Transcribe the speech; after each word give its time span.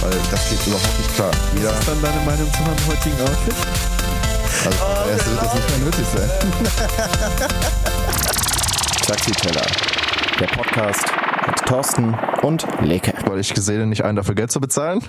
weil 0.00 0.12
das 0.30 0.48
geht 0.48 0.66
überhaupt 0.66 0.98
nicht 0.98 1.14
klar. 1.14 1.30
Jeder 1.56 1.70
Was 1.70 1.78
ist 1.80 1.88
dann 1.88 2.02
deine 2.02 2.20
Meinung 2.24 2.52
zu 2.52 2.62
meinem 2.62 2.86
heutigen 2.86 3.20
Outfit? 3.22 3.54
Also 4.64 4.78
oh, 4.82 5.10
erst 5.10 5.30
wird 5.30 5.42
das 5.42 5.54
nicht 5.54 5.68
mehr 5.70 5.78
nötig 5.86 6.06
sein. 6.14 6.30
Taxiteller, 9.06 9.66
der 10.40 10.46
Podcast 10.46 11.04
mit 11.46 11.56
Thorsten 11.66 12.14
und 12.42 12.66
Leke. 12.80 13.12
Weil 13.26 13.38
ich 13.38 13.54
gesehen 13.54 13.88
nicht 13.88 14.04
einen 14.04 14.16
dafür 14.16 14.34
Geld 14.34 14.50
zu 14.50 14.60
bezahlen. 14.60 15.00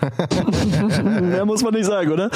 Mehr 1.21 1.45
muss 1.45 1.63
man 1.63 1.73
nicht 1.73 1.85
sagen, 1.85 2.11
oder? 2.11 2.29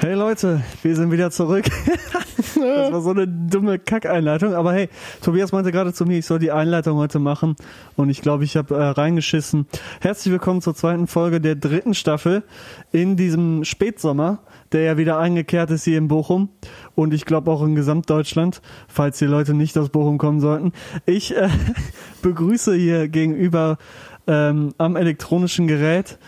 Hey 0.00 0.14
Leute, 0.14 0.62
wir 0.82 0.96
sind 0.96 1.10
wieder 1.10 1.30
zurück. 1.30 1.64
Das 2.54 2.92
war 2.92 3.00
so 3.00 3.10
eine 3.10 3.26
dumme 3.28 3.78
Kackeinleitung. 3.78 4.54
Aber 4.54 4.72
hey, 4.72 4.88
Tobias 5.22 5.52
meinte 5.52 5.72
gerade 5.72 5.92
zu 5.92 6.04
mir, 6.04 6.18
ich 6.18 6.26
soll 6.26 6.38
die 6.38 6.52
Einleitung 6.52 6.96
heute 6.98 7.18
machen. 7.18 7.56
Und 7.96 8.10
ich 8.10 8.20
glaube, 8.22 8.44
ich 8.44 8.56
habe 8.56 8.74
äh, 8.74 8.82
reingeschissen. 8.82 9.66
Herzlich 10.00 10.32
willkommen 10.32 10.60
zur 10.60 10.74
zweiten 10.74 11.06
Folge 11.06 11.40
der 11.40 11.54
dritten 11.54 11.94
Staffel 11.94 12.42
in 12.90 13.16
diesem 13.16 13.64
Spätsommer, 13.64 14.40
der 14.72 14.82
ja 14.82 14.96
wieder 14.96 15.18
eingekehrt 15.18 15.70
ist 15.70 15.84
hier 15.84 15.98
in 15.98 16.08
Bochum. 16.08 16.48
Und 16.94 17.14
ich 17.14 17.24
glaube 17.24 17.50
auch 17.50 17.62
in 17.62 17.74
Gesamtdeutschland, 17.74 18.60
falls 18.88 19.18
die 19.18 19.26
Leute 19.26 19.54
nicht 19.54 19.76
aus 19.78 19.88
Bochum 19.88 20.18
kommen 20.18 20.40
sollten. 20.40 20.72
Ich 21.06 21.36
äh, 21.36 21.48
begrüße 22.22 22.74
hier 22.74 23.08
gegenüber 23.08 23.78
ähm, 24.26 24.72
am 24.78 24.96
elektronischen 24.96 25.66
Gerät, 25.66 26.18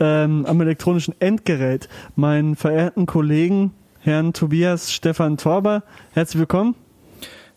ähm, 0.00 0.46
am 0.46 0.60
elektronischen 0.60 1.14
Endgerät 1.20 1.88
meinen 2.14 2.56
verehrten 2.56 3.06
Kollegen 3.06 3.72
Herrn 4.04 4.32
Tobias 4.32 4.92
Stefan 4.92 5.36
Torber. 5.36 5.84
Herzlich 6.12 6.40
willkommen. 6.40 6.74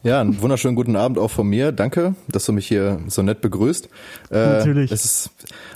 Ja, 0.04 0.22
einen 0.22 0.40
wunderschönen 0.44 0.76
guten 0.76 0.96
Abend 0.96 1.18
auch 1.18 1.32
von 1.32 1.48
mir. 1.48 1.72
Danke, 1.72 2.14
dass 2.28 2.46
du 2.46 2.54
mich 2.54 2.68
hier 2.68 3.00
so 3.08 3.24
nett 3.24 3.42
begrüßt. 3.42 3.90
Äh, 4.30 4.36
Natürlich. 4.36 4.92
Es 4.92 5.06
ist 5.06 5.32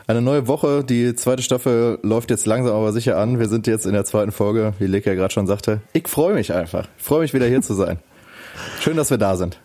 eine 0.05 0.21
neue 0.21 0.47
Woche. 0.47 0.83
Die 0.83 1.15
zweite 1.15 1.41
Staffel 1.41 1.97
läuft 2.03 2.29
jetzt 2.29 2.45
langsam 2.45 2.75
aber 2.75 2.93
sicher 2.93 3.17
an. 3.17 3.39
Wir 3.39 3.49
sind 3.49 3.65
jetzt 3.65 3.87
in 3.87 3.93
der 3.93 4.05
zweiten 4.05 4.31
Folge, 4.31 4.73
wie 4.77 4.85
Leke 4.85 5.09
ja 5.09 5.15
gerade 5.15 5.33
schon 5.33 5.47
sagte. 5.47 5.81
Ich 5.93 6.07
freue 6.07 6.35
mich 6.35 6.53
einfach. 6.53 6.87
Ich 6.99 7.03
freue 7.03 7.21
mich 7.21 7.33
wieder 7.33 7.47
hier 7.47 7.63
zu 7.63 7.73
sein. 7.73 7.97
Schön, 8.79 8.95
dass 8.95 9.09
wir 9.09 9.17
da 9.17 9.37
sind. 9.37 9.59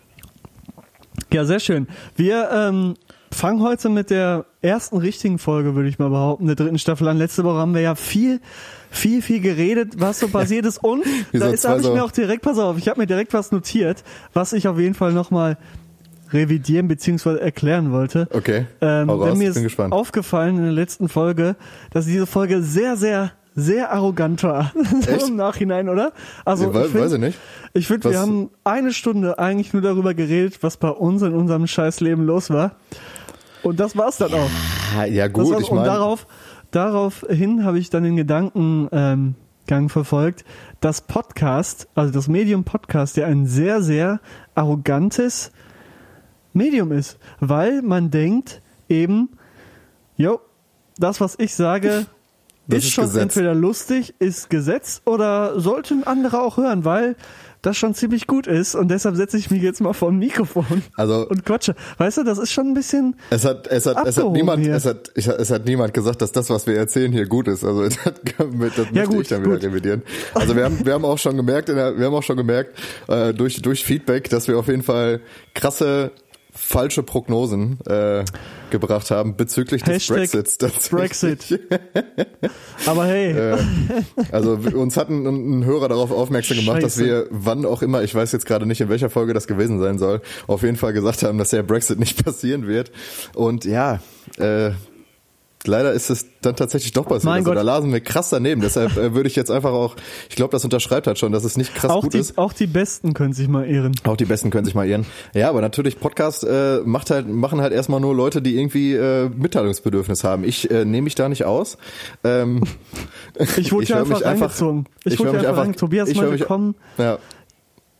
Ja, 1.31 1.45
sehr 1.45 1.59
schön. 1.59 1.87
Wir 2.15 2.49
ähm, 2.51 2.95
fangen 3.35 3.61
heute 3.61 3.89
mit 3.89 4.09
der 4.09 4.45
ersten 4.61 4.97
richtigen 4.97 5.37
Folge, 5.37 5.75
würde 5.75 5.89
ich 5.89 5.99
mal 5.99 6.09
behaupten, 6.09 6.47
der 6.47 6.55
dritten 6.55 6.79
Staffel 6.79 7.07
an. 7.07 7.17
Letzte 7.17 7.43
Woche 7.43 7.57
haben 7.57 7.73
wir 7.73 7.81
ja 7.81 7.95
viel, 7.95 8.39
viel, 8.89 9.21
viel 9.21 9.41
geredet, 9.41 9.93
was 9.97 10.19
so 10.19 10.27
passiert 10.27 10.65
ist. 10.65 10.83
Und 10.83 11.03
da 11.33 11.49
ist 11.49 11.67
habe 11.67 11.81
ich 11.81 11.89
mir 11.89 12.03
auch 12.03 12.11
direkt, 12.11 12.41
pass 12.41 12.57
auf, 12.57 12.77
ich 12.77 12.87
habe 12.87 12.99
mir 13.01 13.07
direkt 13.07 13.33
was 13.33 13.51
notiert, 13.51 14.03
was 14.33 14.53
ich 14.53 14.67
auf 14.67 14.79
jeden 14.79 14.95
Fall 14.95 15.11
nochmal 15.11 15.57
revidieren 16.31 16.87
bzw. 16.87 17.37
erklären 17.37 17.91
wollte. 17.91 18.27
Okay. 18.31 18.65
Ähm, 18.81 19.09
raus, 19.09 19.29
denn 19.29 19.37
mir 19.37 19.49
ist 19.49 19.61
gespannt. 19.61 19.93
aufgefallen 19.93 20.57
in 20.57 20.63
der 20.63 20.73
letzten 20.73 21.09
Folge, 21.09 21.55
dass 21.91 22.05
diese 22.05 22.25
Folge 22.25 22.63
sehr, 22.63 22.95
sehr 22.95 23.31
sehr 23.57 23.91
arrogant 23.93 24.43
war. 24.43 24.73
Echt? 25.07 25.29
Im 25.29 25.37
Nachhinein, 25.37 25.87
oder? 25.87 26.11
Also, 26.43 26.71
ja, 26.71 26.85
ich 26.85 26.91
find, 26.91 27.03
weiß 27.03 27.13
ich 27.13 27.19
nicht. 27.19 27.39
Ich 27.73 27.87
finde, 27.87 28.11
wir 28.11 28.19
haben 28.19 28.49
eine 28.65 28.91
Stunde 28.91 29.39
eigentlich 29.39 29.71
nur 29.71 29.81
darüber 29.81 30.13
geredet, 30.13 30.57
was 30.61 30.75
bei 30.75 30.89
uns 30.89 31.21
in 31.21 31.33
unserem 31.33 31.65
Scheißleben 31.65 32.25
los 32.25 32.49
war. 32.49 32.75
Und 33.65 33.79
das 33.79 33.97
war's 33.97 34.17
dann 34.17 34.31
auch. 34.31 34.49
Ja, 34.95 35.05
ja 35.05 35.27
gut, 35.27 35.59
ich 35.59 35.71
meine. 35.71 35.81
Und 35.81 35.87
darauf, 35.87 36.27
daraufhin 36.69 37.65
habe 37.65 37.79
ich 37.79 37.89
dann 37.89 38.03
den 38.03 38.15
Gedankengang 38.15 39.35
ähm, 39.67 39.89
verfolgt, 39.89 40.45
dass 40.81 41.01
Podcast, 41.01 41.87
also 41.95 42.13
das 42.13 42.27
Medium 42.27 42.63
Podcast, 42.63 43.17
ja 43.17 43.25
ein 43.25 43.47
sehr, 43.47 43.81
sehr 43.81 44.19
arrogantes 44.53 45.51
Medium 46.53 46.91
ist, 46.91 47.17
weil 47.39 47.81
man 47.81 48.11
denkt 48.11 48.61
eben, 48.87 49.29
jo, 50.15 50.39
das, 50.99 51.19
was 51.19 51.33
ich 51.39 51.55
sage, 51.55 52.05
ist, 52.67 52.85
ist, 52.85 52.91
schon 52.91 53.05
Gesetz. 53.05 53.23
entweder 53.23 53.55
lustig, 53.55 54.13
ist 54.19 54.51
Gesetz 54.51 55.01
oder 55.05 55.59
sollten 55.59 56.03
andere 56.03 56.41
auch 56.41 56.57
hören, 56.57 56.85
weil 56.85 57.15
das 57.65 57.77
schon 57.77 57.93
ziemlich 57.93 58.27
gut 58.27 58.47
ist 58.47 58.75
und 58.75 58.89
deshalb 58.89 59.15
setze 59.15 59.37
ich 59.37 59.49
mich 59.49 59.61
jetzt 59.61 59.81
mal 59.81 59.93
vor 59.93 60.09
ein 60.09 60.17
Mikrofon 60.17 60.83
also, 60.95 61.27
und 61.27 61.45
quatsche. 61.45 61.75
Weißt 61.97 62.17
du, 62.17 62.23
das 62.23 62.37
ist 62.37 62.51
schon 62.51 62.67
ein 62.67 62.73
bisschen. 62.73 63.15
Es 63.29 63.45
hat, 63.45 63.67
es 63.67 63.85
hat, 63.85 64.05
es 64.05 64.17
hat 64.17 64.31
niemand, 64.31 64.65
es 64.65 64.85
hat, 64.85 65.11
es 65.15 65.49
hat 65.49 65.65
niemand 65.65 65.93
gesagt, 65.93 66.21
dass 66.21 66.31
das, 66.31 66.49
was 66.49 66.67
wir 66.67 66.77
erzählen, 66.77 67.11
hier 67.11 67.25
gut 67.25 67.47
ist. 67.47 67.63
Also 67.63 67.83
das, 67.83 67.97
das 68.03 68.15
ja, 68.37 68.45
möchte 68.45 68.85
gut, 69.05 69.21
ich 69.21 69.27
dann 69.27 69.43
wieder 69.43 69.55
gut. 69.55 69.63
revidieren. 69.63 70.03
Also 70.33 70.55
wir 70.55 70.65
haben, 70.65 70.85
wir 70.85 70.93
haben 70.93 71.05
auch 71.05 71.17
schon 71.17 71.37
gemerkt, 71.37 71.69
der, 71.69 71.97
wir 71.97 72.05
haben 72.05 72.13
auch 72.13 72.23
schon 72.23 72.37
gemerkt 72.37 72.77
äh, 73.07 73.33
durch 73.33 73.61
durch 73.61 73.83
Feedback, 73.83 74.29
dass 74.29 74.47
wir 74.47 74.57
auf 74.57 74.67
jeden 74.67 74.83
Fall 74.83 75.21
krasse 75.53 76.11
falsche 76.55 77.03
Prognosen 77.03 77.79
äh, 77.85 78.23
gebracht 78.79 79.11
haben 79.11 79.35
bezüglich 79.35 79.83
des 79.83 80.07
Brexits. 80.07 80.57
Brexit. 80.89 81.59
Aber 82.85 83.05
hey. 83.05 83.31
Äh, 83.31 83.57
also 84.31 84.53
uns 84.73 84.97
hat 84.97 85.09
ein, 85.09 85.25
ein, 85.25 85.65
Hörer 85.65 85.89
darauf 85.89 86.11
aufmerksam 86.11 86.57
gemacht, 86.57 86.81
Scheiße. 86.81 86.99
dass 86.99 86.99
wir, 86.99 87.27
wann 87.29 87.65
auch 87.65 87.81
immer, 87.81 88.03
ich 88.03 88.13
weiß 88.13 88.31
jetzt 88.31 88.45
gerade 88.45 88.65
nicht, 88.65 88.81
in 88.81 88.89
welcher 88.89 89.09
Folge 89.09 89.33
das 89.33 89.47
gewesen 89.47 89.79
sein 89.79 89.97
soll, 89.97 90.21
auf 90.47 90.63
jeden 90.63 90.77
Fall 90.77 90.93
gesagt 90.93 91.23
haben, 91.23 91.37
dass 91.37 91.49
der 91.49 91.63
Brexit 91.63 91.99
nicht 91.99 92.23
passieren 92.25 92.67
wird. 92.67 92.91
Und 93.33 93.65
ja, 93.65 93.99
äh, 94.37 94.71
leider 95.67 95.93
ist 95.93 96.09
es 96.09 96.25
dann 96.41 96.55
tatsächlich 96.55 96.93
doch 96.93 97.05
passiert. 97.05 97.25
Mein 97.25 97.39
also 97.39 97.51
Gott. 97.51 97.57
da 97.57 97.61
lasen 97.61 97.91
wir 97.91 97.99
krass 97.99 98.29
daneben. 98.29 98.61
Deshalb 98.61 98.97
äh, 98.97 99.13
würde 99.13 99.27
ich 99.27 99.35
jetzt 99.35 99.51
einfach 99.51 99.71
auch, 99.71 99.95
ich 100.29 100.35
glaube, 100.35 100.51
das 100.51 100.63
unterschreibt 100.63 101.07
halt 101.07 101.19
schon, 101.19 101.31
dass 101.31 101.43
es 101.43 101.57
nicht 101.57 101.75
krass 101.75 101.91
auch 101.91 102.03
gut 102.03 102.13
die, 102.13 102.19
ist. 102.19 102.37
Auch 102.37 102.53
die 102.53 102.67
Besten 102.67 103.13
können 103.13 103.33
sich 103.33 103.47
mal 103.47 103.65
ehren. 103.65 103.95
Auch 104.03 104.17
die 104.17 104.25
Besten 104.25 104.49
können 104.49 104.65
sich 104.65 104.75
mal 104.75 104.87
ehren. 104.87 105.05
Ja, 105.33 105.49
aber 105.49 105.61
natürlich 105.61 105.99
Podcast 105.99 106.43
äh, 106.43 106.79
macht 106.85 107.11
halt, 107.11 107.27
machen 107.27 107.61
halt 107.61 107.73
erstmal 107.73 107.99
nur 107.99 108.15
Leute, 108.15 108.41
die 108.41 108.57
irgendwie 108.57 108.93
äh, 108.93 109.29
Mitteilungsbedürfnis 109.29 110.23
haben. 110.23 110.43
Ich 110.43 110.69
äh, 110.71 110.85
nehme 110.85 111.03
mich 111.03 111.15
da 111.15 111.29
nicht 111.29 111.45
aus. 111.45 111.77
Ähm, 112.23 112.63
ich 113.57 113.71
wurde 113.71 113.85
ja 113.85 113.99
einfach 113.99 114.21
reingezogen. 114.23 114.85
Ich, 115.03 115.13
ich 115.13 115.19
wurde 115.19 115.41
ja 115.41 115.49
einfach, 115.49 115.63
einfach 115.63 115.75
Tobias 115.75 116.13
meinte, 116.13 116.45
komm, 116.45 116.75
ja. 116.97 117.17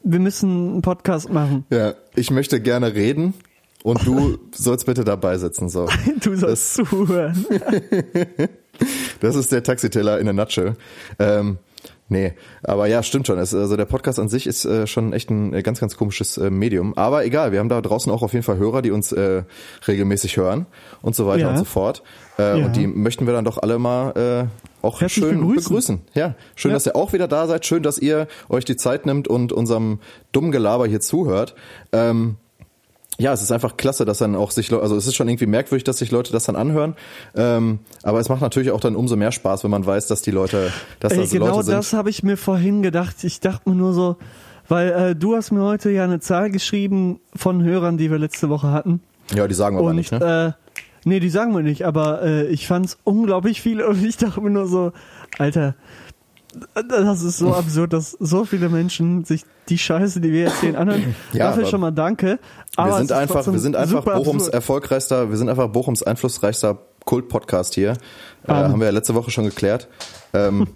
wir 0.04 0.20
müssen 0.20 0.74
einen 0.74 0.82
Podcast 0.82 1.32
machen. 1.32 1.66
Ja, 1.70 1.94
ich 2.16 2.32
möchte 2.32 2.60
gerne 2.62 2.94
reden. 2.94 3.34
Und 3.86 4.04
du 4.08 4.40
sollst 4.52 4.88
bitte 4.88 5.04
dabei 5.04 5.38
sitzen, 5.38 5.70
so. 5.70 5.88
Du 6.24 6.36
sollst 6.36 6.74
zuhören. 6.74 7.46
das 9.20 9.36
ist 9.36 9.52
der 9.52 9.62
Taxiteller 9.62 10.18
in 10.20 10.26
der 10.26 10.34
Nutshell. 10.34 10.74
Ähm, 11.20 11.60
nee, 12.10 12.34
aber 12.64 12.88
ja, 12.88 13.04
stimmt 13.04 13.28
schon. 13.28 13.38
Also 13.38 13.78
der 13.78 13.86
Podcast 13.86 14.18
an 14.18 14.28
sich 14.28 14.48
ist 14.48 14.66
äh, 14.66 14.88
schon 14.88 15.14
echt 15.14 15.30
ein 15.30 15.54
äh, 15.54 15.62
ganz, 15.62 15.80
ganz 15.80 15.98
komisches 15.98 16.38
äh, 16.40 16.50
Medium. 16.50 16.98
Aber 16.98 17.26
egal, 17.26 17.52
wir 17.52 17.60
haben 17.60 17.70
da 17.70 17.80
draußen 17.80 18.12
auch 18.12 18.24
auf 18.24 18.34
jeden 18.34 18.42
Fall 18.42 18.58
Hörer, 18.58 18.82
die 18.82 18.90
uns 18.90 19.12
äh, 19.12 19.44
regelmäßig 19.88 20.38
hören 20.38 20.66
und 21.04 21.16
so 21.16 21.28
weiter 21.28 21.42
Ja. 21.44 21.50
und 21.52 21.58
so 21.58 21.64
fort. 21.66 22.02
Äh, 22.40 22.60
Ja. 22.60 22.66
Und 22.66 22.76
die 22.76 22.88
möchten 22.88 23.28
wir 23.28 23.34
dann 23.34 23.46
doch 23.46 23.60
alle 23.60 23.78
mal 23.78 24.50
äh, 24.50 24.84
auch 24.84 25.00
Herzlich 25.02 25.26
schön 25.26 25.48
begrüßen. 25.56 26.02
Ja, 26.16 26.34
schön, 26.56 26.72
Ja. 26.72 26.76
dass 26.78 26.88
ihr 26.88 26.96
auch 26.96 27.14
wieder 27.14 27.28
da 27.28 27.46
seid. 27.46 27.68
Schön, 27.68 27.84
dass 27.84 28.00
ihr 28.00 28.28
euch 28.50 28.66
die 28.66 28.78
Zeit 28.78 29.06
nimmt 29.06 29.28
und 29.28 29.52
unserem 29.54 30.00
dummen 30.32 30.52
Gelaber 30.52 30.88
hier 30.88 31.02
zuhört. 31.02 31.54
Ähm, 31.92 32.38
ja, 33.18 33.32
es 33.32 33.42
ist 33.42 33.52
einfach 33.52 33.78
klasse, 33.78 34.06
dass 34.06 34.18
dann 34.18 34.36
auch 34.36 34.52
sich, 34.52 34.72
also 34.74 34.96
es 34.96 35.08
ist 35.08 35.16
schon 35.16 35.30
irgendwie 35.30 35.46
merkwürdig, 35.46 35.84
dass 35.84 35.98
sich 35.98 36.12
Leute 36.12 36.32
das 36.34 36.44
dann 36.46 36.56
anhören. 36.56 36.96
Ähm, 37.36 37.80
aber 38.04 38.20
es 38.20 38.30
macht 38.30 38.42
natürlich 38.42 38.72
auch 38.72 38.80
dann 38.80 38.96
umso 38.96 39.16
mehr 39.16 39.32
Spaß, 39.32 39.64
wenn 39.64 39.72
man 39.72 39.86
weiß, 39.86 40.08
dass 40.08 40.22
die 40.22 40.32
Leute, 40.32 40.72
dass 41.00 41.14
Ey, 41.14 41.20
das 41.20 41.30
genau 41.30 41.48
Leute 41.48 41.64
sind. 41.64 41.76
das 41.76 41.94
habe 41.94 42.10
ich 42.10 42.24
mir 42.24 42.38
vorhin 42.38 42.82
gedacht. 42.82 43.24
Ich 43.24 43.40
dachte 43.40 43.70
mir 43.70 43.76
nur 43.76 43.94
so, 43.94 44.18
weil 44.68 44.92
äh, 44.92 45.16
du 45.16 45.36
hast 45.36 45.52
mir 45.52 45.62
heute 45.62 45.92
ja 45.92 46.04
eine 46.04 46.20
Zahl 46.20 46.52
geschrieben 46.52 47.20
von 47.36 47.64
Hörern, 47.64 47.98
die 47.98 48.12
wir 48.12 48.18
letzte 48.18 48.50
Woche 48.50 48.72
hatten. 48.72 49.02
ja, 49.34 49.48
die 49.48 49.56
sagen 49.56 49.78
wir 49.78 49.80
aber 49.80 49.90
und 49.92 49.96
nicht, 49.96 50.12
ne? 50.12 50.56
äh, 50.58 50.80
nee, 51.06 51.20
die 51.20 51.30
sagen 51.30 51.54
wir 51.56 51.62
nicht, 51.62 51.84
aber 51.86 52.22
äh, 52.22 52.48
ich 52.48 52.68
fand's 52.68 52.98
unglaublich 53.04 53.62
viel 53.62 53.82
und 53.82 54.04
ich 54.04 54.18
dachte 54.18 54.42
mir 54.42 54.50
nur 54.50 54.68
so, 54.68 54.92
Alter, 55.38 55.76
das 56.90 57.22
ist 57.22 57.38
so 57.38 57.54
absurd, 57.56 57.94
dass 57.94 58.12
so 58.12 58.46
viele 58.46 58.70
Menschen 58.70 59.24
sich 59.26 59.44
die 59.70 59.78
Scheiße, 59.78 60.22
die 60.22 60.32
wir 60.32 60.46
erzählen, 60.46 60.76
anhören. 60.76 61.16
Ja, 61.34 61.48
Dafür 61.50 61.66
schon 61.66 61.82
mal 61.82 61.92
danke. 61.92 62.40
Aber 62.76 62.92
wir 62.92 62.98
sind 62.98 63.12
einfach, 63.12 63.46
wir 63.52 63.60
sind 63.60 63.76
einfach 63.76 64.04
Bochums 64.04 64.44
absurd. 64.44 64.54
erfolgreichster, 64.54 65.30
wir 65.30 65.38
sind 65.38 65.50
einfach 65.50 65.68
Bochums 65.70 66.04
einflussreichster 66.04 66.78
Kult-Podcast 67.06 67.76
hier. 67.76 67.94
Äh, 68.48 68.54
haben 68.54 68.80
wir 68.80 68.86
ja 68.88 68.92
letzte 68.92 69.16
Woche 69.16 69.32
schon 69.32 69.46
geklärt. 69.46 69.88
Ähm, 70.34 70.68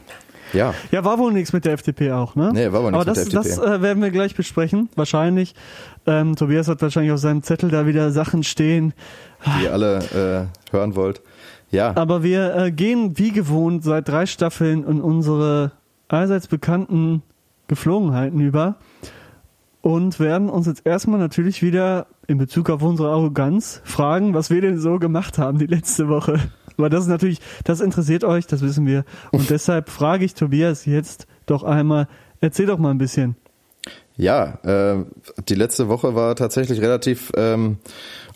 ja, 0.52 0.74
Ja, 0.90 1.04
war 1.04 1.18
wohl 1.18 1.32
nichts 1.32 1.52
mit 1.52 1.64
der 1.64 1.72
FDP 1.74 2.12
auch, 2.12 2.34
ne? 2.34 2.50
Nee, 2.52 2.72
war 2.72 2.82
wohl 2.82 2.90
nichts 2.92 2.94
Aber 2.94 3.04
das, 3.04 3.24
mit 3.24 3.32
der 3.32 3.40
das 3.42 3.50
FDP. 3.58 3.74
äh, 3.74 3.82
werden 3.82 4.02
wir 4.02 4.10
gleich 4.10 4.34
besprechen, 4.34 4.88
wahrscheinlich. 4.96 5.54
Ähm, 6.06 6.36
Tobias 6.36 6.68
hat 6.68 6.82
wahrscheinlich 6.82 7.12
auf 7.12 7.20
seinem 7.20 7.42
Zettel 7.42 7.70
da 7.70 7.86
wieder 7.86 8.10
Sachen 8.12 8.42
stehen. 8.42 8.92
die 9.58 9.64
ihr 9.64 9.72
alle 9.72 10.48
äh, 10.72 10.74
hören 10.74 10.94
wollt. 10.96 11.20
Ja. 11.72 11.96
Aber 11.96 12.22
wir 12.22 12.54
äh, 12.54 12.70
gehen 12.70 13.18
wie 13.18 13.32
gewohnt 13.32 13.82
seit 13.82 14.08
drei 14.08 14.26
Staffeln 14.26 14.86
in 14.86 15.00
unsere 15.00 15.72
allseits 16.06 16.46
bekannten 16.46 17.22
Geflogenheiten 17.66 18.38
über 18.40 18.76
und 19.80 20.20
werden 20.20 20.50
uns 20.50 20.66
jetzt 20.66 20.86
erstmal 20.86 21.18
natürlich 21.18 21.62
wieder 21.62 22.06
in 22.28 22.38
Bezug 22.38 22.68
auf 22.70 22.82
unsere 22.82 23.10
Arroganz 23.10 23.80
fragen, 23.84 24.34
was 24.34 24.50
wir 24.50 24.60
denn 24.60 24.78
so 24.78 24.98
gemacht 24.98 25.38
haben 25.38 25.58
die 25.58 25.66
letzte 25.66 26.08
Woche. 26.08 26.38
Weil 26.76 26.90
das 26.90 27.04
ist 27.04 27.10
natürlich, 27.10 27.40
das 27.64 27.80
interessiert 27.80 28.22
euch, 28.22 28.46
das 28.46 28.60
wissen 28.60 28.86
wir. 28.86 29.04
Und 29.30 29.50
deshalb 29.50 29.88
frage 29.88 30.26
ich 30.26 30.34
Tobias 30.34 30.84
jetzt 30.84 31.26
doch 31.46 31.64
einmal, 31.64 32.06
erzähl 32.40 32.66
doch 32.66 32.78
mal 32.78 32.90
ein 32.90 32.98
bisschen. 32.98 33.36
Ja, 34.16 34.58
äh, 34.62 35.04
die 35.48 35.54
letzte 35.54 35.88
Woche 35.88 36.14
war 36.14 36.36
tatsächlich 36.36 36.80
relativ 36.80 37.32
ähm, 37.34 37.78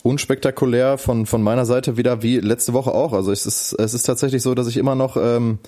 unspektakulär 0.07 0.97
von 0.97 1.25
von 1.25 1.41
meiner 1.41 1.65
Seite 1.65 1.97
wieder 1.97 2.21
wie 2.23 2.39
letzte 2.39 2.73
Woche 2.73 2.91
auch. 2.91 3.13
Also 3.13 3.31
es 3.31 3.45
ist 3.45 3.73
es 3.73 3.93
ist 3.93 4.03
tatsächlich 4.03 4.41
so, 4.41 4.55
dass 4.55 4.67
ich 4.67 4.77
immer 4.77 4.95
noch 4.95 5.17
ähm, 5.17 5.59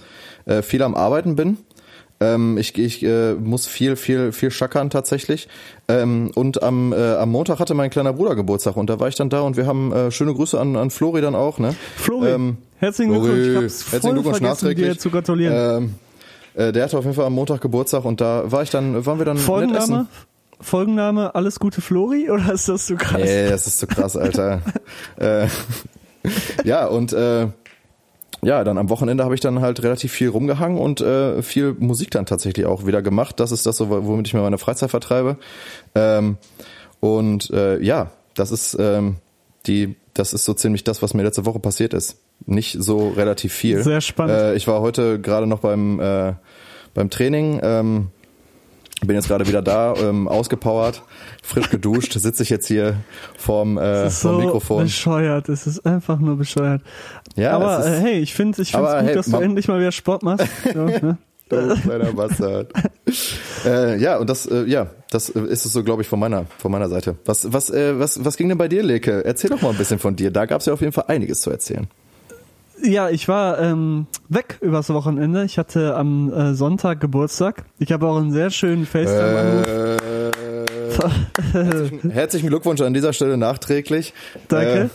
äh, 0.46 0.62
viel 0.62 0.82
am 0.82 0.96
Arbeiten 0.96 1.36
bin. 1.36 1.58
Ähm, 2.22 2.58
ich 2.58 2.78
ich 2.78 3.04
äh, 3.04 3.34
muss 3.36 3.66
viel 3.68 3.96
viel 3.96 4.32
viel 4.32 4.52
schackern 4.52 4.90
tatsächlich. 4.90 5.48
Ähm, 5.88 6.32
und 6.36 6.64
am 6.64 6.92
äh, 6.94 7.16
am 7.16 7.32
Montag 7.32 7.60
hatte 7.60 7.74
mein 7.74 7.90
kleiner 7.90 8.14
Bruder 8.14 8.36
Geburtstag 8.36 8.76
und 8.76 8.90
da 8.90 9.00
war 9.00 9.08
ich 9.08 9.16
dann 9.16 9.30
da 9.30 9.42
und 9.42 9.56
wir 9.58 9.66
haben 9.66 9.92
äh, 9.94 10.12
schöne 10.12 10.34
Grüße 10.34 10.60
an 10.60 10.76
an 10.76 10.90
Flori 10.90 11.22
dann 11.22 11.36
auch. 11.36 11.60
Ne? 11.60 11.76
Flori, 11.96 12.30
Ähm, 12.30 12.58
herzlichen 12.78 13.12
Glückwunsch. 13.12 13.38
Ich 13.38 13.46
Flori, 13.52 13.64
hab's 13.64 13.84
voll 13.84 13.92
herzlichen 13.92 14.16
Glückwunsch 14.16 14.38
vergessen, 14.38 14.66
dir 14.66 14.72
nachträglich. 14.72 15.00
zu 15.00 15.10
gratulieren. 15.12 15.54
Ähm, 15.84 15.96
äh, 16.56 16.72
der 16.74 16.84
hatte 16.84 16.98
auf 16.98 17.06
jeden 17.06 17.16
Fall 17.16 17.26
am 17.26 17.34
Montag 17.34 17.62
Geburtstag 17.62 18.04
und 18.06 18.20
da 18.20 18.52
war 18.52 18.64
ich 18.64 18.70
dann 18.70 19.06
waren 19.06 19.18
wir 19.18 19.26
dann 19.26 19.38
Folgenname? 19.38 20.08
Folgenname 20.62 21.36
Alles 21.36 21.60
Gute 21.60 21.82
Flori 21.82 22.30
oder 22.30 22.54
ist 22.54 22.68
das 22.68 22.88
so 22.88 22.96
krass? 22.96 23.22
Nee, 23.22 23.50
das 23.50 23.68
ist 23.68 23.80
zu 23.80 23.88
krass, 23.88 24.16
Alter. 24.18 24.62
äh, 25.18 25.48
ja, 26.64 26.86
und 26.86 27.14
äh, 27.14 27.48
ja, 28.42 28.64
dann 28.64 28.78
am 28.78 28.90
Wochenende 28.90 29.24
habe 29.24 29.36
ich 29.36 29.42
dann 29.42 29.62
halt 29.62 29.84
relativ 29.84 30.12
viel 30.12 30.30
rumgehangen 30.30 30.78
und 30.78 31.02
äh, 31.02 31.42
viel 31.42 31.76
Musik 31.78 32.12
dann 32.12 32.26
tatsächlich 32.26 32.66
auch 32.66 32.86
wieder 32.86 33.02
gemacht. 33.02 33.40
Das 33.40 33.52
ist 33.52 33.66
das, 33.66 33.78
so, 33.78 33.90
womit 33.90 34.28
ich 34.28 34.34
mir 34.34 34.42
meine 34.42 34.58
Freizeit 34.58 34.92
vertreibe. 34.92 35.38
Ähm, 35.96 36.38
und 37.00 37.50
äh, 37.52 37.80
ja, 37.82 38.12
das 38.36 38.52
ist 38.52 38.78
ähm, 38.80 39.16
die, 39.66 39.96
das 40.14 40.34
ist 40.34 40.46
so 40.46 40.54
ziemlich 40.54 40.84
das, 40.84 41.02
was 41.02 41.14
mir 41.14 41.24
letzte 41.24 41.46
Woche 41.46 41.60
passiert 41.60 41.94
ist. 41.94 42.18
Nicht 42.46 42.78
so 42.80 43.10
relativ 43.10 43.54
viel. 43.54 43.84
Sehr 43.84 44.02
spannend. 44.02 44.38
Äh, 44.38 44.56
ich 44.56 44.68
war 44.68 44.82
heute 44.82 45.20
gerade 45.20 45.48
noch 45.48 45.60
beim 45.60 46.00
äh, 46.00 46.34
beim 46.94 47.10
Training. 47.10 47.60
Ähm, 47.62 48.08
bin 49.08 49.16
jetzt 49.16 49.28
gerade 49.28 49.48
wieder 49.48 49.62
da, 49.62 49.94
ähm, 49.96 50.28
ausgepowert, 50.28 51.04
frisch 51.44 51.70
geduscht, 51.70 52.14
sitze 52.20 52.44
ich 52.44 52.50
jetzt 52.50 52.68
hier 52.68 52.96
vorm, 53.38 53.78
äh, 53.78 54.08
ist 54.08 54.22
vorm 54.22 54.40
so 54.40 54.46
Mikrofon. 54.46 54.84
bescheuert. 54.84 55.50
Es 55.50 55.68
ist 55.68 55.86
einfach 55.86 56.20
nur 56.20 56.38
bescheuert. 56.38 56.82
Ja, 57.36 57.52
aber 57.52 57.80
ist- 57.80 57.86
äh, 57.86 58.00
hey, 58.02 58.20
ich 58.20 58.34
finde 58.34 58.62
ich 58.62 58.72
find's 58.72 58.92
gut, 58.92 59.02
hey, 59.02 59.16
dass 59.16 59.28
du 59.28 59.38
endlich 59.38 59.68
mal 59.68 59.80
wieder 59.80 59.92
Sport 59.92 60.24
machst. 60.24 60.46
So, 60.74 60.86
ne? 60.86 61.18
Du 61.50 61.76
kleiner 61.82 62.14
Bastard. 62.14 62.72
äh, 63.66 63.98
ja, 64.00 64.18
und 64.18 64.30
das, 64.30 64.46
äh, 64.46 64.66
ja, 64.66 64.92
das 65.10 65.30
äh, 65.30 65.40
ist 65.42 65.66
es 65.66 65.74
so, 65.74 65.84
glaube 65.84 66.04
ich, 66.04 66.08
von 66.08 66.20
meiner, 66.20 66.46
von 66.60 66.72
meiner 66.72 66.90
Seite. 66.90 67.16
Was, 67.26 67.52
was, 67.52 67.72
äh, 67.72 67.98
was, 68.00 68.24
was 68.24 68.38
ging 68.38 68.50
denn 68.50 68.58
bei 68.60 68.68
dir, 68.68 68.84
Leke? 68.84 69.26
Erzähl 69.26 69.50
doch 69.50 69.60
mal 69.62 69.72
ein 69.72 69.78
bisschen 69.78 69.98
von 69.98 70.16
dir. 70.16 70.30
Da 70.30 70.46
gab 70.46 70.60
es 70.60 70.68
ja 70.68 70.74
auf 70.74 70.82
jeden 70.82 70.94
Fall 70.94 71.06
einiges 71.08 71.42
zu 71.42 71.50
erzählen. 71.50 71.88
Ja, 72.84 73.10
ich 73.10 73.28
war 73.28 73.60
ähm, 73.60 74.08
weg 74.30 74.58
übers 74.62 74.90
Wochenende. 74.90 75.44
Ich 75.44 75.58
hatte 75.58 75.96
am 75.96 76.32
äh, 76.32 76.54
Sonntag 76.54 77.02
Geburtstag. 77.02 77.66
Ich 77.78 77.92
habe 77.92 78.08
auch 78.08 78.18
einen 78.18 78.32
sehr 78.32 78.50
schönen 78.52 78.86
FaceTime-Anruf. 78.86 79.68
Äh, 79.68 81.52
herzlichen, 81.52 82.10
herzlichen 82.12 82.48
Glückwunsch 82.50 82.82
an 82.82 82.94
dieser 82.94 83.14
Stelle 83.14 83.38
nachträglich. 83.38 84.14
Danke. 84.48 84.90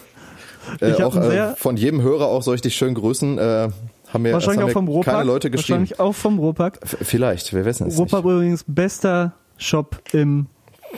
Äh, 0.81 0.93
Ich 0.93 0.99
äh, 0.99 1.03
auch 1.03 1.15
äh, 1.17 1.55
von 1.57 1.77
jedem 1.77 2.01
Hörer 2.03 2.27
auch 2.27 2.43
soll 2.43 2.55
ich 2.55 2.63
dich 2.63 2.75
schön 2.75 2.95
grüßen. 2.95 3.39
Äh, 3.39 3.69
haben 4.13 4.23
mir, 4.23 4.33
Wahrscheinlich 4.33 4.65
auch 4.65 4.71
vom 4.71 4.89
Ropak. 4.89 5.15
keine 5.15 5.25
Leute 5.27 5.51
geschrieben. 5.51 5.81
Wahrscheinlich 5.81 6.01
auch 6.01 6.15
vom 6.15 6.39
Ropak. 6.39 6.79
F- 6.83 6.97
Vielleicht, 7.03 7.53
wir 7.53 7.65
wissen 7.65 7.89
es 7.89 7.99
Ropak 7.99 8.25
nicht. 8.25 8.33
übrigens 8.33 8.65
bester 8.67 9.33
Shop 9.59 10.01
im 10.13 10.47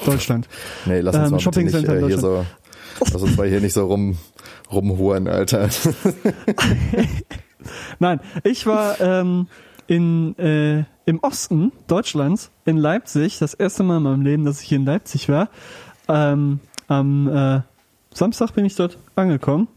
Deutschland. 0.05 0.47
Nee, 0.85 1.01
lass 1.01 1.17
uns 1.17 1.25
ähm, 1.27 1.31
mal 1.33 1.41
Shopping 1.41 1.65
nicht 1.67 1.75
in 1.89 2.07
hier 2.07 2.19
so, 2.19 2.45
lass 3.01 3.23
uns 3.23 3.37
mal 3.37 3.49
hier 3.49 3.61
nicht 3.61 3.73
so 3.73 3.87
rum, 3.87 4.19
rumhuren, 4.73 5.29
Alter. 5.29 5.69
Nein, 7.99 8.21
ich 8.45 8.67
war 8.67 9.01
ähm, 9.01 9.49
in, 9.87 10.39
äh, 10.39 10.85
im 11.05 11.21
Osten 11.21 11.73
Deutschlands, 11.87 12.51
in 12.65 12.77
Leipzig, 12.77 13.39
das 13.39 13.55
erste 13.55 13.83
Mal 13.83 13.99
in 13.99 14.03
meinem 14.03 14.23
Leben, 14.23 14.45
dass 14.45 14.61
ich 14.61 14.69
hier 14.69 14.79
in 14.79 14.85
Leipzig 14.85 15.29
war. 15.29 15.49
Ähm, 16.09 16.61
am 16.89 17.29
äh, 17.29 17.61
Samstag 18.13 18.55
bin 18.55 18.65
ich 18.65 18.77
dort 18.77 18.99
angekommen. 19.17 19.69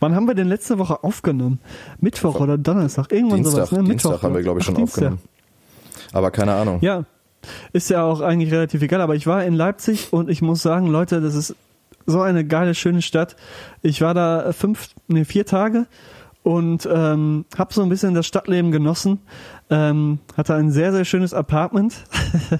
Wann 0.00 0.14
haben 0.14 0.26
wir 0.26 0.34
denn 0.34 0.48
letzte 0.48 0.78
Woche 0.78 1.02
aufgenommen? 1.02 1.60
Mittwoch 2.00 2.40
oder 2.40 2.58
Donnerstag? 2.58 3.12
Irgendwann 3.12 3.42
Dienstag, 3.42 3.68
sowas, 3.68 3.72
ne? 3.72 3.84
Dienstag 3.84 4.12
Mittwoch, 4.12 4.22
haben 4.22 4.34
wir, 4.34 4.42
glaube 4.42 4.60
ich, 4.60 4.64
Ach, 4.64 4.66
schon 4.66 4.74
Dienstag. 4.74 5.04
aufgenommen. 5.04 5.22
Aber 6.12 6.30
keine 6.30 6.54
Ahnung. 6.54 6.78
Ja, 6.80 7.04
ist 7.72 7.90
ja 7.90 8.02
auch 8.02 8.20
eigentlich 8.20 8.52
relativ 8.52 8.82
egal, 8.82 9.00
aber 9.00 9.14
ich 9.14 9.26
war 9.26 9.44
in 9.44 9.54
Leipzig 9.54 10.12
und 10.12 10.28
ich 10.28 10.42
muss 10.42 10.62
sagen, 10.62 10.88
Leute, 10.88 11.20
das 11.20 11.34
ist 11.34 11.54
so 12.08 12.20
eine 12.22 12.44
geile, 12.44 12.74
schöne 12.74 13.02
Stadt. 13.02 13.36
Ich 13.82 14.00
war 14.00 14.14
da 14.14 14.52
fünf, 14.52 14.88
nee, 15.06 15.24
vier 15.24 15.44
Tage 15.46 15.86
und 16.42 16.88
ähm, 16.90 17.44
habe 17.56 17.74
so 17.74 17.82
ein 17.82 17.88
bisschen 17.90 18.14
das 18.14 18.26
Stadtleben 18.26 18.70
genossen. 18.72 19.20
Ähm, 19.70 20.18
hatte 20.36 20.54
ein 20.54 20.70
sehr, 20.70 20.92
sehr 20.92 21.04
schönes 21.04 21.34
Apartment 21.34 21.94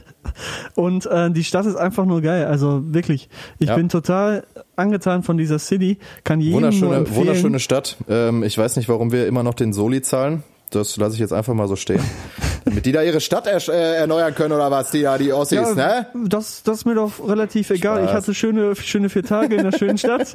und 0.74 1.06
äh, 1.06 1.30
die 1.30 1.42
Stadt 1.44 1.64
ist 1.64 1.76
einfach 1.76 2.04
nur 2.04 2.20
geil. 2.20 2.44
Also 2.44 2.82
wirklich, 2.92 3.30
ich 3.58 3.68
Ja. 3.68 3.76
bin 3.76 3.88
total 3.88 4.44
angetan 4.76 5.22
von 5.22 5.38
dieser 5.38 5.58
City. 5.58 5.98
Kann 6.24 6.40
jedem 6.40 6.56
Wunderschöne, 6.56 6.96
empfehlen. 6.96 7.16
wunderschöne 7.18 7.60
Stadt. 7.60 7.96
Ähm, 8.08 8.42
ich 8.42 8.58
weiß 8.58 8.76
nicht, 8.76 8.88
warum 8.90 9.10
wir 9.12 9.26
immer 9.26 9.42
noch 9.42 9.54
den 9.54 9.72
Soli 9.72 10.02
zahlen. 10.02 10.42
Das 10.70 10.98
lasse 10.98 11.14
ich 11.14 11.20
jetzt 11.20 11.32
einfach 11.32 11.54
mal 11.54 11.66
so 11.68 11.76
stehen. 11.76 12.02
Damit 12.68 12.86
die 12.86 12.92
da 12.92 13.02
ihre 13.02 13.20
Stadt 13.20 13.46
ersch- 13.48 13.72
äh, 13.72 13.96
erneuern 13.96 14.34
können 14.34 14.52
oder 14.52 14.70
was, 14.70 14.90
die 14.90 15.02
da, 15.02 15.18
die 15.18 15.32
Ossis, 15.32 15.58
Ja, 15.58 15.74
ne? 15.74 16.06
das, 16.26 16.62
das 16.62 16.78
ist 16.78 16.84
mir 16.84 16.94
doch 16.94 17.12
relativ 17.26 17.70
egal. 17.70 18.04
Ich 18.04 18.10
Spaß. 18.10 18.22
hatte 18.24 18.34
schöne, 18.34 18.76
schöne 18.76 19.08
vier 19.08 19.24
Tage 19.24 19.54
in 19.54 19.60
einer 19.60 19.76
schönen 19.76 19.98
Stadt. 19.98 20.28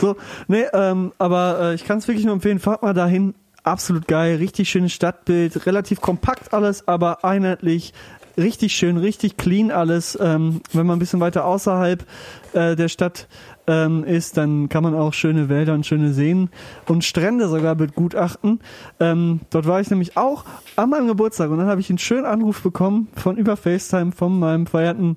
so, 0.00 0.16
nee, 0.48 0.64
ähm, 0.72 1.12
aber 1.18 1.58
äh, 1.60 1.74
ich 1.74 1.84
kann 1.84 1.98
es 1.98 2.08
wirklich 2.08 2.24
nur 2.24 2.34
empfehlen. 2.34 2.58
Fahrt 2.58 2.82
mal 2.82 2.94
dahin. 2.94 3.34
Absolut 3.64 4.06
geil. 4.06 4.36
Richtig 4.36 4.68
schönes 4.70 4.92
Stadtbild. 4.92 5.66
Relativ 5.66 6.00
kompakt 6.00 6.54
alles, 6.54 6.86
aber 6.86 7.24
einheitlich. 7.24 7.92
Richtig 8.36 8.74
schön, 8.74 8.96
richtig 8.98 9.36
clean 9.36 9.70
alles. 9.70 10.18
Ähm, 10.20 10.60
wenn 10.72 10.86
man 10.86 10.96
ein 10.96 10.98
bisschen 10.98 11.20
weiter 11.20 11.44
außerhalb 11.46 12.04
äh, 12.52 12.76
der 12.76 12.88
Stadt 12.88 13.28
ähm, 13.66 14.04
ist, 14.04 14.36
dann 14.36 14.68
kann 14.68 14.82
man 14.82 14.94
auch 14.94 15.14
schöne 15.14 15.48
Wälder 15.48 15.72
und 15.74 15.86
schöne 15.86 16.12
Seen 16.12 16.50
und 16.86 17.04
Strände 17.04 17.48
sogar 17.48 17.74
begutachten. 17.74 18.60
Ähm, 19.00 19.40
dort 19.50 19.66
war 19.66 19.80
ich 19.80 19.90
nämlich 19.90 20.16
auch 20.16 20.44
an 20.76 20.90
meinem 20.90 21.06
Geburtstag 21.06 21.50
und 21.50 21.58
dann 21.58 21.66
habe 21.66 21.80
ich 21.80 21.88
einen 21.88 21.98
schönen 21.98 22.26
Anruf 22.26 22.62
bekommen 22.62 23.08
von 23.16 23.36
über 23.36 23.56
FaceTime 23.56 24.12
von 24.12 24.38
meinem 24.38 24.66
verehrten 24.66 25.16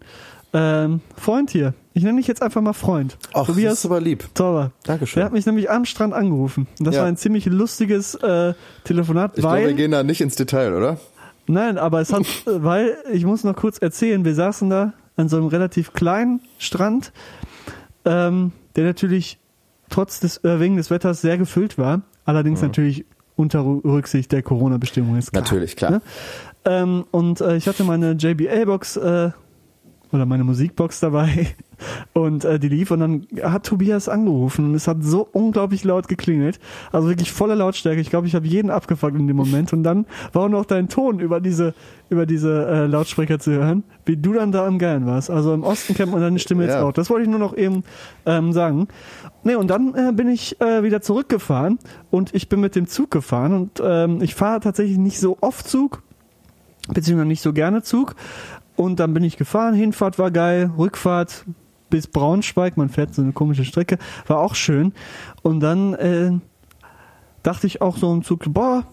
ähm, 0.53 1.01
Freund 1.15 1.51
hier. 1.51 1.73
Ich 1.93 2.03
nenne 2.03 2.17
dich 2.17 2.27
jetzt 2.27 2.41
einfach 2.41 2.61
mal 2.61 2.73
Freund. 2.73 3.17
Ach, 3.33 3.39
das 3.45 3.47
Tobias 3.47 3.73
ist 3.73 3.85
aber 3.85 3.99
lieb. 3.99 4.23
Zauber. 4.33 4.71
Dankeschön. 4.83 5.19
Der 5.19 5.25
hat 5.25 5.33
mich 5.33 5.45
nämlich 5.45 5.69
am 5.69 5.85
Strand 5.85 6.13
angerufen. 6.13 6.65
Und 6.79 6.85
das 6.85 6.95
Ja. 6.95 7.01
war 7.01 7.07
ein 7.07 7.17
ziemlich 7.17 7.45
lustiges 7.45 8.15
äh, 8.15 8.53
Telefonat, 8.85 9.33
Ich 9.35 9.41
glaube, 9.41 9.67
wir 9.67 9.73
gehen 9.73 9.91
da 9.91 10.01
nicht 10.03 10.21
ins 10.21 10.35
Detail, 10.35 10.73
oder? 10.73 10.97
Nein, 11.49 11.79
aber 11.79 11.99
es 11.99 12.13
hat, 12.13 12.25
weil, 12.45 12.95
ich 13.11 13.25
muss 13.25 13.43
noch 13.43 13.55
kurz 13.55 13.79
erzählen, 13.79 14.23
wir 14.23 14.35
saßen 14.35 14.69
da 14.69 14.93
an 15.15 15.29
so 15.29 15.37
einem 15.37 15.47
relativ 15.47 15.93
kleinen 15.93 16.41
Strand, 16.59 17.11
ähm, 18.05 18.51
der 18.75 18.85
natürlich 18.85 19.39
trotz 19.89 20.19
des, 20.19 20.43
äh, 20.43 20.59
wegen 20.59 20.77
des 20.77 20.91
Wetters 20.91 21.21
sehr 21.21 21.39
gefüllt 21.39 21.79
war. 21.79 22.03
Allerdings 22.23 22.61
natürlich 22.61 23.05
unter 23.35 23.65
Rücksicht 23.65 24.31
der 24.31 24.43
Corona-Bestimmungen. 24.43 25.23
Natürlich, 25.33 25.75
klar. 25.75 25.91
Ne? 25.91 26.01
Ähm, 26.65 27.05
und 27.09 27.41
äh, 27.41 27.57
ich 27.57 27.67
hatte 27.67 27.83
meine 27.83 28.11
JBL-Box 28.11 28.97
äh, 28.97 29.31
oder 30.11 30.25
meine 30.27 30.43
Musikbox 30.43 30.99
dabei 30.99 31.55
und 32.13 32.45
äh, 32.45 32.59
die 32.59 32.69
lief 32.69 32.91
und 32.91 32.99
dann 32.99 33.27
hat 33.43 33.65
Tobias 33.65 34.09
angerufen 34.09 34.65
und 34.65 34.75
es 34.75 34.87
hat 34.87 34.97
so 35.03 35.27
unglaublich 35.31 35.83
laut 35.83 36.07
geklingelt, 36.07 36.59
also 36.91 37.07
wirklich 37.09 37.31
volle 37.31 37.55
Lautstärke. 37.55 38.01
Ich 38.01 38.09
glaube, 38.09 38.27
ich 38.27 38.35
habe 38.35 38.47
jeden 38.47 38.69
abgefuckt 38.69 39.15
in 39.17 39.27
dem 39.27 39.37
Moment 39.37 39.73
und 39.73 39.83
dann 39.83 40.05
war 40.33 40.43
auch 40.43 40.49
noch 40.49 40.65
dein 40.65 40.89
Ton 40.89 41.19
über 41.19 41.39
diese 41.39 41.73
über 42.09 42.25
diese 42.25 42.65
äh, 42.67 42.85
Lautsprecher 42.87 43.37
zu 43.37 43.51
hören, 43.51 43.83
wie 44.05 44.17
du 44.17 44.33
dann 44.33 44.51
da 44.51 44.67
im 44.67 44.79
Geilen 44.79 45.05
warst. 45.05 45.29
Also 45.29 45.53
im 45.53 45.63
Osten 45.63 45.93
kennt 45.93 46.11
man 46.11 46.21
deine 46.21 46.39
Stimme 46.39 46.63
jetzt 46.63 46.73
Ja. 46.73 46.83
auch. 46.83 46.91
Das 46.91 47.09
wollte 47.11 47.23
ich 47.25 47.29
nur 47.29 47.37
noch 47.37 47.55
eben 47.55 47.83
ähm, 48.25 48.51
sagen. 48.51 48.87
Nee, 49.43 49.53
und 49.53 49.67
dann 49.67 49.93
äh, 49.93 50.11
bin 50.11 50.27
ich 50.27 50.59
äh, 50.59 50.81
wieder 50.83 51.01
zurückgefahren 51.01 51.77
und 52.09 52.33
ich 52.33 52.49
bin 52.49 52.61
mit 52.61 52.75
dem 52.75 52.87
Zug 52.87 53.11
gefahren 53.11 53.53
und 53.53 53.81
ähm, 53.83 54.21
ich 54.23 54.33
fahre 54.33 54.59
tatsächlich 54.59 54.97
nicht 54.97 55.19
so 55.19 55.37
oft 55.41 55.67
Zug, 55.67 56.01
beziehungsweise 56.87 57.27
nicht 57.27 57.41
so 57.43 57.53
gerne 57.53 57.83
Zug. 57.83 58.15
Und 58.75 58.99
dann 58.99 59.13
bin 59.13 59.23
ich 59.23 59.37
gefahren, 59.37 59.75
Hinfahrt 59.75 60.17
war 60.17 60.31
geil, 60.31 60.71
Rückfahrt 60.77 61.45
bis 61.89 62.07
Braunschweig, 62.07 62.77
man 62.77 62.89
fährt 62.89 63.13
so 63.15 63.21
eine 63.21 63.31
komische 63.31 63.65
Strecke, 63.65 63.97
war 64.27 64.39
auch 64.39 64.55
schön. 64.55 64.93
Und 65.41 65.59
dann 65.59 65.93
äh, 65.95 66.31
dachte 67.43 67.67
ich 67.67 67.81
auch 67.81 67.97
so 67.97 68.11
im 68.13 68.23
Zug, 68.23 68.45
boah, 68.53 68.83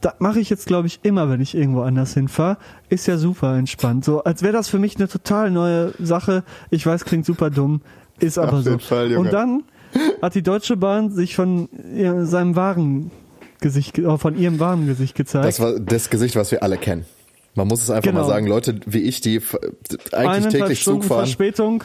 das 0.00 0.14
mache 0.18 0.38
ich 0.40 0.50
jetzt, 0.50 0.66
glaube 0.66 0.86
ich, 0.86 1.00
immer, 1.02 1.30
wenn 1.30 1.40
ich 1.40 1.54
irgendwo 1.54 1.80
anders 1.80 2.12
hinfahre. 2.14 2.58
Ist 2.90 3.06
ja 3.06 3.16
super 3.16 3.56
entspannt. 3.56 4.04
So, 4.04 4.22
als 4.22 4.42
wäre 4.42 4.52
das 4.52 4.68
für 4.68 4.78
mich 4.78 4.96
eine 4.96 5.08
total 5.08 5.50
neue 5.50 5.94
Sache. 5.98 6.44
Ich 6.70 6.84
weiß, 6.84 7.04
klingt 7.04 7.24
super 7.24 7.48
dumm, 7.50 7.80
ist 8.18 8.38
aber 8.38 8.58
Auf 8.58 8.64
so. 8.64 8.78
Fall. 8.78 9.16
Und 9.16 9.32
dann 9.32 9.62
hat 10.20 10.34
die 10.34 10.42
Deutsche 10.42 10.76
Bahn 10.76 11.10
sich 11.10 11.36
von 11.36 11.68
seinem 12.24 12.54
wahren 12.56 13.10
Gesicht, 13.60 13.98
äh, 13.98 14.18
von 14.18 14.36
ihrem 14.36 14.60
wahren 14.60 14.86
Gesicht 14.86 15.14
gezeigt. 15.14 15.46
Das 15.46 15.60
war 15.60 15.80
das 15.80 16.10
Gesicht, 16.10 16.36
was 16.36 16.50
wir 16.50 16.62
alle 16.62 16.76
kennen. 16.76 17.06
Man 17.54 17.68
muss 17.68 17.82
es 17.82 17.88
einfach 17.88 18.10
Genau. 18.10 18.22
mal 18.22 18.26
sagen, 18.26 18.46
Leute 18.46 18.80
wie 18.84 18.98
ich, 18.98 19.20
die 19.20 19.40
eigentlich 20.12 20.52
täglich 20.52 20.82
Stunden 20.82 21.02
Zug 21.02 21.08
fahren. 21.08 21.20
Verspätung, 21.20 21.84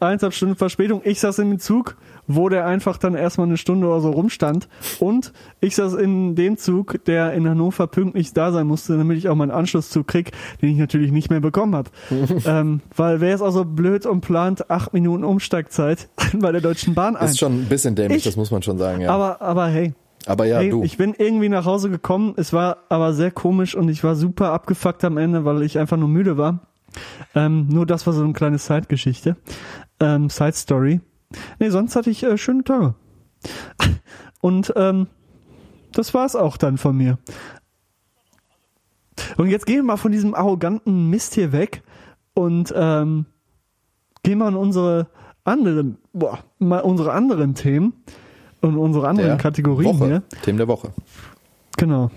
eineinhalb 0.00 0.32
Stunden 0.34 0.56
Verspätung. 0.56 1.00
Ich 1.04 1.20
saß 1.20 1.38
in 1.40 1.50
dem 1.50 1.58
Zug, 1.58 1.96
wo 2.26 2.48
der 2.48 2.66
einfach 2.66 2.96
dann 2.98 3.14
erstmal 3.14 3.46
eine 3.46 3.56
Stunde 3.56 3.86
oder 3.86 4.00
so 4.00 4.10
rumstand. 4.10 4.68
Und 5.00 5.32
ich 5.60 5.76
saß 5.76 5.94
in 5.94 6.34
dem 6.34 6.56
Zug, 6.56 7.04
der 7.04 7.32
in 7.32 7.48
Hannover 7.48 7.86
pünktlich 7.86 8.32
da 8.32 8.52
sein 8.52 8.66
musste, 8.66 8.96
damit 8.96 9.18
ich 9.18 9.28
auch 9.28 9.34
meinen 9.34 9.50
Anschlusszug 9.50 10.06
krieg, 10.06 10.32
den 10.60 10.70
ich 10.70 10.76
natürlich 10.78 11.12
nicht 11.12 11.30
mehr 11.30 11.40
bekommen 11.40 11.74
habe. 11.74 11.90
ähm, 12.46 12.80
weil 12.96 13.20
wer 13.20 13.34
ist 13.34 13.42
auch 13.42 13.52
so 13.52 13.64
blöd 13.64 14.06
und 14.06 14.20
plant 14.20 14.70
acht 14.70 14.92
Minuten 14.92 15.24
Umsteigzeit 15.24 16.08
bei 16.34 16.52
der 16.52 16.60
Deutschen 16.60 16.94
Bahn 16.94 17.16
ein? 17.16 17.28
Ist 17.28 17.38
schon 17.38 17.60
ein 17.62 17.68
bisschen 17.68 17.94
dämlich, 17.94 18.18
Ich- 18.18 18.24
das 18.24 18.36
muss 18.36 18.50
man 18.50 18.62
schon 18.62 18.78
sagen, 18.78 19.00
ja. 19.00 19.10
Aber, 19.10 19.40
aber, 19.40 19.66
aber 19.66 19.66
hey, 19.68 19.94
ja, 20.26 20.58
hey, 20.58 20.70
du. 20.70 20.82
ich 20.82 20.96
bin 20.96 21.14
irgendwie 21.16 21.48
nach 21.48 21.64
Hause 21.64 21.88
gekommen. 21.88 22.34
Es 22.36 22.52
war 22.52 22.78
aber 22.88 23.12
sehr 23.12 23.30
komisch 23.30 23.74
und 23.76 23.88
ich 23.88 24.02
war 24.02 24.16
super 24.16 24.52
abgefuckt 24.52 25.04
am 25.04 25.18
Ende, 25.18 25.44
weil 25.44 25.62
ich 25.62 25.78
einfach 25.78 25.96
nur 25.96 26.08
müde 26.08 26.36
war. 26.36 26.60
Ähm, 27.34 27.66
nur 27.68 27.86
das 27.86 28.06
war 28.06 28.14
so 28.14 28.24
eine 28.24 28.32
kleine 28.32 28.58
Side-Geschichte. 28.58 29.36
Ähm, 30.00 30.28
Side-Story. 30.30 31.00
Nee, 31.58 31.70
sonst 31.70 31.96
hatte 31.96 32.10
ich 32.10 32.22
äh, 32.22 32.38
schöne 32.38 32.64
Tage. 32.64 32.94
Und 34.40 34.72
ähm, 34.76 35.06
das 35.92 36.14
war's 36.14 36.36
auch 36.36 36.56
dann 36.56 36.78
von 36.78 36.96
mir. 36.96 37.18
Und 39.36 39.48
jetzt 39.48 39.66
gehen 39.66 39.76
wir 39.76 39.82
mal 39.82 39.96
von 39.96 40.12
diesem 40.12 40.34
arroganten 40.34 41.08
Mist 41.10 41.34
hier 41.34 41.52
weg 41.52 41.82
und 42.34 42.72
ähm, 42.76 43.26
gehen 44.22 44.38
wir 44.38 44.46
an 44.46 44.56
unsere 44.56 45.08
anderen, 45.44 45.98
boah, 46.12 46.40
mal 46.58 46.80
unsere 46.80 47.12
anderen 47.12 47.54
Themen 47.54 47.94
und 48.60 48.76
unsere 48.76 49.08
anderen 49.08 49.30
der 49.30 49.38
Kategorien 49.38 49.98
Woche. 49.98 50.06
hier. 50.06 50.22
Themen 50.42 50.58
der 50.58 50.68
Woche. 50.68 50.92
Genau. 51.78 52.10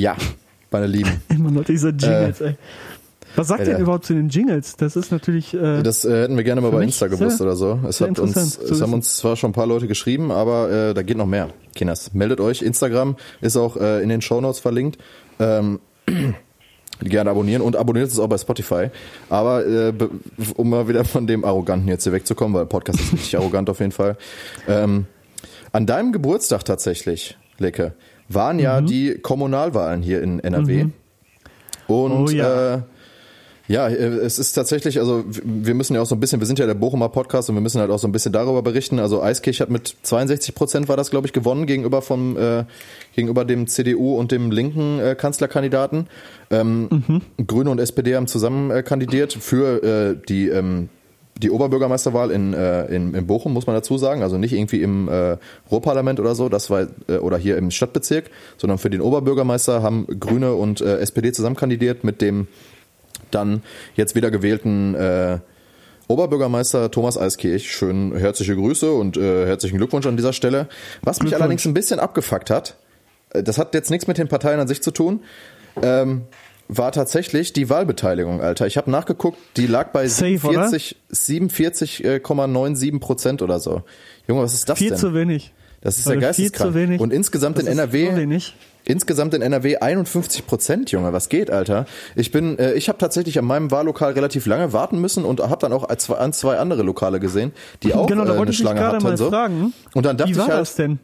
Ja, 0.00 0.16
meine 0.70 0.86
Lieben. 0.86 1.20
Immer 1.28 1.50
noch 1.50 1.64
diese 1.64 1.90
Jingles, 1.90 2.40
ey. 2.40 2.56
Was 3.36 3.48
sagt 3.48 3.60
Alter. 3.60 3.72
ihr 3.72 3.78
überhaupt 3.78 4.06
zu 4.06 4.14
den 4.14 4.30
Jingles? 4.30 4.76
Das 4.76 4.96
ist 4.96 5.12
natürlich. 5.12 5.52
Äh, 5.52 5.82
Das 5.82 6.06
äh, 6.06 6.22
hätten 6.22 6.38
wir 6.38 6.42
gerne 6.42 6.62
mal 6.62 6.70
bei 6.70 6.82
Insta 6.82 7.06
gewusst 7.06 7.40
oder 7.42 7.54
so. 7.54 7.78
Es, 7.86 8.00
hat 8.00 8.18
uns, 8.18 8.34
es 8.58 8.80
haben 8.80 8.94
uns 8.94 9.18
zwar 9.18 9.36
schon 9.36 9.50
ein 9.50 9.52
paar 9.52 9.66
Leute 9.66 9.86
geschrieben, 9.86 10.32
aber 10.32 10.70
äh, 10.70 10.94
da 10.94 11.02
geht 11.02 11.18
noch 11.18 11.26
mehr. 11.26 11.50
Kinders, 11.74 12.14
meldet 12.14 12.40
euch. 12.40 12.62
Instagram 12.62 13.16
ist 13.42 13.58
auch 13.58 13.76
äh, 13.76 14.02
in 14.02 14.08
den 14.08 14.22
Shownotes 14.22 14.58
verlinkt. 14.58 14.98
Ähm, 15.38 15.80
gerne 17.02 17.30
abonnieren 17.30 17.60
und 17.60 17.76
abonniert 17.76 18.08
es 18.08 18.18
auch 18.18 18.26
bei 18.28 18.38
Spotify. 18.38 18.88
Aber 19.28 19.66
äh, 19.66 19.92
um 20.56 20.70
mal 20.70 20.88
wieder 20.88 21.04
von 21.04 21.26
dem 21.26 21.44
Arroganten 21.44 21.88
jetzt 21.88 22.04
hier 22.04 22.14
wegzukommen, 22.14 22.54
weil 22.54 22.64
Podcast 22.64 23.00
ist 23.00 23.12
richtig 23.12 23.36
arrogant 23.38 23.68
auf 23.68 23.80
jeden 23.80 23.92
Fall. 23.92 24.16
Ähm, 24.66 25.06
an 25.72 25.84
deinem 25.86 26.12
Geburtstag 26.12 26.64
tatsächlich, 26.64 27.36
Lecke, 27.58 27.92
waren 28.30 28.56
Mhm. 28.56 28.62
ja 28.62 28.80
die 28.80 29.14
Kommunalwahlen 29.20 30.02
hier 30.02 30.22
in 30.22 30.40
NRW. 30.40 30.86
Und 31.86 32.12
Oh 32.12 32.30
ja. 32.30 32.74
äh, 32.76 32.78
ja, 33.66 33.86
äh, 33.88 33.92
es 33.94 34.38
ist 34.40 34.52
tatsächlich, 34.54 34.98
also 34.98 35.24
wir 35.44 35.74
müssen 35.74 35.94
ja 35.94 36.02
auch 36.02 36.06
so 36.06 36.16
ein 36.16 36.20
bisschen, 36.20 36.40
wir 36.40 36.46
sind 36.46 36.58
ja 36.58 36.66
der 36.66 36.74
Bochumer 36.74 37.08
Podcast 37.08 37.48
und 37.50 37.54
wir 37.56 37.60
müssen 37.62 37.80
halt 37.80 37.90
auch 37.90 37.98
so 38.00 38.08
ein 38.08 38.12
bisschen 38.12 38.32
darüber 38.32 38.62
berichten. 38.62 38.98
Also 38.98 39.22
Eiskirch 39.22 39.60
hat 39.60 39.70
mit 39.70 39.94
62 40.02 40.54
Prozent 40.56 40.88
war 40.88 40.96
das, 40.96 41.10
glaube 41.10 41.26
ich, 41.28 41.32
gewonnen 41.32 41.66
gegenüber 41.66 42.02
vom 42.02 42.36
äh, 42.36 42.64
gegenüber 43.14 43.44
dem 43.44 43.66
CDU 43.68 44.16
und 44.16 44.32
dem 44.32 44.50
linken 44.50 44.98
äh, 44.98 45.14
Kanzlerkandidaten. 45.16 46.08
Ähm, 46.50 47.22
Grüne 47.46 47.70
und 47.70 47.78
SPD 47.78 48.16
haben 48.16 48.26
zusammen 48.26 48.70
äh, 48.72 48.82
kandidiert 48.82 49.32
für 49.32 49.82
äh, 49.84 50.16
die 50.28 50.48
ähm, 50.48 50.88
die 51.40 51.50
Oberbürgermeisterwahl 51.50 52.30
in, 52.30 52.52
äh, 52.52 52.84
in, 52.86 53.14
in 53.14 53.26
Bochum, 53.26 53.52
muss 53.52 53.66
man 53.66 53.74
dazu 53.74 53.98
sagen. 53.98 54.22
Also 54.22 54.38
nicht 54.38 54.52
irgendwie 54.52 54.82
im 54.82 55.08
äh, 55.08 55.36
Ruhrparlament 55.70 56.20
oder 56.20 56.34
so, 56.34 56.48
das 56.48 56.70
war, 56.70 56.86
äh, 57.08 57.16
oder 57.16 57.38
hier 57.38 57.56
im 57.56 57.70
Stadtbezirk, 57.70 58.30
sondern 58.58 58.78
für 58.78 58.90
den 58.90 59.00
Oberbürgermeister 59.00 59.82
haben 59.82 60.06
Grüne 60.18 60.54
und 60.54 60.80
äh, 60.80 60.98
SPD 60.98 61.32
zusammen 61.32 61.56
kandidiert 61.56 62.04
mit 62.04 62.20
dem 62.20 62.46
dann 63.30 63.62
jetzt 63.94 64.14
wieder 64.14 64.30
gewählten 64.30 64.94
äh, 64.94 65.38
Oberbürgermeister 66.08 66.90
Thomas 66.90 67.16
Eiskirch. 67.16 67.70
Schön 67.70 68.16
herzliche 68.16 68.56
Grüße 68.56 68.92
und 68.92 69.16
äh, 69.16 69.46
herzlichen 69.46 69.78
Glückwunsch 69.78 70.06
an 70.06 70.16
dieser 70.16 70.32
Stelle. 70.32 70.68
Was 71.02 71.22
mich 71.22 71.34
allerdings 71.34 71.64
ein 71.64 71.74
bisschen 71.74 72.00
abgefuckt 72.00 72.50
hat, 72.50 72.76
äh, 73.30 73.42
das 73.42 73.58
hat 73.58 73.74
jetzt 73.74 73.90
nichts 73.90 74.06
mit 74.06 74.18
den 74.18 74.28
Parteien 74.28 74.60
an 74.60 74.68
sich 74.68 74.82
zu 74.82 74.90
tun, 74.90 75.20
ähm, 75.82 76.22
war 76.76 76.92
tatsächlich 76.92 77.52
die 77.52 77.68
Wahlbeteiligung, 77.68 78.40
Alter. 78.40 78.66
Ich 78.66 78.76
habe 78.76 78.90
nachgeguckt, 78.90 79.38
die 79.56 79.66
lag 79.66 79.88
bei 79.92 80.06
Safe, 80.06 80.38
47 80.38 80.96
47,97 81.12 83.00
Prozent 83.00 83.42
oder 83.42 83.58
so. 83.60 83.82
Junge, 84.28 84.42
was 84.42 84.54
ist 84.54 84.68
das 84.68 84.78
viel 84.78 84.90
denn? 84.90 84.98
zu 84.98 85.14
wenig. 85.14 85.52
das 85.80 85.98
ist 85.98 86.06
ja 86.06 86.14
Leute, 86.14 86.34
viel 86.34 86.44
geisteskrank. 86.44 86.70
zu 86.70 86.74
wenig. 86.74 87.00
Und 87.00 87.12
insgesamt 87.12 87.58
Das 87.58 87.64
in 87.64 87.72
NRW. 87.72 88.38
Insgesamt 88.84 89.34
in 89.34 89.42
NRW 89.42 89.76
51 89.76 90.46
Prozent, 90.46 90.90
Junge. 90.90 91.12
Was 91.12 91.28
geht, 91.28 91.50
Alter? 91.50 91.84
Ich 92.16 92.30
bin, 92.30 92.58
äh, 92.58 92.72
ich 92.72 92.88
habe 92.88 92.96
tatsächlich 92.98 93.38
an 93.38 93.44
meinem 93.44 93.70
Wahllokal 93.70 94.12
relativ 94.12 94.46
lange 94.46 94.72
warten 94.72 94.98
müssen 95.00 95.24
und 95.26 95.40
habe 95.40 95.58
dann 95.60 95.72
auch 95.74 95.84
ein, 95.84 95.98
zwei, 95.98 96.16
an 96.16 96.32
zwei 96.32 96.56
andere 96.58 96.82
Lokale 96.82 97.20
gesehen, 97.20 97.52
die 97.82 97.92
auch 97.94 98.06
genau, 98.06 98.22
äh, 98.22 98.26
da 98.26 98.30
eine 98.32 98.38
wollte 98.38 98.52
ich 98.52 98.56
dich 98.58 98.64
Schlange 98.64 98.80
gerade 98.80 98.96
hatten. 98.96 99.04
mal 99.04 99.16
so. 99.18 99.28
fragen. 99.28 99.74
Und 99.94 100.06
dann 100.06 100.16
dachte 100.16 100.30
Wie 100.32 100.36
war 100.38 100.46
ich 100.46 100.50
halt, 100.52 100.60
das 100.62 100.76
denn? 100.76 100.98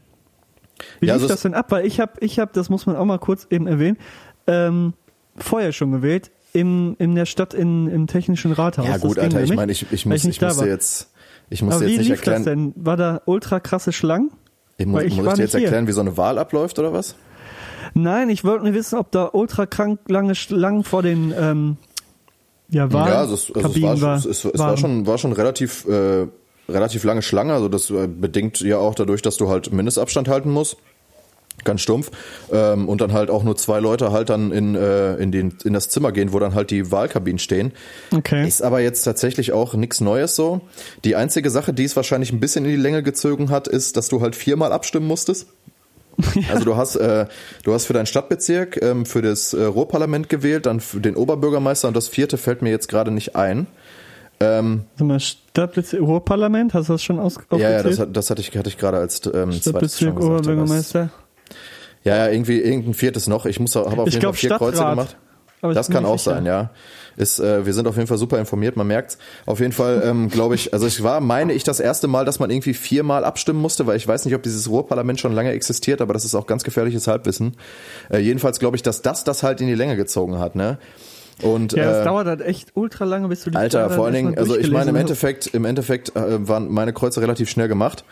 Wie 1.01 1.07
Ja, 1.07 1.15
lief 1.15 1.23
also 1.25 1.29
das 1.35 1.43
denn 1.43 1.53
ab? 1.55 1.67
Weil 1.71 1.85
ich 1.85 2.01
habe, 2.01 2.13
ich 2.21 2.39
habe, 2.39 2.51
das 2.55 2.71
muss 2.71 2.87
man 2.87 2.97
auch 2.97 3.05
mal 3.05 3.19
kurz 3.19 3.47
eben 3.51 3.67
erwähnen, 3.67 3.99
ähm, 4.47 4.95
vorher 5.39 5.73
schon 5.73 5.93
gewählt 5.93 6.31
im 6.53 6.97
in 6.99 7.15
der 7.15 7.27
Stadt 7.27 7.55
in, 7.55 7.89
im 7.89 8.07
technischen 8.07 8.53
Rathaus. 8.53 8.87
ja 8.87 8.97
gut, 8.99 9.19
Alter, 9.19 9.43
ich 9.43 9.55
meine, 9.55 9.73
ich, 9.73 9.87
ich 9.93 10.07
muss, 10.07 10.25
nicht 10.25 10.35
ich 10.35 10.39
da 10.39 10.49
muss 10.49 10.59
war. 10.59 10.65
dir 10.65 10.71
jetzt, 10.71 11.11
ich 11.51 11.63
muss 11.63 11.79
dir 11.79 11.87
wie 11.87 11.91
jetzt 11.91 11.99
nicht 11.99 12.09
lief 12.09 12.19
erklären, 12.19 12.45
das 12.45 12.53
denn? 12.53 12.73
War 12.77 12.97
da 12.97 13.23
ultra 13.27 13.61
krasse 13.61 13.93
Schlangen? 13.93 14.31
ich 14.79 14.87
muss, 14.87 15.03
ich 15.03 15.17
muss 15.17 15.27
ich 15.27 15.33
dir 15.35 15.43
jetzt 15.43 15.55
nicht 15.55 15.61
hier. 15.61 15.69
erklären, 15.69 15.87
wie 15.87 15.93
so 15.93 16.01
eine 16.01 16.17
Wahl 16.17 16.39
abläuft 16.39 16.79
oder 16.79 16.93
was? 16.93 17.17
Nein, 17.95 18.29
ich 18.29 18.45
wollte 18.45 18.65
nur 18.65 18.75
wissen, 18.75 18.99
ob 18.99 19.11
da 19.11 19.31
ultra 19.33 19.67
krank 19.67 20.01
lange 20.09 20.35
Schlangen 20.35 20.85
vor 20.85 21.03
den 21.03 21.33
ähm, 21.39 21.77
ja, 22.69 22.93
Wahlen 22.93 23.13
ja, 23.13 23.21
also 23.21 23.35
es, 23.35 23.53
also 23.55 23.69
es, 23.69 23.83
war, 23.83 24.01
war, 24.01 24.17
es, 24.17 24.27
es, 24.27 24.59
war 24.59 24.77
schon, 24.77 25.07
war 25.07 25.19
schon 25.19 25.33
relativ, 25.33 25.87
äh, 25.87 26.27
relativ 26.69 27.05
lange 27.05 27.23
Schlange. 27.23 27.55
Also 27.55 27.69
das 27.69 27.91
äh, 27.91 28.09
bedingt 28.09 28.61
ja 28.61 28.79
auch 28.79 28.95
dadurch, 28.95 29.23
dass 29.23 29.37
du 29.37 29.49
halt 29.49 29.73
Mindestabstand 29.73 30.29
halten 30.29 30.51
musst. 30.51 30.77
Ganz 31.65 31.81
stumpf. 31.81 32.11
Ähm, 32.53 32.89
und 32.89 33.01
dann 33.01 33.13
halt 33.13 33.31
auch 33.31 33.43
nur 33.43 33.57
zwei 33.57 33.81
Leute 33.81 34.13
halt 34.13 34.29
dann 34.29 34.53
in, 34.53 34.75
äh, 34.75 35.15
in, 35.17 35.33
den, 35.33 35.55
in 35.65 35.73
das 35.73 35.89
Zimmer 35.89 36.13
gehen, 36.13 36.33
wo 36.33 36.39
dann 36.39 36.55
halt 36.55 36.71
die 36.71 36.91
Wahlkabinen 36.93 37.39
stehen. 37.39 37.73
Okay. 38.15 38.47
Ist 38.47 38.63
aber 38.63 38.81
jetzt 38.81 39.03
tatsächlich 39.03 39.53
auch 39.53 39.75
nichts 39.75 40.01
Neues 40.01 40.37
so. 40.37 40.61
Die 41.05 41.17
einzige 41.17 41.51
Sache, 41.51 41.73
die 41.73 41.85
es 41.85 41.97
wahrscheinlich 41.97 42.33
ein 42.33 42.41
bisschen 42.41 42.65
in 42.65 42.71
die 42.73 42.77
Länge 42.77 43.03
gezogen 43.03 43.51
hat, 43.51 43.69
ist, 43.69 43.97
dass 43.97 44.09
du 44.09 44.21
halt 44.21 44.37
viermal 44.37 44.73
abstimmen 44.73 45.07
musstest. 45.07 45.47
Also 46.51 46.65
du 46.65 46.77
hast, 46.77 46.97
äh, 46.97 47.27
du 47.63 47.75
hast 47.75 47.85
für 47.85 47.93
deinen 47.93 48.07
Stadtbezirk, 48.07 48.81
ähm, 48.83 49.05
für 49.05 49.23
das 49.23 49.53
äh, 49.53 49.65
Ruhrparlament 49.65 50.29
gewählt, 50.29 50.65
dann 50.67 50.81
für 50.81 51.01
den 51.01 51.17
Oberbürgermeister 51.17 51.89
und 51.89 51.97
das 51.97 52.09
vierte 52.09 52.39
fällt 52.39 52.63
mir 52.63 52.71
jetzt 52.71 52.89
gerade 52.89 53.11
nicht 53.11 53.37
ein. 53.37 53.67
Ähm, 54.41 54.85
Sag 54.97 55.07
mal, 55.07 55.21
Stadtbezirk, 55.21 56.01
Ruhrparlament, 56.03 56.75
hast 56.75 56.89
du 56.89 56.95
das 56.95 57.03
schon 57.03 57.19
aus, 57.19 57.39
ja, 57.53 57.71
ja, 57.71 57.83
das, 57.83 58.01
das 58.13 58.31
hatte 58.31 58.41
ich, 58.43 58.57
hatte 58.57 58.69
ich 58.69 58.77
gerade 58.77 58.99
als 58.99 59.23
ähm, 59.33 59.53
Stadtbezirk, 59.53 60.21
Oberbürgermeister. 60.21 61.11
Ja, 62.07 62.17
ja, 62.17 62.29
irgendwie 62.33 62.59
irgendein 62.61 62.95
viertes 62.95 63.27
noch. 63.27 63.47
Ich 63.47 63.61
muss, 63.61 63.75
habe 63.75 63.87
auf 63.89 64.07
Ich 64.07 64.15
jeden 64.15 64.21
glaub, 64.21 64.35
Fall 64.35 64.41
vier 64.41 64.51
Kreuze 64.57 64.77
Stadtrat. 64.77 64.97
gemacht. 64.97 65.17
Aber 65.63 65.73
ich 65.73 65.77
Das 65.77 65.89
kann 65.91 66.05
auch 66.05 66.19
sicher. 66.19 66.35
sein, 66.37 66.47
ja. 66.47 66.71
Ist, 67.17 67.41
äh, 67.41 67.65
wir 67.65 67.73
sind 67.73 67.89
auf 67.89 67.97
jeden 67.97 68.07
Fall 68.07 68.19
super 68.19 68.39
informiert, 68.39 68.77
man 68.77 68.87
merkt's. 68.87 69.17
Auf 69.47 69.59
jeden 69.61 69.73
Fall, 69.73 70.03
ähm, 70.05 70.29
glaube 70.29 70.55
ich, 70.55 70.75
also 70.75 70.87
es 70.87 71.03
war, 71.03 71.21
meine 71.21 71.55
ich, 71.55 71.65
das 71.65 71.81
erste 71.81 72.09
Mal, 72.09 72.27
dass 72.27 72.39
man 72.39 72.51
irgendwie 72.51 72.75
viermal 72.75 73.25
abstimmen 73.25 73.59
musste, 73.61 73.87
weil 73.87 73.97
ich 73.97 74.07
weiß 74.07 74.27
nicht, 74.27 74.35
ob 74.35 74.43
dieses 74.43 74.69
Ruhrparlament 74.69 75.19
schon 75.19 75.33
lange 75.33 75.51
existiert, 75.53 76.03
aber 76.03 76.13
das 76.13 76.27
ist 76.27 76.35
auch 76.35 76.47
ganz 76.47 76.63
gefährliches 76.63 77.09
Halbwissen. 77.09 77.57
Äh, 78.11 78.19
jedenfalls 78.19 78.59
glaube 78.59 78.77
ich, 78.77 78.83
dass 78.83 79.01
das 79.01 79.25
das 79.25 79.43
halt 79.43 79.63
in 79.63 79.67
die 79.67 79.75
Länge 79.75 79.97
gezogen 79.97 80.39
hat, 80.39 80.57
ne? 80.57 80.77
Und 81.43 81.73
Ja, 81.73 81.85
das 81.87 81.99
äh, 81.99 82.05
dauert 82.05 82.27
halt 82.27 82.43
echt 82.43 82.71
ultra 82.75 83.05
lange, 83.07 83.29
bis 83.29 83.45
du 83.45 83.51
die 83.51 83.57
Alter, 83.57 83.89
vor 83.91 84.05
allen 84.05 84.15
Dingen, 84.15 84.39
also 84.39 84.57
ich 84.57 84.71
meine 84.71 84.91
im. 84.91 84.97
Endeffekt, 84.97 85.47
im 85.49 85.65
Endeffekt 85.65 86.15
äh, 86.17 86.47
waren 86.47 86.71
meine 86.71 86.93
Kreuze 86.93 87.21
relativ 87.23 87.49
schnell 87.51 87.69
gemacht. 87.69 88.05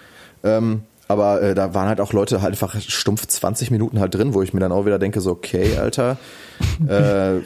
Ähm, 0.42 0.82
aber 1.08 1.42
äh, 1.42 1.54
da 1.54 1.74
waren 1.74 1.88
halt 1.88 2.00
auch 2.00 2.12
Leute 2.12 2.40
halt 2.40 2.52
einfach 2.52 2.80
stumpf 2.80 3.26
20 3.26 3.70
Minuten 3.70 4.00
halt 4.00 4.14
drin, 4.14 4.34
wo 4.34 4.42
ich 4.42 4.54
mir 4.54 4.60
dann 4.60 4.72
auch 4.72 4.86
wieder 4.86 4.98
denke, 4.98 5.20
so, 5.20 5.32
okay, 5.32 5.76
Alter, 5.76 6.16
äh, 6.88 7.38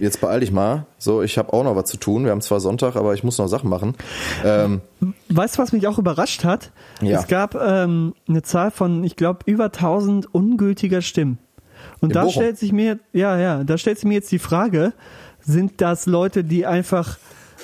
jetzt 0.00 0.20
beeil 0.20 0.40
dich 0.40 0.50
mal. 0.52 0.86
So, 0.98 1.22
ich 1.22 1.36
habe 1.38 1.52
auch 1.52 1.64
noch 1.64 1.76
was 1.76 1.90
zu 1.90 1.96
tun. 1.96 2.24
Wir 2.24 2.30
haben 2.30 2.40
zwar 2.40 2.60
Sonntag, 2.60 2.96
aber 2.96 3.14
ich 3.14 3.22
muss 3.22 3.38
noch 3.38 3.48
Sachen 3.48 3.68
machen. 3.68 3.94
Ähm, 4.44 4.80
Weißt 5.28 5.58
du, 5.58 5.62
was 5.62 5.72
mich 5.72 5.86
auch 5.86 5.98
überrascht 5.98 6.44
hat? 6.44 6.70
Ja. 7.02 7.20
Es 7.20 7.26
gab 7.26 7.54
ähm, 7.54 8.14
eine 8.28 8.42
Zahl 8.42 8.70
von, 8.70 9.04
ich 9.04 9.16
glaube, 9.16 9.40
über 9.46 9.66
1000 9.66 10.34
ungültiger 10.34 11.02
Stimmen. 11.02 11.38
Und 12.00 12.10
In 12.10 12.14
da 12.14 12.24
Bochum? 12.24 12.42
stellt 12.42 12.58
sich 12.58 12.72
mir, 12.72 12.98
ja, 13.12 13.38
ja, 13.38 13.64
da 13.64 13.78
stellt 13.78 13.98
sich 13.98 14.06
mir 14.06 14.14
jetzt 14.14 14.32
die 14.32 14.38
Frage, 14.38 14.92
sind 15.40 15.80
das 15.80 16.06
Leute, 16.06 16.44
die 16.44 16.66
einfach 16.66 17.18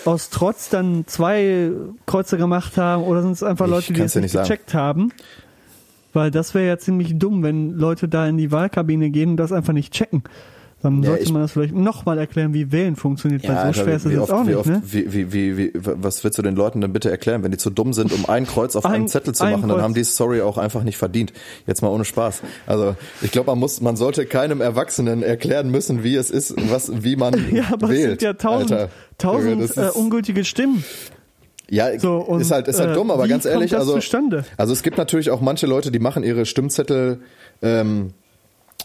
aus 0.05 0.31
Trotz 0.31 0.69
dann 0.69 1.07
zwei 1.07 1.71
Kreuze 2.07 2.37
gemacht 2.37 2.77
haben 2.77 3.05
oder 3.05 3.23
sind 3.23 3.33
es 3.33 3.43
einfach 3.43 3.67
Ich 3.67 3.71
Leute, 3.71 3.93
die 3.93 4.01
es 4.01 4.15
nicht 4.15 4.35
nicht 4.35 4.43
gecheckt 4.43 4.75
haben? 4.75 5.13
Weil 6.13 6.31
das 6.31 6.55
wäre 6.55 6.67
ja 6.67 6.79
ziemlich 6.79 7.19
dumm, 7.19 7.43
wenn 7.43 7.73
Leute 7.73 8.09
da 8.09 8.27
in 8.27 8.39
die 8.39 8.51
Wahlkabine 8.51 9.11
gehen 9.11 9.31
und 9.31 9.37
das 9.37 9.53
einfach 9.53 9.73
nicht 9.73 9.93
checken. 9.93 10.23
Dann 10.83 11.03
Ja, 11.03 11.09
sollte 11.11 11.33
man 11.33 11.41
das 11.43 11.53
vielleicht 11.53 11.75
nochmal 11.75 12.19
erklären, 12.19 12.53
wie 12.53 12.71
Wählen 12.71 12.97
funktioniert, 12.97 13.49
weil 13.49 13.73
so 13.73 13.81
schwer 13.83 13.97
ist 13.97 14.05
es 14.05 14.13
jetzt 14.13 14.31
auch 14.31 14.43
wie 14.45 14.49
nicht, 14.49 14.57
oft, 14.57 14.69
ne? 14.69 14.83
wie, 14.85 15.11
wie, 15.13 15.33
wie, 15.33 15.57
wie, 15.57 15.73
was 15.75 16.23
willst 16.23 16.37
du 16.37 16.43
den 16.43 16.55
Leuten 16.55 16.83
denn 16.83 16.93
bitte 16.93 17.11
erklären, 17.11 17.43
wenn 17.43 17.51
die 17.51 17.57
zu 17.57 17.71
dumm 17.71 17.95
sind, 17.95 18.13
um 18.13 18.27
ein 18.27 18.47
Kreuz 18.47 18.77
auf 18.77 18.85
Ein- 18.85 18.93
einem 18.93 19.09
Zettel 19.09 19.35
zu 19.35 19.45
machen, 19.45 19.63
dann 19.63 19.71
Kreuz. 19.71 19.83
haben 19.83 19.95
die 19.95 20.05
Sorry 20.05 20.43
auch 20.43 20.59
einfach 20.59 20.83
nicht 20.83 20.99
verdient. 20.99 21.33
Jetzt 21.67 21.81
mal 21.81 21.89
ohne 21.89 22.05
Spaß. 22.05 22.43
Also 22.67 22.95
ich 23.23 23.31
glaube, 23.33 23.51
man 23.53 23.59
muss, 23.59 23.81
man 23.81 23.97
sollte 23.97 24.27
keinem 24.27 24.61
Erwachsenen 24.61 25.23
erklären 25.23 25.71
müssen, 25.71 26.05
wie 26.05 26.15
es 26.15 26.31
ist, 26.31 26.55
was, 26.71 27.03
wie 27.03 27.17
man 27.17 27.35
Ja, 27.53 27.65
aber 27.73 27.87
es 27.87 27.93
wählt. 27.93 28.09
sind 28.21 28.23
ja 28.23 28.33
tausend, 28.35 28.73
Alter. 28.73 28.91
tausend 29.17 29.77
äh, 29.79 29.89
ungültige 29.95 30.45
Stimmen. 30.45 30.85
Ja, 31.71 31.99
So, 31.99 32.17
und, 32.19 32.41
ist 32.43 32.51
halt, 32.53 32.69
ist 32.69 32.79
halt 32.79 32.91
äh, 32.91 32.95
dumm, 32.95 33.11
aber 33.11 33.27
ganz 33.27 33.45
ehrlich, 33.47 33.77
also, 33.77 33.95
zustande? 33.95 34.45
also 34.59 34.73
es 34.73 34.83
gibt 34.85 34.99
natürlich 34.99 35.31
auch 35.31 35.41
manche 35.41 35.67
Leute, 35.67 35.91
die 35.91 35.99
machen 35.99 36.23
ihre 36.23 36.47
Stimmzettel 36.47 37.21
ähm, 37.63 38.13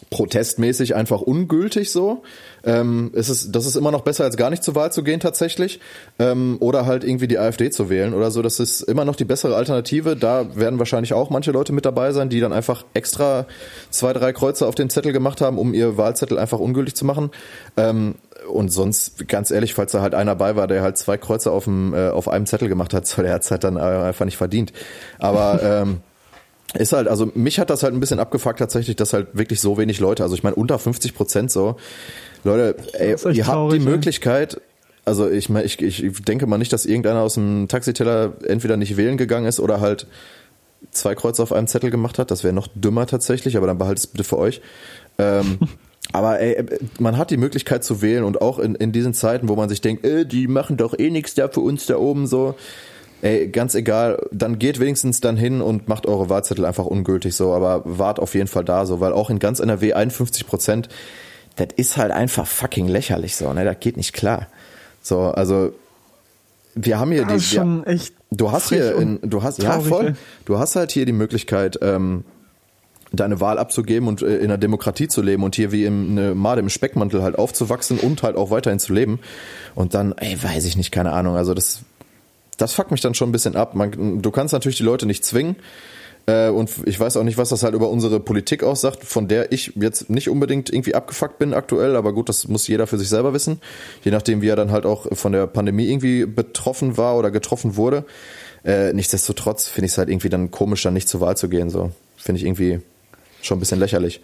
protestmäßig 0.09 0.95
einfach 0.95 1.21
ungültig 1.21 1.91
so. 1.91 2.23
Ähm, 2.63 3.11
es 3.15 3.29
ist, 3.29 3.55
das 3.55 3.65
ist 3.65 3.75
immer 3.75 3.91
noch 3.91 4.01
besser, 4.01 4.23
als 4.23 4.37
gar 4.37 4.49
nicht 4.49 4.63
zur 4.63 4.75
Wahl 4.75 4.91
zu 4.91 5.03
gehen 5.03 5.19
tatsächlich. 5.19 5.79
Ähm, 6.19 6.57
oder 6.59 6.85
halt 6.85 7.03
irgendwie 7.03 7.27
die 7.27 7.37
AfD 7.37 7.69
zu 7.69 7.89
wählen 7.89 8.13
oder 8.13 8.31
so. 8.31 8.41
Das 8.41 8.59
ist 8.59 8.81
immer 8.81 9.05
noch 9.05 9.15
die 9.15 9.25
bessere 9.25 9.55
Alternative. 9.55 10.15
Da 10.15 10.55
werden 10.55 10.79
wahrscheinlich 10.79 11.13
auch 11.13 11.29
manche 11.29 11.51
Leute 11.51 11.73
mit 11.73 11.85
dabei 11.85 12.11
sein, 12.11 12.29
die 12.29 12.39
dann 12.39 12.53
einfach 12.53 12.85
extra 12.93 13.45
zwei, 13.89 14.13
drei 14.13 14.33
Kreuze 14.33 14.67
auf 14.67 14.75
den 14.75 14.89
Zettel 14.89 15.13
gemacht 15.13 15.41
haben, 15.41 15.57
um 15.57 15.73
ihr 15.73 15.97
Wahlzettel 15.97 16.37
einfach 16.37 16.59
ungültig 16.59 16.95
zu 16.95 17.05
machen. 17.05 17.31
Ähm, 17.77 18.15
und 18.51 18.69
sonst, 18.69 19.27
ganz 19.27 19.51
ehrlich, 19.51 19.73
falls 19.73 19.91
da 19.91 20.01
halt 20.01 20.15
einer 20.15 20.35
bei 20.35 20.55
war, 20.55 20.67
der 20.67 20.81
halt 20.81 20.97
zwei 20.97 21.17
Kreuze 21.17 21.51
auf, 21.51 21.65
dem, 21.65 21.93
äh, 21.93 22.09
auf 22.09 22.27
einem 22.27 22.45
Zettel 22.45 22.69
gemacht 22.69 22.93
hat, 22.93 23.07
so 23.07 23.21
der 23.21 23.33
hat's 23.33 23.51
halt 23.51 23.63
dann 23.63 23.77
einfach 23.77 24.25
nicht 24.25 24.37
verdient. 24.37 24.73
Aber 25.19 25.61
ähm, 25.63 26.01
ist 26.73 26.93
halt, 26.93 27.07
also 27.07 27.31
mich 27.33 27.59
hat 27.59 27.69
das 27.69 27.83
halt 27.83 27.93
ein 27.93 27.99
bisschen 27.99 28.19
abgefuckt 28.19 28.59
tatsächlich, 28.59 28.95
dass 28.95 29.13
halt 29.13 29.27
wirklich 29.33 29.59
so 29.59 29.77
wenig 29.77 29.99
Leute, 29.99 30.23
also 30.23 30.35
ich 30.35 30.43
meine 30.43 30.55
unter 30.55 30.79
50 30.79 31.13
Prozent 31.13 31.51
so, 31.51 31.75
Leute, 32.43 32.75
ey, 32.93 33.15
ihr 33.33 33.47
habt 33.47 33.73
die 33.73 33.77
ey. 33.77 33.83
Möglichkeit, 33.83 34.61
also 35.05 35.29
ich 35.29 35.49
meine, 35.49 35.65
ich, 35.65 35.81
ich 35.81 36.23
denke 36.23 36.45
mal 36.47 36.57
nicht, 36.57 36.71
dass 36.73 36.85
irgendeiner 36.85 37.21
aus 37.21 37.33
dem 37.33 37.67
Taxiteller 37.67 38.33
entweder 38.45 38.77
nicht 38.77 38.97
wählen 38.97 39.17
gegangen 39.17 39.47
ist 39.47 39.59
oder 39.59 39.81
halt 39.81 40.07
zwei 40.91 41.15
Kreuze 41.15 41.43
auf 41.43 41.51
einem 41.51 41.67
Zettel 41.67 41.91
gemacht 41.91 42.19
hat. 42.19 42.31
Das 42.31 42.43
wäre 42.43 42.53
noch 42.53 42.67
dümmer 42.73 43.07
tatsächlich, 43.07 43.57
aber 43.57 43.67
dann 43.67 43.77
behaltet 43.77 44.05
es 44.05 44.07
bitte 44.07 44.23
für 44.23 44.37
euch. 44.37 44.61
Ähm, 45.17 45.59
aber 46.13 46.39
ey, 46.39 46.63
man 46.99 47.17
hat 47.17 47.31
die 47.31 47.37
Möglichkeit 47.37 47.83
zu 47.83 48.01
wählen 48.01 48.23
und 48.23 48.41
auch 48.41 48.59
in, 48.59 48.75
in 48.75 48.91
diesen 48.91 49.13
Zeiten, 49.13 49.49
wo 49.49 49.55
man 49.55 49.69
sich 49.69 49.81
denkt, 49.81 50.05
äh, 50.05 50.25
die 50.25 50.47
machen 50.47 50.77
doch 50.77 50.97
eh 50.97 51.09
nichts 51.09 51.33
da 51.33 51.47
für 51.47 51.61
uns 51.61 51.85
da 51.85 51.97
oben 51.97 52.27
so. 52.27 52.55
Ey, 53.21 53.47
ganz 53.47 53.75
egal, 53.75 54.27
dann 54.31 54.57
geht 54.57 54.79
wenigstens 54.79 55.21
dann 55.21 55.37
hin 55.37 55.61
und 55.61 55.87
macht 55.87 56.07
eure 56.07 56.29
Wahlzettel 56.29 56.65
einfach 56.65 56.85
ungültig 56.85 57.35
so, 57.35 57.53
aber 57.53 57.83
wart 57.85 58.19
auf 58.19 58.33
jeden 58.33 58.47
Fall 58.47 58.65
da 58.65 58.85
so, 58.85 58.99
weil 58.99 59.13
auch 59.13 59.29
in 59.29 59.37
ganz 59.37 59.59
NRW 59.59 59.93
51 59.93 60.47
Prozent, 60.47 60.89
das 61.55 61.67
ist 61.75 61.97
halt 61.97 62.11
einfach 62.11 62.47
fucking 62.47 62.87
lächerlich 62.87 63.35
so, 63.35 63.53
ne, 63.53 63.63
das 63.63 63.79
geht 63.79 63.97
nicht 63.97 64.13
klar. 64.13 64.47
So, 65.03 65.19
also, 65.19 65.73
wir 66.73 66.99
haben 66.99 67.11
hier 67.11 67.25
Das 67.25 67.49
die, 67.49 67.55
schon 67.55 67.83
echt 67.85 68.13
Du 68.33 68.51
hast 68.51 68.69
hier, 68.69 68.95
in, 68.95 69.19
du 69.21 69.43
hast, 69.43 69.61
ja 69.61 69.71
traurig, 69.73 69.87
voll, 69.89 70.07
ey. 70.07 70.13
du 70.45 70.57
hast 70.57 70.77
halt 70.77 70.91
hier 70.91 71.05
die 71.05 71.11
Möglichkeit, 71.11 71.77
ähm, 71.81 72.23
deine 73.11 73.41
Wahl 73.41 73.59
abzugeben 73.59 74.07
und 74.07 74.21
äh, 74.21 74.37
in 74.37 74.45
einer 74.45 74.57
Demokratie 74.57 75.09
zu 75.09 75.21
leben 75.21 75.43
und 75.43 75.55
hier 75.55 75.73
wie 75.73 75.83
im 75.83 76.11
eine 76.11 76.33
Made 76.33 76.61
im 76.61 76.69
Speckmantel 76.69 77.23
halt 77.23 77.37
aufzuwachsen 77.37 77.99
und 77.99 78.23
halt 78.23 78.37
auch 78.37 78.49
weiterhin 78.49 78.79
zu 78.79 78.93
leben. 78.93 79.19
Und 79.75 79.93
dann, 79.95 80.13
ey, 80.13 80.41
weiß 80.41 80.63
ich 80.63 80.77
nicht, 80.77 80.91
keine 80.91 81.11
Ahnung. 81.11 81.35
Also 81.35 81.53
das, 81.53 81.81
das 82.61 82.73
fuckt 82.73 82.91
mich 82.91 83.01
dann 83.01 83.13
schon 83.13 83.29
ein 83.29 83.31
bisschen 83.31 83.55
ab. 83.55 83.75
Man, 83.75 84.21
du 84.21 84.31
kannst 84.31 84.53
natürlich 84.53 84.77
die 84.77 84.83
Leute 84.83 85.05
nicht 85.05 85.25
zwingen. 85.25 85.55
Äh, 86.27 86.49
und 86.49 86.69
ich 86.85 86.99
weiß 86.99 87.17
auch 87.17 87.23
nicht, 87.23 87.37
was 87.37 87.49
das 87.49 87.63
halt 87.63 87.73
über 87.73 87.89
unsere 87.89 88.19
Politik 88.19 88.63
aussagt, 88.63 89.03
von 89.03 89.27
der 89.27 89.51
ich 89.51 89.73
jetzt 89.75 90.09
nicht 90.09 90.29
unbedingt 90.29 90.71
irgendwie 90.71 90.93
abgefuckt 90.93 91.39
bin 91.39 91.53
aktuell, 91.53 91.95
aber 91.95 92.13
gut, 92.13 92.29
das 92.29 92.47
muss 92.47 92.67
jeder 92.67 92.85
für 92.85 92.99
sich 92.99 93.09
selber 93.09 93.33
wissen. 93.33 93.59
Je 94.03 94.11
nachdem, 94.11 94.41
wie 94.43 94.47
er 94.49 94.55
dann 94.55 94.71
halt 94.71 94.85
auch 94.85 95.07
von 95.17 95.31
der 95.31 95.47
Pandemie 95.47 95.89
irgendwie 95.89 96.25
betroffen 96.25 96.97
war 96.97 97.17
oder 97.17 97.31
getroffen 97.31 97.75
wurde. 97.75 98.05
Äh, 98.63 98.93
nichtsdestotrotz 98.93 99.67
finde 99.67 99.87
ich 99.87 99.93
es 99.93 99.97
halt 99.97 100.09
irgendwie 100.09 100.29
dann 100.29 100.51
komisch, 100.51 100.83
dann 100.83 100.93
nicht 100.93 101.09
zur 101.09 101.21
Wahl 101.21 101.35
zu 101.35 101.49
gehen. 101.49 101.71
So 101.71 101.91
finde 102.17 102.39
ich 102.39 102.45
irgendwie 102.45 102.81
schon 103.41 103.57
ein 103.57 103.59
bisschen 103.59 103.79
lächerlich. 103.79 104.21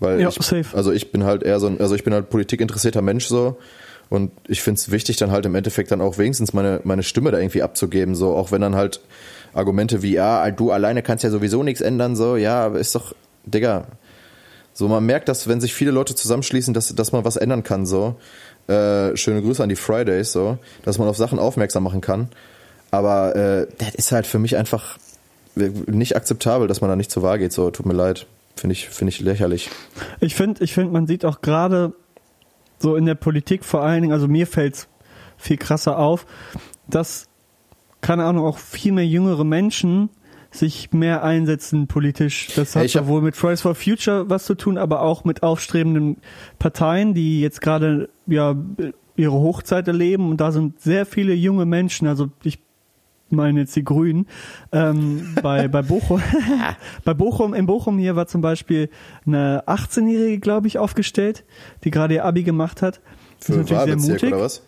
Weil 0.00 0.20
Ja, 0.20 0.30
ich, 0.30 0.34
safe. 0.34 0.76
also 0.76 0.90
ich 0.90 1.12
bin 1.12 1.22
halt 1.22 1.44
eher 1.44 1.60
so 1.60 1.68
ein, 1.68 1.80
also 1.80 1.94
ich 1.94 2.02
bin 2.02 2.12
halt 2.12 2.30
politikinteressierter 2.30 3.02
Mensch 3.02 3.26
so 3.26 3.58
und 4.10 4.32
ich 4.48 4.60
finde 4.60 4.78
es 4.78 4.90
wichtig, 4.90 5.16
dann 5.16 5.30
halt 5.30 5.46
im 5.46 5.54
Endeffekt 5.54 5.92
dann 5.92 6.00
auch 6.00 6.18
wenigstens 6.18 6.52
meine, 6.52 6.80
meine 6.84 7.04
Stimme 7.04 7.30
da 7.30 7.38
irgendwie 7.38 7.62
abzugeben, 7.62 8.14
so 8.14 8.34
auch 8.34 8.52
wenn 8.52 8.60
dann 8.60 8.74
halt 8.74 9.00
Argumente 9.54 10.02
wie, 10.02 10.14
ja, 10.14 10.50
du 10.50 10.72
alleine 10.72 11.02
kannst 11.02 11.24
ja 11.24 11.30
sowieso 11.30 11.62
nichts 11.62 11.80
ändern, 11.80 12.16
so, 12.16 12.36
ja, 12.36 12.60
aber 12.66 12.80
ist 12.80 12.94
doch, 12.94 13.14
Digga, 13.44 13.86
so 14.74 14.88
man 14.88 15.06
merkt, 15.06 15.28
dass 15.28 15.46
wenn 15.48 15.60
sich 15.60 15.74
viele 15.74 15.92
Leute 15.92 16.14
zusammenschließen, 16.14 16.74
dass, 16.74 16.94
dass 16.94 17.12
man 17.12 17.24
was 17.24 17.36
ändern 17.36 17.62
kann, 17.62 17.86
so. 17.86 18.16
Äh, 18.66 19.16
schöne 19.16 19.42
Grüße 19.42 19.62
an 19.62 19.68
die 19.68 19.76
Fridays, 19.76 20.32
so, 20.32 20.58
dass 20.84 20.98
man 20.98 21.08
auf 21.08 21.16
Sachen 21.16 21.38
aufmerksam 21.38 21.82
machen 21.82 22.00
kann. 22.00 22.28
Aber 22.90 23.34
äh, 23.36 23.66
das 23.78 23.94
ist 23.94 24.12
halt 24.12 24.26
für 24.26 24.38
mich 24.38 24.56
einfach 24.56 24.98
nicht 25.54 26.16
akzeptabel, 26.16 26.68
dass 26.68 26.80
man 26.80 26.90
da 26.90 26.96
nicht 26.96 27.10
zur 27.10 27.22
Wahl 27.22 27.38
geht, 27.38 27.52
so, 27.52 27.70
tut 27.70 27.86
mir 27.86 27.92
leid. 27.92 28.26
Finde 28.56 28.72
ich, 28.72 28.88
finde 28.88 29.10
ich 29.10 29.20
lächerlich. 29.20 29.70
Ich 30.20 30.34
finde, 30.34 30.62
ich 30.62 30.74
finde, 30.74 30.92
man 30.92 31.06
sieht 31.06 31.24
auch 31.24 31.40
gerade 31.40 31.92
so 32.80 32.96
in 32.96 33.06
der 33.06 33.14
Politik 33.14 33.64
vor 33.64 33.82
allen 33.82 34.02
Dingen, 34.02 34.12
also 34.12 34.28
mir 34.28 34.46
fällt's 34.46 34.88
viel 35.36 35.56
krasser 35.56 35.98
auf, 35.98 36.26
dass, 36.88 37.28
keine 38.00 38.24
Ahnung, 38.24 38.44
auch 38.44 38.58
viel 38.58 38.92
mehr 38.92 39.06
jüngere 39.06 39.44
Menschen 39.44 40.10
sich 40.50 40.92
mehr 40.92 41.22
einsetzen 41.22 41.86
politisch. 41.86 42.48
Das 42.56 42.74
hat 42.74 42.82
hab- 42.82 42.90
sowohl 42.90 43.22
mit 43.22 43.36
Fridays 43.36 43.60
for 43.60 43.74
Future 43.74 44.28
was 44.28 44.44
zu 44.44 44.54
tun, 44.54 44.78
aber 44.78 45.02
auch 45.02 45.24
mit 45.24 45.42
aufstrebenden 45.42 46.16
Parteien, 46.58 47.14
die 47.14 47.40
jetzt 47.40 47.60
gerade 47.60 48.08
ja 48.26 48.56
ihre 49.16 49.32
Hochzeit 49.32 49.86
erleben 49.86 50.30
und 50.30 50.40
da 50.40 50.50
sind 50.50 50.80
sehr 50.80 51.06
viele 51.06 51.34
junge 51.34 51.66
Menschen, 51.66 52.08
also 52.08 52.30
ich 52.42 52.58
meine 53.30 53.60
jetzt 53.60 53.76
die 53.76 53.84
Grünen, 53.84 54.26
ähm, 54.72 55.34
bei, 55.42 55.68
bei 55.68 55.82
Bochum, 55.82 56.22
bei 57.04 57.14
Bochum, 57.14 57.54
in 57.54 57.66
Bochum 57.66 57.98
hier 57.98 58.16
war 58.16 58.26
zum 58.26 58.40
Beispiel 58.40 58.88
eine 59.26 59.64
18-Jährige, 59.66 60.38
glaube 60.38 60.66
ich, 60.66 60.78
aufgestellt, 60.78 61.44
die 61.84 61.90
gerade 61.90 62.14
ihr 62.14 62.24
Abi 62.24 62.42
gemacht 62.42 62.82
hat. 62.82 63.00
Für 63.38 63.54
ist 63.54 63.70
natürlich 63.70 63.84
sehr 63.84 64.12
mutig. 64.12 64.32
oder 64.32 64.42
was? 64.42 64.62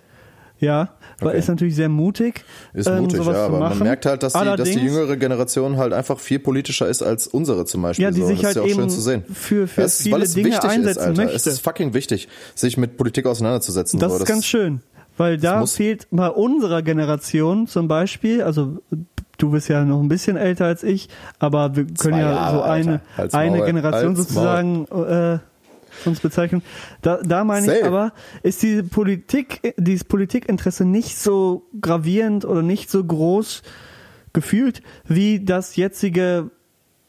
Ja, 0.62 0.94
weil 1.18 1.30
Okay. 1.30 1.38
ist 1.38 1.48
natürlich 1.48 1.74
sehr 1.74 1.88
mutig. 1.88 2.44
Ist 2.72 2.86
ähm, 2.86 3.00
mutig, 3.00 3.18
ja, 3.18 3.46
aber 3.46 3.58
man 3.58 3.78
merkt 3.80 4.06
halt, 4.06 4.22
dass 4.22 4.32
die, 4.32 4.44
dass 4.44 4.70
die 4.70 4.78
jüngere 4.78 5.16
Generation 5.16 5.76
halt 5.76 5.92
einfach 5.92 6.20
viel 6.20 6.38
politischer 6.38 6.88
ist 6.88 7.02
als 7.02 7.26
unsere 7.26 7.64
zum 7.64 7.82
Beispiel. 7.82 8.04
Ja, 8.04 8.12
die 8.12 8.20
so. 8.20 8.28
sich 8.28 8.36
das 8.40 8.44
halt 8.44 8.56
ist 8.56 8.56
ja 8.56 8.62
auch 8.62 8.68
eben 8.68 8.80
schön 8.80 8.90
zu 8.90 9.00
sehen. 9.00 9.24
für, 9.32 9.66
für 9.66 9.82
Das 9.82 9.94
ist, 9.94 10.02
viele 10.02 10.14
weil 10.14 10.22
es 10.22 10.34
Dinge 10.34 10.50
wichtig 10.50 10.70
einsetzen 10.70 11.12
ist, 11.12 11.16
möchte. 11.16 11.34
Es 11.34 11.46
ist 11.48 11.58
fucking 11.60 11.94
wichtig, 11.94 12.28
sich 12.54 12.76
mit 12.76 12.96
Politik 12.96 13.26
auseinanderzusetzen. 13.26 13.98
Das 13.98 14.12
so. 14.12 14.18
ist 14.18 14.24
ganz 14.24 14.46
schön, 14.46 14.82
weil 15.16 15.38
da 15.38 15.66
fehlt 15.66 16.06
bei 16.10 16.28
unserer 16.28 16.82
Generation 16.82 17.66
zum 17.66 17.88
Beispiel, 17.88 18.42
also 18.42 18.78
du 19.38 19.50
bist 19.50 19.68
ja 19.68 19.84
noch 19.84 20.00
ein 20.00 20.08
bisschen 20.08 20.36
älter 20.36 20.66
als 20.66 20.82
ich, 20.82 21.08
aber 21.38 21.76
wir 21.76 21.86
können 21.86 22.18
ja 22.18 22.32
Jahre, 22.32 22.56
so 22.56 22.62
eine, 22.62 23.00
Alter. 23.16 23.38
Eine 23.38 23.56
Maul. 23.58 23.66
Generation 23.66 24.16
sozusagen 24.16 24.86
äh, 24.86 25.38
uns 26.04 26.20
bezeichnen. 26.20 26.62
Da, 27.02 27.18
da 27.22 27.44
meine 27.44 27.66
ich 27.66 27.72
Safe. 27.72 27.86
aber, 27.86 28.12
ist 28.42 28.62
diese 28.62 28.84
Politik, 28.84 29.74
dieses 29.76 30.04
Politikinteresse 30.04 30.84
nicht 30.84 31.18
so 31.18 31.66
gravierend 31.80 32.44
oder 32.44 32.62
nicht 32.62 32.90
so 32.90 33.04
groß 33.04 33.62
gefühlt, 34.32 34.82
wie 35.06 35.44
das 35.44 35.76
jetzige 35.76 36.50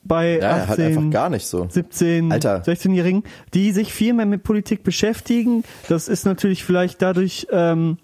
bei 0.03 0.39
Ja, 0.39 0.67
halt 0.67 0.69
18, 0.71 0.85
einfach 0.85 1.09
gar 1.11 1.29
nicht 1.29 1.45
so. 1.45 1.67
17, 1.69 2.31
Alter. 2.31 2.63
16-Jährigen, 2.63 3.23
die 3.53 3.71
sich 3.71 3.93
viel 3.93 4.13
mehr 4.13 4.25
mit 4.25 4.43
Politik 4.43 4.83
beschäftigen. 4.83 5.63
Das 5.87 6.07
ist 6.07 6.25
natürlich 6.25 6.63
vielleicht 6.63 7.01
dadurch 7.01 7.47
ähm, 7.51 7.97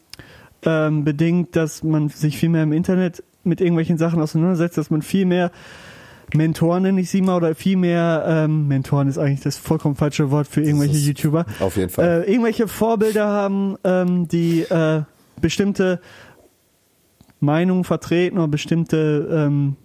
ähm, 0.64 1.04
bedingt, 1.04 1.56
dass 1.56 1.84
man 1.84 2.10
sich 2.10 2.38
viel 2.38 2.50
mehr 2.50 2.64
im 2.64 2.74
Internet 2.74 3.24
mit 3.44 3.62
irgendwelchen 3.62 3.98
Sachen 3.98 4.22
auseinandersetzt, 4.22 4.78
dass 4.78 4.90
man 4.90 5.02
viel 5.02 5.26
mehr 5.26 5.52
Mentoren, 6.36 6.84
nenne 6.84 7.02
ich 7.02 7.10
sie 7.10 7.22
mal, 7.22 7.38
oder 7.38 7.56
viel 7.56 7.76
mehr, 7.76 8.24
ähm, 8.28 8.68
Mentoren 8.68 9.08
ist 9.08 9.18
eigentlich 9.18 9.42
das 9.42 9.58
vollkommen 9.58 9.96
falsche 9.96 10.30
Wort 10.30 10.48
für 10.48 10.62
irgendwelche 10.62 10.98
YouTuber. 10.98 11.46
Auf 11.60 11.76
jeden 11.76 11.90
Fall. 11.90 12.24
Äh, 12.24 12.32
irgendwelche 12.32 12.68
Vorbilder 12.68 13.28
haben, 13.28 13.78
ähm, 13.84 14.28
die 14.28 14.62
äh, 14.62 15.02
bestimmte 15.42 16.00
Meinungen 17.40 17.84
vertreten 17.84 18.38
oder 18.38 18.48
bestimmte 18.48 19.28
ähm, 19.32 19.76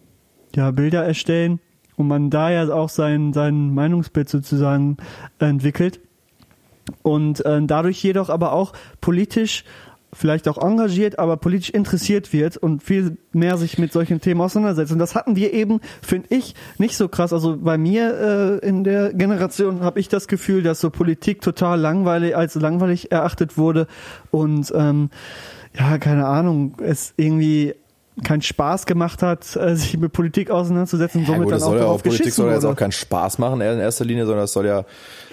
ja, 0.55 0.71
Bilder 0.71 1.05
erstellen 1.05 1.61
und 1.97 2.09
man 2.09 2.31
da 2.31 2.51
ja 2.51 2.73
auch 2.73 2.89
sein, 2.89 3.33
sein 3.33 3.75
Meinungsbild 3.75 4.29
sozusagen 4.29 4.97
entwickelt 5.39 6.01
und 7.03 7.45
äh, 7.45 7.61
dadurch 7.63 8.03
jedoch 8.03 8.29
aber 8.29 8.53
auch 8.53 8.73
politisch 9.01 9.65
vielleicht 10.15 10.49
auch 10.49 10.59
engagiert, 10.59 11.19
aber 11.19 11.37
politisch 11.37 11.71
interessiert 11.71 12.33
wird 12.33 12.57
und 12.57 12.83
viel 12.83 13.17
mehr 13.33 13.57
sich 13.57 13.79
mit 13.79 13.93
solchen 13.93 14.21
Themen 14.21 14.41
auseinandersetzt. 14.41 14.93
Und 14.93 14.99
das 14.99 15.15
hatten 15.15 15.37
wir 15.37 15.53
eben, 15.53 15.81
finde 16.03 16.29
ich, 16.31 16.55
nicht 16.79 16.97
so 16.97 17.09
krass. 17.09 17.33
Also 17.33 17.57
bei 17.57 17.77
mir 17.77 18.61
äh, 18.63 18.67
in 18.67 18.85
der 18.85 19.13
Generation 19.13 19.81
habe 19.81 20.01
ich 20.01 20.09
das 20.09 20.29
Gefühl, 20.29 20.63
dass 20.63 20.81
so 20.81 20.91
Politik 20.91 21.41
total 21.41 21.81
langweilig 21.81 22.37
als 22.37 22.55
langweilig 22.55 23.13
erachtet 23.13 23.59
wurde 23.59 23.87
und 24.31 24.73
ähm, 24.75 25.11
ja, 25.77 25.99
keine 25.99 26.27
Ahnung, 26.27 26.77
es 26.81 27.15
irgendwie 27.17 27.75
keinen 28.23 28.43
Spaß 28.43 28.87
gemacht 28.87 29.23
hat, 29.23 29.57
äh, 29.57 29.75
sich 29.75 29.99
mit 29.99 30.13
Politik 30.13 30.51
auseinanderzusetzen 30.51 31.23
und 31.23 31.27
Ja, 31.27 31.35
somit 31.35 31.43
gut, 31.45 31.53
dann 31.53 31.59
das 31.59 31.63
auch 31.65 31.71
soll 31.71 31.79
ja 31.79 31.85
darauf 31.85 32.01
auch, 32.01 32.05
Politik 32.05 32.33
soll 32.33 32.49
ja 32.49 32.55
jetzt 32.55 32.65
auch 32.65 32.77
keinen 32.77 32.93
Spaß 32.93 33.39
machen 33.39 33.61
in 33.61 33.81
erster 33.81 34.05
Linie, 34.05 34.25
sondern 34.27 34.45
es 34.45 34.53
soll 34.53 34.67
ja 34.67 34.85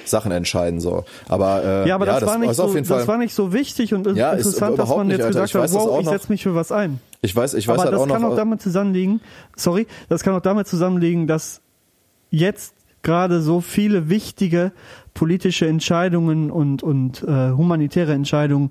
Sachen 0.03 0.31
entscheiden 0.31 0.79
so. 0.79 1.05
Aber 1.29 1.63
äh, 1.63 1.87
Ja, 1.87 1.95
aber 1.95 2.07
das, 2.07 2.25
war 2.25 2.39
nicht 2.39 2.55
so, 2.55 2.63
auf 2.63 2.73
jeden 2.73 2.87
das 2.87 2.97
Fall. 2.97 3.07
war 3.07 3.17
nicht 3.19 3.35
so 3.35 3.53
wichtig 3.53 3.93
und 3.93 4.07
Ja, 4.17 4.31
interessant, 4.33 4.79
dass 4.79 4.89
man 4.89 5.07
nicht, 5.07 5.17
jetzt 5.17 5.25
Alter. 5.27 5.41
gesagt 5.41 5.53
hat, 5.55 5.63
das 5.63 5.73
wow, 5.73 5.99
ich 6.01 6.09
setze 6.09 6.31
mich 6.31 6.41
für 6.41 6.55
was 6.55 6.71
ein. 6.71 6.99
ich 7.21 7.35
weiß, 7.35 7.53
ich 7.53 7.67
weiß 7.67 7.75
aber 7.75 7.83
halt 7.83 7.93
das 7.93 8.01
auch 8.01 8.07
kann 8.07 8.21
noch. 8.23 8.31
auch 8.31 8.35
damit 8.35 8.61
zusammenliegen, 8.63 9.21
sorry, 9.55 9.85
das 10.09 10.23
kann 10.23 10.33
auch 10.33 10.41
damit 10.41 10.67
zusammenliegen, 10.67 11.27
dass 11.27 11.61
jetzt 12.31 12.73
gerade 13.03 13.41
so 13.41 13.61
viele 13.61 14.09
wichtige 14.09 14.71
politische 15.13 15.67
Entscheidungen 15.67 16.49
und, 16.49 16.81
und 16.83 17.21
äh, 17.23 17.51
humanitäre 17.51 18.13
Entscheidungen 18.13 18.69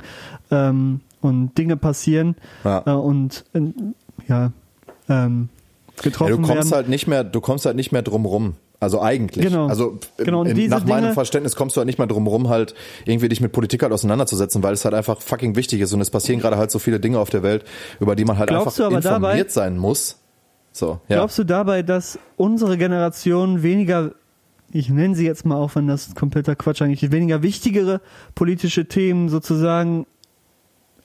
ähm, 0.50 1.00
und 1.20 1.56
Dinge 1.58 1.76
passieren 1.76 2.36
Ja. 2.64 2.82
äh, 2.86 2.90
und 2.92 3.44
äh, 3.52 3.60
ja 4.30 4.52
ähm, 5.08 5.48
ja, 5.96 6.02
getroffen 6.02 6.30
du 6.30 6.36
kommst 6.48 6.54
werden. 6.54 6.72
halt 6.72 6.88
nicht 6.88 7.06
mehr, 7.06 7.24
du 7.24 7.40
kommst 7.42 7.66
halt 7.66 7.76
nicht 7.76 7.92
mehr 7.92 8.02
drum 8.02 8.24
rum. 8.24 8.54
Also 8.82 9.02
eigentlich. 9.02 9.44
Genau. 9.44 9.66
Also 9.66 9.98
Genau, 10.16 10.42
in, 10.44 10.70
nach 10.70 10.86
meinem 10.86 11.02
Dinge- 11.02 11.12
Verständnis 11.14 11.54
kommst 11.54 11.76
du 11.76 11.80
halt 11.80 11.86
nicht 11.86 11.98
mehr 11.98 12.06
drum 12.06 12.26
rum, 12.26 12.48
halt 12.48 12.74
irgendwie 13.04 13.28
dich 13.28 13.42
mit 13.42 13.52
Politik 13.52 13.82
halt 13.82 13.92
auseinanderzusetzen, 13.92 14.62
weil 14.62 14.72
es 14.72 14.86
halt 14.86 14.94
einfach 14.94 15.20
fucking 15.20 15.54
wichtig 15.54 15.82
ist 15.82 15.92
und 15.92 16.00
es 16.00 16.08
passieren 16.10 16.40
gerade 16.40 16.56
halt 16.56 16.70
so 16.70 16.78
viele 16.78 16.98
Dinge 16.98 17.18
auf 17.18 17.28
der 17.28 17.42
Welt, 17.42 17.64
über 18.00 18.16
die 18.16 18.24
man 18.24 18.38
halt 18.38 18.50
einfach 18.50 18.68
informiert 18.72 19.04
dabei- 19.04 19.44
sein 19.48 19.76
muss. 19.76 20.16
So, 20.72 21.00
ja. 21.08 21.16
Glaubst 21.16 21.38
du 21.38 21.44
dabei, 21.44 21.82
dass 21.82 22.18
unsere 22.38 22.78
Generation 22.78 23.62
weniger, 23.62 24.12
ich 24.72 24.88
nenne 24.88 25.14
sie 25.14 25.26
jetzt 25.26 25.44
mal 25.44 25.56
auch, 25.56 25.74
wenn 25.74 25.86
das 25.86 26.14
kompletter 26.14 26.54
Quatsch 26.56 26.80
eigentlich 26.80 27.02
ist, 27.02 27.12
weniger 27.12 27.42
wichtigere 27.42 28.00
politische 28.34 28.86
Themen 28.86 29.28
sozusagen 29.28 30.06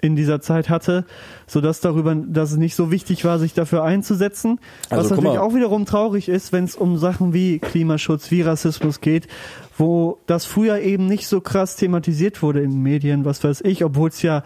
in 0.02 0.16
dieser 0.16 0.42
Zeit 0.42 0.70
hatte, 0.70 1.06
sodass 1.48 1.82
darüber, 1.82 2.16
dass 2.16 2.52
es 2.52 2.58
nicht 2.58 2.76
so 2.76 2.92
wichtig 2.92 3.26
war, 3.26 3.40
sich 3.40 3.54
dafür 3.54 3.84
einzusetzen. 3.84 4.60
Also, 4.90 5.12
was 5.12 5.18
natürlich 5.18 5.40
auch 5.40 5.54
wiederum 5.54 5.86
traurig 5.86 6.30
ist, 6.30 6.54
wenn 6.54 6.64
es 6.66 6.76
um 6.76 6.98
Sachen 6.98 7.34
wie 7.34 7.60
Klimaschutz, 7.60 8.32
wie 8.32 8.42
Rassismus 8.42 9.02
geht, 9.02 9.28
wo 9.78 10.20
das 10.28 10.46
früher 10.46 10.80
eben 10.80 11.08
nicht 11.08 11.28
so 11.28 11.42
krass 11.42 11.76
thematisiert 11.76 12.42
wurde 12.42 12.62
in 12.62 12.72
den 12.72 12.82
Medien, 12.82 13.26
was 13.26 13.44
weiß 13.44 13.62
ich, 13.62 13.84
obwohl 13.84 14.10
es 14.10 14.22
ja 14.22 14.44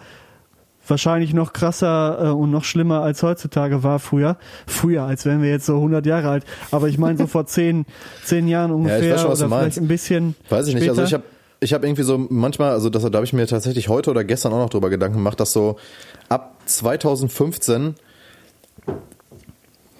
wahrscheinlich 0.86 1.32
noch 1.34 1.52
krasser 1.52 2.18
äh, 2.20 2.28
und 2.30 2.50
noch 2.50 2.64
schlimmer 2.64 3.02
als 3.02 3.22
heutzutage 3.22 3.82
war 3.82 3.98
früher. 3.98 4.36
Früher, 4.66 5.04
als 5.04 5.24
wären 5.24 5.42
wir 5.42 5.50
jetzt 5.50 5.66
so 5.66 5.76
100 5.76 6.04
Jahre 6.06 6.28
alt. 6.28 6.44
Aber 6.70 6.88
ich 6.88 6.98
meine 6.98 7.18
so 7.18 7.26
vor 7.28 7.46
10, 7.46 7.86
10 8.24 8.48
Jahren 8.48 8.70
ungefähr 8.70 9.14
weiß 9.14 9.22
schon, 9.22 9.30
was 9.30 9.40
oder 9.40 9.48
du 9.48 9.54
vielleicht 9.54 9.62
meinst. 9.62 9.78
ein 9.78 9.88
bisschen 9.88 10.34
Weiß 10.48 10.66
ich 10.68 10.74
nicht. 10.74 10.84
später. 10.84 11.00
Also 11.00 11.04
ich 11.08 11.14
habe 11.14 11.24
ich 11.60 11.74
hab 11.74 11.84
irgendwie 11.84 12.02
so 12.02 12.18
manchmal, 12.18 12.70
also 12.72 12.88
das, 12.90 13.02
da 13.02 13.12
habe 13.12 13.24
ich 13.24 13.32
mir 13.32 13.46
tatsächlich 13.46 13.88
heute 13.88 14.10
oder 14.10 14.24
gestern 14.24 14.52
auch 14.52 14.58
noch 14.58 14.70
drüber 14.70 14.90
Gedanken 14.90 15.18
gemacht, 15.18 15.38
dass 15.40 15.52
so 15.52 15.76
ab 16.28 16.56
2015 16.64 17.94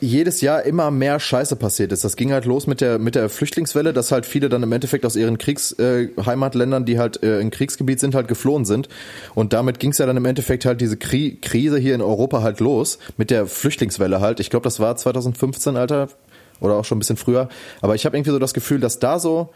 jedes 0.02 0.40
Jahr 0.40 0.62
immer 0.62 0.90
mehr 0.90 1.20
Scheiße 1.20 1.56
passiert 1.56 1.92
ist. 1.92 2.04
Das 2.04 2.16
ging 2.16 2.32
halt 2.32 2.46
los 2.46 2.66
mit 2.66 2.80
der 2.80 2.98
mit 2.98 3.14
der 3.14 3.28
Flüchtlingswelle, 3.28 3.92
dass 3.92 4.10
halt 4.10 4.24
viele 4.24 4.48
dann 4.48 4.62
im 4.62 4.72
Endeffekt 4.72 5.04
aus 5.04 5.14
ihren 5.14 5.36
Kriegsheimatländern, 5.36 6.82
äh, 6.82 6.86
die 6.86 6.98
halt 6.98 7.22
äh, 7.22 7.38
im 7.40 7.50
Kriegsgebiet 7.50 8.00
sind, 8.00 8.14
halt 8.14 8.26
geflohen 8.26 8.64
sind. 8.64 8.88
Und 9.34 9.52
damit 9.52 9.78
ging 9.78 9.90
es 9.90 9.98
ja 9.98 10.06
dann 10.06 10.16
im 10.16 10.24
Endeffekt 10.24 10.64
halt 10.64 10.80
diese 10.80 10.96
Kri 10.96 11.38
Krise 11.42 11.78
hier 11.78 11.94
in 11.94 12.00
Europa 12.00 12.40
halt 12.40 12.60
los 12.60 12.98
mit 13.18 13.30
der 13.30 13.46
Flüchtlingswelle 13.46 14.20
halt. 14.20 14.40
Ich 14.40 14.48
glaube, 14.48 14.64
das 14.64 14.80
war 14.80 14.96
2015, 14.96 15.76
Alter, 15.76 16.08
oder 16.60 16.76
auch 16.76 16.86
schon 16.86 16.96
ein 16.96 17.00
bisschen 17.00 17.18
früher. 17.18 17.50
Aber 17.82 17.94
ich 17.94 18.06
habe 18.06 18.16
irgendwie 18.16 18.30
so 18.30 18.38
das 18.38 18.54
Gefühl, 18.54 18.80
dass 18.80 19.00
da 19.00 19.18
so 19.18 19.50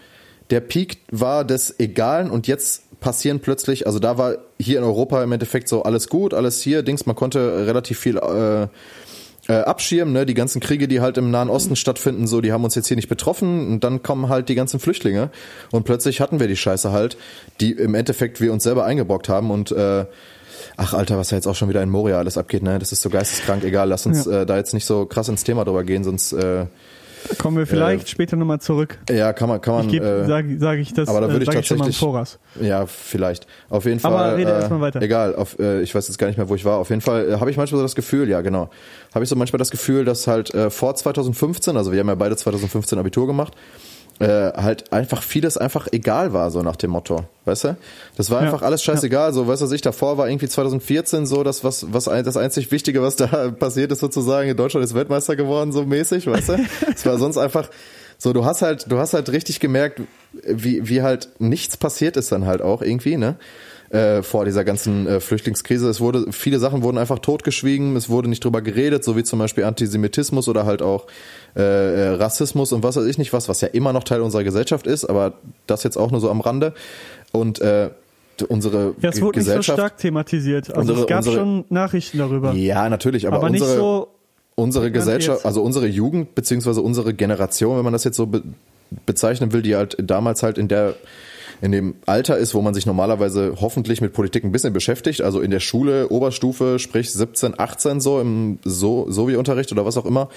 der 0.50 0.61
Peak 0.61 0.98
war 1.11 1.44
des 1.44 1.78
Egalen 1.80 2.30
und 2.30 2.46
jetzt 2.46 2.83
passieren 3.00 3.40
plötzlich, 3.40 3.87
also 3.87 3.98
da 3.98 4.16
war 4.18 4.37
hier 4.59 4.78
in 4.78 4.85
Europa 4.85 5.22
im 5.22 5.33
Endeffekt 5.33 5.68
so 5.68 5.83
alles 5.83 6.09
gut, 6.09 6.33
alles 6.33 6.61
hier, 6.62 6.83
Dings, 6.83 7.07
man 7.07 7.16
konnte 7.16 7.66
relativ 7.66 7.98
viel 7.98 8.16
äh, 8.18 8.68
äh, 9.46 9.61
abschirmen, 9.62 10.14
ne? 10.14 10.24
Die 10.24 10.33
ganzen 10.33 10.61
Kriege, 10.61 10.88
die 10.88 11.00
halt 11.02 11.18
im 11.18 11.30
Nahen 11.30 11.50
Osten 11.50 11.76
stattfinden, 11.76 12.26
so, 12.26 12.40
die 12.40 12.50
haben 12.52 12.64
uns 12.64 12.74
jetzt 12.76 12.88
hier 12.88 12.96
nicht 12.96 13.09
betroffen 13.11 13.72
und 13.74 13.85
dann 13.85 14.02
kommen 14.02 14.30
halt 14.30 14.48
die 14.48 14.54
ganzen 14.54 14.80
Flüchtlinge 14.80 15.28
und 15.70 15.85
plötzlich 15.85 16.20
hatten 16.22 16.40
wir 16.40 16.46
die 16.48 16.57
Scheiße 16.57 16.92
halt, 16.92 17.18
die 17.61 17.72
im 17.72 17.94
Endeffekt 17.94 18.40
wir 18.40 18.52
uns 18.54 18.64
selber 18.64 18.85
eingebrockt 18.87 19.28
haben 19.28 19.50
und 19.50 19.70
äh, 19.72 20.07
Ach 20.76 20.94
Alter, 20.94 21.18
was 21.18 21.28
da 21.28 21.37
jetzt 21.37 21.46
auch 21.46 21.54
schon 21.54 21.68
wieder 21.68 21.83
in 21.83 21.90
Moria 21.90 22.18
alles 22.18 22.38
abgeht, 22.38 22.62
ne? 22.62 22.78
Das 22.78 22.90
ist 22.90 23.02
so 23.02 23.11
geisteskrank. 23.11 23.64
Egal, 23.64 23.88
lass 23.88 24.07
uns 24.07 24.24
Ja. 24.24 24.42
äh, 24.42 24.46
da 24.46 24.57
jetzt 24.57 24.72
nicht 24.72 24.87
so 24.87 25.04
krass 25.04 25.28
ins 25.28 25.44
Thema 25.44 25.64
drüber 25.64 25.85
gehen, 25.85 26.04
sonst 26.04 26.33
äh, 26.33 26.66
Kommen 27.38 27.56
wir 27.56 27.66
vielleicht 27.66 28.08
später 28.08 28.37
nochmal 28.37 28.60
zurück. 28.60 28.98
ja 29.10 29.32
kann 29.32 29.48
man 29.48 29.60
kann 29.60 29.74
man 29.74 29.88
Ich 29.88 30.00
äh, 30.00 30.24
sage 30.26 30.56
sag 30.58 30.78
ich 30.78 30.92
das, 30.92 31.08
aber 31.08 31.20
da 31.20 31.26
äh, 31.28 31.30
würde 31.32 31.44
ich 31.44 31.50
sag 31.50 31.60
ich 31.60 31.66
schon 31.66 31.78
mal 31.78 31.87
im 31.87 31.92
tatsächlich- 31.92 31.98
Voraus. 32.12 32.38
Ja, 32.60 32.87
vielleicht. 32.87 33.46
Auf 33.70 33.84
jeden 33.87 34.04
Aber 34.04 34.18
Fall. 34.18 34.34
rede 34.37 34.50
äh, 34.50 34.54
erst 34.54 34.70
mal 34.70 34.80
weiter. 34.80 35.02
Egal, 35.02 35.34
auf, 35.34 35.58
äh, 35.58 35.80
ich 35.82 35.94
weiß 35.94 36.06
jetzt 36.08 36.18
gar 36.18 36.26
nicht 36.28 36.37
mehr, 36.37 36.48
wo 36.48 36.54
ich 36.54 36.64
war. 36.64 36.78
Auf 36.78 36.90
jeden 36.90 37.00
Fall 37.00 37.28
äh, 37.28 37.32
habe 37.40 37.50
ich 37.50 37.56
manchmal 37.56 37.78
so 37.78 37.82
das 37.84 37.94
Gefühl, 37.94 38.28
ja 38.28 38.40
genau, 38.40 38.70
habe 39.14 39.24
ich 39.24 39.28
so 39.28 39.37
manchmal 39.37 39.58
das 39.58 39.70
Gefühl, 39.70 40.04
dass 40.04 40.26
halt 40.26 40.52
äh, 40.54 40.70
vor 40.70 40.94
2015, 40.94 41.76
also 41.76 41.92
wir 41.92 42.00
haben 42.00 42.08
ja 42.08 42.14
beide 42.14 42.37
2015 42.37 42.98
Abitur 42.98 43.26
gemacht, 43.26 43.54
äh, 44.20 44.27
halt 44.55 44.92
einfach 44.92 45.22
vieles 45.22 45.57
einfach 45.57 45.88
egal 45.90 46.33
war, 46.33 46.50
so 46.50 46.62
nach 46.62 46.77
dem 46.77 46.90
Motto, 46.90 47.24
weißt 47.46 47.64
du? 47.64 47.77
Das 48.16 48.31
war 48.31 48.40
Ja. 48.42 48.46
einfach 48.48 48.62
alles 48.62 48.83
scheißegal, 48.83 49.33
so, 49.33 49.46
weißt 49.48 49.62
du, 49.62 49.66
was 49.66 49.72
ich 49.72 49.81
davor 49.83 50.18
war 50.18 50.29
irgendwie 50.29 50.48
2014 50.48 51.27
so, 51.27 51.42
das 51.42 51.64
was, 51.64 51.92
was 51.92 52.05
das 52.05 52.37
einzig 52.37 52.70
Wichtige, 52.70 53.03
was 53.03 53.16
da 53.16 53.27
passiert 53.59 53.90
ist 53.92 54.00
sozusagen, 54.00 54.48
in 54.48 54.57
Deutschland 54.57 54.85
ist 54.85 54.94
Weltmeister 54.94 55.35
geworden, 55.37 55.72
so 55.72 55.85
mäßig, 55.85 56.27
weißt 56.27 56.48
du? 56.50 56.59
Es 56.94 57.05
war 57.05 57.18
sonst 57.18 57.38
einfach, 57.38 57.68
so, 58.18 58.33
du 58.33 58.44
hast 58.44 58.62
halt, 58.62 58.90
du 58.90 58.98
hast 58.98 59.14
halt 59.14 59.31
richtig 59.31 59.59
gemerkt, 59.59 60.00
wie, 60.46 60.88
wie 60.88 61.03
halt 61.03 61.29
nichts 61.40 61.77
passiert 61.77 62.16
ist 62.16 62.31
dann 62.31 62.46
halt 62.46 62.62
auch 62.62 62.83
irgendwie, 62.83 63.16
ne? 63.16 63.37
Äh, 63.94 64.24
vor 64.24 64.44
dieser 64.44 64.64
ganzen 64.64 65.07
äh, 65.07 65.20
Flüchtlingskrise. 65.20 65.88
Es 65.88 66.00
wurde, 66.00 66.33
viele 66.33 66.59
Sachen 66.59 66.83
wurden 66.83 66.98
einfach 66.98 67.20
totgeschwiegen, 67.20 67.94
es 67.94 68.09
wurde 68.09 68.28
nicht 68.28 68.42
drüber 68.42 68.61
geredet, 68.61 69.04
so 69.04 69.16
wie 69.16 69.22
zum 69.22 69.38
Beispiel 69.38 69.62
Antisemitismus 69.62 70.48
oder 70.48 70.66
halt 70.66 70.83
auch 70.83 71.07
äh, 71.54 71.61
äh, 71.62 72.09
Rassismus 72.16 72.72
und 72.72 72.83
was 72.83 72.96
weiß 72.96 73.04
ich 73.04 73.18
nicht 73.18 73.33
was, 73.33 73.48
was 73.48 73.61
ja 73.61 73.68
immer 73.68 73.92
noch 73.92 74.02
Teil 74.02 74.20
unserer 74.22 74.42
Gesellschaft 74.42 74.88
ist, 74.88 75.04
aber 75.04 75.35
das 75.68 75.85
jetzt 75.85 75.96
auch 75.96 76.11
nur 76.11 76.20
so 76.20 76.28
am 76.28 76.40
Rande. 76.40 76.74
Und 77.30 77.61
äh, 77.61 77.90
unsere 78.48 78.94
Ja, 79.00 79.11
es 79.11 79.20
wurde 79.22 79.38
nicht 79.38 79.48
so 79.48 79.62
stark 79.62 79.96
thematisiert. 79.98 80.70
Also 80.70 80.80
Unsere- 80.80 81.00
es 81.02 81.07
gab 81.07 81.18
unsere- 81.18 81.37
schon 81.37 81.64
Nachrichten 81.68 82.18
darüber. 82.18 82.52
ja, 82.52 82.88
natürlich, 82.88 83.28
aber, 83.28 83.37
aber 83.37 83.50
nicht 83.50 83.61
unsere, 83.62 83.78
so 83.78 84.09
unsere 84.57 84.90
Gesellschaft, 84.90 85.38
jetzt. 85.38 85.46
also 85.46 85.62
unsere 85.62 85.87
Jugend 85.87 86.35
beziehungsweise 86.35 86.80
unsere 86.83 87.14
Generation, 87.14 87.76
wenn 87.76 87.85
man 87.85 87.92
das 87.92 88.02
jetzt 88.02 88.16
so 88.16 88.26
be 88.26 88.42
bezeichnen 89.07 89.52
will, 89.52 89.62
die 89.62 89.76
halt 89.76 89.96
damals 90.00 90.42
halt 90.42 90.59
in 90.59 90.66
der 90.66 90.94
in 91.61 91.73
dem 91.73 91.95
Alter 92.07 92.37
ist, 92.37 92.55
wo 92.55 92.61
man 92.61 92.75
sich 92.75 92.87
normalerweise 92.87 93.55
hoffentlich 93.61 94.01
mit 94.01 94.12
Politik 94.12 94.45
ein 94.45 94.53
bisschen 94.53 94.73
beschäftigt, 94.73 95.23
also 95.23 95.40
in 95.40 95.51
der 95.51 95.61
Schule, 95.61 96.09
Oberstufe, 96.09 96.79
sprich 96.79 97.12
17, 97.12 97.59
18 97.59 98.01
so 98.01 98.21
im 98.21 98.59
so 98.64 99.11
Sovi-Unterricht 99.11 99.73
oder 99.73 99.85
was 99.85 99.97
auch 99.97 100.07
immer, 100.07 100.29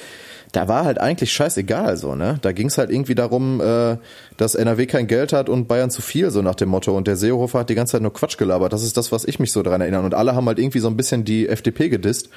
da 0.51 0.67
war 0.67 0.85
halt 0.85 0.99
eigentlich 0.99 1.33
scheißegal 1.33 1.97
so, 1.97 2.15
ne? 2.15 2.39
Da 2.41 2.51
ging 2.51 2.67
es 2.67 2.77
halt 2.77 2.89
irgendwie 2.89 3.15
darum, 3.15 3.59
äh, 3.59 3.97
dass 4.37 4.55
NRW 4.55 4.85
kein 4.85 5.07
Geld 5.07 5.33
hat 5.33 5.49
und 5.49 5.67
Bayern 5.67 5.89
zu 5.89 6.01
viel, 6.01 6.31
so 6.31 6.41
nach 6.41 6.55
dem 6.55 6.69
Motto. 6.69 6.95
Und 6.95 7.07
der 7.07 7.17
Seehofer 7.17 7.59
hat 7.59 7.69
die 7.69 7.75
ganze 7.75 7.93
Zeit 7.93 8.01
nur 8.01 8.13
Quatsch 8.13 8.37
gelabert. 8.37 8.71
Das 8.71 8.83
ist 8.83 8.95
das, 8.95 9.11
was 9.11 9.25
ich 9.25 9.39
mich 9.39 9.51
so 9.51 9.61
dran 9.61 9.81
erinnere. 9.81 10.03
Und 10.03 10.13
alle 10.13 10.35
haben 10.35 10.47
halt 10.47 10.59
irgendwie 10.59 10.79
so 10.79 10.87
ein 10.87 10.95
bisschen 10.95 11.25
die 11.25 11.49
FDP 11.49 11.89
gedisst. 11.89 12.29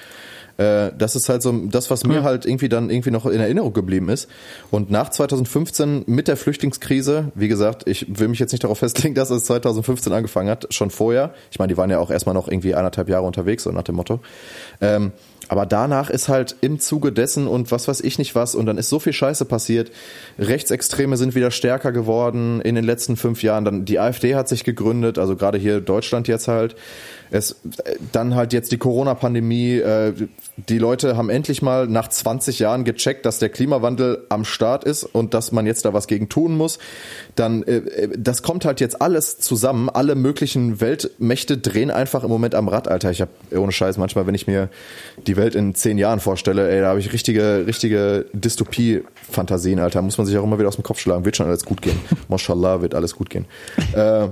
Äh, 0.57 0.91
das 0.97 1.17
ist 1.17 1.29
halt 1.29 1.43
so 1.43 1.53
das, 1.53 1.91
was 1.91 2.05
mir 2.05 2.23
halt 2.23 2.47
irgendwie 2.47 2.69
dann 2.69 2.91
irgendwie 2.91 3.11
noch 3.11 3.27
in 3.27 3.41
Erinnerung 3.41 3.73
geblieben 3.73 4.09
ist. 4.09 4.29
Und 4.71 4.91
nach 4.91 5.11
2015 5.11 6.05
mit 6.07 6.29
der 6.29 6.37
Flüchtlingskrise, 6.37 7.33
wie 7.35 7.49
gesagt, 7.49 7.89
ich 7.89 8.07
will 8.09 8.29
mich 8.29 8.39
jetzt 8.39 8.53
nicht 8.53 8.65
darauf 8.65 8.79
festlegen, 8.81 9.15
dass 9.15 9.31
es 9.31 9.45
2015 9.45 10.13
angefangen 10.13 10.49
hat, 10.49 10.73
schon 10.73 10.91
vorher. 10.91 11.35
Ich 11.51 11.59
meine, 11.59 11.73
die 11.73 11.77
waren 11.77 11.91
ja 11.91 11.99
auch 11.99 12.11
erstmal 12.11 12.35
noch 12.35 12.49
irgendwie 12.49 12.75
anderthalb 12.75 13.09
Jahre 13.09 13.27
unterwegs, 13.27 13.65
so 13.65 13.71
nach 13.71 13.83
dem 13.83 13.97
Motto. 13.97 14.21
Ähm, 14.81 15.13
aber 15.51 15.67
danach 15.67 16.11
ist 16.11 16.29
halt 16.29 16.55
im 16.61 16.79
Zuge 16.79 17.11
dessen 17.11 17.49
und 17.49 17.73
was 17.73 17.89
weiß 17.89 18.03
ich 18.03 18.19
nicht 18.19 18.37
was 18.37 18.55
und 18.55 18.67
dann 18.67 18.79
ist 18.79 18.89
so 18.89 19.01
viel 19.01 19.13
Scheiße 19.13 19.45
passiert. 19.47 19.91
Rechtsextreme 20.39 21.17
sind 21.17 21.35
wieder 21.35 21.51
stärker 21.51 21.91
geworden 21.91 22.61
in 22.61 22.77
den 22.77 22.85
letzten 22.85 23.17
fünf 23.17 23.43
Jahren. 23.43 23.65
Dann 23.65 23.85
die 23.85 23.99
AfD 23.99 24.37
hat 24.37 24.49
sich 24.49 24.63
gegründet, 24.63 25.19
also 25.19 25.35
gerade 25.35 25.59
hier 25.59 25.81
Deutschland 25.81 26.29
jetzt 26.29 26.47
halt. 26.47 26.77
Es 27.33 27.57
äh, 27.85 27.97
dann 28.13 28.37
halt 28.37 28.53
jetzt 28.53 28.71
die 28.71 28.79
Corona-Pandemie. 28.79 29.79
Äh, 29.79 30.13
die 30.69 30.79
Leute 30.79 31.17
haben 31.17 31.31
endlich 31.31 31.63
mal 31.63 31.89
nach 31.89 32.09
20 32.09 32.61
Jahren 32.61 32.85
gecheckt, 32.85 33.27
dass 33.27 33.41
der 33.41 33.49
Klimawandel 33.49 34.27
am 34.29 34.45
Start 34.45 34.85
ist 34.85 35.03
und 35.03 35.35
dass 35.35 35.51
man 35.51 35.67
jetzt 35.67 35.85
da 35.85 35.93
was 35.93 36.07
gegen 36.07 36.29
tun 36.29 36.57
muss. 36.57 36.79
Dann 37.35 37.65
äh, 37.65 38.09
das 38.17 38.43
kommt 38.43 38.65
halt 38.65 38.81
jetzt 38.81 39.03
alles 39.03 39.39
zusammen. 39.39 39.89
Alle 39.89 40.15
möglichen 40.15 40.81
Weltmächte 40.81 41.59
drehen 41.59 41.91
einfach 41.91 42.23
im 42.23 42.31
Moment 42.31 42.55
am 42.55 42.69
Rad, 42.69 42.87
Alter. 42.87 43.11
Ich 43.11 43.21
habe 43.21 43.31
ohne 43.57 43.73
Scheiß 43.73 43.99
manchmal, 43.99 44.29
wenn 44.29 44.35
ich 44.37 44.47
mir 44.47 44.70
die 45.27 45.37
Welt 45.37 45.55
in 45.55 45.75
zehn 45.75 45.99
Jahren 45.99 46.21
vorstelle, 46.21 46.71
ey, 46.71 46.81
da 46.81 46.89
habe 46.89 47.01
ich 47.01 47.13
richtige, 47.13 47.65
richtige 47.67 48.27
Dystopie-Fantasien, 48.33 49.79
Alter. 49.79 50.03
Muss 50.03 50.19
man 50.19 50.27
sich 50.27 50.37
auch 50.39 50.45
immer 50.45 50.59
wieder 50.59 50.69
aus 50.69 50.77
dem 50.77 50.85
Kopf 50.85 51.01
schlagen. 51.01 51.25
Wird 51.25 51.37
schon 51.37 51.47
alles 51.47 51.65
gut 51.65 51.83
gehen. 51.83 51.99
Mashallah, 52.29 52.83
wird 52.83 52.95
alles 52.95 53.15
gut 53.15 53.31
gehen. 53.31 53.47
Äh, 53.95 54.29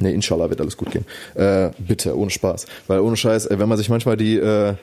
Nee, 0.00 0.12
inshallah 0.12 0.48
wird 0.48 0.60
alles 0.60 0.76
gut 0.76 0.92
gehen. 0.92 1.04
Äh, 1.34 1.70
bitte, 1.78 2.16
ohne 2.16 2.30
Spaß. 2.30 2.66
Weil 2.86 3.00
ohne 3.00 3.16
Scheiß, 3.16 3.46
äh, 3.46 3.58
wenn 3.58 3.68
man 3.68 3.78
sich 3.78 3.88
manchmal 3.88 4.16
die, 4.16 4.36
äh, 4.36 4.74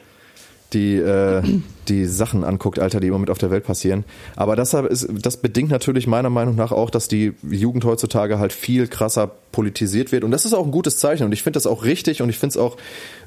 die, 0.76 0.98
äh, 0.98 1.42
die 1.88 2.06
Sachen 2.06 2.44
anguckt, 2.44 2.78
Alter, 2.78 3.00
die 3.00 3.08
im 3.08 3.14
Moment 3.14 3.32
auf 3.32 3.38
der 3.38 3.50
Welt 3.50 3.64
passieren. 3.64 4.04
Aber 4.36 4.56
das, 4.56 4.74
ist, 4.74 5.08
das 5.12 5.38
bedingt 5.38 5.72
natürlich 5.72 6.06
meiner 6.06 6.30
Meinung 6.30 6.56
nach 6.56 6.72
auch, 6.72 6.90
dass 6.90 7.08
die 7.08 7.34
Jugend 7.50 7.86
heutzutage 7.86 8.38
halt 8.38 8.54
viel 8.54 8.88
krasser 8.88 9.32
politisiert 9.52 10.12
wird. 10.12 10.24
Und 10.24 10.32
das 10.32 10.46
ist 10.46 10.54
auch 10.54 10.66
ein 10.66 10.72
gutes 10.72 10.98
Zeichen. 10.98 11.24
Und 11.24 11.32
ich 11.32 11.42
finde 11.42 11.58
das 11.58 11.66
auch 11.66 11.84
richtig 11.84 12.22
und 12.22 12.30
ich 12.30 12.38
finde 12.38 12.52
es 12.52 12.58
auch 12.58 12.78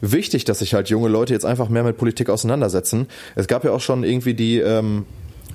wichtig, 0.00 0.44
dass 0.44 0.61
sich 0.61 0.74
halt 0.74 0.90
junge 0.90 1.08
Leute 1.08 1.32
jetzt 1.32 1.46
einfach 1.46 1.68
mehr 1.68 1.82
mit 1.82 1.96
Politik 1.96 2.30
auseinandersetzen. 2.30 3.06
Es 3.34 3.48
gab 3.48 3.64
ja 3.64 3.72
auch 3.72 3.80
schon 3.80 4.04
irgendwie 4.04 4.34
die, 4.34 4.58
ähm, 4.58 5.06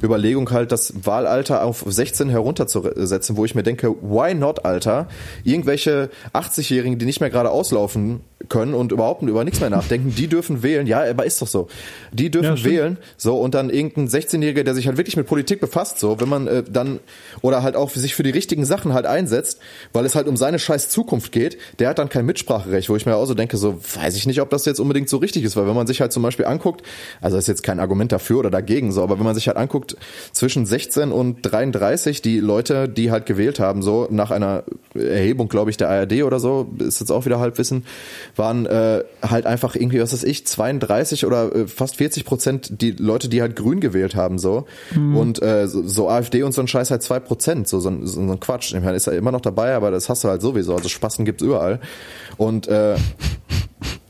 Überlegung 0.04 0.52
halt, 0.52 0.72
das 0.72 0.94
Wahlalter 1.06 1.64
auf 1.64 1.84
16 1.86 2.30
herunterzusetzen, 2.30 3.38
wo 3.38 3.46
ich 3.46 3.56
mir 3.56 3.64
denke, 3.64 3.90
why 4.02 4.34
not, 4.34 4.66
Alter? 4.66 5.08
Irgendwelche 5.44 6.10
80-Jährigen, 6.34 7.00
die 7.00 7.06
nicht 7.06 7.22
mehr 7.22 7.30
gerade 7.30 7.50
auslaufen 7.50 8.22
können 8.50 8.74
und 8.74 8.92
überhaupt 8.92 9.22
über 9.22 9.44
nichts 9.44 9.62
mehr 9.62 9.70
nachdenken, 9.70 10.14
die 10.16 10.28
dürfen 10.28 10.64
wählen. 10.64 10.88
Ja, 10.88 11.04
aber 11.10 11.26
ist 11.26 11.42
doch 11.42 11.48
so. 11.48 11.68
Die 12.12 12.30
dürfen 12.30 12.58
ja, 12.58 12.64
wählen. 12.64 12.98
So, 13.18 13.38
und 13.38 13.54
dann 13.54 13.70
irgendein 13.70 14.08
16-Jähriger, 14.08 14.64
der 14.64 14.76
sich 14.76 14.88
halt 14.88 14.98
wirklich 14.98 15.16
mit 15.16 15.28
Politik 15.28 15.60
befasst, 15.60 16.00
so, 16.00 16.20
wenn 16.20 16.30
man 16.30 16.48
äh, 16.48 16.64
dann, 16.64 17.00
oder 17.42 17.64
halt 17.64 17.76
auch 17.76 17.90
sich 17.92 18.16
für 18.16 18.24
die 18.24 18.32
richtigen 18.32 18.66
Sachen 18.66 18.94
halt 18.94 19.06
einsetzt, 19.06 19.60
weil 19.94 20.06
es 20.06 20.16
halt 20.16 20.28
um 20.28 20.38
seine 20.38 20.60
scheiß 20.60 20.90
Zukunft 20.90 21.32
geht, 21.32 21.58
der 21.80 21.90
hat 21.90 22.00
dann 22.00 22.10
kein 22.10 22.26
Mitspracherecht, 22.26 22.90
wo 22.90 22.96
ich 22.96 23.06
mir 23.06 23.16
auch 23.16 23.26
so 23.26 23.34
denke, 23.34 23.58
so, 23.58 23.80
weiß 23.82 24.16
ich 24.16 24.26
nicht, 24.26 24.42
ob 24.42 24.50
das 24.50 24.66
jetzt 24.66 24.80
unbedingt 24.80 25.10
so 25.10 25.18
richtig 25.18 25.44
ist, 25.44 25.56
weil 25.56 25.68
wenn 25.68 25.76
man 25.76 25.88
sich 25.88 26.02
halt 26.02 26.12
zum 26.12 26.24
Beispiel 26.24 26.46
anguckt, 26.46 26.84
also 27.22 27.38
das 27.38 27.46
ist 27.46 27.48
jetzt 27.48 27.64
kein 27.64 27.80
Argument 27.80 28.12
dafür 28.12 28.40
oder 28.40 28.50
dagegen, 28.50 28.92
so, 28.92 29.04
aber 29.04 29.18
wenn 29.18 29.26
man 29.26 29.36
sich 29.36 29.48
halt 29.48 29.58
anguckt, 29.58 29.93
zwischen 30.32 30.66
16 30.66 31.12
und 31.12 31.42
33 31.42 32.22
die 32.22 32.40
Leute, 32.40 32.90
die 32.90 33.12
halt 33.12 33.26
gewählt 33.26 33.60
haben, 33.60 33.82
so 33.82 34.08
nach 34.10 34.32
einer 34.32 34.64
Erhebung, 34.94 35.48
glaube 35.50 35.72
ich, 35.72 35.78
der 35.78 35.90
ARD 35.90 36.24
oder 36.24 36.40
so, 36.40 36.72
ist 36.80 37.00
jetzt 37.00 37.12
auch 37.12 37.26
wieder 37.26 37.40
Halbwissen, 37.40 37.86
waren 38.36 38.66
äh, 38.66 39.04
halt 39.22 39.46
einfach 39.46 39.76
irgendwie, 39.76 40.00
was 40.00 40.14
weiß 40.14 40.24
ich, 40.24 40.46
32 40.46 41.26
oder 41.26 41.56
äh, 41.56 41.68
fast 41.68 41.98
40 41.98 42.26
Prozent 42.26 42.82
die 42.82 42.92
Leute, 42.92 43.30
die 43.30 43.42
halt 43.42 43.56
grün 43.56 43.80
gewählt 43.80 44.16
haben, 44.16 44.40
so. 44.40 44.66
Mhm. 44.96 45.18
Und 45.18 45.42
äh, 45.42 45.68
so, 45.68 45.86
so, 45.88 46.10
AfD 46.10 46.44
und 46.44 46.52
so 46.52 46.62
ein 46.62 46.68
Scheiß 46.68 46.92
halt 46.92 47.04
zwei 47.04 47.20
Prozent, 47.20 47.68
so, 47.68 47.80
so, 47.80 47.92
so 48.06 48.22
ein 48.22 48.40
Quatsch. 48.40 48.74
Ich 48.74 48.82
meine, 48.82 48.96
ist 48.96 49.08
ja 49.08 49.14
immer 49.14 49.32
noch 49.32 49.42
dabei, 49.42 49.74
aber 49.74 49.92
das 49.92 50.10
hast 50.10 50.24
du 50.24 50.28
halt 50.28 50.42
sowieso. 50.42 50.76
Also 50.76 50.90
Spasten 50.90 51.26
gibt's 51.26 51.44
überall. 51.44 51.80
Und 52.38 52.68
äh, 52.68 52.96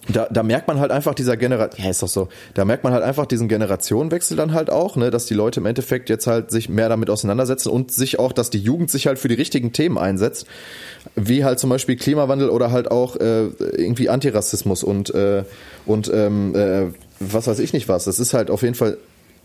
da, 0.10 0.28
da 0.30 0.44
merkt 0.44 0.68
man 0.68 0.80
halt 0.80 0.92
einfach 0.92 1.14
dieser 1.14 1.38
Generation, 1.38 1.84
ja 1.84 1.90
ist 1.90 2.04
doch 2.04 2.08
so, 2.08 2.28
da 2.54 2.66
merkt 2.66 2.84
man 2.84 2.94
halt 2.94 3.04
einfach 3.04 3.26
diesen 3.26 3.48
Generationenwechsel 3.48 4.36
dann 4.36 4.54
halt 4.54 4.70
auch, 4.70 4.96
ne, 4.96 5.12
dass 5.12 5.26
die 5.26 5.34
Leute 5.34 5.62
im 5.62 5.66
Endeffekt 5.66 6.10
jetzt 6.10 6.28
halt 6.28 6.52
sich 6.52 6.68
mehr 6.68 6.90
damit 6.90 7.10
auseinandersetzen 7.10 7.70
und 7.70 7.92
sich 7.92 8.20
auch, 8.20 8.34
dass 8.34 8.50
die 8.50 8.60
Jugend 8.60 8.92
sich 8.92 9.08
halt 9.08 9.18
für 9.18 9.30
die 9.30 9.36
richtigen 9.36 9.72
Themen 9.72 9.98
einsetzt, 9.98 10.46
wie 11.16 11.46
halt 11.46 11.60
zum 11.60 11.70
Beispiel 11.70 11.96
Klimawandel 11.96 12.50
oder 12.50 12.72
halt 12.72 12.92
auch 12.92 13.16
äh, 13.16 13.46
irgendwie 13.46 14.10
Antirassismus 14.10 14.84
und 14.84 15.14
äh, 15.16 15.44
und 15.86 16.12
ähm, 16.14 16.56
äh, 16.56 16.94
was 17.20 17.48
weiß 17.48 17.60
ich 17.60 17.74
nicht 17.74 17.88
was. 17.88 18.06
Das 18.06 18.20
ist 18.20 18.34
halt 18.34 18.50
auf 18.50 18.62
jeden 18.62 18.76
Fall 18.76 18.98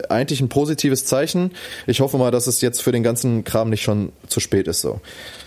eigentlich 0.08 0.40
ein 0.40 0.48
positives 0.48 1.04
Zeichen. 1.04 1.52
Ich 1.86 2.00
hoffe 2.00 2.18
mal, 2.18 2.30
dass 2.30 2.46
es 2.46 2.60
jetzt 2.60 2.82
für 2.82 2.92
den 2.92 3.02
ganzen 3.02 3.44
Kram 3.44 3.70
nicht 3.70 3.82
schon 3.82 4.12
zu 4.28 4.40
spät 4.40 4.68
ist 4.68 4.80
so. 4.80 5.00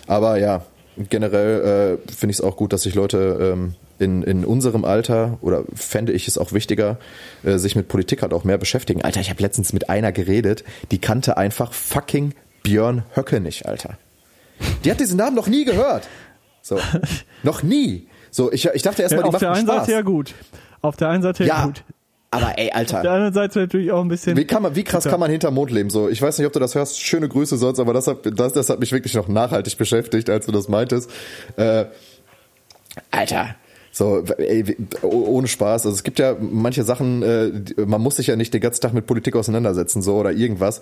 Aber 0.07 0.37
ja, 0.37 0.65
generell 1.09 1.99
äh, 2.07 2.11
finde 2.11 2.31
ich 2.31 2.39
es 2.39 2.41
auch 2.41 2.57
gut, 2.57 2.73
dass 2.73 2.83
sich 2.83 2.95
Leute 2.95 3.53
ähm, 3.53 3.75
in, 4.01 4.23
in 4.23 4.43
unserem 4.43 4.83
Alter 4.83 5.37
oder 5.41 5.63
fände 5.73 6.11
ich 6.11 6.27
es 6.27 6.37
auch 6.37 6.51
wichtiger, 6.53 6.97
äh, 7.43 7.57
sich 7.57 7.75
mit 7.75 7.87
Politik 7.87 8.21
halt 8.21 8.33
auch 8.33 8.43
mehr 8.43 8.57
beschäftigen. 8.57 9.01
Alter, 9.03 9.21
ich 9.21 9.29
habe 9.29 9.41
letztens 9.41 9.73
mit 9.73 9.89
einer 9.89 10.11
geredet, 10.11 10.63
die 10.91 10.99
kannte 10.99 11.37
einfach 11.37 11.73
fucking 11.73 12.33
Björn 12.63 13.03
Höcke 13.15 13.39
nicht, 13.39 13.65
Alter. 13.65 13.97
Die 14.83 14.91
hat 14.91 14.99
diesen 14.99 15.17
Namen 15.17 15.35
noch 15.35 15.47
nie 15.47 15.65
gehört. 15.65 16.07
So, 16.61 16.79
noch 17.43 17.63
nie. 17.63 18.07
So, 18.29 18.51
ich, 18.51 18.65
ich 18.65 18.81
dachte 18.81 19.01
erstmal, 19.01 19.23
ja, 19.23 19.27
die 19.27 19.31
macht 19.31 19.35
Auf 19.35 19.39
der 19.39 19.51
einen 19.51 19.67
Spaß. 19.67 19.77
Seite 19.77 19.91
ja 19.91 20.01
gut. 20.01 20.33
Auf 20.81 20.97
der 20.97 21.09
einen 21.09 21.23
Seite 21.23 21.43
ja, 21.45 21.57
ja 21.59 21.65
gut. 21.65 21.83
Aber 22.33 22.57
ey, 22.57 22.71
Alter. 22.71 22.97
Auf 22.97 23.01
der 23.03 23.11
anderen 23.11 23.33
Seite 23.33 23.59
natürlich 23.59 23.91
auch 23.91 24.01
ein 24.01 24.07
bisschen. 24.07 24.37
Wie, 24.37 24.45
kann 24.45 24.63
man, 24.63 24.73
wie 24.75 24.85
krass 24.85 25.03
kann 25.03 25.19
man 25.19 25.29
hinterm 25.29 25.53
Mond 25.53 25.69
leben? 25.69 25.89
So, 25.89 26.07
ich 26.07 26.21
weiß 26.21 26.37
nicht, 26.37 26.47
ob 26.47 26.53
du 26.53 26.59
das 26.59 26.75
hörst. 26.75 26.99
Schöne 26.99 27.27
Grüße 27.27 27.57
sonst, 27.57 27.79
aber 27.79 27.93
das 27.93 28.07
hat, 28.07 28.19
das, 28.23 28.53
das 28.53 28.69
hat 28.69 28.79
mich 28.79 28.93
wirklich 28.93 29.15
noch 29.15 29.27
nachhaltig 29.27 29.77
beschäftigt, 29.77 30.29
als 30.29 30.45
du 30.45 30.53
das 30.53 30.69
meintest. 30.69 31.11
Äh, 31.57 31.85
Alter, 33.11 33.55
so, 33.91 34.23
ey, 34.37 34.77
ohne 35.01 35.47
Spaß. 35.47 35.85
Also 35.85 35.95
es 35.95 36.03
gibt 36.03 36.19
ja 36.19 36.35
manche 36.39 36.83
Sachen, 36.83 37.23
äh, 37.23 37.51
man 37.85 38.01
muss 38.01 38.15
sich 38.15 38.27
ja 38.27 38.35
nicht 38.35 38.53
den 38.53 38.61
ganzen 38.61 38.81
Tag 38.81 38.93
mit 38.93 39.05
Politik 39.05 39.35
auseinandersetzen, 39.35 40.01
so 40.01 40.15
oder 40.15 40.31
irgendwas. 40.31 40.81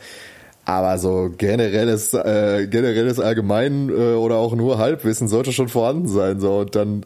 Aber 0.66 0.98
so 1.00 1.32
generelles, 1.36 2.14
äh, 2.14 2.68
generelles 2.70 3.20
Allgemein 3.20 3.90
äh, 3.90 4.14
oder 4.14 4.36
auch 4.36 4.54
nur 4.56 4.78
Halbwissen 4.78 5.28
sollte 5.28 5.52
schon 5.52 5.68
vorhanden 5.68 6.08
sein. 6.08 6.40
So 6.40 6.60
und 6.60 6.76
dann 6.76 7.06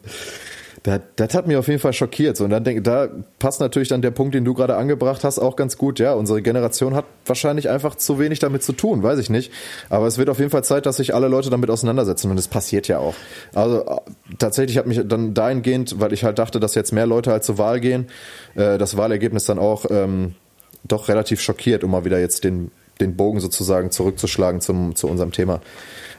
das, 0.83 0.99
das 1.15 1.33
hat 1.33 1.47
mich 1.47 1.55
auf 1.55 1.67
jeden 1.67 1.79
Fall 1.79 1.93
schockiert. 1.93 2.39
Und 2.41 2.49
dann 2.49 2.63
denke, 2.65 2.81
da 2.81 3.07
passt 3.39 3.61
natürlich 3.61 3.87
dann 3.87 4.01
der 4.01 4.11
Punkt, 4.11 4.35
den 4.35 4.43
du 4.43 4.53
gerade 4.53 4.75
angebracht 4.75 5.23
hast, 5.23 5.39
auch 5.39 5.55
ganz 5.55 5.77
gut. 5.77 5.97
Ja, 5.99 6.13
unsere 6.13 6.41
Generation 6.41 6.93
hat 6.93 7.05
wahrscheinlich 7.25 7.69
einfach 7.69 7.95
zu 7.95 8.19
wenig 8.19 8.39
damit 8.39 8.63
zu 8.63 8.73
tun, 8.73 9.01
weiß 9.01 9.17
ich 9.19 9.29
nicht. 9.29 9.51
Aber 9.89 10.07
es 10.07 10.17
wird 10.17 10.29
auf 10.29 10.39
jeden 10.39 10.51
Fall 10.51 10.63
Zeit, 10.65 10.85
dass 10.85 10.97
sich 10.97 11.15
alle 11.15 11.29
Leute 11.29 11.49
damit 11.49 11.69
auseinandersetzen 11.69 12.29
und 12.29 12.37
es 12.37 12.49
passiert 12.49 12.89
ja 12.89 12.99
auch. 12.99 13.15
Also 13.55 13.85
äh, 13.85 13.95
tatsächlich 14.37 14.77
hat 14.77 14.85
mich 14.85 14.99
dann 15.05 15.33
dahingehend, 15.33 16.01
weil 16.01 16.11
ich 16.11 16.25
halt 16.25 16.37
dachte, 16.37 16.59
dass 16.59 16.75
jetzt 16.75 16.91
mehr 16.91 17.07
Leute 17.07 17.31
halt 17.31 17.45
zur 17.45 17.57
Wahl 17.57 17.79
gehen, 17.79 18.07
äh, 18.55 18.77
das 18.77 18.97
Wahlergebnis 18.97 19.45
dann 19.45 19.59
auch 19.59 19.85
ähm, 19.89 20.35
doch 20.83 21.07
relativ 21.07 21.39
schockiert, 21.39 21.85
um 21.85 21.91
mal 21.91 22.03
wieder 22.03 22.19
jetzt 22.19 22.43
den 22.43 22.71
den 23.01 23.15
Bogen 23.15 23.39
sozusagen 23.39 23.89
zurückzuschlagen 23.91 24.61
zum, 24.61 24.95
zu 24.95 25.07
unserem 25.07 25.31
Thema. 25.31 25.61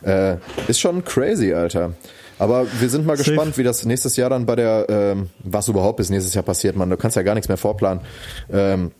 Äh, 0.03 0.37
ist 0.67 0.81
schon 0.81 1.05
crazy, 1.05 1.53
Alter. 1.53 1.95
Aber 2.39 2.67
wir 2.81 2.89
sind 2.89 3.07
mal 3.07 3.17
Safe. 3.17 3.31
gespannt, 3.31 3.59
wie 3.59 3.63
das 3.63 3.85
nächstes 3.85 4.17
Jahr 4.17 4.31
dann 4.31 4.47
bei 4.47 4.57
der, 4.57 4.87
ähm, 4.89 5.31
was 5.43 5.69
überhaupt 5.69 5.99
bis 5.99 6.11
nächstes 6.11 6.35
Jahr 6.35 6.45
passiert, 6.45 6.77
man. 6.77 6.91
Du 6.91 6.97
kannst 6.97 7.17
ja 7.17 7.23
gar 7.23 7.35
nichts 7.35 7.49
mehr 7.49 7.57
vorplanen. 7.57 8.03
Ähm, 8.53 8.91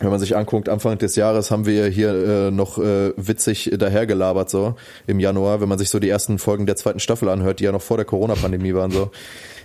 wenn 0.00 0.10
man 0.10 0.18
sich 0.18 0.36
anguckt, 0.36 0.68
Anfang 0.68 0.98
des 0.98 1.14
Jahres 1.14 1.52
haben 1.52 1.66
wir 1.66 1.86
hier 1.86 2.48
äh, 2.48 2.50
noch 2.50 2.78
äh, 2.78 3.12
witzig 3.16 3.70
dahergelabert, 3.78 4.50
so 4.50 4.74
im 5.06 5.20
Januar, 5.20 5.60
wenn 5.60 5.68
man 5.68 5.78
sich 5.78 5.88
so 5.88 6.00
die 6.00 6.08
ersten 6.08 6.38
Folgen 6.38 6.66
der 6.66 6.74
zweiten 6.74 6.98
Staffel 6.98 7.28
anhört, 7.28 7.60
die 7.60 7.64
ja 7.64 7.72
noch 7.72 7.82
vor 7.82 7.96
der 7.96 8.04
Corona-Pandemie 8.04 8.74
waren, 8.74 8.90
so. 8.90 9.10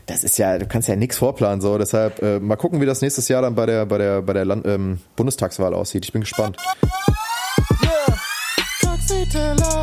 Das 0.05 0.23
ist 0.23 0.37
ja, 0.37 0.57
du 0.57 0.65
kannst 0.67 0.87
ja 0.87 0.95
nichts 0.95 1.17
vorplanen, 1.17 1.61
so. 1.61 1.77
Deshalb 1.77 2.21
äh, 2.21 2.39
mal 2.39 2.57
gucken, 2.57 2.79
wie 2.79 2.85
das 2.85 3.01
nächstes 3.01 3.27
Jahr 3.27 3.41
dann 3.41 3.55
bei 3.55 3.65
der, 3.65 3.85
bei 3.85 3.97
der, 3.97 4.21
bei 4.21 4.33
der 4.33 4.45
Land, 4.45 4.67
ähm, 4.67 4.99
Bundestagswahl 5.15 5.73
aussieht. 5.73 6.05
Ich 6.05 6.13
bin 6.13 6.21
gespannt. 6.21 6.57
Yeah. 7.83 8.17
Taxiteller, 8.81 9.81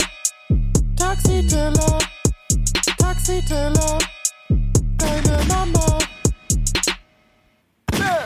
Taxiteller. 0.97 1.99
Taxiteller, 3.27 3.99
deine 4.99 5.39
Mama. 5.49 5.99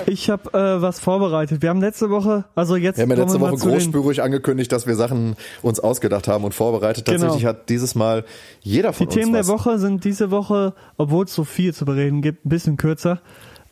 Ich 0.07 0.29
habe 0.29 0.53
äh, 0.53 0.83
was 0.83 1.01
vorbereitet. 1.01 1.63
Wir 1.63 1.71
haben 1.71 1.81
letzte 1.81 2.11
Woche, 2.11 2.45
also 2.55 2.77
jetzt. 2.77 2.99
Wir 2.99 3.05
haben 3.05 3.11
ja 3.11 3.17
letzte 3.17 3.41
Woche 3.41 3.57
großspürig 3.57 4.21
angekündigt, 4.21 4.71
dass 4.73 4.87
wir 4.87 4.97
Sachen 4.97 5.37
uns 5.63 5.81
ausgedacht 5.81 6.29
haben 6.29 6.45
und 6.45 6.53
vorbereitet. 6.53 7.07
Genau. 7.07 7.17
Tatsächlich 7.17 7.45
genau. 7.45 7.61
hat 7.61 7.71
dieses 7.71 7.95
Mal 7.95 8.27
jeder 8.61 8.93
von 8.93 9.07
Die 9.07 9.15
uns 9.17 9.25
Themen 9.25 9.39
was. 9.39 9.47
der 9.47 9.55
Woche 9.55 9.79
sind 9.79 10.05
diese 10.05 10.31
Woche, 10.31 10.75
obwohl 10.99 11.25
es 11.25 11.35
so 11.35 11.45
viel 11.45 11.73
zu 11.73 11.87
bereden 11.87 12.21
gibt, 12.21 12.45
ein 12.45 12.51
bisschen 12.51 12.77
kürzer 12.77 13.23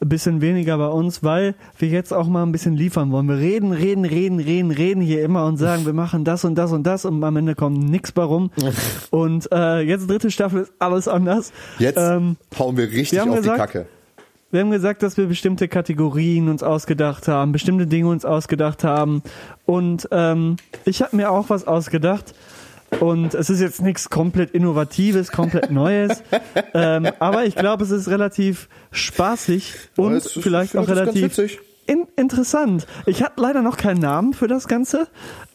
ein 0.00 0.08
bisschen 0.08 0.40
weniger 0.40 0.78
bei 0.78 0.86
uns, 0.86 1.22
weil 1.22 1.54
wir 1.78 1.88
jetzt 1.88 2.12
auch 2.12 2.28
mal 2.28 2.44
ein 2.44 2.52
bisschen 2.52 2.76
liefern 2.76 3.10
wollen. 3.10 3.28
Wir 3.28 3.38
reden, 3.38 3.72
reden, 3.72 4.04
reden, 4.04 4.40
reden, 4.40 4.70
reden 4.70 5.00
hier 5.00 5.24
immer 5.24 5.44
und 5.46 5.56
sagen, 5.56 5.86
wir 5.86 5.92
machen 5.92 6.24
das 6.24 6.44
und 6.44 6.54
das 6.54 6.72
und 6.72 6.84
das 6.84 7.04
und 7.04 7.22
am 7.24 7.36
Ende 7.36 7.54
kommt 7.54 7.78
nichts 7.78 8.12
bei 8.12 8.22
rum. 8.22 8.50
Und 9.10 9.50
äh, 9.52 9.80
jetzt 9.80 10.08
dritte 10.08 10.30
Staffel 10.30 10.62
ist 10.62 10.72
alles 10.78 11.08
anders. 11.08 11.52
Jetzt 11.78 11.98
ähm, 11.98 12.36
hauen 12.58 12.76
wir 12.76 12.84
richtig 12.84 13.12
wir 13.12 13.22
auf 13.24 13.36
gesagt, 13.36 13.56
die 13.56 13.60
Kacke. 13.60 13.86
Wir 14.50 14.60
haben 14.60 14.70
gesagt, 14.70 15.02
dass 15.02 15.16
wir 15.16 15.26
bestimmte 15.26 15.68
Kategorien 15.68 16.48
uns 16.48 16.62
ausgedacht 16.62 17.28
haben, 17.28 17.52
bestimmte 17.52 17.86
Dinge 17.86 18.08
uns 18.08 18.24
ausgedacht 18.24 18.84
haben. 18.84 19.22
Und 19.66 20.08
ähm, 20.10 20.56
ich 20.84 21.02
habe 21.02 21.16
mir 21.16 21.30
auch 21.30 21.50
was 21.50 21.66
ausgedacht. 21.66 22.34
Und 23.00 23.34
es 23.34 23.50
ist 23.50 23.60
jetzt 23.60 23.82
nichts 23.82 24.10
komplett 24.10 24.50
Innovatives, 24.52 25.30
komplett 25.30 25.70
Neues. 25.70 26.22
ähm, 26.74 27.08
aber 27.18 27.44
ich 27.44 27.54
glaube, 27.54 27.84
es 27.84 27.90
ist 27.90 28.08
relativ 28.08 28.68
spaßig 28.90 29.74
und 29.96 30.24
ja, 30.24 30.42
vielleicht 30.42 30.76
auch 30.76 30.88
relativ 30.88 31.38
in, 31.86 32.06
interessant. 32.16 32.86
Ich 33.06 33.22
habe 33.22 33.40
leider 33.40 33.62
noch 33.62 33.76
keinen 33.76 34.00
Namen 34.00 34.34
für 34.34 34.48
das 34.48 34.68
Ganze. 34.68 35.08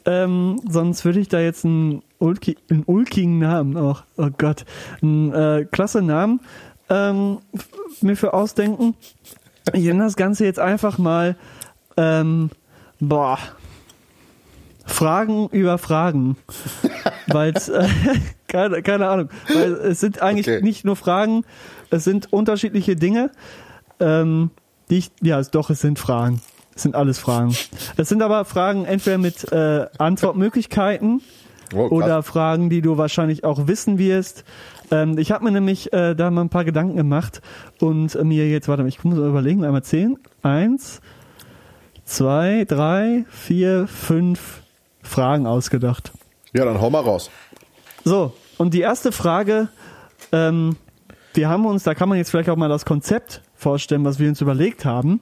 Ähm, 0.05 0.59
sonst 0.67 1.05
würde 1.05 1.19
ich 1.19 1.27
da 1.27 1.39
jetzt 1.39 1.63
einen, 1.63 2.01
Ulki, 2.17 2.57
einen 2.69 2.83
ulkigen 2.85 3.39
Namen, 3.39 3.77
oh, 3.77 3.97
oh 4.17 4.29
Gott, 4.37 4.65
einen 5.01 5.31
äh, 5.33 5.65
klasse 5.71 6.01
Namen 6.01 6.39
ähm, 6.89 7.39
mir 8.01 8.17
für 8.17 8.33
ausdenken. 8.33 8.95
Ich 9.73 9.83
nenne 9.85 10.03
das 10.03 10.15
Ganze 10.15 10.45
jetzt 10.45 10.59
einfach 10.59 10.97
mal, 10.97 11.35
ähm, 11.97 12.49
boah, 12.99 13.37
Fragen 14.85 15.47
über 15.49 15.77
Fragen. 15.77 16.37
Weil 17.27 17.53
es, 17.55 17.69
äh, 17.69 17.87
keine, 18.47 18.81
keine 18.81 19.07
Ahnung, 19.09 19.29
weil 19.53 19.73
es 19.73 19.99
sind 19.99 20.21
eigentlich 20.21 20.47
okay. 20.47 20.61
nicht 20.63 20.85
nur 20.85 20.95
Fragen, 20.95 21.45
es 21.89 22.03
sind 22.03 22.31
unterschiedliche 22.31 22.95
Dinge. 22.95 23.31
Ähm, 23.99 24.51
die 24.89 24.97
ich, 24.97 25.11
ja, 25.21 25.41
doch, 25.41 25.69
es 25.69 25.81
sind 25.81 25.99
Fragen. 25.99 26.41
Es 26.75 26.83
sind 26.83 26.95
alles 26.95 27.19
Fragen. 27.19 27.55
Es 27.97 28.09
sind 28.09 28.21
aber 28.21 28.45
Fragen 28.45 28.85
entweder 28.85 29.17
mit 29.17 29.51
äh, 29.51 29.85
Antwortmöglichkeiten 29.97 31.21
oh, 31.73 31.87
oder 31.89 32.23
Fragen, 32.23 32.69
die 32.69 32.81
du 32.81 32.97
wahrscheinlich 32.97 33.43
auch 33.43 33.67
wissen 33.67 33.97
wirst. 33.99 34.43
Ähm, 34.91 35.17
ich 35.17 35.31
habe 35.31 35.43
mir 35.45 35.51
nämlich 35.51 35.93
äh, 35.93 36.15
da 36.15 36.31
mal 36.31 36.41
ein 36.41 36.49
paar 36.49 36.65
Gedanken 36.65 36.97
gemacht 36.97 37.41
und 37.79 38.21
mir 38.23 38.49
jetzt, 38.49 38.67
warte 38.67 38.83
mal, 38.83 38.89
ich 38.89 39.03
muss 39.03 39.17
mal 39.17 39.29
überlegen, 39.29 39.63
einmal 39.63 39.83
zehn. 39.83 40.17
Eins, 40.41 41.01
zwei, 42.05 42.65
drei, 42.67 43.25
vier, 43.29 43.87
fünf 43.87 44.62
Fragen 45.03 45.45
ausgedacht. 45.45 46.11
Ja, 46.53 46.65
dann 46.65 46.81
hau 46.81 46.89
mal 46.89 47.01
raus. 47.01 47.29
So, 48.03 48.33
und 48.57 48.73
die 48.73 48.81
erste 48.81 49.11
Frage, 49.11 49.69
ähm, 50.31 50.75
wir 51.33 51.49
haben 51.49 51.65
uns, 51.65 51.83
da 51.83 51.93
kann 51.95 52.09
man 52.09 52.17
jetzt 52.17 52.31
vielleicht 52.31 52.49
auch 52.49 52.55
mal 52.55 52.69
das 52.69 52.85
Konzept 52.85 53.41
vorstellen, 53.55 54.03
was 54.05 54.19
wir 54.19 54.29
uns 54.29 54.41
überlegt 54.41 54.85
haben, 54.85 55.21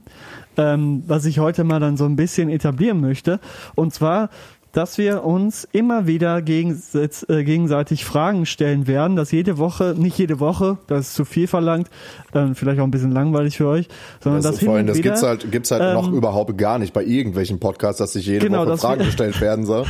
ähm, 0.58 1.04
was 1.08 1.26
ich 1.26 1.40
heute 1.40 1.64
mal 1.64 1.80
dann 1.80 1.98
so 1.98 2.06
ein 2.06 2.16
bisschen 2.16 2.50
etablieren 2.50 3.00
möchte. 3.00 3.40
Und 3.76 3.94
zwar 3.94 4.30
dass 4.72 4.98
wir 4.98 5.24
uns 5.24 5.68
immer 5.72 6.08
wieder 6.08 6.42
gegenseitig, 6.42 7.30
äh, 7.30 7.44
gegenseitig 7.44 8.06
Fragen 8.06 8.46
stellen 8.46 8.88
werden, 8.88 9.16
dass 9.16 9.32
jede 9.32 9.58
Woche, 9.58 9.96
nicht 9.98 10.18
jede 10.18 10.40
Woche, 10.40 10.78
das 10.88 11.10
ist 11.10 11.14
zu 11.16 11.26
viel 11.26 11.48
verlangt, 11.48 11.90
äh, 12.34 12.54
vielleicht 12.54 12.80
auch 12.80 12.86
ein 12.86 12.92
bisschen 12.92 13.12
langweilig 13.12 13.58
für 13.58 13.68
euch, 13.68 13.88
sondern 14.22 14.42
das, 14.42 14.56
das 14.56 14.64
vor 14.64 14.76
allem, 14.76 14.88
das 14.88 15.02
gibt's 15.02 15.24
halt, 15.24 15.52
gibt's 15.52 15.72
halt 15.72 15.82
ähm, 15.82 15.94
noch 15.94 16.12
überhaupt 16.12 16.58
gar 16.58 16.80
nicht 16.80 16.94
bei 16.94 17.04
irgendwelchen 17.04 17.60
Podcasts, 17.60 18.00
dass 18.00 18.14
sich 18.14 18.26
jede 18.26 18.48
genau, 18.48 18.66
Woche 18.66 18.78
Fragen 18.78 19.06
gestellt 19.06 19.40
werden 19.42 19.66
soll. 19.66 19.86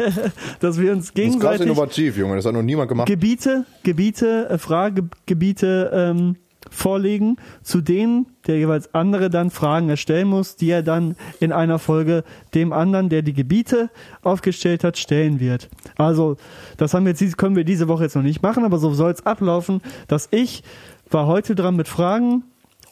dass 0.60 0.78
wir 0.78 0.92
uns 0.92 1.12
gegenseitig. 1.14 1.50
Das 1.50 1.60
ist 1.60 1.66
innovativ, 1.66 2.16
Junge, 2.16 2.36
das 2.36 2.46
hat 2.46 2.52
noch 2.52 2.62
niemand 2.62 2.88
gemacht. 2.88 3.08
Gebiete, 3.08 3.64
Gebiete, 3.82 4.48
äh, 4.50 4.58
Fragegebiete, 4.58 5.90
ähm, 5.92 6.36
vorlegen, 6.70 7.36
zu 7.62 7.80
denen 7.80 8.26
der 8.46 8.58
jeweils 8.58 8.94
andere 8.94 9.28
dann 9.28 9.50
Fragen 9.50 9.90
erstellen 9.90 10.28
muss, 10.28 10.56
die 10.56 10.70
er 10.70 10.82
dann 10.82 11.16
in 11.40 11.52
einer 11.52 11.78
Folge 11.78 12.24
dem 12.54 12.72
anderen, 12.72 13.08
der 13.08 13.22
die 13.22 13.34
Gebiete 13.34 13.90
aufgestellt 14.22 14.84
hat, 14.84 14.96
stellen 14.96 15.40
wird. 15.40 15.68
Also, 15.96 16.36
das 16.76 16.94
haben 16.94 17.04
wir 17.04 17.12
jetzt, 17.12 17.36
können 17.36 17.56
wir 17.56 17.64
diese 17.64 17.88
Woche 17.88 18.04
jetzt 18.04 18.16
noch 18.16 18.22
nicht 18.22 18.42
machen, 18.42 18.64
aber 18.64 18.78
so 18.78 18.92
soll 18.94 19.10
es 19.10 19.26
ablaufen, 19.26 19.82
dass 20.08 20.28
ich 20.30 20.62
war 21.10 21.26
heute 21.26 21.54
dran 21.54 21.76
mit 21.76 21.88
Fragen, 21.88 22.44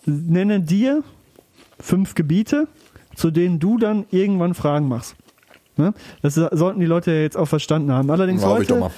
nenne 0.05 0.61
dir 0.61 1.03
fünf 1.81 2.15
Gebiete, 2.15 2.67
zu 3.15 3.31
denen 3.31 3.59
du 3.59 3.79
dann 3.79 4.07
irgendwann 4.11 4.55
Fragen 4.55 4.89
machst. 4.89 5.17
Ne? 5.77 5.95
Das 6.23 6.35
sollten 6.35 6.81
die 6.81 6.87
Leute 6.87 7.13
jetzt 7.13 7.37
auch 7.37 7.47
verstanden 7.47 7.93
haben. 7.93 8.11
Allerdings 8.11 8.43
ja, 8.43 8.49
heute 8.49 8.91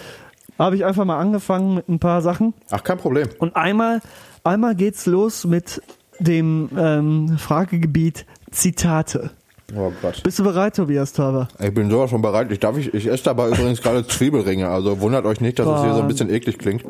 habe 0.59 0.77
ich 0.77 0.85
einfach 0.85 1.05
mal 1.05 1.19
angefangen 1.19 1.75
mit 1.75 1.89
ein 1.89 1.99
paar 1.99 2.23
Sachen. 2.23 2.55
Ach, 2.71 2.83
kein 2.83 2.99
Problem. 2.99 3.29
Und 3.39 3.57
einmal 3.57 4.01
Einmal 4.43 4.75
geht's 4.75 5.07
los 5.07 5.45
mit 5.45 5.83
dem 6.19 6.71
ähm, 6.77 7.39
Fragegebiet 7.39 8.27
Zitate. 8.51 9.31
Oh 9.77 9.93
Gott. 10.03 10.23
Bist 10.23 10.39
du 10.39 10.45
bereit, 10.45 10.77
Tobias 10.77 11.13
Tauber? 11.13 11.49
Ich 11.61 11.73
bin 11.73 11.91
sowas 11.91 12.11
schon 12.11 12.23
bereit. 12.23 12.51
Ich, 12.51 12.59
darf, 12.59 12.77
ich, 12.77 12.93
ich 12.93 13.07
esse 13.07 13.25
dabei 13.25 13.49
übrigens 13.49 13.81
gerade 13.81 14.07
Zwiebelringe, 14.07 14.69
also 14.69 15.01
wundert 15.01 15.25
euch 15.27 15.41
nicht, 15.41 15.59
dass 15.59 15.67
Boah. 15.67 15.77
es 15.77 15.83
hier 15.85 15.95
so 15.95 16.01
ein 16.01 16.09
bisschen 16.09 16.31
eklig 16.31 16.59
klingt. 16.59 16.85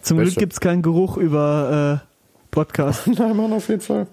Zum 0.00 0.16
Beste. 0.16 0.32
Glück 0.32 0.36
gibt's 0.36 0.60
keinen 0.60 0.82
Geruch 0.82 1.18
über 1.18 2.00
äh, 2.02 2.06
Podcast. 2.50 3.06
Nein, 3.18 3.36
Mann, 3.36 3.52
auf 3.52 3.68
jeden 3.68 3.82
Fall. 3.82 4.06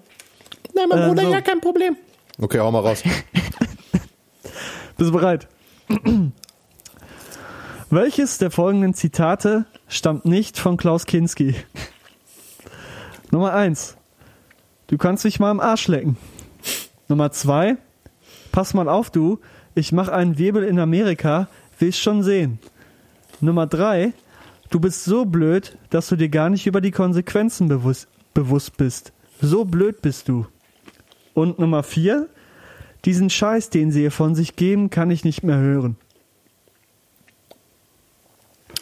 Nein, 0.74 0.84
mein 0.88 1.08
Bruder, 1.08 1.22
äh, 1.22 1.26
so. 1.26 1.32
ja, 1.32 1.40
kein 1.40 1.60
Problem. 1.60 1.96
Okay, 2.40 2.58
hau 2.58 2.70
mal 2.70 2.80
raus. 2.80 3.02
Bist 4.96 5.10
du 5.10 5.12
bereit? 5.12 5.48
Welches 7.90 8.38
der 8.38 8.50
folgenden 8.50 8.92
Zitate 8.94 9.66
stammt 9.88 10.24
nicht 10.24 10.58
von 10.58 10.76
Klaus 10.76 11.06
Kinski? 11.06 11.54
Nummer 13.34 13.52
eins, 13.52 13.96
du 14.86 14.96
kannst 14.96 15.24
dich 15.24 15.40
mal 15.40 15.50
am 15.50 15.58
Arsch 15.58 15.88
lecken. 15.88 16.16
Nummer 17.08 17.32
zwei, 17.32 17.76
pass 18.52 18.74
mal 18.74 18.88
auf, 18.88 19.10
du, 19.10 19.40
ich 19.74 19.90
mach 19.90 20.06
einen 20.06 20.38
Wirbel 20.38 20.62
in 20.62 20.78
Amerika, 20.78 21.48
willst 21.80 21.98
schon 21.98 22.22
sehen. 22.22 22.60
Nummer 23.40 23.66
drei, 23.66 24.12
du 24.70 24.78
bist 24.78 25.02
so 25.02 25.24
blöd, 25.24 25.76
dass 25.90 26.06
du 26.06 26.14
dir 26.14 26.28
gar 26.28 26.48
nicht 26.48 26.68
über 26.68 26.80
die 26.80 26.92
Konsequenzen 26.92 27.66
bewusst, 27.66 28.06
bewusst 28.34 28.76
bist. 28.76 29.12
So 29.40 29.64
blöd 29.64 30.00
bist 30.00 30.28
du. 30.28 30.46
Und 31.34 31.58
Nummer 31.58 31.82
vier, 31.82 32.28
diesen 33.04 33.30
Scheiß, 33.30 33.68
den 33.68 33.90
sie 33.90 34.04
ihr 34.04 34.12
von 34.12 34.36
sich 34.36 34.54
geben, 34.54 34.90
kann 34.90 35.10
ich 35.10 35.24
nicht 35.24 35.42
mehr 35.42 35.58
hören. 35.58 35.96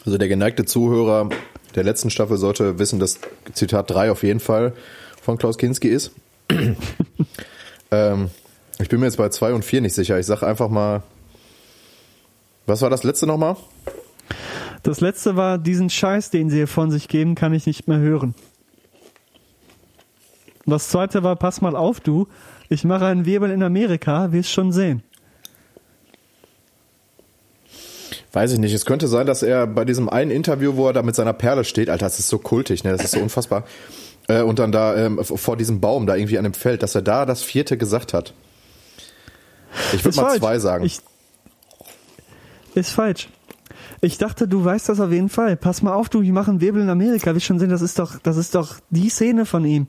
Also 0.05 0.19
der 0.19 0.27
geneigte 0.27 0.63
Zuhörer 0.65 1.29
der 1.75 1.83
letzten 1.83 2.09
Staffel 2.09 2.37
sollte 2.37 2.79
wissen, 2.79 2.99
dass 2.99 3.19
Zitat 3.53 3.89
3 3.89 4.11
auf 4.11 4.23
jeden 4.23 4.39
Fall 4.39 4.73
von 5.21 5.37
Klaus 5.37 5.57
Kinski 5.57 5.87
ist. 5.87 6.11
ähm, 7.91 8.29
ich 8.79 8.89
bin 8.89 8.99
mir 8.99 9.05
jetzt 9.07 9.17
bei 9.17 9.29
2 9.29 9.53
und 9.53 9.65
4 9.65 9.81
nicht 9.81 9.93
sicher. 9.93 10.19
Ich 10.19 10.25
sag 10.25 10.43
einfach 10.43 10.69
mal. 10.69 11.03
Was 12.65 12.81
war 12.81 12.89
das 12.89 13.03
letzte 13.03 13.27
nochmal? 13.27 13.57
Das 14.83 15.01
letzte 15.01 15.35
war, 15.35 15.57
diesen 15.57 15.89
Scheiß, 15.89 16.29
den 16.29 16.49
sie 16.49 16.67
von 16.67 16.91
sich 16.91 17.07
geben, 17.07 17.35
kann 17.35 17.53
ich 17.53 17.65
nicht 17.65 17.87
mehr 17.87 17.99
hören. 17.99 18.35
Das 20.65 20.89
zweite 20.89 21.23
war, 21.23 21.35
pass 21.35 21.61
mal 21.61 21.75
auf, 21.75 21.99
du. 21.99 22.27
Ich 22.69 22.83
mache 22.83 23.05
einen 23.05 23.25
Wirbel 23.25 23.51
in 23.51 23.63
Amerika, 23.63 24.31
wirst 24.31 24.49
schon 24.49 24.71
sehen. 24.71 25.03
Weiß 28.33 28.51
ich 28.51 28.59
nicht. 28.59 28.73
Es 28.73 28.85
könnte 28.85 29.07
sein, 29.07 29.27
dass 29.27 29.43
er 29.43 29.67
bei 29.67 29.85
diesem 29.85 30.09
einen 30.09 30.31
Interview, 30.31 30.75
wo 30.75 30.87
er 30.87 30.93
da 30.93 31.03
mit 31.03 31.15
seiner 31.15 31.33
Perle 31.33 31.63
steht, 31.63 31.89
Alter, 31.89 32.07
das 32.07 32.17
ist 32.17 32.29
so 32.29 32.39
kultig, 32.39 32.83
ne? 32.83 32.91
Das 32.91 33.03
ist 33.03 33.11
so 33.11 33.19
unfassbar. 33.21 33.63
Äh, 34.27 34.41
und 34.41 34.57
dann 34.57 34.71
da 34.71 34.95
ähm, 34.95 35.23
vor 35.23 35.55
diesem 35.55 35.79
Baum 35.79 36.07
da 36.07 36.15
irgendwie 36.15 36.39
an 36.39 36.43
dem 36.43 36.55
Feld, 36.55 36.81
dass 36.81 36.95
er 36.95 37.03
da 37.03 37.25
das 37.25 37.43
vierte 37.43 37.77
gesagt 37.77 38.13
hat. 38.13 38.33
Ich 39.93 40.03
würde 40.03 40.17
mal 40.17 40.23
falsch. 40.29 40.39
zwei 40.39 40.59
sagen. 40.59 40.85
Ich, 40.85 40.99
ist 42.73 42.91
falsch. 42.91 43.29
Ich 44.01 44.17
dachte, 44.17 44.47
du 44.47 44.65
weißt 44.65 44.89
das 44.89 44.99
auf 44.99 45.11
jeden 45.11 45.29
Fall. 45.29 45.55
Pass 45.55 45.81
mal 45.81 45.93
auf, 45.93 46.09
du, 46.09 46.21
ich 46.21 46.31
mache 46.31 46.51
einen 46.51 46.59
Wirbel 46.59 46.81
in 46.81 46.89
Amerika. 46.89 47.35
Wie 47.35 47.39
schon 47.39 47.59
sehen, 47.59 47.69
das 47.69 47.81
ist 47.81 47.99
doch, 47.99 48.17
das 48.19 48.37
ist 48.37 48.55
doch 48.55 48.79
die 48.89 49.09
Szene 49.09 49.45
von 49.45 49.63
ihm. 49.63 49.87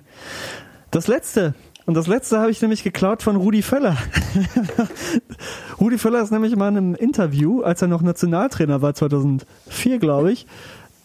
Das 0.90 1.09
letzte, 1.09 1.54
und 1.87 1.94
das 1.94 2.07
letzte 2.07 2.38
habe 2.38 2.51
ich 2.51 2.62
nämlich 2.62 2.83
geklaut 2.83 3.23
von 3.23 3.37
Rudi 3.37 3.62
Völler. 3.62 3.97
Rudi 5.81 5.99
Völler 5.99 6.23
ist 6.23 6.31
nämlich 6.31 6.57
mal 6.57 6.68
in 6.68 6.77
einem 6.77 6.94
Interview, 6.94 7.62
als 7.62 7.83
er 7.83 7.88
noch 7.88 8.01
Nationaltrainer 8.01 8.81
war, 8.81 8.94
2004, 8.94 9.99
glaube 9.99 10.33
ich, 10.33 10.47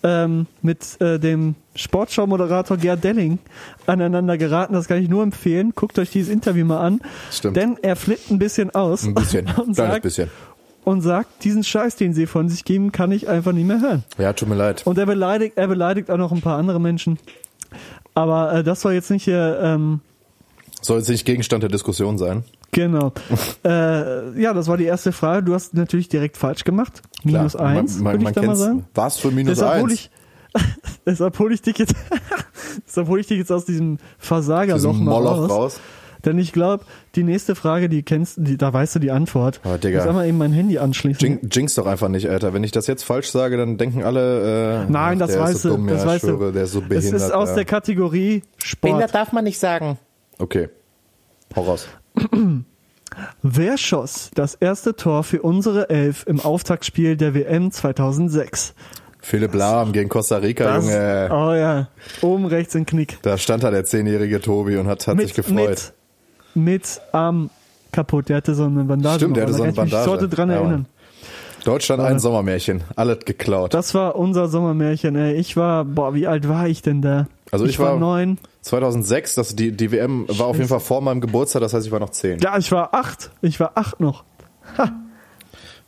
ähm, 0.03 0.47
mit 0.61 0.99
äh, 1.01 1.19
dem 1.19 1.55
Sportschau-Moderator 1.75 2.77
Gerd 2.77 3.03
Delling 3.03 3.39
aneinander 3.85 4.37
geraten. 4.37 4.73
Das 4.73 4.87
kann 4.87 5.01
ich 5.01 5.09
nur 5.09 5.23
empfehlen. 5.23 5.73
Guckt 5.75 5.99
euch 5.99 6.09
dieses 6.09 6.31
Interview 6.31 6.65
mal 6.65 6.79
an. 6.79 7.01
Stimmt. 7.31 7.57
Denn 7.57 7.77
er 7.81 7.97
flippt 7.97 8.31
ein 8.31 8.39
bisschen 8.39 8.69
aus. 8.73 9.03
Ein 9.05 9.15
bisschen. 9.15 9.47
Und 9.57 9.75
sagt, 9.75 10.01
bisschen. 10.03 10.29
Und 10.85 11.01
sagt, 11.01 11.43
diesen 11.43 11.63
Scheiß, 11.63 11.97
den 11.97 12.13
sie 12.13 12.25
von 12.25 12.47
sich 12.47 12.63
geben, 12.63 12.93
kann 12.93 13.11
ich 13.11 13.27
einfach 13.27 13.51
nicht 13.51 13.67
mehr 13.67 13.81
hören. 13.81 14.03
Ja, 14.17 14.31
tut 14.31 14.47
mir 14.47 14.55
leid. 14.55 14.83
Und 14.85 14.97
er 14.97 15.05
beleidigt, 15.05 15.57
er 15.57 15.67
beleidigt 15.67 16.09
auch 16.09 16.17
noch 16.17 16.31
ein 16.31 16.41
paar 16.41 16.57
andere 16.57 16.79
Menschen. 16.79 17.19
Aber 18.15 18.53
äh, 18.53 18.63
das 18.63 18.81
soll 18.81 18.93
jetzt 18.93 19.11
nicht 19.11 19.25
hier 19.25 19.59
ähm, 19.61 19.99
soll 20.81 20.99
jetzt 20.99 21.09
nicht 21.09 21.25
Gegenstand 21.25 21.63
der 21.63 21.69
Diskussion 21.69 22.17
sein. 22.17 22.43
Genau. 22.71 23.13
äh, 23.65 24.39
ja, 24.39 24.53
das 24.53 24.67
war 24.67 24.77
die 24.77 24.85
erste 24.85 25.11
Frage. 25.11 25.43
Du 25.43 25.53
hast 25.53 25.73
natürlich 25.73 26.09
direkt 26.09 26.37
falsch 26.37 26.63
gemacht. 26.63 27.01
Minus 27.23 27.53
Klar, 27.53 27.67
eins, 27.67 28.03
würde 28.03 28.23
ich 28.23 28.31
da 28.31 28.41
mal 28.41 28.55
sagen. 28.55 28.85
Was 28.93 29.17
für 29.17 29.31
minus 29.31 29.57
deshalb 29.57 29.83
eins? 29.83 29.93
Ich, 29.93 30.11
deshalb 31.05 31.37
hole 31.39 31.53
ich 31.53 31.61
dich 31.61 31.77
jetzt, 31.77 31.95
deshalb 32.87 33.07
hole 33.07 33.21
ich 33.21 33.27
dich 33.27 33.37
jetzt 33.37 33.51
aus 33.51 33.65
diesem 33.65 33.97
Versagerloch 34.17 34.93
mal 34.93 35.25
raus. 35.25 35.49
raus. 35.49 35.79
Denn 36.25 36.37
ich 36.37 36.51
glaube, 36.51 36.83
die 37.15 37.23
nächste 37.23 37.55
Frage, 37.55 37.87
die 37.87 38.03
kennst, 38.03 38.35
die, 38.39 38.57
da 38.57 38.73
weißt 38.73 38.95
du 38.95 38.99
die 38.99 39.11
Antwort. 39.11 39.61
Oh, 39.63 39.77
Digga. 39.77 39.99
Ich 39.99 40.03
sag 40.03 40.13
mal 40.13 40.27
eben 40.27 40.37
mein 40.37 40.51
Handy 40.51 40.77
anschließen. 40.77 41.25
Jink, 41.25 41.55
jinx 41.55 41.75
doch 41.75 41.85
einfach 41.85 42.09
nicht, 42.09 42.29
Alter. 42.29 42.53
Wenn 42.53 42.63
ich 42.65 42.71
das 42.71 42.87
jetzt 42.87 43.03
falsch 43.03 43.29
sage, 43.29 43.55
dann 43.55 43.77
denken 43.77 44.03
alle, 44.03 44.83
äh, 44.85 44.91
Nein, 44.91 45.21
ach, 45.21 45.27
das 45.27 45.39
weißt 45.39 45.61
so 45.61 45.77
du, 45.77 45.87
das 45.87 46.05
weißt 46.05 46.25
schwöre, 46.25 46.47
du. 46.47 46.51
Der 46.51 46.63
ist 46.63 46.73
so 46.73 46.81
behindert, 46.81 47.13
es 47.13 47.23
ist 47.23 47.31
aus 47.31 47.49
ja. 47.49 47.55
der 47.55 47.65
Kategorie 47.65 48.43
Sport. 48.57 48.81
Behindert 48.81 49.15
darf 49.15 49.31
man 49.31 49.45
nicht 49.45 49.59
sagen. 49.59 49.97
Okay. 50.39 50.69
Hau 51.55 51.61
raus. 51.63 51.87
Wer 53.41 53.77
schoss 53.77 54.31
das 54.33 54.55
erste 54.55 54.95
Tor 54.95 55.23
für 55.23 55.41
unsere 55.41 55.89
Elf 55.89 56.25
im 56.27 56.39
Auftaktspiel 56.39 57.17
der 57.17 57.33
WM 57.33 57.71
2006? 57.71 58.73
Philipp 59.21 59.53
Lahm 59.53 59.91
gegen 59.91 60.09
Costa 60.09 60.37
Rica, 60.37 60.63
das, 60.63 60.85
Junge. 60.85 61.29
Oh 61.31 61.53
ja, 61.53 61.89
oben 62.21 62.45
rechts 62.45 62.73
im 62.75 62.85
Knick. 62.85 63.17
Da 63.21 63.37
stand 63.37 63.63
da 63.63 63.71
der 63.71 63.83
zehnjährige 63.83 64.39
Tobi 64.39 64.77
und 64.77 64.87
hat, 64.87 65.05
hat 65.07 65.17
mit, 65.17 65.27
sich 65.27 65.35
gefreut. 65.35 65.93
Mit, 66.55 66.65
mit 66.65 67.01
Arm 67.11 67.49
kaputt, 67.91 68.29
der 68.29 68.37
hatte 68.37 68.55
so 68.55 68.63
eine 68.63 68.85
Bandage. 68.85 69.17
Stimmt, 69.17 69.35
der 69.35 69.43
hatte 69.43 69.53
so 69.53 69.63
eine 69.63 69.73
Bandage. 69.73 70.01
Ich 70.01 70.05
sollte 70.05 70.29
dran 70.29 70.49
ja, 70.49 70.55
erinnern. 70.55 70.85
Deutschland 71.65 72.01
ein 72.01 72.19
Sommermärchen, 72.19 72.83
alles 72.95 73.25
geklaut. 73.25 73.73
Das 73.73 73.93
war 73.93 74.15
unser 74.15 74.47
Sommermärchen, 74.47 75.15
ey. 75.17 75.33
Ich 75.33 75.57
war, 75.57 75.83
boah, 75.83 76.13
wie 76.13 76.25
alt 76.25 76.47
war 76.47 76.67
ich 76.67 76.81
denn 76.81 77.01
da? 77.01 77.27
Also 77.51 77.65
ich, 77.65 77.71
ich 77.71 77.79
war 77.79 77.97
neun. 77.97 78.37
2006, 78.61 79.35
das, 79.35 79.55
die, 79.55 79.71
die 79.71 79.91
WM 79.91 80.25
war 80.27 80.47
auf 80.47 80.57
jeden 80.57 80.67
Fall 80.67 80.79
vor 80.79 81.01
meinem 81.01 81.21
Geburtstag, 81.21 81.61
das 81.61 81.73
heißt, 81.73 81.85
ich 81.85 81.91
war 81.91 81.99
noch 81.99 82.09
zehn. 82.09 82.39
Ja, 82.39 82.57
ich 82.57 82.71
war 82.71 82.93
acht. 82.93 83.31
Ich 83.41 83.59
war 83.59 83.71
acht 83.75 83.99
noch. 83.99 84.23
Ha. 84.77 84.91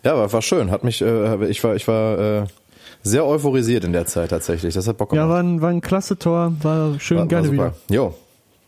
Ja, 0.04 0.14
aber 0.14 0.32
war 0.32 0.42
schön. 0.42 0.72
Hat 0.72 0.84
mich, 0.84 1.02
äh, 1.02 1.46
ich 1.48 1.64
war, 1.64 1.76
ich 1.76 1.88
war 1.88 2.18
äh, 2.18 2.46
sehr 3.04 3.26
euphorisiert 3.26 3.84
in 3.84 3.94
der 3.94 4.06
Zeit 4.06 4.30
tatsächlich. 4.30 4.74
Das 4.74 4.88
hat 4.88 4.98
Bock 4.98 5.10
gemacht. 5.10 5.26
Ja, 5.26 5.30
war 5.30 5.40
ein, 5.40 5.62
war 5.62 5.70
ein 5.70 5.82
klasse 5.82 6.18
Tor, 6.18 6.54
war 6.62 7.00
schön 7.00 7.20
war, 7.20 7.28
geil 7.28 7.52
wieder. 7.52 7.74
Jo, 7.90 8.16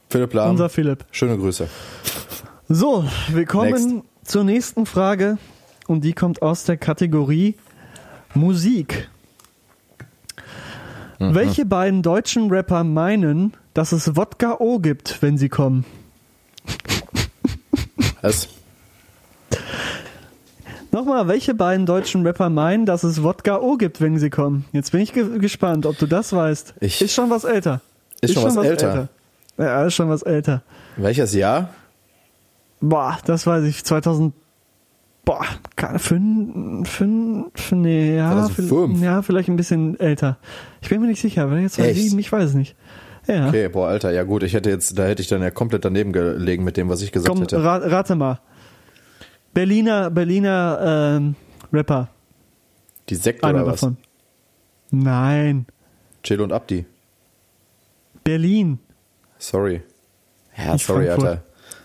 Philipp 0.10 0.34
Lahm. 0.34 0.51
Unser 0.51 0.70
Philipp. 0.70 1.06
Schöne 1.12 1.38
Grüße. 1.38 1.68
So, 2.70 3.06
wir 3.30 3.45
kommen 3.45 3.72
Next. 3.72 4.30
zur 4.30 4.43
nächsten 4.43 4.86
Frage 4.86 5.38
und 5.88 6.04
die 6.04 6.14
kommt 6.14 6.41
aus 6.41 6.66
der 6.66 6.78
Kategorie 6.78 7.56
Musik. 8.34 9.10
Mhm. 11.20 11.36
Welche 11.36 11.66
beiden 11.66 12.01
deutschen 12.01 12.49
Rapper 12.49 12.84
meinen, 12.84 13.54
dass 13.74 13.91
es 13.91 14.15
Wodka 14.15 14.57
O 14.59 14.80
gibt, 14.80 15.21
wenn 15.21 15.38
sie 15.38 15.49
kommen? 15.49 15.86
Was? 18.21 18.47
Nochmal, 20.91 21.28
welche 21.28 21.55
beiden 21.55 21.86
deutschen 21.88 22.26
Rapper 22.26 22.49
meinen, 22.49 22.86
dass 22.86 23.03
es 23.03 23.24
Wodka 23.24 23.57
O 23.59 23.78
gibt, 23.78 23.99
wenn 23.99 24.19
sie 24.19 24.30
kommen? 24.30 24.65
Jetzt 24.74 24.91
bin 24.91 25.01
ich 25.01 25.11
ge 25.13 25.39
gespannt, 25.39 25.86
ob 25.88 25.97
du 25.97 26.05
das 26.05 26.34
weißt. 26.34 26.76
Ich- 26.82 27.01
ist 27.01 27.13
schon 27.13 27.30
was 27.32 27.43
älter. 27.43 27.82
Ist 28.21 28.36
schon 28.36 28.43
was 28.43 28.55
älter. 28.57 29.09
Ja, 29.57 29.86
ist 29.86 29.95
schon 29.95 30.09
was 30.09 30.21
älter. 30.21 30.61
Welches 30.97 31.34
Jahr? 31.34 31.69
Boah, 32.80 33.17
das 33.26 33.47
weiß 33.47 33.63
ich. 33.65 33.84
2000. 33.84 34.34
Boah, 35.26 35.45
keine, 35.78 35.99
fünf, 35.99 36.89
fünf, 36.89 37.71
nee, 37.71 38.17
ja, 38.17 38.32
2005. 38.34 38.99
vi- 38.99 39.03
ja, 39.05 39.21
vielleicht 39.21 39.47
ein 39.49 39.55
bisschen 39.55 39.97
älter. 39.99 40.38
Ich 40.82 40.89
bin 40.89 40.99
mir 41.01 41.07
nicht 41.07 41.21
sicher, 41.21 41.49
weil 41.49 41.61
jetzt 41.61 41.76
sieben, 41.76 42.19
ich 42.19 42.32
weiß 42.32 42.49
es 42.49 42.55
nicht. 42.55 42.76
Ja. 43.28 43.47
Okay, 43.47 43.69
boah, 43.69 43.88
Alter, 43.88 44.11
ja 44.11 44.24
gut, 44.24 44.43
ich 44.43 44.53
hätte 44.53 44.69
jetzt, 44.69 44.97
da 44.99 45.05
hätte 45.05 45.21
ich 45.21 45.28
dann 45.30 45.41
ja 45.41 45.49
komplett 45.51 45.86
daneben 45.86 46.11
gelegen 46.11 46.63
mit 46.63 46.76
dem, 46.78 46.89
was 46.89 47.01
ich 47.01 47.11
gesagt 47.11 47.30
Komm, 47.30 47.41
hätte. 47.41 47.63
ra 47.63 47.78
rate 47.78 48.15
mal. 48.15 48.39
Berliner, 49.53 50.09
Berliner 50.09 51.15
ähm, 51.17 51.36
Rapper. 51.71 52.09
Die 53.09 53.15
Sekt 53.15 53.43
Einer 53.43 53.59
oder 53.63 53.71
was? 53.74 53.82
davon. 53.82 53.97
Nein. 54.91 55.65
Chill 56.24 56.41
und 56.41 56.51
Abdi. 56.51 56.86
Berlin. 58.24 58.80
Sorry. 59.38 59.82
Ja, 60.57 60.74
Nicht 60.74 60.86
sorry, 60.86 61.05
Frankfurt. 61.07 61.28
Alter. 61.30 61.43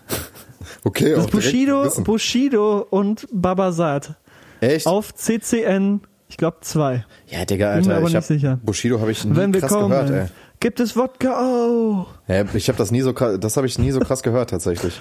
okay, 0.83 1.11
Das 1.15 1.27
Bushido. 1.27 1.89
Bushido 2.03 2.87
und 2.89 3.27
Babasat. 3.31 4.13
Echt? 4.61 4.87
Auf 4.87 5.13
CCN, 5.13 6.01
ich 6.27 6.37
glaube 6.37 6.57
zwei. 6.61 7.05
ja, 7.27 7.45
Digga, 7.45 7.75
Bin 7.75 7.85
mir 7.87 7.93
Alter, 7.93 7.97
aber 7.97 7.99
ich 8.07 8.13
nicht 8.13 8.15
hab, 8.15 8.23
sicher. 8.23 8.59
Bushido 8.63 8.99
habe 8.99 9.11
ich 9.11 9.23
nie 9.25 9.35
Wenn 9.35 9.53
wir 9.53 9.61
krass 9.61 9.71
kommen, 9.71 9.89
gehört, 9.89 10.09
ey. 10.09 10.27
Gibt 10.59 10.79
es 10.79 10.95
Wodka 10.95 11.39
Oh. 11.41 12.05
Ja, 12.27 12.43
ich 12.53 12.67
habe 12.67 12.77
das 12.77 12.91
nie 12.91 13.01
so 13.01 13.13
krass, 13.13 13.37
das 13.39 13.57
habe 13.57 13.67
ich 13.67 13.77
nie 13.79 13.91
so 13.91 13.99
krass 13.99 14.23
gehört 14.23 14.49
tatsächlich. 14.49 14.99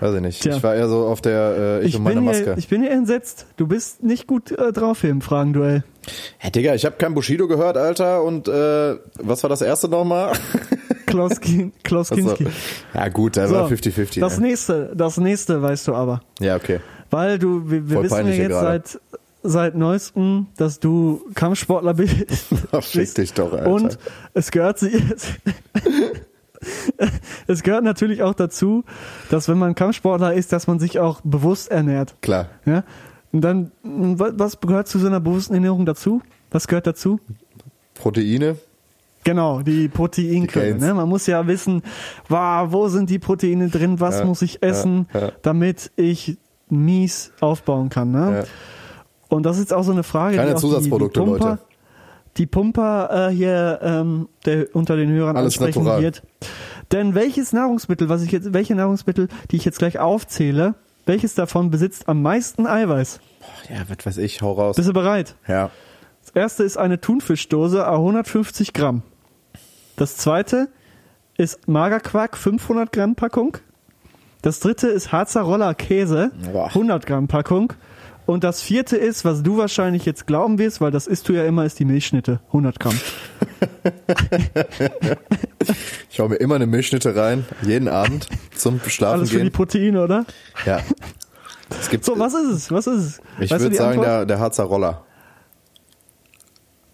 Weiß 0.00 0.14
ich 0.14 0.20
nicht. 0.20 0.42
Tja. 0.42 0.56
Ich 0.56 0.62
war 0.62 0.74
eher 0.74 0.88
so 0.88 1.06
auf 1.06 1.22
der 1.22 1.56
äh, 1.56 1.80
ich, 1.80 1.88
Ich 1.88 1.96
und 1.96 2.02
meine 2.02 2.16
bin, 2.16 2.24
Maske. 2.26 2.44
hier, 2.44 2.58
ich 2.58 2.68
bin 2.68 2.82
hier 2.82 2.90
entsetzt. 2.90 3.46
Du 3.56 3.66
bist 3.66 4.02
nicht 4.02 4.26
gut 4.26 4.50
äh, 4.52 4.70
drauf 4.72 5.00
hier 5.00 5.08
im 5.10 5.22
Fragenduell. 5.22 5.84
Hey, 6.36 6.50
Digga, 6.52 6.74
ich 6.74 6.84
habe 6.84 6.96
kein 6.96 7.14
Bushido 7.14 7.48
gehört, 7.48 7.78
Alter. 7.78 8.22
Und 8.22 8.46
äh, 8.46 8.96
was 9.18 9.42
war 9.42 9.48
das 9.48 9.62
erste 9.62 9.88
nochmal? 9.88 10.32
Klaus, 11.06 11.40
Kin 11.40 11.72
Klaus 11.82 12.12
Also, 12.12 12.34
Kinski. 12.34 12.46
ja 12.92 13.08
gut, 13.08 13.36
der 13.36 13.48
So, 13.48 13.54
war 13.54 13.70
50-50. 13.70 14.20
Das 14.20 14.38
ne? 14.38 14.48
nächste, 14.48 14.92
das 14.94 15.16
nächste 15.16 15.62
weißt 15.62 15.88
du 15.88 15.94
aber. 15.94 16.20
Ja, 16.40 16.56
okay. 16.56 16.80
Weil 17.10 17.38
du, 17.38 17.70
wir, 17.70 17.88
wir 17.88 18.02
wissen 18.02 18.26
ja 18.28 18.34
jetzt 18.34 18.52
seit, 18.52 19.00
seit 19.48 19.74
neuestem, 19.74 20.46
dass 20.56 20.80
du 20.80 21.22
Kampfsportler 21.34 21.94
bist. 21.94 22.16
Ach, 22.72 22.82
fick 22.82 23.14
dich 23.14 23.32
doch, 23.32 23.52
Alter. 23.52 23.68
Und 23.70 23.98
es 24.34 24.50
gehört 24.50 24.78
sie 24.78 24.92
Es 27.46 27.62
gehört 27.62 27.84
natürlich 27.84 28.22
auch 28.22 28.34
dazu, 28.34 28.84
dass 29.30 29.48
wenn 29.48 29.58
man 29.58 29.74
Kampfsportler 29.74 30.34
ist, 30.34 30.52
dass 30.52 30.66
man 30.66 30.78
sich 30.78 30.98
auch 30.98 31.20
bewusst 31.22 31.70
ernährt. 31.70 32.14
Klar. 32.22 32.48
Ja? 32.64 32.82
Und 33.32 33.42
dann, 33.42 33.70
wa- 33.82 34.32
was 34.34 34.58
gehört 34.60 34.88
zu 34.88 34.98
so 34.98 35.06
einer 35.06 35.20
bewussten 35.20 35.54
Ernährung 35.54 35.84
dazu? 35.86 36.22
Was 36.50 36.66
gehört 36.66 36.86
dazu? 36.86 37.20
Proteine. 37.94 38.56
Genau, 39.24 39.60
die 39.60 39.88
Proteinquelle. 39.88 40.76
Ne? 40.78 40.94
Man 40.94 41.08
muss 41.08 41.26
ja 41.26 41.46
wissen, 41.46 41.82
wow, 42.28 42.70
wo 42.72 42.88
sind 42.88 43.10
die 43.10 43.18
Proteine 43.18 43.68
drin, 43.68 44.00
was 44.00 44.20
Ja, 44.20 44.24
muss 44.24 44.40
ich 44.42 44.62
essen, 44.62 45.08
ja, 45.12 45.20
ja. 45.20 45.32
damit 45.42 45.90
ich 45.96 46.38
mies 46.68 47.32
aufbauen 47.40 47.88
kann. 47.90 48.12
Ne? 48.12 48.44
Und 49.36 49.44
das 49.44 49.56
ist 49.56 49.64
jetzt 49.64 49.72
auch 49.74 49.82
so 49.84 49.92
eine 49.92 50.02
Frage, 50.02 50.36
Keine 50.36 50.54
die 50.54 50.60
Zusatzprodukte, 50.60 51.20
die, 51.20 51.26
die 51.26 51.30
Pumper, 51.30 51.48
Leute. 51.50 51.62
Die 52.36 52.46
Pumper 52.46 53.28
äh, 53.28 53.32
hier 53.32 53.78
ähm, 53.82 54.28
der 54.44 54.74
unter 54.74 54.96
den 54.96 55.10
Hörern 55.10 55.36
Alles 55.36 55.54
ansprechen 55.54 55.84
natural. 55.84 56.02
wird. 56.02 56.22
Denn 56.92 57.14
welches 57.14 57.52
Nahrungsmittel, 57.52 58.08
was 58.08 58.22
ich 58.22 58.32
jetzt, 58.32 58.52
welche 58.52 58.74
Nahrungsmittel, 58.74 59.28
die 59.50 59.56
ich 59.56 59.64
jetzt 59.64 59.78
gleich 59.78 59.98
aufzähle, 59.98 60.74
welches 61.06 61.34
davon 61.34 61.70
besitzt 61.70 62.08
am 62.08 62.22
meisten 62.22 62.66
Eiweiß? 62.66 63.20
Ja, 63.70 63.76
was 63.88 64.04
weiß 64.04 64.18
ich, 64.18 64.42
hau 64.42 64.52
raus. 64.52 64.76
Bist 64.76 64.88
du 64.88 64.92
bereit? 64.92 65.36
Ja. 65.46 65.70
Das 66.22 66.30
erste 66.34 66.64
ist 66.64 66.76
eine 66.76 67.00
Thunfischdose, 67.00 67.86
a 67.86 67.94
150 67.94 68.72
Gramm. 68.72 69.02
Das 69.96 70.16
zweite 70.16 70.68
ist 71.38 71.68
Magerquark, 71.68 72.36
500 72.36 72.92
Gramm 72.92 73.14
Packung. 73.14 73.58
Das 74.42 74.60
dritte 74.60 74.88
ist 74.88 75.12
Harzer 75.12 75.42
Roller 75.42 75.74
Käse, 75.74 76.30
Boah. 76.52 76.66
100 76.68 77.06
Gramm 77.06 77.28
Packung. 77.28 77.72
Und 78.26 78.42
das 78.44 78.60
vierte 78.60 78.96
ist, 78.96 79.24
was 79.24 79.42
du 79.42 79.56
wahrscheinlich 79.56 80.04
jetzt 80.04 80.26
glauben 80.26 80.58
wirst, 80.58 80.80
weil 80.80 80.90
das 80.90 81.06
isst 81.06 81.28
du 81.28 81.32
ja 81.32 81.44
immer, 81.44 81.64
ist 81.64 81.78
die 81.78 81.84
Milchschnitte, 81.84 82.40
100 82.48 82.80
Gramm. 82.80 82.98
Ich 86.10 86.20
hau 86.20 86.28
mir 86.28 86.36
immer 86.36 86.54
eine 86.54 86.66
Milchschnitte 86.66 87.14
rein, 87.16 87.44
jeden 87.62 87.88
Abend 87.88 88.28
zum 88.54 88.80
Schlafen 88.86 89.18
Alles 89.20 89.30
für 89.30 89.36
die 89.38 89.42
gehen. 89.44 89.52
Proteine, 89.52 90.02
oder? 90.02 90.24
Ja. 90.64 90.80
Es 91.78 91.90
gibt, 91.90 92.04
So, 92.04 92.18
was 92.18 92.32
ist 92.34 92.46
es? 92.50 92.70
Was 92.70 92.86
ist 92.86 92.96
es? 93.04 93.20
ich 93.40 93.50
würde 93.50 93.68
die 93.70 93.76
sagen, 93.76 93.98
Antwort? 93.98 94.06
der, 94.06 94.26
der 94.26 94.38
Harzer 94.40 94.64
Roller. 94.64 95.04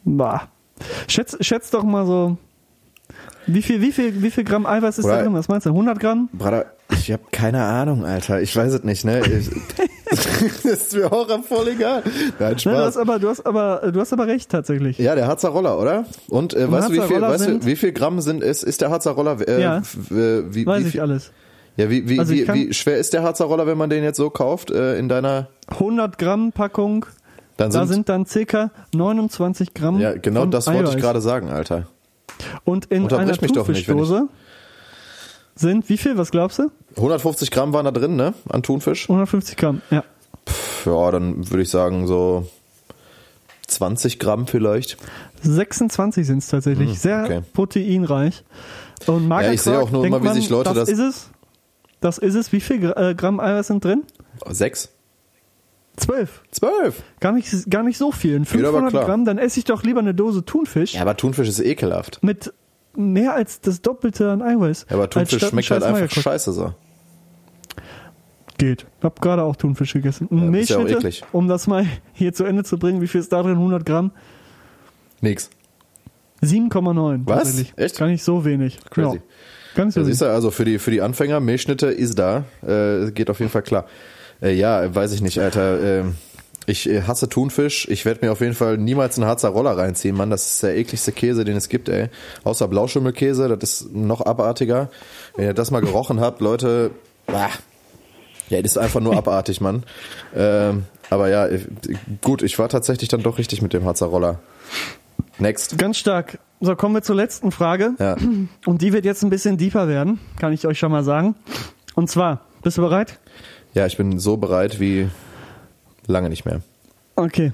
Bah. 0.05 0.49
Schätz, 1.07 1.37
schätz 1.41 1.71
doch 1.71 1.85
mal 1.85 2.07
so, 2.07 2.37
wie 3.47 3.63
viel, 3.63 3.81
wie 3.81 3.93
viel, 3.93 4.23
wie 4.23 4.31
viel 4.31 4.45
Gramm 4.45 4.67
Eiweiß 4.67 4.99
ist 4.99 5.05
da 5.07 5.13
Oder- 5.13 5.23
drin? 5.25 5.35
Was 5.35 5.49
meinst 5.49 5.67
du? 5.67 5.71
100 5.71 6.01
Gramm? 6.01 6.29
Bruder, 6.33 6.73
ich 6.91 7.13
habe 7.13 7.23
keine 7.31 7.63
Ahnung, 7.63 8.05
Alter. 8.05 8.41
Ich 8.41 8.57
weiß 8.57 8.73
es 8.73 8.83
nicht, 8.85 9.05
ne? 9.05 9.21
Ich, 9.21 9.51
das 10.65 10.65
ist 10.65 10.95
mir 10.95 11.13
auch 11.13 11.27
voll 11.45 11.69
egal. 11.69 12.03
Nein, 12.39 12.51
Ne, 12.53 12.55
du 12.57 12.71
hast 12.71 12.95
Spaß. 12.95 12.97
aber, 12.99 13.19
du 13.19 13.29
hast 13.29 13.47
aber, 13.47 13.91
du 13.93 14.01
hast 14.01 14.13
aber 14.13 14.27
recht 14.27 14.51
tatsächlich. 14.51 14.99
Ja, 14.99 15.15
der 15.15 15.27
Harzer 15.27 15.49
Roller, 15.51 15.79
oder? 15.79 16.05
Und 16.29 16.55
äh, 16.55 16.71
weißt, 16.71 16.89
du, 16.91 16.93
wie 16.95 17.01
viel, 17.01 17.21
weißt 17.21 17.41
du, 17.41 17.45
sind- 17.51 17.67
wie 17.67 17.77
viel 17.77 17.93
Gramm 17.93 18.21
sind 18.21 18.43
ist, 18.43 18.63
ist 18.63 18.81
der 18.81 18.91
Harzer 18.91 19.13
Roller? 19.13 19.37
Äh, 19.47 19.61
Ja. 19.63 19.83
wie, 20.11 20.67
Weiß 20.67 20.83
wie 20.83 20.87
ich 20.87 20.93
viel, 20.93 21.01
alles. 21.01 21.33
Ja, 21.77 21.89
wie, 21.89 22.09
wie, 22.09 22.19
Also 22.19 22.35
ich 22.35 22.47
wie, 22.49 22.69
wie 22.69 22.75
schwer 22.75 22.99
ist 22.99 23.13
der 23.15 23.23
Harzer 23.23 23.47
Roller, 23.47 23.67
wenn 23.67 23.79
man 23.79 23.89
den 23.91 24.05
jetzt 24.05 24.19
so 24.19 24.29
kauft 24.31 24.71
äh, 24.71 24.99
in 24.99 25.09
deiner? 25.09 25.49
100 25.69 26.19
Gramm 26.19 26.53
Packung, 26.53 27.07
Dann 27.57 27.71
da 27.71 27.81
sind, 27.87 27.95
sind 27.95 28.09
dann 28.11 28.27
circa 28.27 28.71
29 28.95 29.73
Gramm. 29.75 29.99
ja 29.99 30.13
genau 30.13 30.45
das 30.47 30.67
wollte 30.67 30.83
ich 30.83 30.89
Eiweiß. 30.91 31.01
gerade 31.03 31.21
sagen, 31.23 31.49
Alter. 31.49 31.87
Und 32.65 32.87
in 32.87 33.11
einer 33.13 33.31
ich- 33.33 33.39
Thunfischdose 33.53 34.29
sind 35.63 35.89
wie 35.89 35.97
viel? 35.97 36.19
Was 36.19 36.31
glaubst 36.31 36.59
du? 36.59 36.71
150 36.97 37.51
Gramm 37.51 37.73
waren 37.73 37.87
da 37.87 37.91
drin, 37.91 38.17
ne? 38.17 38.35
An 38.51 38.63
Thunfisch. 38.63 39.09
150 39.09 39.57
Gramm. 39.57 39.81
Ja. 39.91 40.05
Pff, 40.47 40.87
Ja, 40.87 41.11
dann 41.11 41.49
würde 41.51 41.63
ich 41.63 41.71
sagen 41.71 42.07
so 42.07 42.47
20 43.69 44.19
Gramm 44.19 44.47
vielleicht. 44.47 44.99
26 45.43 46.27
sind 46.27 46.39
es 46.39 46.49
tatsächlich. 46.49 46.91
Hm, 46.91 46.97
Sehr 46.97 47.25
okay. 47.25 47.41
proteinreich. 47.55 48.45
Und 49.07 49.27
Magerquark, 49.29 49.45
Ja, 49.47 49.53
ich 49.53 49.63
sehe 49.63 49.79
auch 49.79 49.91
nur 49.91 50.05
immer, 50.07 50.21
wie 50.21 50.27
man, 50.27 50.35
sich 50.35 50.49
Leute 50.51 50.75
das 50.75 50.79
das- 50.81 50.89
ist 50.91 50.99
es. 50.99 51.31
Das 52.01 52.19
ist 52.19 52.35
es. 52.35 52.53
Wie 52.53 52.61
viel 52.61 52.93
äh, 52.97 53.15
Gramm 53.15 53.39
Eiweiß 53.41 53.69
sind 53.69 53.85
drin? 53.85 54.03
Sechs? 54.51 54.91
12. 55.97 56.43
Zwölf? 56.51 57.03
Gar 57.21 57.33
nicht, 57.33 57.71
gar 57.71 57.83
nicht 57.83 57.99
so 57.99 58.11
viel. 58.13 58.35
In 58.35 58.43
Geht 58.45 58.53
aber 58.65 58.79
500 58.79 58.91
klar. 58.93 59.05
Gramm, 59.05 59.25
dann 59.25 59.39
esse 59.39 59.59
ich 59.61 59.65
doch 59.67 59.83
lieber 59.85 60.01
eine 60.01 60.15
Dose 60.15 60.45
Thunfisch 60.45 60.95
Ja, 60.95 61.03
aber 61.03 61.17
Thunfisch 61.17 61.49
ist 61.49 61.61
ekelhaft. 61.61 62.19
mit 62.23 62.53
mehr 62.97 63.35
als 63.35 63.61
das 63.61 63.83
Doppelte 63.83 64.31
an 64.31 64.43
Eiweiß. 64.43 64.87
Ja, 64.89 64.97
aber 64.97 65.09
Thunfisch 65.11 65.47
schmeckt 65.47 65.71
halt 65.71 65.83
einfach 65.83 66.01
Magerquark. 66.01 66.23
scheiße 66.23 66.53
so. 66.53 66.75
Geht. 68.59 68.87
Hab 69.03 69.21
gerade 69.21 69.43
auch 69.43 69.57
Thunfisch 69.57 69.93
gegessen. 69.93 70.29
Ja, 70.31 70.37
ja 70.39 70.45
Milchschnitte, 70.45 70.95
eklig. 70.95 71.25
um 71.33 71.49
das 71.49 71.67
mal 71.67 71.87
hier 72.13 72.33
zu 72.33 72.45
Ende 72.45 72.65
zu 72.65 72.79
bringen. 72.79 73.01
Wie 73.01 73.09
viel 73.09 73.21
ist 73.21 73.33
da 73.33 73.43
drin? 73.43 73.53
100 73.55 73.85
Gramm? 73.85 74.13
Nix. 75.21 75.51
7,9. 76.43 77.23
Was? 77.25 77.65
Echt? 77.77 77.99
Gar 77.99 78.09
nicht 78.09 78.25
so 78.25 78.45
wenig. 78.45 78.79
Crazy. 78.91 79.17
Ja. 79.17 79.23
Da 79.75 79.83
wenig. 79.83 79.95
siehst 79.95 80.21
du, 80.21 80.27
also 80.27 80.51
für 80.51 80.65
die, 80.65 80.79
für 80.79 80.91
die 80.91 81.01
Anfänger, 81.01 81.41
Milchschnitte 81.41 81.87
ist 81.87 82.19
da. 82.19 82.45
Äh, 82.67 83.11
geht 83.13 83.31
auf 83.31 83.39
jeden 83.39 83.51
Fall 83.51 83.63
klar. 83.63 83.87
Äh, 84.43 84.55
ja, 84.55 84.93
weiß 84.95 85.13
ich 85.13 85.23
nicht, 85.23 85.39
Alter. 85.41 85.81
Ähm, 85.81 86.17
ich 86.67 86.89
äh, 86.89 87.03
hasse 87.03 87.29
Thunfisch. 87.29 87.89
Ich 87.89 88.05
werde 88.05 88.25
mir 88.25 88.33
auf 88.33 88.41
jeden 88.41 88.55
Fall 88.55 88.79
niemals 88.79 89.19
einen 89.19 89.27
Harzer 89.27 89.51
Roller 89.51 89.77
reinziehen, 89.77 90.17
Mann. 90.17 90.31
Das 90.31 90.47
ist 90.47 90.63
der 90.63 90.77
ekligste 90.77 91.13
Käse, 91.13 91.45
den 91.45 91.57
es 91.57 91.69
gibt, 91.69 91.89
ey. 91.89 92.09
Außer 92.45 92.69
Blauschimmelkäse, 92.69 93.57
das 93.57 93.81
ist 93.81 93.95
noch 93.95 94.21
abartiger. 94.21 94.91
Wenn 95.37 95.47
ihr 95.47 95.55
das 95.55 95.71
mal 95.71 95.81
gerochen 95.81 96.21
habt, 96.21 96.41
Leute, 96.41 96.91
bah. 97.27 97.51
ja, 98.49 98.63
das 98.63 98.73
ist 98.73 98.79
einfach 98.79 99.01
nur 99.01 99.17
abartig, 99.17 99.61
Mann. 99.61 99.85
Ähm, 100.35 100.85
aber 101.11 101.29
ja, 101.29 101.47
äh, 101.47 101.61
gut, 102.23 102.41
ich 102.41 102.59
war 102.59 102.71
tatsächlich 102.71 103.11
dann 103.11 103.23
doch 103.23 103.37
richtig 103.37 103.61
mit 103.61 103.75
dem 103.75 103.85
Harzer 103.85 104.07
Roller. 104.07 104.41
Next. 105.39 105.77
Ganz 105.77 105.99
stark. 105.99 106.39
So, 106.59 106.75
kommen 106.75 106.95
wir 106.95 107.03
zur 107.03 107.17
letzten 107.17 107.53
Frage. 107.53 107.93
Ja. 107.99 108.17
Und 108.65 108.81
die 108.81 108.95
wird 108.95 109.05
jetzt 109.05 109.23
ein 109.23 109.29
bisschen 109.29 109.59
deeper 109.59 109.89
werden, 109.89 110.21
kann 110.39 110.55
ich 110.55 110.67
euch 110.67 110.79
schon 110.79 110.91
mal 110.91 111.05
sagen. 111.05 111.35
Und 111.95 112.09
zwar, 112.09 112.47
bist 112.63 112.79
du 112.79 112.83
bereit? 112.83 113.19
ja, 113.75 113.87
ich 113.87 113.97
bin 113.97 114.19
so 114.19 114.37
bereit 114.37 114.81
wie 114.81 115.09
lange 116.07 116.29
nicht 116.29 116.45
mehr. 116.45 116.63
Okay. 117.17 117.53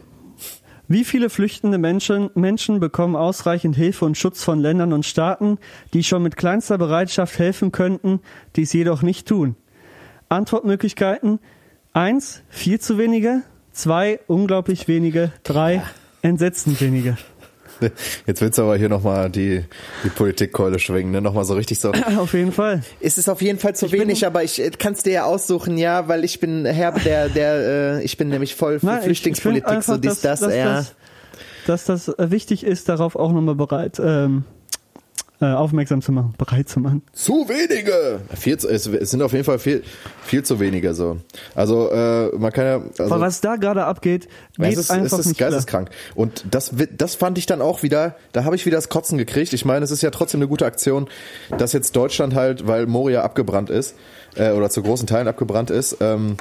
Wie 0.90 1.04
viele 1.04 1.28
flüchtende 1.28 1.76
Menschen, 1.76 2.30
Menschen 2.34 2.80
bekommen 2.80 3.14
ausreichend 3.14 3.76
Hilfe 3.76 4.06
und 4.06 4.16
Schutz 4.16 4.42
von 4.42 4.58
Ländern 4.58 4.94
und 4.94 5.04
Staaten, 5.04 5.58
die 5.92 6.02
schon 6.02 6.22
mit 6.22 6.36
kleinster 6.38 6.78
Bereitschaft 6.78 7.38
helfen 7.38 7.72
könnten, 7.72 8.20
dies 8.56 8.72
jedoch 8.72 9.02
nicht 9.02 9.28
tun? 9.28 9.54
Antwortmöglichkeiten: 10.30 11.40
eins, 11.92 12.42
viel 12.48 12.80
zu 12.80 12.96
wenige, 12.96 13.42
zwei, 13.72 14.20
unglaublich 14.28 14.88
wenige, 14.88 15.30
drei, 15.42 15.82
entsetzend 16.22 16.80
wenige. 16.80 17.18
Jetzt 18.26 18.40
willst 18.40 18.58
du 18.58 18.62
aber 18.62 18.76
hier 18.76 18.88
nochmal 18.88 19.30
die, 19.30 19.64
die 20.04 20.08
Politikkeule 20.08 20.78
schwingen, 20.78 21.12
ne? 21.12 21.20
Nochmal 21.20 21.44
so 21.44 21.54
richtig 21.54 21.78
so. 21.78 21.92
Auf 22.18 22.34
jeden 22.34 22.52
Fall. 22.52 22.82
Es 23.00 23.18
ist 23.18 23.28
auf 23.28 23.42
jeden 23.42 23.58
Fall 23.58 23.74
zu 23.74 23.86
ich 23.86 23.92
wenig, 23.92 24.26
aber 24.26 24.42
ich 24.44 24.60
äh, 24.60 24.70
kann 24.70 24.92
es 24.92 25.02
dir 25.02 25.12
ja 25.12 25.24
aussuchen, 25.24 25.76
ja, 25.78 26.08
weil 26.08 26.24
ich 26.24 26.40
bin 26.40 26.64
Herr 26.64 26.92
der, 26.92 27.28
der, 27.28 27.98
äh, 27.98 28.02
ich 28.04 28.16
bin 28.16 28.28
nämlich 28.28 28.54
voll 28.54 28.80
für 28.80 28.86
Nein, 28.86 29.02
Flüchtlingspolitik, 29.02 29.68
einfach, 29.68 29.94
so 29.94 29.96
dies, 29.98 30.20
das, 30.20 30.40
dass, 30.40 30.54
ja. 30.54 30.84
Dass, 31.66 31.84
dass 31.84 32.04
das 32.06 32.30
wichtig 32.30 32.64
ist, 32.64 32.88
darauf 32.88 33.16
auch 33.16 33.32
nochmal 33.32 33.54
bereit, 33.54 34.00
ähm, 34.02 34.44
äh, 35.40 35.46
aufmerksam 35.46 36.02
zu 36.02 36.10
machen, 36.12 36.34
bereit 36.36 36.68
zu 36.68 36.80
machen. 36.80 37.02
Zu 37.12 37.48
wenige! 37.48 38.20
Viel, 38.34 38.54
es, 38.54 38.64
es 38.64 39.10
sind 39.10 39.22
auf 39.22 39.32
jeden 39.32 39.44
Fall 39.44 39.58
viel, 39.58 39.84
viel 40.22 40.42
zu 40.42 40.58
wenige 40.58 40.94
so. 40.94 41.18
Also 41.54 41.90
äh, 41.90 42.36
man 42.36 42.52
kann 42.52 42.66
ja. 42.66 42.82
Also, 42.98 43.14
Aber 43.14 43.20
was 43.20 43.40
da 43.40 43.56
gerade 43.56 43.84
abgeht, 43.84 44.28
geht 44.56 44.72
es 44.72 44.78
ist, 44.78 44.90
einfach 44.90 45.18
es 45.18 45.26
ist 45.26 45.26
nicht 45.26 45.38
geisteskrank. 45.38 45.90
Klar. 45.90 46.16
Und 46.16 46.44
das, 46.50 46.72
das 46.96 47.14
fand 47.14 47.38
ich 47.38 47.46
dann 47.46 47.60
auch 47.60 47.82
wieder, 47.82 48.16
da 48.32 48.44
habe 48.44 48.56
ich 48.56 48.66
wieder 48.66 48.76
das 48.76 48.88
Kotzen 48.88 49.16
gekriegt. 49.16 49.52
Ich 49.52 49.64
meine, 49.64 49.84
es 49.84 49.90
ist 49.90 50.02
ja 50.02 50.10
trotzdem 50.10 50.40
eine 50.40 50.48
gute 50.48 50.66
Aktion, 50.66 51.08
dass 51.56 51.72
jetzt 51.72 51.94
Deutschland 51.94 52.34
halt, 52.34 52.66
weil 52.66 52.86
Moria 52.86 53.22
abgebrannt 53.22 53.70
ist, 53.70 53.94
äh, 54.34 54.50
oder 54.50 54.70
zu 54.70 54.82
großen 54.82 55.06
Teilen 55.06 55.28
abgebrannt 55.28 55.70
ist, 55.70 55.98
ähm, 56.00 56.36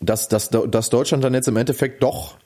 dass, 0.00 0.28
dass, 0.28 0.50
dass 0.50 0.90
Deutschland 0.90 1.22
dann 1.24 1.34
jetzt 1.34 1.48
im 1.48 1.56
Endeffekt 1.56 2.02
doch, 2.02 2.36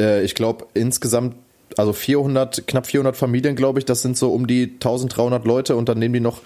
äh, 0.00 0.22
ich 0.22 0.34
glaube, 0.34 0.66
insgesamt 0.74 1.34
also 1.78 1.92
400, 1.92 2.66
knapp 2.66 2.86
400 2.86 3.16
Familien, 3.16 3.56
glaube 3.56 3.78
ich, 3.78 3.84
das 3.84 4.02
sind 4.02 4.16
so 4.16 4.32
um 4.32 4.46
die 4.46 4.64
1300 4.74 5.44
Leute 5.44 5.76
und 5.76 5.88
dann 5.88 5.98
nehmen 5.98 6.14
die 6.14 6.20
noch 6.20 6.40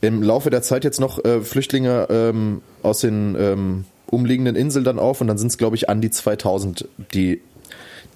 im 0.00 0.22
Laufe 0.22 0.50
der 0.50 0.62
Zeit 0.62 0.84
jetzt 0.84 1.00
noch 1.00 1.24
äh, 1.24 1.40
Flüchtlinge 1.40 2.06
ähm, 2.10 2.62
aus 2.82 3.00
den 3.00 3.36
ähm, 3.38 3.84
umliegenden 4.06 4.56
Inseln 4.56 4.84
dann 4.84 4.98
auf 4.98 5.20
und 5.20 5.28
dann 5.28 5.38
sind 5.38 5.48
es, 5.48 5.58
glaube 5.58 5.76
ich, 5.76 5.88
an 5.88 6.00
die 6.00 6.10
2000, 6.10 6.88
die, 7.14 7.40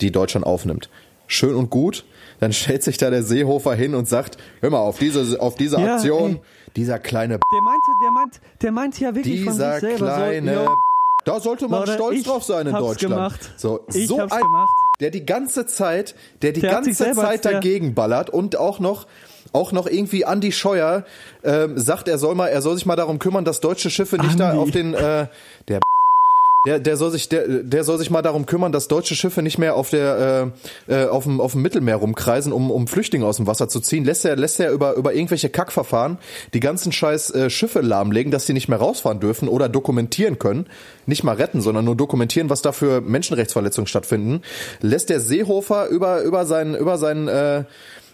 die 0.01 0.11
Deutschland 0.11 0.47
aufnimmt. 0.47 0.91
Schön 1.27 1.55
und 1.55 1.71
gut. 1.71 2.05
Dann 2.41 2.53
stellt 2.55 2.83
sich 2.83 2.99
da 2.99 3.11
der 3.11 3.23
Seehofer 3.23 3.75
hin 3.75 3.95
und 3.95 4.09
sagt, 4.09 4.39
hör 4.61 4.71
mal, 4.71 4.79
auf 4.79 4.99
diese, 4.99 5.41
auf 5.41 5.55
diese 5.55 5.81
ja, 5.81 5.95
Aktion, 5.95 6.33
ey. 6.33 6.41
dieser 6.77 6.99
kleine 6.99 7.39
Der 7.39 7.61
meinte, 7.63 7.91
der 8.03 8.11
meint, 8.11 8.41
der 8.63 8.73
meint 8.73 9.01
ja 9.01 9.15
wirklich 9.15 9.41
dieser 9.41 9.53
von 9.53 9.81
sich 9.81 9.81
selber. 9.81 10.15
Kleine 10.15 10.55
so, 10.55 10.77
da 11.25 11.41
sollte 11.41 11.69
man 11.69 11.81
Leute, 11.81 11.95
stolz 11.95 12.23
drauf 12.23 12.45
sein 12.45 12.67
in 12.67 12.73
Deutschland. 12.73 13.15
Gemacht. 13.15 13.51
So, 13.57 13.81
ich 13.93 14.07
so 14.07 14.19
ein, 14.19 14.29
gemacht. 14.29 14.71
Der 15.01 15.11
die 15.11 15.25
ganze 15.25 15.67
Zeit, 15.67 16.15
der 16.43 16.53
die 16.53 16.61
der 16.61 16.71
ganze 16.71 17.13
Zeit 17.15 17.45
dagegen 17.45 17.95
ballert 17.95 18.31
und 18.31 18.57
auch 18.57 18.81
noch 18.81 19.07
auch 19.53 19.73
noch 19.73 19.87
irgendwie 19.87 20.23
Andy 20.23 20.53
Scheuer 20.53 21.05
ähm, 21.43 21.79
sagt, 21.79 22.07
er 22.09 22.19
soll 22.19 22.35
mal, 22.35 22.49
er 22.49 22.61
soll 22.61 22.75
sich 22.75 22.85
mal 22.85 22.97
darum 22.97 23.19
kümmern, 23.19 23.47
dass 23.47 23.61
deutsche 23.61 23.89
Schiffe 23.89 24.17
nicht 24.17 24.33
Andi. 24.33 24.39
da 24.39 24.53
auf 24.59 24.71
den 24.71 24.93
äh, 24.93 25.27
der 25.69 25.81
der, 26.69 26.81
der 26.81 26.99
soll 26.99 27.11
sich, 27.11 27.31
der, 27.31 27.49
der 27.49 27.83
soll 27.83 27.97
sich 27.97 28.11
mal 28.11 28.21
darum 28.21 28.45
kümmern, 28.45 28.73
dass 28.73 28.89
deutsche 28.89 29.15
Schiffe 29.15 29.41
nicht 29.41 29.57
mehr 29.57 29.75
auf 29.75 29.89
der, 29.89 30.53
äh, 30.87 31.05
äh, 31.05 31.09
auf 31.09 31.25
dem, 31.25 31.41
auf 31.41 31.53
dem 31.53 31.63
Mittelmeer 31.63 31.97
rumkreisen, 31.97 32.53
um, 32.53 32.71
um 32.71 32.87
Flüchtlinge 32.87 33.25
aus 33.25 33.39
dem 33.39 33.47
Wasser 33.47 33.71
zu 33.71 33.81
ziehen. 33.81 34.05
Lässt 34.05 34.27
er, 34.27 34.37
lässt 34.37 34.61
er 34.61 34.71
über, 34.73 34.93
über 34.93 35.15
irgendwelche 35.15 35.49
Kackverfahren 35.49 36.19
die 36.53 36.61
ganzen 36.61 36.93
scheiß 36.93 37.31
äh, 37.31 37.49
Schiffe 37.49 37.81
lahmlegen, 37.81 38.31
dass 38.31 38.45
sie 38.45 38.53
nicht 38.53 38.69
mehr 38.69 38.77
rausfahren 38.77 39.19
dürfen 39.19 39.49
oder 39.49 39.71
dokumentieren 39.71 40.39
können. 40.39 40.67
Nicht 41.07 41.25
mal 41.25 41.37
retten, 41.37 41.63
sondern 41.63 41.87
nur 41.87 41.97
dokumentieren, 41.97 42.51
was 42.51 42.61
da 42.61 42.73
für 42.73 43.01
Menschenrechtsverletzungen 43.01 43.87
stattfinden. 43.87 44.43
Lässt 44.83 45.09
der 45.09 45.21
Seehofer 45.21 45.89
über, 45.89 46.21
über 46.21 46.45
seinen, 46.45 46.75
über 46.75 46.99
seinen, 46.99 47.29
äh, 47.29 47.65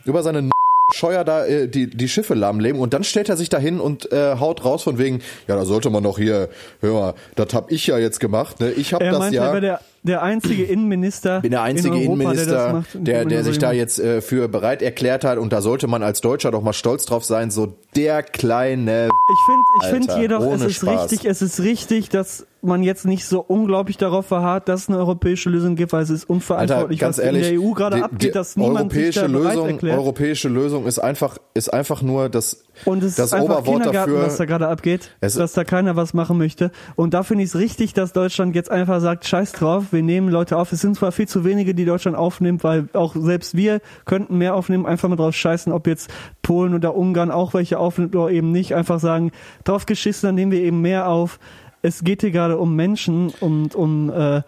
über 0.04 0.22
seine 0.22 0.48
Scheuer 0.94 1.24
da 1.24 1.44
äh, 1.44 1.68
die, 1.68 1.88
die 1.88 2.08
Schiffe 2.08 2.34
lahmlegen 2.34 2.80
und 2.80 2.94
dann 2.94 3.04
stellt 3.04 3.28
er 3.28 3.36
sich 3.36 3.48
dahin 3.48 3.80
und 3.80 4.12
äh, 4.12 4.36
haut 4.38 4.64
raus 4.64 4.84
von 4.84 4.98
wegen, 4.98 5.20
ja, 5.48 5.56
da 5.56 5.64
sollte 5.64 5.90
man 5.90 6.04
doch 6.04 6.18
hier, 6.18 6.48
hör 6.80 6.92
mal, 6.92 7.14
das 7.34 7.52
hab 7.52 7.72
ich 7.72 7.86
ja 7.86 7.98
jetzt 7.98 8.20
gemacht, 8.20 8.60
ne? 8.60 8.70
Ich 8.70 8.94
hab 8.94 9.02
er 9.02 9.12
das 9.12 9.32
ja. 9.32 9.52
Er 9.52 9.60
der, 9.60 9.80
der 10.04 10.22
einzige 10.22 10.64
Innenminister. 10.64 11.40
Bin 11.40 11.50
der 11.50 11.62
einzige 11.62 11.88
in 11.96 12.02
Europa, 12.02 12.12
Innenminister, 12.12 12.84
der, 12.94 13.00
der, 13.00 13.24
der 13.24 13.44
sich 13.44 13.58
da 13.58 13.72
jetzt 13.72 13.98
äh, 13.98 14.20
für 14.20 14.48
bereit 14.48 14.82
erklärt 14.82 15.24
hat 15.24 15.38
und 15.38 15.52
da 15.52 15.60
sollte 15.60 15.86
man 15.88 16.02
als 16.02 16.20
Deutscher 16.20 16.50
doch 16.50 16.62
mal 16.62 16.72
stolz 16.72 17.06
drauf 17.06 17.24
sein, 17.24 17.50
so 17.50 17.74
der 17.96 18.22
kleine. 18.22 19.08
Ich 19.08 19.90
finde, 19.90 20.06
ich 20.06 20.08
finde 20.08 20.20
jedoch, 20.22 20.52
es 20.52 20.62
ist 20.62 20.76
Spaß. 20.76 21.10
richtig, 21.10 21.28
es 21.28 21.42
ist 21.42 21.60
richtig, 21.60 22.08
dass 22.08 22.46
man 22.64 22.82
jetzt 22.82 23.04
nicht 23.04 23.26
so 23.26 23.40
unglaublich 23.40 23.96
darauf 23.96 24.26
verharrt, 24.26 24.68
dass 24.68 24.82
es 24.82 24.88
eine 24.88 24.98
europäische 24.98 25.50
Lösung 25.50 25.76
gibt, 25.76 25.92
weil 25.92 26.02
es 26.02 26.10
ist 26.10 26.28
unverantwortlich, 26.28 27.02
Alter, 27.02 27.18
was 27.18 27.18
ehrlich, 27.18 27.48
in 27.48 27.60
der 27.60 27.68
EU 27.68 27.72
gerade 27.72 28.04
abgeht, 28.04 28.34
dass 28.34 28.56
niemand 28.56 28.92
europäische 28.92 29.20
sich 29.20 29.22
da 29.22 29.26
Lösung, 29.26 29.68
erklärt. 29.68 29.98
Europäische 29.98 30.48
Lösung 30.48 30.86
ist 30.86 30.98
einfach, 30.98 31.38
ist 31.54 31.72
einfach 31.72 32.02
nur 32.02 32.28
das, 32.28 32.64
und 32.84 33.02
es 33.02 33.16
das 33.16 33.26
ist 33.26 33.34
einfach 33.34 33.58
Oberwort 33.60 33.86
dafür, 33.86 34.22
was 34.22 34.36
da 34.36 34.44
gerade 34.44 34.68
abgeht, 34.68 35.16
dass 35.20 35.52
da 35.52 35.64
keiner 35.64 35.96
was 35.96 36.14
machen 36.14 36.38
möchte. 36.38 36.70
Und 36.96 37.14
da 37.14 37.22
finde 37.22 37.44
ich 37.44 37.50
es 37.50 37.56
richtig, 37.56 37.94
dass 37.94 38.12
Deutschland 38.12 38.54
jetzt 38.56 38.70
einfach 38.70 39.00
sagt, 39.00 39.26
scheiß 39.26 39.52
drauf, 39.52 39.92
wir 39.92 40.02
nehmen 40.02 40.28
Leute 40.28 40.56
auf. 40.56 40.72
Es 40.72 40.80
sind 40.80 40.96
zwar 40.96 41.12
viel 41.12 41.28
zu 41.28 41.44
wenige, 41.44 41.74
die 41.74 41.84
Deutschland 41.84 42.16
aufnimmt, 42.16 42.64
weil 42.64 42.88
auch 42.92 43.14
selbst 43.16 43.56
wir 43.56 43.80
könnten 44.04 44.38
mehr 44.38 44.54
aufnehmen, 44.54 44.86
einfach 44.86 45.08
mal 45.08 45.16
drauf 45.16 45.34
scheißen, 45.34 45.72
ob 45.72 45.86
jetzt 45.86 46.10
Polen 46.42 46.74
oder 46.74 46.96
Ungarn 46.96 47.30
auch 47.30 47.54
welche 47.54 47.78
aufnimmt 47.78 48.16
oder 48.16 48.30
eben 48.30 48.50
nicht. 48.52 48.74
Einfach 48.74 49.00
sagen, 49.00 49.32
drauf 49.64 49.86
geschissen, 49.86 50.28
dann 50.28 50.34
nehmen 50.34 50.52
wir 50.52 50.60
eben 50.60 50.80
mehr 50.80 51.08
auf 51.08 51.38
es 51.84 52.02
geht 52.02 52.22
hier 52.22 52.30
gerade 52.30 52.56
um 52.56 52.74
Menschen 52.74 53.28
und 53.40 53.74
um 53.74 54.10
äh, 54.10 54.40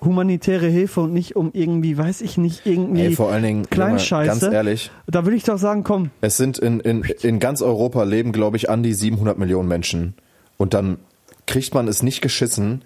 humanitäre 0.00 0.68
Hilfe 0.68 1.00
und 1.00 1.12
nicht 1.12 1.34
um 1.34 1.50
irgendwie, 1.52 1.98
weiß 1.98 2.20
ich 2.20 2.38
nicht, 2.38 2.64
irgendwie 2.64 3.06
Ey, 3.06 3.16
vor 3.16 3.32
allen 3.32 3.42
Dingen, 3.42 3.68
Kleinscheiße. 3.68 4.28
Ganz 4.40 4.54
ehrlich. 4.54 4.90
Da 5.08 5.24
würde 5.24 5.36
ich 5.36 5.42
doch 5.42 5.58
sagen, 5.58 5.82
komm. 5.82 6.10
Es 6.20 6.36
sind 6.36 6.58
in, 6.58 6.78
in, 6.78 7.02
in 7.22 7.40
ganz 7.40 7.60
Europa 7.60 8.04
leben, 8.04 8.30
glaube 8.30 8.56
ich, 8.56 8.70
an 8.70 8.84
die 8.84 8.94
700 8.94 9.36
Millionen 9.36 9.68
Menschen. 9.68 10.14
Und 10.58 10.74
dann 10.74 10.98
kriegt 11.46 11.74
man 11.74 11.88
es 11.88 12.04
nicht 12.04 12.20
geschissen, 12.20 12.82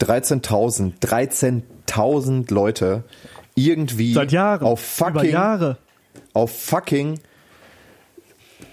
13.000, 0.00 0.98
13.000 1.02 2.52
Leute 2.52 3.04
irgendwie 3.54 4.14
Seit 4.14 4.32
Jahren, 4.32 4.64
auf 4.64 4.80
fucking, 4.80 5.30
Jahre. 5.30 5.76
auf 6.32 6.50
fucking 6.58 7.18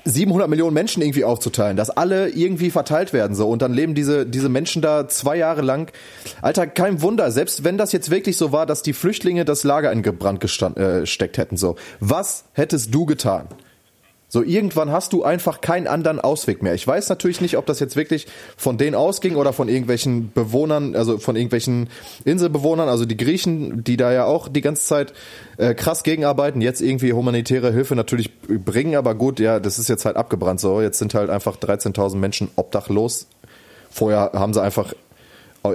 700 0.09 0.49
Millionen 0.49 0.73
Menschen 0.73 1.01
irgendwie 1.01 1.23
aufzuteilen, 1.23 1.77
dass 1.77 1.89
alle 1.89 2.29
irgendwie 2.29 2.71
verteilt 2.71 3.13
werden 3.13 3.35
so 3.35 3.49
und 3.49 3.61
dann 3.61 3.73
leben 3.73 3.95
diese 3.95 4.25
diese 4.25 4.49
Menschen 4.49 4.81
da 4.81 5.07
zwei 5.07 5.37
Jahre 5.37 5.61
lang. 5.61 5.91
Alter, 6.41 6.67
kein 6.67 7.01
Wunder, 7.01 7.31
selbst 7.31 7.63
wenn 7.63 7.77
das 7.77 7.91
jetzt 7.91 8.09
wirklich 8.09 8.37
so 8.37 8.51
war, 8.51 8.65
dass 8.65 8.81
die 8.81 8.93
Flüchtlinge 8.93 9.45
das 9.45 9.63
Lager 9.63 9.91
in 9.91 10.01
Brand 10.01 10.39
gesteckt 10.39 10.77
äh, 11.37 11.41
hätten 11.41 11.57
so. 11.57 11.75
Was 11.99 12.45
hättest 12.53 12.93
du 12.93 13.05
getan? 13.05 13.47
So, 14.31 14.43
irgendwann 14.43 14.91
hast 14.91 15.11
du 15.13 15.23
einfach 15.23 15.59
keinen 15.59 15.87
anderen 15.87 16.19
Ausweg 16.19 16.61
mehr. 16.61 16.75
Ich 16.75 16.85
weiß 16.85 17.09
natürlich 17.09 17.41
nicht, 17.41 17.57
ob 17.57 17.65
das 17.65 17.79
jetzt 17.79 17.95
wirklich 17.95 18.27
von 18.57 18.77
denen 18.77 18.93
ausging 18.93 19.35
oder 19.35 19.53
von 19.53 19.67
irgendwelchen 19.67 20.31
Bewohnern, 20.31 20.95
also 20.95 21.17
von 21.17 21.35
irgendwelchen 21.35 21.89
Inselbewohnern, 22.25 22.89
also 22.89 23.05
die 23.05 23.17
Griechen, 23.17 23.83
die 23.83 23.97
da 23.97 24.13
ja 24.13 24.25
auch 24.25 24.47
die 24.47 24.61
ganze 24.61 24.83
Zeit 24.83 25.13
äh, 25.57 25.73
krass 25.73 26.03
gegenarbeiten, 26.03 26.61
jetzt 26.61 26.79
irgendwie 26.79 27.11
humanitäre 27.11 27.73
Hilfe 27.73 27.95
natürlich 27.95 28.29
bringen, 28.47 28.95
aber 28.95 29.15
gut, 29.15 29.39
ja, 29.39 29.59
das 29.59 29.79
ist 29.79 29.89
jetzt 29.89 30.05
halt 30.05 30.15
abgebrannt 30.15 30.59
so. 30.59 30.79
Jetzt 30.79 30.99
sind 30.99 31.15
halt 31.15 31.31
einfach 31.31 31.57
13.000 31.57 32.17
Menschen 32.17 32.49
obdachlos. 32.55 33.25
Vorher 33.89 34.31
haben 34.35 34.53
sie 34.53 34.61
einfach 34.61 34.93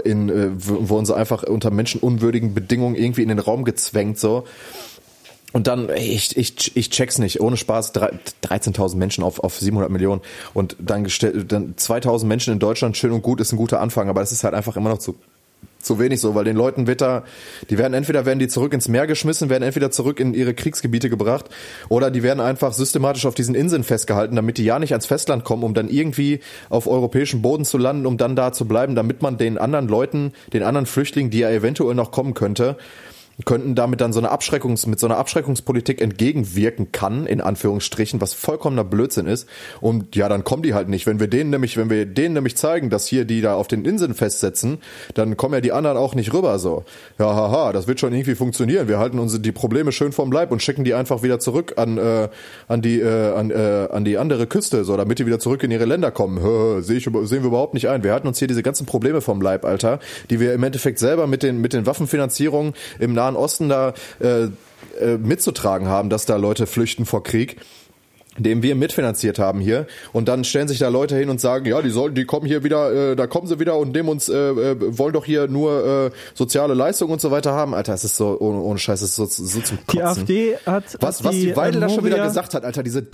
in, 0.05 0.29
äh, 0.29 0.51
wurden 0.57 1.07
sie 1.07 1.15
einfach 1.15 1.43
unter 1.43 1.71
menschenunwürdigen 1.71 2.55
Bedingungen 2.55 2.95
irgendwie 2.95 3.23
in 3.23 3.29
den 3.29 3.39
Raum 3.39 3.65
gezwängt 3.65 4.19
so. 4.19 4.45
Und 5.55 5.69
dann, 5.69 5.89
ich, 5.89 6.37
ich, 6.37 6.77
ich 6.77 6.91
check's 6.91 7.19
nicht, 7.19 7.41
ohne 7.41 7.57
Spaß, 7.57 7.95
13.000 7.95 8.97
Menschen 8.97 9.23
auf, 9.23 9.39
auf 9.39 9.57
700 9.57 9.89
Millionen. 9.89 10.21
Und 10.53 10.75
dann 10.81 11.05
gestellt, 11.05 11.53
dann 11.53 11.77
2.000 11.77 12.25
Menschen 12.25 12.53
in 12.53 12.59
Deutschland, 12.59 12.97
schön 12.97 13.13
und 13.13 13.23
gut, 13.23 13.41
ist 13.41 13.53
ein 13.53 13.57
guter 13.57 13.81
Anfang, 13.81 14.09
aber 14.09 14.19
das 14.19 14.33
ist 14.33 14.43
halt 14.43 14.53
einfach 14.53 14.77
immer 14.77 14.89
noch 14.91 14.99
zu, 14.99 15.15
zu 15.79 16.01
wenig 16.01 16.21
so, 16.21 16.35
weil 16.35 16.43
den 16.43 16.57
Leuten 16.57 16.89
wird 16.89 17.03
da, 17.03 17.23
die 17.71 17.79
werden 17.79 17.95
entweder 17.95 18.27
werden 18.27 18.41
die 18.41 18.49
zurück 18.49 18.73
ins 18.73 18.89
Meer 18.89 19.07
geschmissen, 19.07 19.49
werden 19.49 19.63
entweder 19.63 19.93
zurück 19.93 20.19
in 20.19 20.35
ihre 20.35 20.55
Kriegsgebiete 20.55 21.09
gebracht 21.09 21.45
oder 21.89 22.11
die 22.11 22.25
werden 22.25 22.41
einfach 22.41 22.73
systematisch 22.73 23.25
auf 23.25 23.37
diesen 23.37 23.55
Inseln 23.55 23.85
festgehalten, 23.85 24.35
damit 24.35 24.59
die 24.59 24.65
ja 24.65 24.81
nicht 24.81 24.91
ans 24.91 25.07
Festland 25.07 25.45
kommen, 25.45 25.63
um 25.63 25.73
dann 25.73 25.89
irgendwie 25.89 26.41
auf 26.69 26.89
europäischem 26.89 27.43
Boden 27.43 27.65
zu 27.65 27.79
landen, 27.79 28.07
um 28.07 28.17
dann 28.17 28.35
da 28.35 28.53
zu 28.53 28.67
bleiben, 28.67 28.97
damit 28.97 29.23
man 29.23 29.39
den 29.39 29.59
anderen 29.59 29.87
Leuten, 29.87 30.33
den 30.53 30.65
anderen 30.65 30.87
Flüchtlingen, 30.87 31.31
die 31.31 31.39
ja 31.39 31.51
eventuell 31.51 31.95
noch 31.95 32.11
kommen 32.11 32.35
könnte, 32.35 32.77
könnten 33.45 33.75
damit 33.75 34.01
dann 34.01 34.13
so 34.13 34.21
eine 34.21 34.31
Abschreckungs, 34.31 34.87
mit 34.87 35.01
so 35.01 35.07
einer 35.07 35.19
Abschreckungspolitik 35.19 36.01
entgegenwirken 36.01 36.93
kann, 36.93 37.27
in 37.27 37.41
Anführungsstrichen, 37.41 38.21
was 38.21 38.33
vollkommener 38.33 38.85
Blödsinn 38.85 39.27
ist. 39.27 39.49
Und 39.81 40.15
ja, 40.15 40.29
dann 40.29 40.45
kommen 40.45 40.63
die 40.63 40.75
halt 40.75 40.89
nicht. 40.89 41.07
Wenn 41.07 41.19
wir 41.19 41.27
denen 41.27 41.51
nämlich, 41.51 41.77
wenn 41.77 41.91
wir 41.91 42.07
denen 42.07 42.35
nämlich 42.35 42.57
zeigen, 42.57 42.91
dass 42.91 43.07
hier 43.07 43.25
die 43.25 43.41
da 43.41 43.55
auf 43.55 43.67
den 43.67 43.85
Inseln 43.85 44.15
festsetzen, 44.15 44.79
dann 45.15 45.37
kommen 45.37 45.55
ja 45.55 45.61
die 45.61 45.73
anderen 45.73 45.97
auch 45.97 46.15
nicht 46.15 46.33
rüber 46.33 46.59
so. 46.59 46.85
Ja, 47.19 47.35
haha, 47.35 47.73
das 47.73 47.89
wird 47.89 48.01
schon 48.01 48.13
irgendwie 48.13 48.35
funktionieren. 48.37 48.89
Wir 48.89 48.99
halten 48.99 49.19
unsere 49.19 49.41
die 49.41 49.53
Probleme 49.53 49.91
schön 49.91 50.13
vom 50.13 50.31
Leib 50.31 50.53
und 50.53 50.63
schicken 50.63 50.85
die 50.85 50.95
einfach 50.95 51.23
wieder 51.23 51.41
zurück 51.41 51.75
an, 51.77 51.99
äh, 51.99 52.29
an 52.69 52.83
die, 52.83 53.01
äh, 53.01 53.35
an, 53.35 53.51
äh, 53.51 53.89
an 53.91 54.05
die 54.05 54.19
andere 54.19 54.47
Küste, 54.47 54.85
so, 54.85 54.97
damit 54.97 55.19
die 55.19 55.27
wieder 55.27 55.41
zurück 55.41 55.63
in 55.65 55.71
ihre 55.71 55.85
Länder 55.85 56.11
kommen. 56.11 56.41
Hö, 56.41 56.83
seh 56.83 56.97
ich, 56.97 57.05
sehen 57.05 57.43
wir 57.43 57.47
überhaupt 57.47 57.75
nicht 57.75 57.89
ein. 57.89 58.05
Wir 58.05 58.13
halten 58.13 58.29
uns 58.29 58.39
hier 58.39 58.49
diese 58.49 58.63
ganzen 58.63 58.87
Probleme 58.87 59.21
vom 59.21 59.41
Leib, 59.41 59.65
Alter, 59.65 59.99
die 60.31 60.39
wir 60.39 60.55
im 60.55 60.63
Endeffekt 60.63 60.99
selber 60.99 61.27
mit 61.27 61.43
den, 61.43 61.61
mit 61.61 61.73
den 61.73 61.87
Waffenfinanzierungen 61.87 62.75
im 62.99 63.13
Nahen 63.13 63.24
Osten 63.35 63.69
da 63.69 63.95
äh, 64.21 64.45
äh, 65.01 65.19
mitzutragen 65.19 65.89
haben, 65.89 66.11
dass 66.11 66.27
da 66.27 66.37
Leute 66.37 66.67
flüchten 66.67 67.07
vor 67.07 67.23
Krieg. 67.23 67.57
den 68.39 68.63
wir 68.63 68.75
mitfinanziert 68.75 69.39
haben 69.39 69.61
hier 69.61 69.87
und 70.13 70.27
dann 70.27 70.43
stellen 70.45 70.67
sich 70.67 70.79
da 70.81 70.89
Leute 70.89 71.17
hin 71.17 71.31
und 71.31 71.41
sagen, 71.41 71.67
ja, 71.67 71.81
die 71.83 71.91
sollen, 71.91 72.15
die 72.15 72.25
kommen 72.25 72.47
hier 72.47 72.65
wieder, 72.65 73.13
äh, 73.13 73.17
da 73.17 73.27
kommen 73.27 73.47
sie 73.47 73.61
wieder 73.61 73.77
und 73.79 73.93
nehmen 73.93 74.09
uns, 74.09 74.29
äh, 74.29 74.35
äh, 74.35 74.99
wollen 74.99 75.13
doch 75.13 75.25
hier 75.25 75.47
nur 75.47 76.07
äh, 76.07 76.11
soziale 76.35 76.75
Leistung 76.75 77.11
und 77.11 77.21
so 77.21 77.31
weiter 77.31 77.53
haben. 77.53 77.75
Alter, 77.75 77.95
es 77.95 78.03
ist 78.03 78.17
so 78.17 78.37
ohne, 78.41 78.59
ohne 78.59 78.79
Scheiß, 78.79 79.03
es 79.03 79.11
ist 79.11 79.17
so, 79.17 79.27
so 79.27 79.61
zum 79.61 79.79
Kotzen. 79.87 80.27
Die 80.27 80.55
AfD 80.55 80.57
hat 80.67 80.97
was, 81.01 81.23
was 81.23 81.33
die 81.33 81.55
Weidel 81.55 81.81
da 81.81 81.89
schon 81.89 82.05
wieder 82.05 82.25
gesagt 82.25 82.55
hat, 82.55 82.65
Alter, 82.65 82.83
diese 82.83 83.07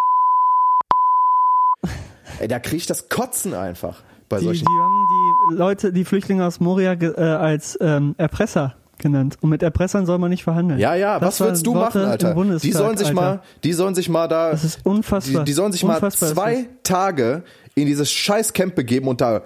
Ey, 2.39 2.49
da 2.49 2.59
krieg 2.59 2.79
ich 2.79 2.87
das 2.87 3.11
Kotzen 3.11 3.53
einfach 3.53 4.03
bei 4.31 4.39
Die, 4.39 4.43
die 4.43 4.47
solchen 4.47 4.67
haben 4.67 5.07
die 5.51 5.57
Leute, 5.57 5.93
die 5.93 6.07
Flüchtlinge 6.07 6.47
aus 6.47 6.61
Moria 6.61 6.95
äh, 6.95 7.21
als 7.21 7.77
ähm, 7.83 8.15
Erpresser 8.17 8.77
genannt. 9.01 9.37
Und 9.41 9.51
mit 9.51 9.63
Erpressern 9.63 10.07
soll 10.07 10.19
man 10.19 10.31
nicht 10.31 10.45
verhandeln. 10.45 10.79
Ja, 10.79 10.95
ja, 10.95 11.19
Das 11.19 11.41
was 11.41 11.47
willst 11.47 11.67
du 11.67 11.75
Worte 11.75 11.99
machen, 11.99 12.11
Alter? 12.11 12.59
Die 12.59 12.73
sollen 12.73 12.97
sich 12.97 13.09
Alter. 13.09 13.21
mal, 13.21 13.43
die 13.65 13.73
sollen 13.73 13.95
sich 13.95 14.09
mal 14.09 14.29
da 14.29 14.51
Das 14.53 14.65
ist 14.65 14.81
unfassbar. 14.85 15.45
Die, 15.45 15.51
die 15.51 15.53
sollen 15.53 15.73
sich 15.73 15.85
mal 15.85 15.95
Unfassbar 15.95 16.29
ist 16.29 16.35
zwei. 16.35 16.67
Tage 16.83 17.43
in 17.75 17.87
dieses 17.87 18.11
Scheißcamp 18.11 18.75
begeben 18.75 19.09
und 19.09 19.21
da 19.21 19.43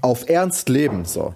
auf 0.00 0.28
Ernst 0.28 0.68
leben, 0.68 1.04
so. 1.04 1.34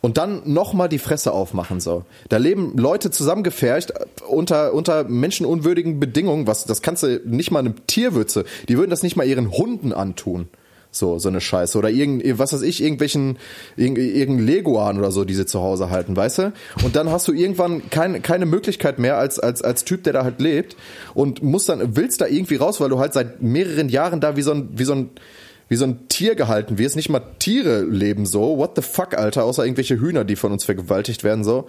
Und 0.00 0.16
dann 0.16 0.42
nochmal 0.44 0.88
die 0.88 0.98
Fresse 0.98 1.32
aufmachen, 1.32 1.80
so. 1.80 2.04
Da 2.28 2.36
leben 2.36 2.76
Leute 2.76 3.10
zusammengefercht 3.10 3.90
äh, 3.90 4.04
unter, 4.28 4.72
unter 4.72 5.04
menschenunwürdigen 5.04 5.98
Bedingungen, 5.98 6.46
was, 6.46 6.64
das 6.64 6.82
kannst 6.82 7.02
du 7.02 7.20
nicht 7.24 7.50
mal 7.50 7.60
einem 7.60 7.86
Tierwürze, 7.86 8.44
die 8.68 8.78
würden 8.78 8.90
das 8.90 9.02
nicht 9.02 9.16
mal 9.16 9.26
ihren 9.26 9.50
Hunden 9.50 9.92
antun. 9.92 10.48
So, 10.90 11.18
so 11.18 11.28
eine 11.28 11.40
Scheiße. 11.40 11.76
Oder 11.76 11.90
irgend, 11.90 12.22
was 12.38 12.52
weiß 12.52 12.62
ich, 12.62 12.82
irgendwelchen, 12.82 13.38
irgend, 13.76 13.98
irgendein 13.98 14.46
Leguan 14.46 14.98
oder 14.98 15.10
so, 15.10 15.24
die 15.24 15.34
sie 15.34 15.46
zu 15.46 15.60
Hause 15.60 15.90
halten, 15.90 16.16
weißt 16.16 16.38
du? 16.38 16.52
Und 16.82 16.96
dann 16.96 17.10
hast 17.10 17.28
du 17.28 17.32
irgendwann 17.32 17.90
kein, 17.90 18.22
keine 18.22 18.46
Möglichkeit 18.46 18.98
mehr 18.98 19.18
als, 19.18 19.38
als, 19.38 19.62
als 19.62 19.84
Typ, 19.84 20.04
der 20.04 20.14
da 20.14 20.24
halt 20.24 20.40
lebt 20.40 20.76
und 21.14 21.42
musst 21.42 21.68
dann, 21.68 21.96
willst 21.96 22.20
da 22.20 22.26
irgendwie 22.26 22.56
raus, 22.56 22.80
weil 22.80 22.88
du 22.88 22.98
halt 22.98 23.12
seit 23.12 23.42
mehreren 23.42 23.88
Jahren 23.88 24.20
da 24.20 24.36
wie 24.36 24.42
so 24.42 24.52
ein, 24.52 24.70
wie 24.72 24.84
so 24.84 24.94
ein, 24.94 25.10
wie 25.68 25.76
so 25.76 25.84
ein 25.84 26.08
Tier 26.08 26.34
gehalten 26.34 26.78
wirst. 26.78 26.96
Nicht 26.96 27.10
mal 27.10 27.22
Tiere 27.38 27.82
leben 27.82 28.24
so. 28.24 28.56
What 28.56 28.72
the 28.76 28.82
fuck, 28.82 29.16
Alter? 29.16 29.44
Außer 29.44 29.64
irgendwelche 29.64 30.00
Hühner, 30.00 30.24
die 30.24 30.36
von 30.36 30.52
uns 30.52 30.64
vergewaltigt 30.64 31.24
werden, 31.24 31.44
so. 31.44 31.66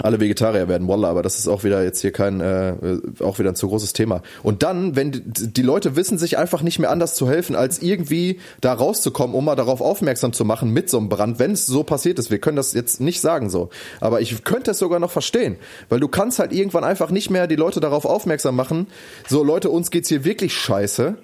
Alle 0.00 0.20
Vegetarier 0.20 0.68
werden, 0.68 0.86
Wallah, 0.86 1.10
aber 1.10 1.22
das 1.22 1.38
ist 1.38 1.48
auch 1.48 1.64
wieder 1.64 1.82
jetzt 1.82 2.00
hier 2.00 2.12
kein, 2.12 2.40
äh, 2.40 2.74
auch 3.18 3.40
wieder 3.40 3.50
ein 3.50 3.56
zu 3.56 3.68
großes 3.68 3.94
Thema. 3.94 4.22
Und 4.44 4.62
dann, 4.62 4.94
wenn 4.94 5.10
die, 5.10 5.22
die 5.24 5.62
Leute 5.62 5.96
wissen 5.96 6.18
sich 6.18 6.38
einfach 6.38 6.62
nicht 6.62 6.78
mehr 6.78 6.90
anders 6.90 7.16
zu 7.16 7.28
helfen, 7.28 7.56
als 7.56 7.80
irgendwie 7.82 8.38
da 8.60 8.72
rauszukommen, 8.72 9.34
um 9.34 9.44
mal 9.44 9.56
darauf 9.56 9.80
aufmerksam 9.80 10.32
zu 10.32 10.44
machen 10.44 10.72
mit 10.72 10.88
so 10.88 10.98
einem 10.98 11.08
Brand, 11.08 11.40
wenn 11.40 11.50
es 11.50 11.66
so 11.66 11.82
passiert 11.82 12.20
ist. 12.20 12.30
Wir 12.30 12.38
können 12.38 12.56
das 12.56 12.74
jetzt 12.74 13.00
nicht 13.00 13.20
sagen 13.20 13.50
so, 13.50 13.70
aber 14.00 14.20
ich 14.20 14.44
könnte 14.44 14.70
es 14.70 14.78
sogar 14.78 15.00
noch 15.00 15.10
verstehen, 15.10 15.56
weil 15.88 15.98
du 15.98 16.06
kannst 16.06 16.38
halt 16.38 16.52
irgendwann 16.52 16.84
einfach 16.84 17.10
nicht 17.10 17.30
mehr 17.30 17.48
die 17.48 17.56
Leute 17.56 17.80
darauf 17.80 18.04
aufmerksam 18.04 18.54
machen. 18.54 18.86
So 19.28 19.42
Leute, 19.42 19.68
uns 19.68 19.90
geht's 19.90 20.08
hier 20.08 20.24
wirklich 20.24 20.54
scheiße. 20.54 21.16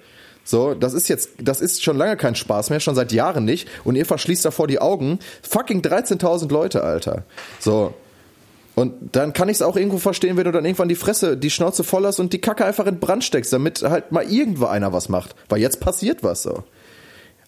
So, 0.43 0.75
das 0.75 0.93
ist 0.93 1.07
jetzt, 1.07 1.29
das 1.41 1.59
ist 1.59 1.83
schon 1.83 1.97
lange 1.97 2.17
kein 2.17 2.35
Spaß 2.35 2.69
mehr, 2.69 2.79
schon 2.79 2.93
seit 2.93 3.11
Jahren 3.11 3.45
nicht. 3.45 3.67
Und 3.83 3.95
ihr 3.95 4.05
verschließt 4.05 4.45
davor 4.45 4.67
die 4.67 4.79
Augen. 4.79 5.19
Fucking 5.41 5.81
13.000 5.81 6.51
Leute, 6.51 6.83
Alter. 6.83 7.23
So. 7.59 7.93
Und 8.75 9.15
dann 9.15 9.31
kann 9.31 9.47
ich 9.47 9.55
es 9.55 9.61
auch 9.61 9.77
irgendwo 9.77 9.97
verstehen, 9.97 10.35
wenn 10.35 10.43
du 10.43 10.51
dann 10.51 10.65
irgendwann 10.65 10.89
die 10.89 10.95
Fresse, 10.95 11.37
die 11.37 11.49
Schnauze 11.49 11.83
voll 11.83 12.05
hast 12.05 12.19
und 12.19 12.33
die 12.33 12.39
Kacke 12.39 12.65
einfach 12.65 12.85
in 12.85 12.99
Brand 12.99 13.23
steckst, 13.23 13.53
damit 13.53 13.81
halt 13.81 14.11
mal 14.11 14.29
irgendwo 14.29 14.65
einer 14.65 14.91
was 14.91 15.07
macht. 15.07 15.33
Weil 15.47 15.59
jetzt 15.59 15.79
passiert 15.79 16.23
was 16.23 16.43
so. 16.43 16.63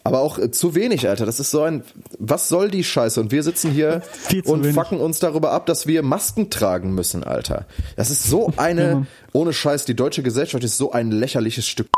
Aber 0.06 0.22
auch 0.22 0.40
äh, 0.40 0.52
zu 0.52 0.74
wenig, 0.74 1.10
Alter. 1.10 1.26
Das 1.26 1.42
ist 1.42 1.52
so 1.52 1.64
ein, 1.64 1.84
was 2.18 2.48
soll 2.48 2.72
die 2.72 2.86
Scheiße? 2.86 3.20
Und 3.20 3.32
wir 3.32 3.44
sitzen 3.44 3.72
hier 3.72 4.04
und 4.46 4.64
wenig. 4.64 4.74
fucken 4.74 5.02
uns 5.02 5.20
darüber 5.20 5.52
ab, 5.52 5.66
dass 5.66 5.86
wir 5.86 6.02
Masken 6.02 6.50
tragen 6.50 6.96
müssen, 6.96 7.26
Alter. 7.26 7.66
Das 7.98 8.10
ist 8.10 8.24
so 8.24 8.54
eine, 8.56 9.06
ohne 9.34 9.52
Scheiß, 9.52 9.84
die 9.84 9.96
deutsche 9.96 10.24
Gesellschaft 10.24 10.64
ist 10.64 10.78
so 10.78 10.94
ein 10.94 11.12
lächerliches 11.12 11.68
Stück, 11.68 11.90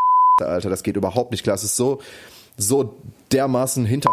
Alter. 0.41 0.71
Das 0.71 0.81
geht 0.81 0.97
überhaupt 0.97 1.29
nicht 1.29 1.43
klar. 1.43 1.55
Es 1.55 1.63
ist 1.63 1.75
so, 1.75 2.01
so 2.57 2.95
dermaßen 3.31 3.85
hinter 3.85 4.09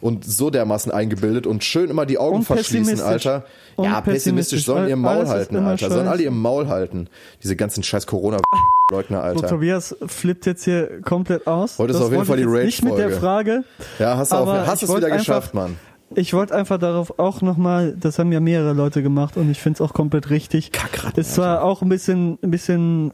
und 0.00 0.24
so 0.24 0.50
dermaßen 0.50 0.92
eingebildet 0.92 1.46
und 1.46 1.64
schön 1.64 1.90
immer 1.90 2.06
die 2.06 2.18
Augen 2.18 2.42
verschließen. 2.42 3.00
Alter. 3.00 3.44
Und 3.76 3.84
ja, 3.84 4.00
pessimistisch 4.00 4.14
pessimistisch. 4.62 4.64
sollen 4.64 4.88
ihr 4.88 4.96
Maul 4.96 5.26
halten, 5.28 5.56
Alter. 5.56 5.90
Sollen 5.90 6.08
alle 6.08 6.22
ihr 6.22 6.30
Maul 6.30 6.68
halten. 6.68 7.08
Diese 7.42 7.56
ganzen 7.56 7.82
scheiß 7.82 8.06
Corona-Leugner, 8.06 9.18
So, 9.20 9.22
Alter. 9.24 9.46
Tobias 9.48 9.96
flippt 10.06 10.46
jetzt 10.46 10.64
hier 10.64 11.00
komplett 11.02 11.46
aus. 11.46 11.78
Heute 11.78 11.92
ist 11.92 11.98
Das 11.98 12.06
auf 12.06 12.12
jeden 12.12 12.24
Fall 12.24 12.36
die 12.36 12.42
jetzt 12.44 12.64
Nicht 12.64 12.84
mit 12.84 12.98
der. 12.98 13.10
Frage. 13.10 13.64
Ja, 13.98 14.16
hast 14.16 14.32
du 14.32 14.36
auch, 14.36 14.46
hast 14.66 14.82
es 14.82 14.88
wieder 14.94 15.06
einfach- 15.06 15.18
geschafft, 15.18 15.54
Mann. 15.54 15.76
Ich 16.14 16.32
wollte 16.34 16.54
einfach 16.54 16.78
darauf 16.78 17.18
auch 17.18 17.42
nochmal, 17.42 17.96
das 17.98 18.18
haben 18.20 18.30
ja 18.30 18.38
mehrere 18.38 18.72
Leute 18.74 19.02
gemacht 19.02 19.36
und 19.36 19.50
ich 19.50 19.58
finde 19.60 19.78
es 19.78 19.80
auch 19.80 19.92
komplett 19.92 20.30
richtig. 20.30 20.70
Kackratten, 20.70 21.20
Ist 21.20 21.34
zwar 21.34 21.62
auch 21.64 21.82
ein 21.82 21.88
bisschen, 21.88 22.38
ein 22.42 22.52
bisschen 22.52 23.12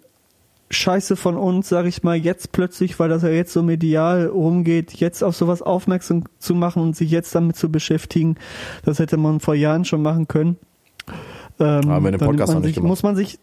scheiße 0.73 1.17
von 1.17 1.37
uns, 1.37 1.69
sag 1.69 1.87
ich 1.87 2.03
mal, 2.03 2.17
jetzt 2.17 2.53
plötzlich, 2.53 2.99
weil 2.99 3.09
das 3.09 3.23
ja 3.23 3.29
jetzt 3.29 3.53
so 3.53 3.63
medial 3.63 4.27
rumgeht, 4.27 4.93
jetzt 4.95 5.23
auf 5.23 5.37
sowas 5.37 5.63
aufmerksam 5.63 6.25
zu 6.39 6.55
machen 6.55 6.83
und 6.83 6.97
sich 6.97 7.11
jetzt 7.11 7.35
damit 7.35 7.57
zu 7.57 7.71
beschäftigen. 7.71 8.37
Das 8.85 8.99
hätte 8.99 9.17
man 9.17 9.41
vor 9.41 9.55
Jahren 9.55 9.85
schon 9.85 10.03
machen 10.03 10.29
können. 10.29 10.57
Ähm, 11.61 11.89
Haben 11.91 12.05
wir 12.05 12.11
den 12.13 12.21
Podcast 12.21 12.49
man 12.49 12.57
noch 12.57 12.63
nicht 12.63 12.69
sich, 12.69 12.75
gemacht. 12.77 12.89
Muss 12.89 13.03
man 13.03 13.17
sich, 13.17 13.39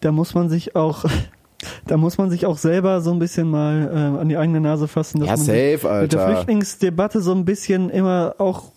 da 0.00 0.12
muss 0.12 0.34
man 0.34 0.48
sich 0.48 0.74
auch, 0.74 1.04
da 1.86 1.96
muss 1.96 2.18
man 2.18 2.30
sich 2.30 2.46
auch 2.46 2.56
selber 2.58 3.00
so 3.02 3.12
ein 3.12 3.18
bisschen 3.18 3.50
mal 3.50 3.90
äh, 4.16 4.20
an 4.20 4.28
die 4.28 4.36
eigene 4.36 4.60
Nase 4.60 4.88
fassen, 4.88 5.20
dass 5.20 5.28
Ja, 5.28 5.36
man 5.36 5.44
safe, 5.46 6.00
mit 6.02 6.12
der. 6.12 6.26
Flüchtlingsdebatte 6.26 7.20
so 7.20 7.32
ein 7.32 7.44
bisschen 7.44 7.90
immer 7.90 8.36
auch 8.38 8.72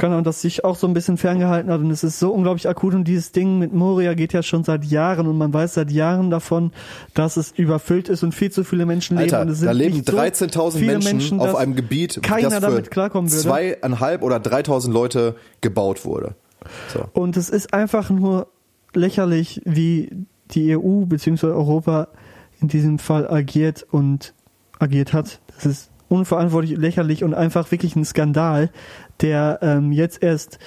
kann 0.00 0.14
und 0.14 0.26
das 0.26 0.40
sich 0.40 0.64
auch 0.64 0.76
so 0.76 0.86
ein 0.86 0.94
bisschen 0.94 1.18
ferngehalten 1.18 1.70
hat 1.70 1.80
und 1.80 1.90
es 1.90 2.02
ist 2.02 2.18
so 2.18 2.32
unglaublich 2.32 2.68
akut 2.68 2.94
und 2.94 3.04
dieses 3.04 3.32
Ding 3.32 3.58
mit 3.58 3.72
Moria 3.72 4.14
geht 4.14 4.32
ja 4.32 4.42
schon 4.42 4.64
seit 4.64 4.84
Jahren 4.84 5.26
und 5.26 5.36
man 5.36 5.52
weiß 5.52 5.74
seit 5.74 5.90
Jahren 5.90 6.30
davon, 6.30 6.72
dass 7.14 7.36
es 7.36 7.52
überfüllt 7.52 8.08
ist 8.08 8.22
und 8.22 8.34
viel 8.34 8.50
zu 8.50 8.64
viele 8.64 8.86
Menschen 8.86 9.18
leben 9.18 9.32
Alter, 9.32 9.42
und 9.42 9.50
es 9.50 9.58
sind 9.58 9.66
da 9.66 9.72
leben 9.72 9.96
nicht 9.96 10.08
so 10.08 10.16
13.000 10.16 10.78
viele 10.78 10.98
Menschen, 10.98 11.38
auf 11.38 11.54
einem 11.54 11.76
Gebiet, 11.76 12.22
keiner 12.22 12.48
das 12.48 12.54
für 12.54 12.60
damit 12.62 12.90
klarkommen 12.90 13.30
würde. 13.30 13.42
zweieinhalb 13.42 14.22
oder 14.22 14.38
3.000 14.38 14.90
Leute 14.90 15.36
gebaut 15.60 16.04
wurde. 16.04 16.34
So. 16.92 17.04
Und 17.12 17.36
es 17.36 17.50
ist 17.50 17.74
einfach 17.74 18.10
nur 18.10 18.48
lächerlich, 18.94 19.60
wie 19.64 20.10
die 20.50 20.76
EU 20.76 21.04
bzw. 21.04 21.48
Europa 21.48 22.08
in 22.60 22.68
diesem 22.68 22.98
Fall 22.98 23.30
agiert 23.30 23.86
und 23.90 24.34
agiert 24.78 25.12
hat. 25.12 25.40
Das 25.54 25.66
ist 25.66 25.90
unverantwortlich, 26.10 26.76
lächerlich 26.76 27.24
und 27.24 27.32
einfach 27.34 27.70
wirklich 27.70 27.96
ein 27.96 28.04
Skandal, 28.04 28.70
der 29.20 29.60
ähm, 29.62 29.92
jetzt 29.92 30.22
erst 30.22 30.58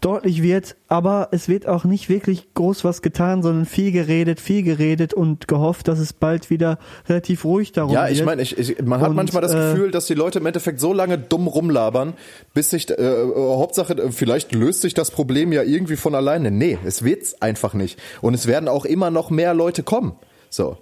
deutlich 0.00 0.42
wird, 0.42 0.76
aber 0.88 1.28
es 1.32 1.48
wird 1.48 1.66
auch 1.66 1.84
nicht 1.84 2.10
wirklich 2.10 2.52
groß 2.52 2.84
was 2.84 3.00
getan, 3.00 3.42
sondern 3.42 3.64
viel 3.64 3.90
geredet, 3.90 4.38
viel 4.38 4.62
geredet 4.62 5.14
und 5.14 5.48
gehofft, 5.48 5.88
dass 5.88 5.98
es 5.98 6.12
bald 6.12 6.50
wieder 6.50 6.78
relativ 7.08 7.44
ruhig 7.44 7.72
darum 7.72 7.92
Ja, 7.92 8.02
wird. 8.04 8.12
ich 8.12 8.24
meine, 8.24 8.42
ich, 8.42 8.58
ich, 8.58 8.82
man 8.82 9.00
hat 9.00 9.10
Und, 9.10 9.16
manchmal 9.16 9.40
das 9.42 9.54
äh, 9.54 9.72
Gefühl, 9.72 9.90
dass 9.90 10.06
die 10.06 10.14
Leute 10.14 10.40
im 10.40 10.46
Endeffekt 10.46 10.78
so 10.78 10.92
lange 10.92 11.16
dumm 11.18 11.46
rumlabern, 11.46 12.12
bis 12.52 12.70
sich, 12.70 12.90
äh, 12.90 12.94
äh, 12.94 13.34
Hauptsache, 13.34 13.94
äh, 13.94 14.12
vielleicht 14.12 14.54
löst 14.54 14.82
sich 14.82 14.92
das 14.92 15.10
Problem 15.10 15.52
ja 15.52 15.62
irgendwie 15.62 15.96
von 15.96 16.14
alleine. 16.14 16.50
Nee, 16.50 16.78
es 16.84 17.02
wird's 17.02 17.40
einfach 17.40 17.72
nicht. 17.72 17.98
Und 18.20 18.34
es 18.34 18.46
werden 18.46 18.68
auch 18.68 18.84
immer 18.84 19.10
noch 19.10 19.30
mehr 19.30 19.54
Leute 19.54 19.82
kommen. 19.82 20.12
So. 20.50 20.76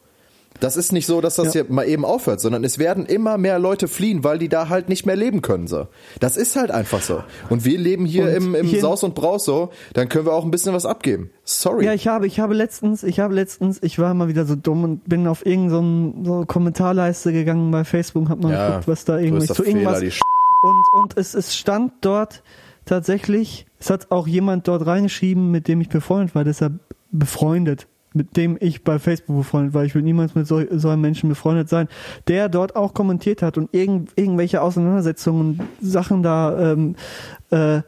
Das 0.61 0.77
ist 0.77 0.93
nicht 0.93 1.07
so, 1.07 1.21
dass 1.21 1.37
das 1.37 1.47
Ja. 1.55 1.63
hier 1.63 1.73
mal 1.73 1.87
eben 1.87 2.05
aufhört, 2.05 2.41
sondern 2.41 2.63
es 2.65 2.79
werden 2.79 3.05
immer 3.07 3.37
mehr 3.39 3.59
Leute 3.59 3.89
fliehen, 3.89 4.23
weil 4.23 4.39
die 4.39 4.49
da 4.49 4.69
halt 4.69 4.89
nicht 4.89 5.07
mehr 5.07 5.17
leben 5.17 5.43
können. 5.43 5.67
So. 5.67 5.89
Das 6.21 6.37
ist 6.37 6.55
halt 6.57 6.71
einfach 6.71 7.03
so. 7.03 7.23
Und 7.51 7.65
wir 7.65 7.79
leben 7.79 8.07
hier 8.07 8.25
Und 8.25 8.31
im, 8.35 8.55
im 8.55 8.67
hier- 8.67 8.81
Saus 8.81 9.03
und 9.03 9.15
Braus 9.15 9.45
so, 9.45 9.71
dann 9.95 10.09
können 10.09 10.27
wir 10.27 10.33
auch 10.33 10.45
ein 10.45 10.51
bisschen 10.53 10.73
was 10.75 10.87
abgeben. 10.87 11.31
Sorry. 11.45 11.85
Ja, 11.87 11.95
ich 11.95 12.07
habe, 12.07 12.27
ich 12.27 12.39
habe 12.41 12.55
letztens, 12.55 13.03
ich 13.03 13.19
habe 13.21 13.35
letztens, 13.35 13.79
ich 13.83 13.99
war 13.99 14.15
mal 14.15 14.29
wieder 14.29 14.45
so 14.45 14.55
dumm 14.55 14.85
und 14.85 15.09
bin 15.09 15.27
auf 15.27 15.45
irgendeine 15.45 16.25
so 16.25 16.45
Kommentarleiste 16.47 17.33
gegangen 17.33 17.71
bei 17.73 17.85
Facebook, 17.85 18.29
hab 18.29 18.41
mal 18.41 18.53
Ja, 18.53 18.69
geguckt, 18.69 18.89
was 18.89 19.05
da 19.05 19.19
irgendwie 19.19 19.47
zu 19.47 19.65
irgendwas 19.65 20.01
und 20.03 20.85
und 21.03 21.17
es, 21.19 21.35
es 21.35 21.57
stand 21.57 21.93
dort 22.03 22.43
tatsächlich, 22.85 23.67
es 23.81 23.91
hat 23.91 24.11
auch 24.13 24.27
jemand 24.29 24.69
dort 24.69 24.87
reingeschrieben, 24.87 25.51
mit 25.51 25.67
dem 25.67 25.81
ich 25.81 25.89
befreundet 25.89 26.35
war, 26.35 26.45
deshalb 26.45 26.75
befreundet, 27.11 27.87
mit 28.15 28.37
dem 28.37 28.57
ich 28.61 28.85
bei 28.85 28.99
Facebook 28.99 29.37
befreundet 29.37 29.75
war. 29.75 29.85
Ich 29.85 29.95
will 29.95 30.03
niemals 30.03 30.35
mit 30.35 30.47
so, 30.47 30.63
so 30.71 30.89
einem 30.89 31.03
Menschen 31.03 31.29
befreundet 31.29 31.69
sein, 31.69 31.89
der 32.29 32.49
dort 32.49 32.77
auch 32.77 32.95
kommentiert 32.95 33.43
hat 33.43 33.59
und 33.59 33.73
irgend, 33.73 34.11
irgendwelche 34.17 34.63
Auseinandersetzungen, 34.63 35.61
Sachen 35.81 36.23
da 36.23 36.73
ähm, 36.73 36.97
äh, 37.51 37.83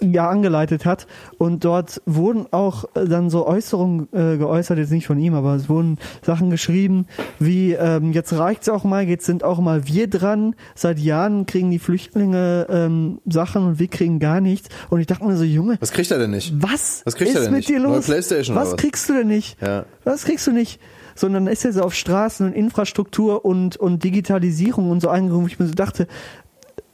ja 0.00 0.28
angeleitet 0.28 0.84
hat 0.84 1.06
und 1.38 1.64
dort 1.64 2.00
wurden 2.06 2.46
auch 2.52 2.84
äh, 2.94 3.06
dann 3.06 3.30
so 3.30 3.46
Äußerungen 3.46 4.08
äh, 4.12 4.36
geäußert, 4.36 4.78
jetzt 4.78 4.90
nicht 4.92 5.06
von 5.06 5.18
ihm, 5.18 5.34
aber 5.34 5.54
es 5.54 5.68
wurden 5.68 5.98
Sachen 6.22 6.50
geschrieben, 6.50 7.06
wie 7.38 7.72
ähm, 7.72 8.12
jetzt 8.12 8.32
reicht's 8.32 8.68
auch 8.68 8.84
mal, 8.84 9.04
jetzt 9.08 9.26
sind 9.26 9.44
auch 9.44 9.58
mal 9.60 9.86
wir 9.86 10.08
dran, 10.08 10.54
seit 10.74 10.98
Jahren 10.98 11.46
kriegen 11.46 11.70
die 11.70 11.78
Flüchtlinge 11.78 12.66
ähm, 12.70 13.20
Sachen 13.28 13.64
und 13.66 13.78
wir 13.78 13.88
kriegen 13.88 14.18
gar 14.18 14.40
nichts 14.40 14.68
und 14.90 15.00
ich 15.00 15.06
dachte 15.06 15.24
mir 15.24 15.36
so, 15.36 15.44
Junge, 15.44 15.76
Was 15.80 15.92
kriegt 15.92 16.10
er 16.10 16.18
denn 16.18 16.30
nicht? 16.30 16.52
was, 16.60 17.02
Was 17.04 17.14
kriegt 17.16 17.30
ist 17.30 17.36
er 17.36 17.42
denn 17.42 17.50
mit 17.52 17.58
nicht? 17.60 17.68
dir 17.68 17.80
Neue 17.80 17.96
los? 17.96 18.06
Playstation 18.06 18.56
oder 18.56 18.64
was 18.64 18.72
was? 18.72 18.78
kriegst 18.80 19.08
du 19.08 19.14
denn 19.14 19.28
nicht? 19.28 19.60
Ja. 19.60 19.84
Was 20.04 20.24
kriegst 20.24 20.46
du 20.46 20.52
nicht? 20.52 20.80
Sondern 21.14 21.48
ist 21.48 21.64
er 21.64 21.72
so 21.72 21.82
auf 21.82 21.94
Straßen 21.94 22.46
und 22.46 22.52
Infrastruktur 22.52 23.44
und, 23.44 23.76
und 23.76 24.04
Digitalisierung 24.04 24.90
und 24.90 25.00
so 25.00 25.08
eingegangen, 25.08 25.42
wo 25.42 25.48
ich 25.48 25.58
mir 25.58 25.66
so 25.66 25.74
dachte, 25.74 26.06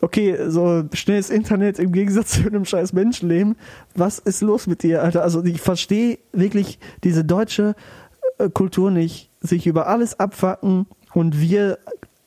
okay, 0.04 0.36
so 0.48 0.84
schnelles 0.92 1.30
Internet 1.30 1.78
im 1.78 1.90
Gegensatz 1.90 2.32
zu 2.32 2.46
einem 2.46 2.64
scheiß 2.64 2.92
Menschenleben, 2.92 3.56
was 3.94 4.18
ist 4.18 4.42
los 4.42 4.66
mit 4.66 4.82
dir, 4.82 5.02
Alter? 5.02 5.22
Also 5.22 5.42
ich 5.42 5.60
verstehe 5.60 6.18
wirklich 6.32 6.78
diese 7.02 7.24
deutsche 7.24 7.74
Kultur 8.52 8.90
nicht 8.90 9.30
sich 9.40 9.66
über 9.66 9.86
alles 9.86 10.20
abfacken 10.20 10.86
und 11.14 11.40
wir 11.40 11.78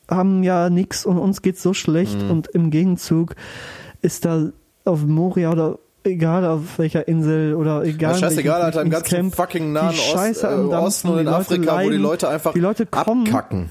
haben 0.09 0.43
ja 0.43 0.69
nichts 0.69 1.05
und 1.05 1.17
uns 1.17 1.41
geht's 1.41 1.61
so 1.61 1.73
schlecht 1.73 2.21
mhm. 2.21 2.31
und 2.31 2.47
im 2.47 2.71
Gegenzug 2.71 3.35
ist 4.01 4.25
da 4.25 4.51
auf 4.85 5.05
Moria 5.05 5.51
oder 5.51 5.79
egal 6.03 6.45
auf 6.45 6.79
welcher 6.79 7.07
Insel 7.07 7.53
oder 7.55 7.83
egal. 7.83 8.13
Ja, 8.13 8.19
scheißegal, 8.19 8.61
Alter, 8.61 8.81
im 8.81 8.89
ganzen 8.89 9.09
Camp, 9.09 9.35
fucking 9.35 9.73
nahen 9.73 9.95
Ost, 10.13 10.43
äh, 10.43 10.47
Osten 10.47 11.09
und 11.09 11.19
in 11.19 11.27
Afrika, 11.27 11.75
leiden, 11.75 11.87
wo 11.87 11.91
die 11.91 11.97
Leute 12.01 12.29
einfach 12.29 12.53
die 12.53 12.59
Leute 12.59 12.85
kommen, 12.85 13.27
abkacken. 13.27 13.69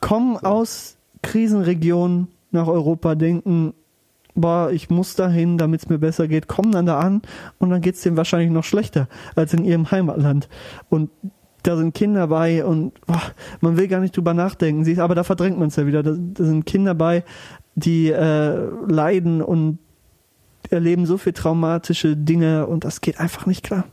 Kommen 0.00 0.36
aus 0.38 0.96
Krisenregionen 1.22 2.28
nach 2.50 2.66
Europa, 2.66 3.14
denken, 3.14 3.74
boah, 4.34 4.70
ich 4.70 4.90
muss 4.90 5.14
dahin, 5.14 5.58
damit 5.58 5.82
es 5.82 5.88
mir 5.88 5.98
besser 5.98 6.28
geht, 6.28 6.48
kommen 6.48 6.72
dann 6.72 6.86
da 6.86 6.98
an 6.98 7.22
und 7.58 7.70
dann 7.70 7.80
geht's 7.80 8.02
denen 8.02 8.16
wahrscheinlich 8.16 8.50
noch 8.50 8.64
schlechter 8.64 9.08
als 9.34 9.54
in 9.54 9.64
ihrem 9.64 9.90
Heimatland. 9.90 10.48
Und 10.88 11.10
da 11.62 11.76
sind 11.76 11.94
Kinder 11.94 12.28
bei 12.28 12.64
und 12.64 12.98
boah, 13.06 13.22
man 13.60 13.76
will 13.76 13.88
gar 13.88 14.00
nicht 14.00 14.16
drüber 14.16 14.34
nachdenken. 14.34 14.98
Aber 15.00 15.14
da 15.14 15.24
verdrängt 15.24 15.58
man 15.58 15.68
es 15.68 15.76
ja 15.76 15.86
wieder. 15.86 16.02
Da, 16.02 16.14
da, 16.16 16.44
sind 16.44 16.64
Kinder 16.64 16.94
bei, 16.94 17.24
die 17.74 18.10
äh, 18.10 18.68
leiden 18.88 19.42
und 19.42 19.78
erleben 20.70 21.06
so 21.06 21.18
viel 21.18 21.32
traumatische 21.32 22.16
Dinge 22.16 22.66
und 22.66 22.84
das 22.84 23.00
geht 23.00 23.18
einfach 23.18 23.46
nicht 23.46 23.64
klar. 23.64 23.84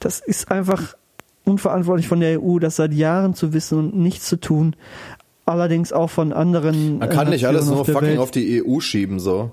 Das 0.00 0.20
ist 0.20 0.50
einfach 0.50 0.96
unverantwortlich 1.44 2.08
von 2.08 2.20
der 2.20 2.40
EU, 2.40 2.58
das 2.58 2.76
seit 2.76 2.94
Jahren 2.94 3.34
zu 3.34 3.52
wissen 3.52 3.78
und 3.78 3.96
nichts 3.96 4.26
zu 4.26 4.40
tun. 4.40 4.76
Allerdings 5.46 5.92
auch 5.92 6.08
von 6.08 6.32
anderen. 6.32 6.98
Man 6.98 7.08
kann 7.10 7.26
äh, 7.26 7.30
nicht 7.30 7.46
alles 7.46 7.66
nur 7.66 7.84
fucking 7.84 8.00
Welt. 8.02 8.18
auf 8.18 8.30
die 8.30 8.64
EU 8.64 8.80
schieben, 8.80 9.20
so. 9.20 9.50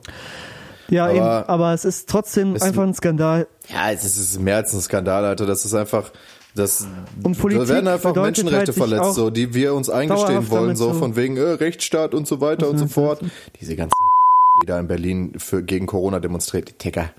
Ja, 0.90 1.06
aber, 1.06 1.16
eben, 1.16 1.26
aber 1.26 1.74
es 1.74 1.86
ist 1.86 2.10
trotzdem 2.10 2.56
einfach 2.60 2.84
ein 2.84 2.94
Skandal. 2.94 3.48
Ja, 3.70 3.92
es 3.92 4.04
ist 4.04 4.40
mehr 4.40 4.58
als 4.58 4.74
ein 4.74 4.82
Skandal, 4.82 5.24
Alter. 5.24 5.46
Das 5.46 5.64
ist 5.66 5.74
einfach, 5.74 6.12
das, 6.54 6.86
und 7.24 7.38
Politik 7.38 7.68
da 7.68 7.74
werden 7.74 7.88
einfach 7.88 8.14
Menschenrechte 8.14 8.68
halt 8.68 8.76
verletzt, 8.76 9.16
so, 9.16 9.30
die 9.30 9.54
wir 9.54 9.74
uns 9.74 9.90
eingestehen 9.90 10.50
wollen, 10.50 10.76
so 10.76 10.94
von 10.94 11.16
wegen 11.16 11.38
äh, 11.38 11.42
Rechtsstaat 11.42 12.14
und 12.14 12.28
so 12.28 12.42
weiter 12.42 12.70
und 12.70 12.78
so 12.78 12.88
fort. 12.88 13.22
Diese 13.60 13.76
ganzen 13.76 13.94
die 14.62 14.68
da 14.68 14.80
in 14.80 14.88
Berlin 14.88 15.34
für 15.38 15.64
gegen 15.64 15.88
Corona 15.88 16.20
demonstriert, 16.20 16.70
die 16.70 16.74
Ticker. 16.74 17.10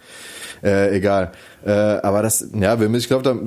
Äh, 0.62 0.96
egal. 0.96 1.32
Äh, 1.64 1.70
aber 1.70 2.22
das, 2.22 2.46
ja, 2.54 2.78
wir 2.78 2.88
müssen, 2.88 3.02
ich 3.02 3.08
glaube, 3.08 3.42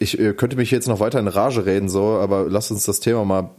ich 0.00 0.18
könnte 0.36 0.56
mich 0.56 0.70
jetzt 0.72 0.88
noch 0.88 1.00
weiter 1.00 1.20
in 1.20 1.28
Rage 1.28 1.64
reden, 1.64 1.88
so, 1.88 2.18
aber 2.18 2.46
lass 2.48 2.70
uns 2.72 2.84
das 2.84 2.98
Thema 3.00 3.24
mal 3.24 3.50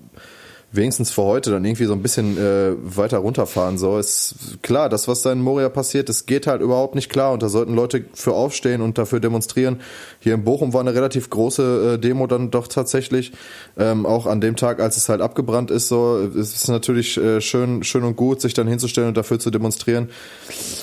wenigstens 0.74 1.12
für 1.12 1.24
heute 1.24 1.52
dann 1.52 1.66
irgendwie 1.66 1.86
so 1.86 1.94
ein 1.94 2.02
bisschen 2.02 2.38
äh, 2.38 2.72
weiter 2.82 3.18
runterfahren. 3.18 3.78
So 3.78 3.98
ist 3.98 4.36
klar, 4.62 4.88
das, 4.88 5.08
was 5.08 5.22
da 5.22 5.32
in 5.32 5.42
Moria 5.42 5.70
passiert, 5.70 6.08
das 6.08 6.26
geht 6.26 6.48
halt 6.48 6.62
überhaupt 6.62 6.96
nicht 6.96 7.10
klar 7.10 7.34
und 7.34 7.44
da 7.44 7.50
sollten 7.50 7.76
Leute 7.76 8.06
für 8.14 8.34
aufstehen 8.34 8.82
und 8.82 8.98
dafür 8.98 9.20
demonstrieren. 9.20 9.82
Hier 10.20 10.34
in 10.34 10.44
Bochum 10.44 10.74
war 10.74 10.82
eine 10.82 10.94
relativ 10.94 11.30
große 11.30 11.96
äh, 11.96 12.00
Demo 12.00 12.26
dann 12.28 12.52
doch 12.52 12.68
tatsächlich. 12.68 13.34
Ähm, 13.78 14.06
auch 14.06 14.28
an 14.28 14.40
dem 14.40 14.56
Tag, 14.56 14.80
als 14.80 14.96
es 14.96 15.10
halt 15.10 15.22
abgebrannt 15.22 15.72
ist, 15.72 15.90
so 15.90 16.20
es 16.20 16.56
ist 16.56 16.68
natürlich 16.70 17.18
äh, 17.18 17.42
schön, 17.42 17.84
schön 17.84 18.04
und 18.04 18.16
gut, 18.16 18.40
sich 18.40 18.54
dann 18.54 18.68
hinzustellen 18.68 19.10
und 19.10 19.18
dafür 19.18 19.40
zu 19.40 19.52
demonstrieren. 19.52 20.10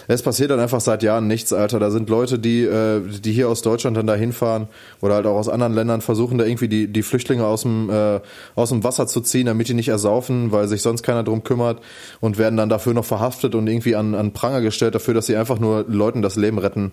Es 0.06 0.22
passiert 0.22 0.50
dann 0.50 0.60
einfach 0.60 0.80
seit 0.80 1.02
Jahren 1.02 1.26
nichts, 1.26 1.52
Alter. 1.52 1.78
Da 1.78 1.90
sind 1.90 2.10
Leute, 2.10 2.38
die, 2.38 2.62
äh, 2.62 3.00
die 3.00 3.32
hier 3.32 3.48
aus 3.48 3.62
Deutschland 3.62 3.96
dann 3.96 4.06
da 4.06 4.14
hinfahren 4.14 4.68
oder 5.00 5.14
halt 5.14 5.26
auch 5.26 5.36
aus 5.36 5.48
anderen 5.48 5.72
Ländern 5.72 6.02
versuchen, 6.02 6.36
da 6.36 6.44
irgendwie 6.44 6.68
die, 6.68 6.88
die 6.88 7.02
Flüchtlinge 7.02 7.46
aus 7.46 7.62
dem, 7.62 7.88
äh, 7.88 8.20
aus 8.54 8.68
dem 8.68 8.84
Wasser 8.84 9.06
zu 9.06 9.22
ziehen, 9.22 9.46
damit 9.46 9.68
die 9.68 9.77
nicht 9.78 9.88
ersaufen, 9.88 10.52
weil 10.52 10.68
sich 10.68 10.82
sonst 10.82 11.02
keiner 11.02 11.22
drum 11.22 11.42
kümmert 11.42 11.80
und 12.20 12.36
werden 12.36 12.58
dann 12.58 12.68
dafür 12.68 12.92
noch 12.92 13.06
verhaftet 13.06 13.54
und 13.54 13.66
irgendwie 13.66 13.96
an, 13.96 14.14
an 14.14 14.32
Pranger 14.34 14.60
gestellt 14.60 14.94
dafür, 14.94 15.14
dass 15.14 15.26
sie 15.26 15.36
einfach 15.36 15.58
nur 15.58 15.86
Leuten 15.88 16.20
das 16.20 16.36
Leben 16.36 16.58
retten. 16.58 16.92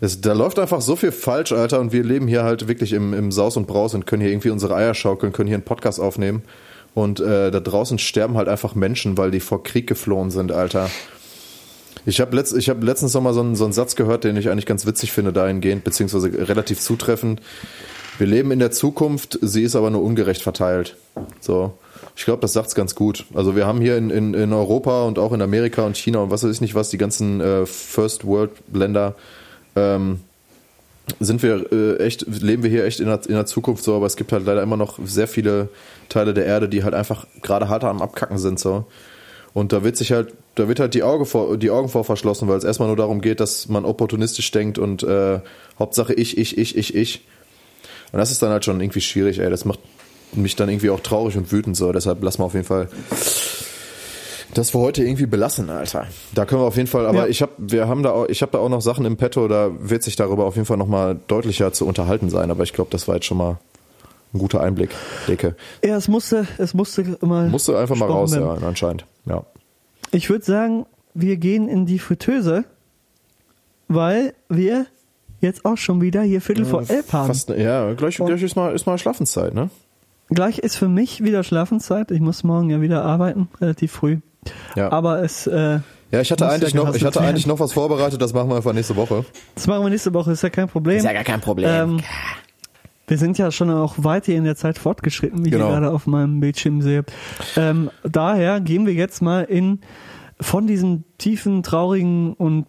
Es, 0.00 0.22
da 0.22 0.32
läuft 0.32 0.58
einfach 0.58 0.80
so 0.80 0.96
viel 0.96 1.12
falsch, 1.12 1.52
Alter, 1.52 1.80
und 1.80 1.92
wir 1.92 2.02
leben 2.02 2.26
hier 2.26 2.44
halt 2.44 2.68
wirklich 2.68 2.92
im, 2.92 3.12
im 3.12 3.30
Saus 3.30 3.56
und 3.58 3.66
Braus 3.66 3.94
und 3.94 4.06
können 4.06 4.22
hier 4.22 4.30
irgendwie 4.30 4.50
unsere 4.50 4.74
Eier 4.74 4.94
schaukeln, 4.94 5.32
können 5.32 5.48
hier 5.48 5.56
einen 5.56 5.64
Podcast 5.64 6.00
aufnehmen. 6.00 6.42
Und 6.94 7.18
äh, 7.20 7.50
da 7.50 7.60
draußen 7.60 7.98
sterben 7.98 8.36
halt 8.36 8.48
einfach 8.48 8.74
Menschen, 8.74 9.18
weil 9.18 9.32
die 9.32 9.40
vor 9.40 9.62
Krieg 9.64 9.86
geflohen 9.86 10.30
sind, 10.30 10.52
Alter. 10.52 10.88
Ich 12.06 12.20
habe 12.20 12.36
letzt, 12.36 12.54
hab 12.54 12.82
letztens 12.82 13.14
noch 13.14 13.22
mal 13.22 13.34
so 13.34 13.40
einen, 13.40 13.56
so 13.56 13.64
einen 13.64 13.72
Satz 13.72 13.96
gehört, 13.96 14.24
den 14.24 14.36
ich 14.36 14.48
eigentlich 14.48 14.66
ganz 14.66 14.86
witzig 14.86 15.12
finde 15.12 15.32
dahingehend, 15.32 15.84
beziehungsweise 15.84 16.30
relativ 16.48 16.80
zutreffend. 16.80 17.40
Wir 18.18 18.26
leben 18.26 18.50
in 18.52 18.58
der 18.60 18.70
Zukunft, 18.70 19.38
sie 19.42 19.62
ist 19.62 19.74
aber 19.74 19.90
nur 19.90 20.02
ungerecht 20.02 20.42
verteilt. 20.42 20.96
So. 21.40 21.76
Ich 22.16 22.24
glaube, 22.24 22.40
das 22.40 22.52
sagt's 22.52 22.74
ganz 22.74 22.94
gut. 22.94 23.24
Also 23.34 23.56
wir 23.56 23.66
haben 23.66 23.80
hier 23.80 23.96
in, 23.96 24.10
in, 24.10 24.34
in 24.34 24.52
Europa 24.52 25.04
und 25.04 25.18
auch 25.18 25.32
in 25.32 25.42
Amerika 25.42 25.84
und 25.84 25.96
China 25.96 26.20
und 26.20 26.30
was 26.30 26.44
weiß 26.44 26.50
ich 26.50 26.60
nicht 26.60 26.74
was, 26.74 26.90
die 26.90 26.98
ganzen 26.98 27.40
äh, 27.40 27.66
First 27.66 28.26
World 28.26 28.50
Länder, 28.72 29.14
ähm, 29.76 30.20
sind 31.20 31.42
wir 31.42 31.70
äh, 31.72 31.96
echt, 31.98 32.26
leben 32.26 32.62
wir 32.62 32.70
hier 32.70 32.84
echt 32.84 33.00
in 33.00 33.06
der, 33.06 33.20
in 33.26 33.34
der 33.34 33.46
Zukunft 33.46 33.84
so, 33.84 33.94
aber 33.94 34.06
es 34.06 34.16
gibt 34.16 34.32
halt 34.32 34.46
leider 34.46 34.62
immer 34.62 34.76
noch 34.76 34.98
sehr 35.04 35.28
viele 35.28 35.68
Teile 36.08 36.34
der 36.34 36.46
Erde, 36.46 36.68
die 36.68 36.82
halt 36.82 36.94
einfach 36.94 37.26
gerade 37.42 37.68
harter 37.68 37.88
am 37.88 38.00
Abkacken 38.00 38.38
sind 38.38 38.58
so. 38.58 38.86
Und 39.52 39.72
da 39.72 39.84
wird 39.84 39.96
sich 39.96 40.10
halt, 40.10 40.34
da 40.56 40.66
wird 40.66 40.80
halt 40.80 40.94
die, 40.94 41.04
Auge 41.04 41.26
vor, 41.26 41.56
die 41.56 41.70
Augen 41.70 41.88
vor 41.88 42.04
verschlossen, 42.04 42.48
weil 42.48 42.58
es 42.58 42.64
erstmal 42.64 42.88
nur 42.88 42.96
darum 42.96 43.20
geht, 43.20 43.38
dass 43.38 43.68
man 43.68 43.84
opportunistisch 43.84 44.50
denkt 44.50 44.78
und 44.78 45.02
äh, 45.04 45.40
Hauptsache 45.78 46.12
ich, 46.14 46.38
ich, 46.38 46.58
ich, 46.58 46.76
ich, 46.76 46.94
ich. 46.94 47.24
Und 48.10 48.18
das 48.18 48.30
ist 48.30 48.42
dann 48.42 48.50
halt 48.50 48.64
schon 48.64 48.80
irgendwie 48.80 49.00
schwierig, 49.00 49.38
ey. 49.38 49.50
Das 49.50 49.64
macht 49.64 49.80
mich 50.36 50.56
dann 50.56 50.68
irgendwie 50.68 50.90
auch 50.90 51.00
traurig 51.00 51.36
und 51.36 51.50
wütend 51.52 51.76
so. 51.76 51.92
Deshalb 51.92 52.22
lassen 52.22 52.40
wir 52.40 52.46
auf 52.46 52.54
jeden 52.54 52.66
Fall 52.66 52.88
das 54.54 54.70
für 54.70 54.78
heute 54.78 55.02
irgendwie 55.02 55.26
belassen, 55.26 55.68
Alter. 55.68 56.06
Da 56.34 56.44
können 56.44 56.60
wir 56.62 56.66
auf 56.66 56.76
jeden 56.76 56.88
Fall, 56.88 57.06
aber 57.06 57.24
ja. 57.24 57.26
ich 57.26 57.42
habe, 57.42 57.52
wir 57.58 57.88
haben 57.88 58.02
da 58.02 58.12
auch, 58.12 58.28
ich 58.28 58.40
habe 58.42 58.52
da 58.52 58.58
auch 58.58 58.68
noch 58.68 58.80
Sachen 58.80 59.04
im 59.04 59.16
Petto, 59.16 59.48
da 59.48 59.70
wird 59.78 60.02
sich 60.02 60.16
darüber 60.16 60.46
auf 60.46 60.54
jeden 60.54 60.66
Fall 60.66 60.76
nochmal 60.76 61.18
deutlicher 61.26 61.72
zu 61.72 61.86
unterhalten 61.86 62.30
sein, 62.30 62.50
aber 62.50 62.62
ich 62.62 62.72
glaube, 62.72 62.90
das 62.90 63.08
war 63.08 63.16
jetzt 63.16 63.26
schon 63.26 63.38
mal 63.38 63.58
ein 64.32 64.38
guter 64.38 64.60
Einblick, 64.60 64.90
Decke. 65.28 65.56
Ja, 65.84 65.96
es 65.96 66.08
musste, 66.08 66.46
es 66.58 66.74
musste 66.74 67.16
mal. 67.20 67.48
Musste 67.48 67.78
einfach 67.78 67.96
mal 67.96 68.08
raus, 68.08 68.32
werden. 68.32 68.60
ja, 68.60 68.66
anscheinend, 68.66 69.04
ja. 69.26 69.44
Ich 70.12 70.30
würde 70.30 70.44
sagen, 70.44 70.86
wir 71.14 71.36
gehen 71.36 71.68
in 71.68 71.86
die 71.86 71.98
Fritteuse, 71.98 72.64
weil 73.88 74.34
wir 74.48 74.86
jetzt 75.40 75.64
auch 75.64 75.76
schon 75.76 76.00
wieder 76.00 76.22
hier 76.22 76.40
Viertel 76.40 76.64
vor 76.64 76.88
elf 76.88 77.12
haben. 77.12 77.26
Fast, 77.26 77.50
ja, 77.50 77.92
gleich, 77.94 78.16
gleich 78.16 78.42
ist 78.42 78.56
mal, 78.56 78.74
ist 78.74 78.86
mal 78.86 78.98
Schlafenszeit, 78.98 79.54
ne? 79.54 79.70
Gleich 80.28 80.58
ist 80.58 80.76
für 80.76 80.88
mich 80.88 81.22
wieder 81.22 81.44
Schlafenszeit. 81.44 82.10
Ich 82.10 82.20
muss 82.20 82.44
morgen 82.44 82.70
ja 82.70 82.80
wieder 82.80 83.04
arbeiten, 83.04 83.48
relativ 83.60 83.92
früh. 83.92 84.18
Ja. 84.74 84.90
Aber 84.90 85.22
es. 85.22 85.46
Äh, 85.46 85.80
ja, 86.10 86.20
ich 86.20 86.30
hatte 86.30 86.48
eigentlich 86.48 86.74
noch, 86.74 86.94
ich 86.94 87.04
hatte 87.04 87.20
eigentlich 87.20 87.46
noch 87.46 87.58
was 87.58 87.72
vorbereitet. 87.72 88.22
Das 88.22 88.32
machen 88.32 88.48
wir 88.48 88.56
einfach 88.56 88.72
nächste 88.72 88.96
Woche. 88.96 89.24
Das 89.54 89.66
machen 89.66 89.82
wir 89.82 89.90
nächste 89.90 90.14
Woche. 90.14 90.32
Ist 90.32 90.42
ja 90.42 90.50
kein 90.50 90.68
Problem. 90.68 90.98
Ist 90.98 91.04
ja 91.04 91.12
gar 91.12 91.24
kein 91.24 91.40
Problem. 91.40 91.68
Ähm, 91.68 92.00
wir 93.06 93.18
sind 93.18 93.36
ja 93.36 93.50
schon 93.50 93.70
auch 93.70 93.94
weit 93.98 94.26
hier 94.26 94.36
in 94.36 94.44
der 94.44 94.56
Zeit 94.56 94.78
fortgeschritten, 94.78 95.44
wie 95.44 95.50
genau. 95.50 95.66
ich 95.66 95.72
gerade 95.72 95.90
auf 95.90 96.06
meinem 96.06 96.40
Bildschirm 96.40 96.80
sehe. 96.80 97.04
Ähm, 97.56 97.90
daher 98.02 98.60
gehen 98.60 98.86
wir 98.86 98.94
jetzt 98.94 99.20
mal 99.20 99.42
in 99.42 99.80
von 100.40 100.66
diesem 100.66 101.04
tiefen, 101.18 101.62
traurigen 101.62 102.32
und 102.34 102.66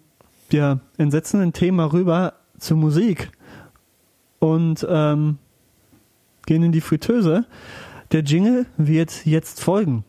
ja 0.51 0.79
entsetzenden 0.97 1.53
Thema 1.53 1.91
rüber 1.91 2.33
zur 2.59 2.77
Musik. 2.77 3.29
Und 4.39 4.85
ähm, 4.89 5.37
gehen 6.45 6.63
in 6.63 6.71
die 6.71 6.81
Fritteuse. 6.81 7.45
Der 8.11 8.21
Jingle 8.21 8.65
wird 8.77 9.25
jetzt 9.25 9.61
folgen. 9.61 10.05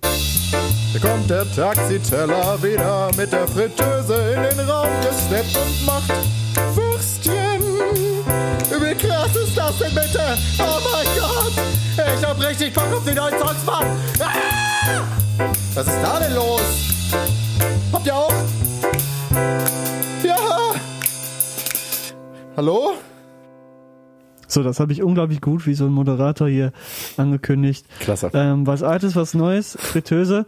Hier 0.92 1.00
kommt 1.00 1.28
der 1.28 1.44
Taxiteller 1.54 2.62
wieder 2.62 3.10
mit 3.16 3.32
der 3.32 3.46
Fritteuse 3.48 4.14
in 4.14 4.56
den 4.56 4.68
Raum 4.68 4.88
gesteppt 5.02 5.56
und 5.56 5.86
macht 5.86 6.12
Würstchen. 6.74 7.62
Wie 8.80 8.94
krass 8.94 9.34
ist 9.36 9.56
das 9.56 9.78
denn 9.78 9.94
bitte? 9.94 10.38
Oh 10.58 10.78
mein 10.92 11.06
Gott! 11.18 11.52
Ich 11.96 12.24
hab 12.24 12.40
richtig 12.40 12.72
Bock 12.72 12.92
auf 12.92 13.04
die 13.04 13.14
neuen 13.14 13.38
Songs! 13.38 13.68
Ah! 13.68 15.02
Was 15.74 15.86
ist 15.86 16.02
da 16.02 16.18
denn 16.18 16.34
los? 16.34 16.62
Habt 17.92 18.06
ihr 18.06 18.16
auch? 18.16 18.32
Ja! 20.22 20.36
Hallo? 22.56 22.94
So, 24.46 24.62
das 24.62 24.80
habe 24.80 24.92
ich 24.92 25.02
unglaublich 25.02 25.40
gut, 25.40 25.66
wie 25.66 25.74
so 25.74 25.86
ein 25.86 25.92
Moderator 25.92 26.48
hier 26.48 26.72
angekündigt. 27.16 27.86
Klasse. 28.00 28.30
Ähm, 28.32 28.66
was 28.66 28.82
Altes, 28.82 29.16
was 29.16 29.34
Neues, 29.34 29.76
Fritteuse. 29.80 30.46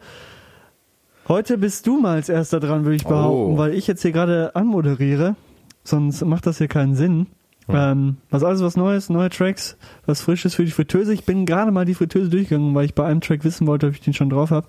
Heute 1.26 1.58
bist 1.58 1.86
du 1.86 2.00
mal 2.00 2.16
als 2.16 2.28
erster 2.28 2.58
dran, 2.58 2.84
würde 2.84 2.96
ich 2.96 3.06
oh. 3.06 3.10
behaupten, 3.10 3.54
oh. 3.54 3.58
weil 3.58 3.74
ich 3.74 3.86
jetzt 3.86 4.02
hier 4.02 4.12
gerade 4.12 4.54
anmoderiere. 4.54 5.36
Sonst 5.84 6.24
macht 6.24 6.46
das 6.46 6.58
hier 6.58 6.68
keinen 6.68 6.94
Sinn. 6.94 7.26
Hm. 7.66 7.74
Ähm, 7.76 8.16
was 8.30 8.44
alles 8.44 8.62
was 8.62 8.76
Neues, 8.76 9.10
neue 9.10 9.28
Tracks, 9.28 9.76
was 10.06 10.22
Frisches 10.22 10.54
für 10.54 10.64
die 10.64 10.70
Fritteuse. 10.70 11.12
Ich 11.12 11.24
bin 11.24 11.44
gerade 11.44 11.70
mal 11.70 11.84
die 11.84 11.94
Fritteuse 11.94 12.30
durchgegangen, 12.30 12.74
weil 12.74 12.86
ich 12.86 12.94
bei 12.94 13.04
einem 13.04 13.20
Track 13.20 13.44
wissen 13.44 13.66
wollte, 13.66 13.88
ob 13.88 13.92
ich 13.92 14.00
den 14.00 14.14
schon 14.14 14.30
drauf 14.30 14.50
habe. 14.50 14.66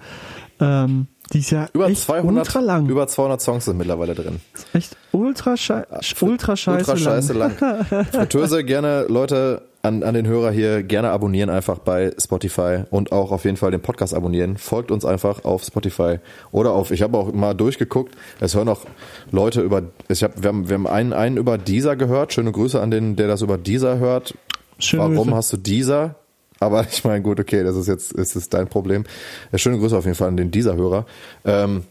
Ähm, 0.60 1.08
die 1.30 1.40
ist 1.40 1.52
ja 1.52 1.68
über 1.74 1.88
echt 1.88 2.02
200, 2.04 2.48
ultra 2.48 2.60
lang. 2.60 2.88
Über 2.88 3.08
200 3.08 3.42
Songs 3.42 3.66
sind 3.66 3.78
mittlerweile 3.78 4.16
drin. 4.16 4.40
Echt 4.74 4.98
ultra, 5.12 5.58
schei 5.58 5.86
ultra 6.22 6.56
scheiße 6.56 6.92
ultra 6.92 6.98
scheiße 6.98 7.34
lang. 7.34 7.56
lang. 7.60 8.06
Fritteuse 8.06 8.64
gerne, 8.64 9.06
Leute, 9.08 9.62
an, 9.82 10.04
an 10.04 10.14
den 10.14 10.28
Hörer 10.28 10.52
hier 10.52 10.84
gerne 10.84 11.10
abonnieren 11.12 11.50
einfach 11.50 11.80
bei 11.80 12.12
Spotify 12.20 12.84
und 12.90 13.12
auch 13.12 13.32
auf 13.32 13.46
jeden 13.46 13.58
Fall 13.58 13.72
den 13.72 13.82
Podcast 13.82 14.14
abonnieren. 14.14 14.58
Folgt 14.58 14.92
uns 14.92 15.06
einfach 15.06 15.46
auf 15.46 15.64
Spotify 15.64 16.20
oder 16.52 16.74
auf, 16.74 16.92
ich 16.92 17.02
habe 17.02 17.18
auch 17.18 17.32
mal 17.32 17.54
durchgeguckt, 17.54 18.16
es 18.40 18.56
hören 18.56 18.68
auch 18.68 18.82
Leute 19.32 19.62
über, 19.62 19.84
ich 20.10 20.24
hab, 20.24 20.42
wir 20.42 20.50
haben, 20.50 20.68
wir 20.70 20.76
haben 20.76 20.88
einen, 20.88 21.14
einen 21.14 21.38
über 21.38 21.58
dieser 21.58 21.96
gehört. 21.96 22.34
Schöne 22.34 22.52
Grüße 22.52 22.82
an 22.82 22.92
den, 22.92 23.16
der 23.16 23.28
das 23.28 23.42
über 23.42 23.58
dieser 23.58 24.00
hört. 24.00 24.34
Schöne 24.80 25.04
Warum 25.04 25.16
Grüße. 25.16 25.36
hast 25.36 25.54
du 25.54 25.58
dieser 25.58 26.16
Aber 26.60 26.86
ich 26.92 27.04
meine, 27.04 27.22
gut, 27.22 27.40
okay, 27.40 27.64
das 27.64 27.76
ist 27.76 27.88
jetzt 27.88 28.12
ist 28.12 28.36
es 28.36 28.50
dein 28.50 28.68
Problem. 28.68 29.06
Schöne 29.56 29.78
Grüße 29.78 29.98
auf 29.98 30.06
jeden 30.06 30.18
Fall 30.18 30.28
an 30.28 30.38
den 30.38 30.52
dieser 30.52 30.76
Hörer. 30.76 31.06
Ähm, 31.46 31.84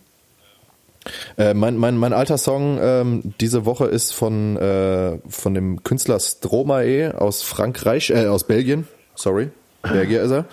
äh, 1.37 1.55
mein, 1.55 1.77
mein, 1.77 1.97
mein 1.97 2.13
alter 2.13 2.39
Song 2.39 2.79
ähm, 2.81 3.35
diese 3.41 3.65
Woche 3.65 3.87
ist 3.87 4.13
von, 4.13 4.57
äh, 4.57 5.19
von 5.29 5.55
dem 5.55 5.83
Künstler 5.83 6.21
Stromae 6.21 7.13
aus 7.17 7.43
Frankreich, 7.43 8.11
äh, 8.11 8.27
aus 8.27 8.45
Belgien, 8.45 8.87
sorry, 9.15 9.51
Belgier 9.83 10.23
ist 10.23 10.33
er. 10.33 10.45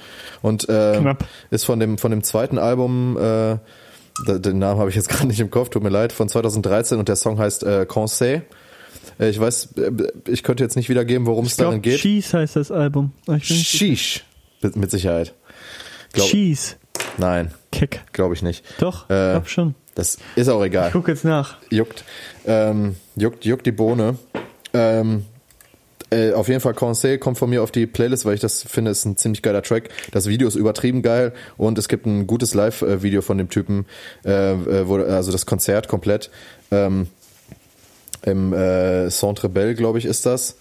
Und 0.41 0.69
äh, 0.69 1.15
ist 1.49 1.65
von 1.65 1.79
dem, 1.79 1.97
von 1.97 2.11
dem 2.11 2.23
zweiten 2.23 2.57
Album, 2.57 3.17
äh, 3.17 3.57
den 4.27 4.59
Namen 4.59 4.79
habe 4.79 4.89
ich 4.89 4.95
jetzt 4.95 5.09
gerade 5.09 5.27
nicht 5.27 5.39
im 5.39 5.49
Kopf, 5.49 5.69
tut 5.69 5.83
mir 5.83 5.89
leid, 5.89 6.13
von 6.13 6.29
2013 6.29 6.99
und 6.99 7.09
der 7.09 7.15
Song 7.15 7.37
heißt 7.37 7.63
äh, 7.63 7.85
Conseil. 7.85 8.43
Äh, 9.19 9.29
ich 9.29 9.39
weiß, 9.39 9.73
äh, 9.77 9.91
ich 10.27 10.43
könnte 10.43 10.63
jetzt 10.63 10.75
nicht 10.75 10.89
wiedergeben, 10.89 11.25
worum 11.25 11.45
es 11.45 11.57
darin 11.57 11.81
geht. 11.81 11.99
Cheese 11.99 12.37
heißt 12.37 12.55
das 12.55 12.71
Album. 12.71 13.11
Sheesh, 13.39 14.23
mit, 14.61 14.75
mit 14.75 14.91
Sicherheit. 14.91 15.33
Glaub, 16.13 16.27
Cheese. 16.27 16.75
Nein. 17.17 17.51
Kick. 17.71 18.01
Glaube 18.13 18.33
ich 18.33 18.41
nicht. 18.41 18.63
Doch, 18.79 19.09
äh, 19.09 19.31
glaub 19.33 19.49
schon. 19.49 19.75
Das 19.95 20.17
ist 20.35 20.49
auch 20.49 20.63
egal. 20.63 20.87
Ich 20.87 20.93
guck 20.93 21.07
jetzt 21.07 21.23
nach. 21.23 21.57
Juckt. 21.69 22.03
Ähm, 22.45 22.95
juckt, 23.15 23.45
juckt 23.45 23.65
die 23.65 23.71
Bohne. 23.71 24.17
Ähm, 24.73 25.25
äh, 26.11 26.33
auf 26.33 26.47
jeden 26.47 26.59
Fall 26.61 26.73
Conseil 26.73 27.17
kommt 27.17 27.37
von 27.37 27.49
mir 27.49 27.63
auf 27.63 27.71
die 27.71 27.87
Playlist, 27.87 28.25
weil 28.25 28.35
ich 28.35 28.39
das 28.39 28.63
finde, 28.63 28.91
ist 28.91 29.05
ein 29.05 29.17
ziemlich 29.17 29.41
geiler 29.41 29.63
Track. 29.63 29.89
Das 30.11 30.27
Video 30.27 30.47
ist 30.47 30.55
übertrieben 30.55 31.01
geil 31.01 31.33
und 31.57 31.77
es 31.77 31.87
gibt 31.87 32.05
ein 32.05 32.27
gutes 32.27 32.53
Live-Video 32.53 33.21
von 33.21 33.37
dem 33.37 33.49
Typen, 33.49 33.85
äh, 34.23 34.53
äh 34.53 34.87
wo, 34.87 34.97
also 34.97 35.31
das 35.31 35.45
Konzert 35.45 35.87
komplett 35.87 36.29
ähm, 36.71 37.07
im 38.25 38.53
äh, 38.53 39.09
Centre 39.09 39.49
Bell, 39.49 39.75
glaube 39.75 39.99
ich, 39.99 40.05
ist 40.05 40.25
das. 40.25 40.57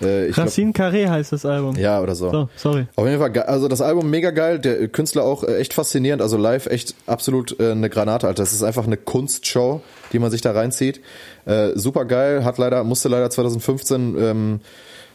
Äh, 0.00 0.30
Racine 0.30 0.72
Carré 0.72 1.08
heißt 1.08 1.32
das 1.32 1.44
Album. 1.44 1.76
Ja, 1.76 2.00
oder 2.00 2.14
so. 2.14 2.30
So, 2.30 2.48
sorry. 2.56 2.86
Auf 2.94 3.06
jeden 3.06 3.18
Fall, 3.18 3.36
also 3.42 3.68
das 3.68 3.80
Album 3.80 4.10
mega 4.10 4.30
geil, 4.30 4.58
der 4.58 4.88
Künstler 4.88 5.24
auch 5.24 5.42
äh, 5.42 5.56
echt 5.56 5.74
faszinierend, 5.74 6.22
also 6.22 6.36
live 6.36 6.66
echt 6.66 6.94
absolut 7.06 7.58
äh, 7.58 7.72
eine 7.72 7.90
Granate, 7.90 8.26
Alter. 8.28 8.42
Das 8.42 8.52
ist 8.52 8.62
einfach 8.62 8.86
eine 8.86 8.96
Kunstshow, 8.96 9.80
die 10.12 10.18
man 10.18 10.30
sich 10.30 10.40
da 10.40 10.52
reinzieht. 10.52 11.00
Äh, 11.46 11.70
super 11.74 12.04
geil, 12.04 12.44
hat 12.44 12.58
leider, 12.58 12.84
musste 12.84 13.08
leider 13.08 13.28
2015 13.28 14.16
ähm, 14.18 14.60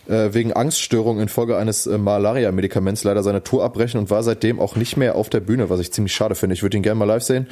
äh, 0.07 0.33
wegen 0.33 0.51
Angststörung 0.51 1.19
infolge 1.19 1.57
eines 1.57 1.87
äh, 1.87 1.97
Malaria-Medikaments 1.97 3.03
leider 3.03 3.23
seine 3.23 3.43
Tour 3.43 3.63
abbrechen 3.63 3.99
und 3.99 4.09
war 4.09 4.23
seitdem 4.23 4.59
auch 4.59 4.75
nicht 4.75 4.97
mehr 4.97 5.15
auf 5.15 5.29
der 5.29 5.39
Bühne, 5.39 5.69
was 5.69 5.79
ich 5.79 5.93
ziemlich 5.93 6.13
schade 6.13 6.35
finde. 6.35 6.55
Ich 6.55 6.63
würde 6.63 6.75
ihn 6.75 6.83
gerne 6.83 6.99
mal 6.99 7.05
live 7.05 7.23
sehen. 7.23 7.47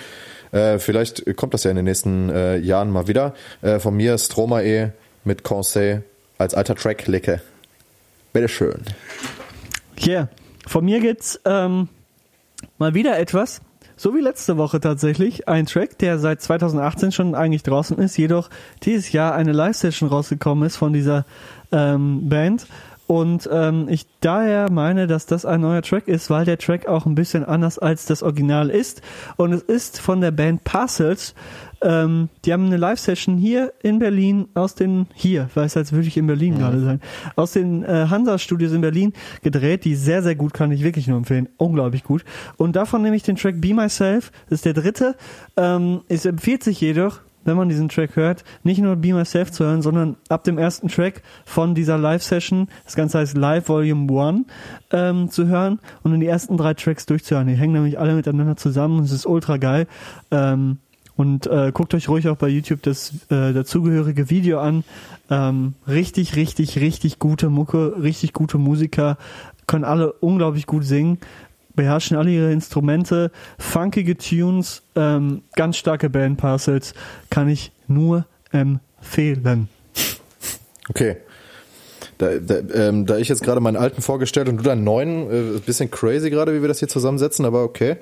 Äh, 0.51 0.79
vielleicht 0.79 1.35
kommt 1.35 1.53
das 1.53 1.63
ja 1.63 1.71
in 1.71 1.77
den 1.77 1.85
nächsten 1.85 2.29
äh, 2.29 2.57
Jahren 2.57 2.91
mal 2.91 3.07
wieder. 3.07 3.33
Äh, 3.61 3.79
von 3.79 3.95
mir 3.95 4.17
Stromae 4.17 4.91
mit 5.23 5.43
Conseil 5.43 6.03
als 6.37 6.53
alter 6.53 6.75
Track 6.75 7.07
Licke. 7.07 7.41
Bitteschön. 8.33 8.81
Yeah. 10.05 10.29
Von 10.65 10.85
mir 10.85 10.99
gibt's 10.99 11.39
ähm, 11.45 11.89
mal 12.77 12.93
wieder 12.93 13.19
etwas, 13.19 13.61
so 13.97 14.15
wie 14.15 14.21
letzte 14.21 14.57
Woche 14.57 14.79
tatsächlich, 14.79 15.47
ein 15.47 15.65
Track, 15.65 15.97
der 15.99 16.17
seit 16.17 16.41
2018 16.41 17.11
schon 17.11 17.35
eigentlich 17.35 17.63
draußen 17.63 17.97
ist, 17.97 18.17
jedoch 18.17 18.49
dieses 18.83 19.11
Jahr 19.11 19.35
eine 19.35 19.51
Live-Session 19.51 20.09
rausgekommen 20.09 20.65
ist 20.65 20.77
von 20.77 20.93
dieser 20.93 21.25
ähm, 21.71 22.27
Band 22.29 22.65
und 23.11 23.49
ähm, 23.51 23.87
ich 23.89 24.05
daher 24.21 24.71
meine, 24.71 25.05
dass 25.05 25.25
das 25.25 25.45
ein 25.45 25.59
neuer 25.59 25.81
Track 25.81 26.07
ist, 26.07 26.29
weil 26.29 26.45
der 26.45 26.57
Track 26.57 26.87
auch 26.87 27.05
ein 27.05 27.13
bisschen 27.13 27.43
anders 27.43 27.77
als 27.77 28.05
das 28.05 28.23
Original 28.23 28.69
ist. 28.69 29.01
Und 29.35 29.51
es 29.51 29.63
ist 29.63 29.99
von 29.99 30.21
der 30.21 30.31
Band 30.31 30.63
Parcels. 30.63 31.35
Ähm, 31.81 32.29
die 32.45 32.53
haben 32.53 32.67
eine 32.67 32.77
Live-Session 32.77 33.37
hier 33.37 33.73
in 33.83 33.99
Berlin 33.99 34.47
aus 34.53 34.75
den, 34.75 35.07
hier, 35.13 35.49
weiß 35.55 35.75
als 35.75 35.91
würde 35.91 36.07
ich 36.07 36.15
in 36.15 36.25
Berlin 36.25 36.53
mhm. 36.53 36.59
gerade 36.59 36.79
sein, 36.79 37.01
aus 37.35 37.51
den 37.51 37.83
äh, 37.83 38.07
Hansa-Studios 38.09 38.71
in 38.71 38.79
Berlin 38.79 39.11
gedreht, 39.41 39.83
die 39.83 39.95
sehr, 39.95 40.23
sehr 40.23 40.35
gut, 40.35 40.53
kann 40.53 40.71
ich 40.71 40.81
wirklich 40.81 41.07
nur 41.07 41.17
empfehlen. 41.17 41.49
Unglaublich 41.57 42.05
gut. 42.05 42.23
Und 42.55 42.77
davon 42.77 43.01
nehme 43.01 43.17
ich 43.17 43.23
den 43.23 43.35
Track 43.35 43.59
Be 43.59 43.73
Myself, 43.73 44.31
das 44.49 44.59
ist 44.59 44.65
der 44.65 44.73
dritte. 44.73 45.17
Ähm, 45.57 45.99
es 46.07 46.25
empfiehlt 46.25 46.63
sich 46.63 46.79
jedoch, 46.79 47.19
wenn 47.43 47.57
man 47.57 47.69
diesen 47.69 47.89
Track 47.89 48.15
hört, 48.15 48.43
nicht 48.63 48.81
nur 48.81 48.95
Be 48.95 49.13
Myself 49.13 49.51
zu 49.51 49.63
hören, 49.63 49.81
sondern 49.81 50.17
ab 50.29 50.43
dem 50.43 50.57
ersten 50.57 50.87
Track 50.87 51.21
von 51.45 51.75
dieser 51.75 51.97
Live-Session, 51.97 52.67
das 52.85 52.95
Ganze 52.95 53.19
heißt 53.19 53.37
Live 53.37 53.69
Volume 53.69 54.07
1, 54.11 54.45
ähm, 54.91 55.29
zu 55.29 55.47
hören 55.47 55.79
und 56.03 56.11
dann 56.11 56.19
die 56.19 56.27
ersten 56.27 56.57
drei 56.57 56.73
Tracks 56.73 57.05
durchzuhören. 57.05 57.47
Die 57.47 57.55
hängen 57.55 57.73
nämlich 57.73 57.99
alle 57.99 58.13
miteinander 58.13 58.57
zusammen 58.57 58.99
und 58.99 59.05
es 59.05 59.11
ist 59.11 59.25
ultra 59.25 59.57
geil. 59.57 59.87
Ähm, 60.29 60.77
und 61.17 61.45
äh, 61.47 61.71
guckt 61.73 61.93
euch 61.93 62.09
ruhig 62.09 62.29
auch 62.29 62.37
bei 62.37 62.47
YouTube 62.47 62.81
das 62.81 63.13
äh, 63.29 63.53
dazugehörige 63.53 64.29
Video 64.29 64.59
an. 64.59 64.83
Ähm, 65.29 65.75
richtig, 65.87 66.35
richtig, 66.35 66.79
richtig 66.79 67.19
gute 67.19 67.49
Mucke, 67.49 68.01
richtig 68.01 68.33
gute 68.33 68.57
Musiker, 68.57 69.17
können 69.67 69.83
alle 69.83 70.13
unglaublich 70.13 70.65
gut 70.65 70.83
singen 70.83 71.19
beherrschen 71.75 72.17
alle 72.17 72.31
ihre 72.31 72.51
Instrumente, 72.51 73.31
funkige 73.57 74.17
Tunes, 74.17 74.83
ähm, 74.95 75.43
ganz 75.55 75.77
starke 75.77 76.09
Bandparcels, 76.09 76.93
kann 77.29 77.49
ich 77.49 77.71
nur 77.87 78.25
empfehlen. 78.51 79.69
Okay. 80.89 81.17
Da, 82.17 82.37
da, 82.37 82.59
ähm, 82.75 83.07
da 83.07 83.17
ich 83.17 83.29
jetzt 83.29 83.41
gerade 83.41 83.61
meinen 83.61 83.77
alten 83.77 84.01
vorgestellt 84.03 84.47
und 84.47 84.57
du 84.57 84.63
deinen 84.63 84.83
neuen, 84.83 85.55
äh, 85.55 85.59
bisschen 85.59 85.89
crazy 85.89 86.29
gerade, 86.29 86.53
wie 86.53 86.61
wir 86.61 86.67
das 86.67 86.77
hier 86.77 86.87
zusammensetzen, 86.87 87.45
aber 87.45 87.63
okay. 87.63 87.95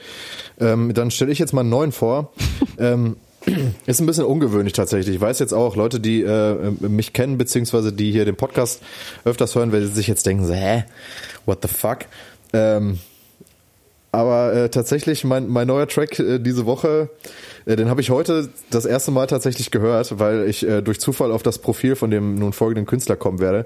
Ähm, 0.59 0.93
dann 0.93 1.09
stelle 1.09 1.31
ich 1.31 1.39
jetzt 1.39 1.53
mal 1.53 1.61
einen 1.61 1.69
neuen 1.69 1.93
vor. 1.93 2.33
ähm, 2.77 3.15
ist 3.85 4.01
ein 4.01 4.05
bisschen 4.05 4.25
ungewöhnlich 4.25 4.73
tatsächlich. 4.73 5.15
Ich 5.15 5.21
weiß 5.21 5.39
jetzt 5.39 5.53
auch, 5.53 5.77
Leute, 5.77 6.01
die 6.01 6.23
äh, 6.23 6.71
mich 6.81 7.13
kennen, 7.13 7.37
beziehungsweise 7.37 7.93
die 7.93 8.11
hier 8.11 8.25
den 8.25 8.35
Podcast 8.35 8.81
öfters 9.23 9.55
hören, 9.55 9.71
sie 9.81 9.87
sich 9.87 10.07
jetzt 10.07 10.25
denken, 10.25 10.45
so, 10.45 10.53
hä, 10.53 10.83
what 11.45 11.59
the 11.61 11.69
fuck? 11.69 11.99
Ähm, 12.51 12.99
aber 14.11 14.53
äh, 14.53 14.69
tatsächlich, 14.69 15.23
mein, 15.23 15.47
mein 15.47 15.67
neuer 15.67 15.87
Track 15.87 16.19
äh, 16.19 16.39
diese 16.39 16.65
Woche, 16.65 17.09
äh, 17.65 17.75
den 17.75 17.89
habe 17.89 18.01
ich 18.01 18.09
heute 18.09 18.49
das 18.71 18.85
erste 18.85 19.11
Mal 19.11 19.27
tatsächlich 19.27 19.69
gehört, 19.71 20.19
weil 20.19 20.47
ich 20.47 20.67
äh, 20.67 20.81
durch 20.81 20.99
Zufall 20.99 21.31
auf 21.31 21.43
das 21.43 21.59
Profil 21.59 21.95
von 21.95 22.09
dem 22.09 22.35
nun 22.35 22.53
folgenden 22.53 22.85
Künstler 22.85 23.15
kommen 23.15 23.39
werde. 23.39 23.65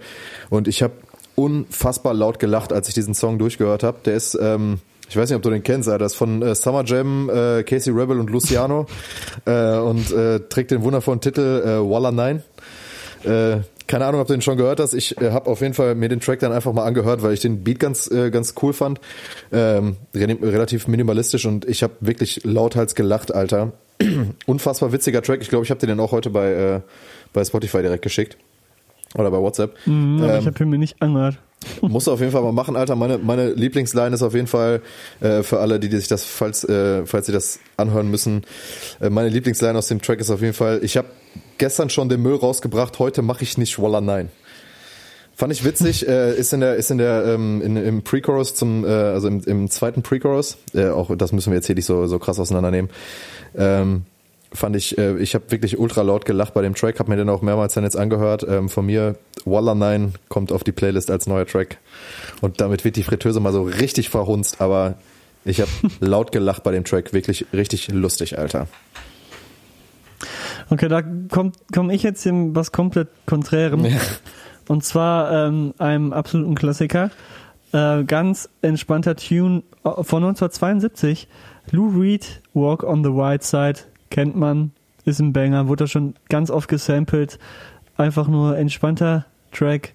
Und 0.49 0.67
ich 0.67 0.83
habe 0.83 0.93
unfassbar 1.35 2.13
laut 2.13 2.39
gelacht, 2.39 2.73
als 2.73 2.87
ich 2.89 2.93
diesen 2.93 3.13
Song 3.13 3.39
durchgehört 3.39 3.83
habe. 3.83 3.99
Der 4.05 4.15
ist, 4.15 4.37
ähm, 4.39 4.79
ich 5.09 5.15
weiß 5.15 5.29
nicht, 5.29 5.37
ob 5.37 5.41
du 5.41 5.49
den 5.49 5.63
kennst, 5.63 5.87
das 5.87 6.13
ist 6.13 6.17
von 6.17 6.41
äh, 6.41 6.53
Summer 6.55 6.83
Jam, 6.85 7.29
äh, 7.29 7.63
Casey 7.63 7.93
Rebel 7.93 8.19
und 8.19 8.29
Luciano 8.29 8.85
äh, 9.45 9.77
und 9.77 10.11
äh, 10.11 10.41
trägt 10.41 10.71
den 10.71 10.83
wundervollen 10.83 11.21
Titel 11.21 11.63
äh, 11.65 11.89
Walla 11.89 12.11
9. 12.11 12.43
Äh, 13.23 13.61
keine 13.87 14.05
Ahnung, 14.05 14.21
ob 14.21 14.27
du 14.27 14.33
den 14.33 14.41
schon 14.41 14.57
gehört 14.57 14.79
hast. 14.79 14.93
Ich 14.93 15.19
äh, 15.21 15.31
habe 15.31 15.49
auf 15.49 15.61
jeden 15.61 15.73
Fall 15.73 15.95
mir 15.95 16.09
den 16.09 16.19
Track 16.19 16.39
dann 16.39 16.51
einfach 16.51 16.73
mal 16.73 16.85
angehört, 16.85 17.21
weil 17.21 17.33
ich 17.33 17.39
den 17.39 17.63
Beat 17.63 17.79
ganz 17.79 18.09
äh, 18.09 18.29
ganz 18.31 18.55
cool 18.61 18.73
fand. 18.73 18.99
Ähm, 19.51 19.97
relativ 20.13 20.87
minimalistisch 20.87 21.45
und 21.45 21.65
ich 21.65 21.83
habe 21.83 21.93
wirklich 21.99 22.43
lauthals 22.43 22.95
gelacht, 22.95 23.33
Alter. 23.33 23.73
Unfassbar 24.45 24.91
witziger 24.91 25.21
Track. 25.21 25.41
Ich 25.41 25.49
glaube, 25.49 25.65
ich 25.65 25.71
habe 25.71 25.79
den 25.79 25.89
dann 25.89 25.99
auch 25.99 26.11
heute 26.11 26.29
bei 26.29 26.51
äh, 26.51 26.81
bei 27.33 27.43
Spotify 27.43 27.81
direkt 27.81 28.03
geschickt 28.03 28.37
oder 29.15 29.31
bei 29.31 29.37
WhatsApp. 29.37 29.75
Mm, 29.85 30.23
ähm, 30.23 30.39
ich 30.39 30.45
habe 30.45 30.63
ihn 30.63 30.69
mir 30.69 30.77
nicht 30.77 31.01
angehört. 31.01 31.37
Musst 31.81 32.07
du 32.07 32.11
auf 32.11 32.19
jeden 32.19 32.31
Fall 32.31 32.41
mal 32.41 32.51
machen, 32.51 32.75
Alter. 32.75 32.95
Meine, 32.95 33.17
meine 33.17 33.51
Lieblingsline 33.51 34.13
ist 34.15 34.21
auf 34.21 34.33
jeden 34.33 34.47
Fall 34.47 34.81
äh, 35.19 35.43
für 35.43 35.59
alle, 35.59 35.79
die, 35.79 35.89
die 35.89 35.97
sich 35.97 36.07
das, 36.07 36.23
falls, 36.23 36.63
äh, 36.63 37.05
falls 37.05 37.25
sie 37.25 37.31
das 37.31 37.59
anhören 37.77 38.09
müssen, 38.09 38.43
äh, 39.01 39.09
meine 39.09 39.29
Lieblingsline 39.29 39.77
aus 39.77 39.87
dem 39.87 40.01
Track 40.01 40.19
ist 40.19 40.29
auf 40.29 40.41
jeden 40.41 40.53
Fall, 40.53 40.79
ich 40.83 40.97
habe 40.97 41.07
gestern 41.57 41.89
schon 41.89 42.09
den 42.09 42.21
Müll 42.21 42.35
rausgebracht, 42.35 42.99
heute 42.99 43.21
mache 43.21 43.43
ich 43.43 43.57
nicht 43.57 43.81
Walla 43.81 44.01
nein. 44.01 44.29
Fand 45.35 45.51
ich 45.51 45.65
witzig, 45.65 46.07
äh, 46.07 46.35
ist 46.35 46.53
in 46.53 46.59
der, 46.59 46.75
ist 46.75 46.91
in 46.91 46.99
der, 46.99 47.25
ähm, 47.25 47.61
in, 47.63 47.75
im 47.75 48.03
Pre-Chorus 48.03 48.53
zum, 48.53 48.85
äh, 48.85 48.89
also 48.89 49.27
im, 49.27 49.41
im 49.43 49.69
zweiten 49.69 50.03
Pre-Chorus, 50.03 50.57
äh, 50.75 50.89
auch 50.89 51.15
das 51.15 51.31
müssen 51.31 51.51
wir 51.51 51.55
jetzt 51.55 51.65
hier 51.65 51.75
nicht 51.75 51.87
so, 51.87 52.05
so 52.05 52.19
krass 52.19 52.39
auseinandernehmen. 52.39 52.91
Ähm, 53.55 54.03
fand 54.53 54.75
ich, 54.75 54.97
äh, 54.97 55.17
ich 55.17 55.35
habe 55.35 55.51
wirklich 55.51 55.77
ultra 55.77 56.01
laut 56.01 56.25
gelacht 56.25 56.53
bei 56.53 56.61
dem 56.61 56.75
Track, 56.75 56.99
habe 56.99 57.09
mir 57.09 57.17
den 57.17 57.29
auch 57.29 57.41
mehrmals 57.41 57.73
dann 57.73 57.83
jetzt 57.83 57.97
angehört. 57.97 58.45
Ähm, 58.47 58.69
von 58.69 58.85
mir, 58.85 59.15
Walla 59.45 59.75
9 59.75 60.13
kommt 60.29 60.51
auf 60.51 60.63
die 60.63 60.71
Playlist 60.71 61.11
als 61.11 61.27
neuer 61.27 61.45
Track. 61.45 61.77
Und 62.41 62.61
damit 62.61 62.85
wird 62.85 62.95
die 62.95 63.03
Fritteuse 63.03 63.39
mal 63.39 63.53
so 63.53 63.63
richtig 63.63 64.09
verhunzt, 64.09 64.61
aber 64.61 64.95
ich 65.45 65.59
habe 65.61 65.71
laut 65.99 66.31
gelacht 66.31 66.63
bei 66.63 66.71
dem 66.71 66.83
Track, 66.83 67.13
wirklich 67.13 67.45
richtig 67.53 67.89
lustig, 67.89 68.37
Alter. 68.37 68.67
Okay, 70.69 70.87
da 70.87 71.01
komme 71.01 71.93
ich 71.93 72.03
jetzt 72.03 72.25
in 72.25 72.55
was 72.55 72.71
komplett 72.71 73.09
Konträrem. 73.25 73.85
Ja. 73.85 73.97
Und 74.67 74.83
zwar 74.85 75.47
ähm, 75.47 75.73
einem 75.77 76.13
absoluten 76.13 76.55
Klassiker. 76.55 77.11
Äh, 77.73 78.03
ganz 78.05 78.49
entspannter 78.61 79.15
Tune 79.15 79.63
von 79.83 80.23
1972. 80.23 81.27
Lou 81.71 81.89
Reed, 81.99 82.41
Walk 82.53 82.83
on 82.83 83.03
the 83.03 83.09
White 83.09 83.45
Side, 83.45 83.79
kennt 84.13 84.35
man, 84.35 84.71
ist 85.05 85.19
ein 85.19 85.33
Banger, 85.33 85.67
wurde 85.67 85.87
schon 85.87 86.13
ganz 86.29 86.51
oft 86.51 86.69
gesampelt. 86.69 87.39
Einfach 87.97 88.27
nur 88.27 88.55
entspannter 88.57 89.25
Track. 89.51 89.93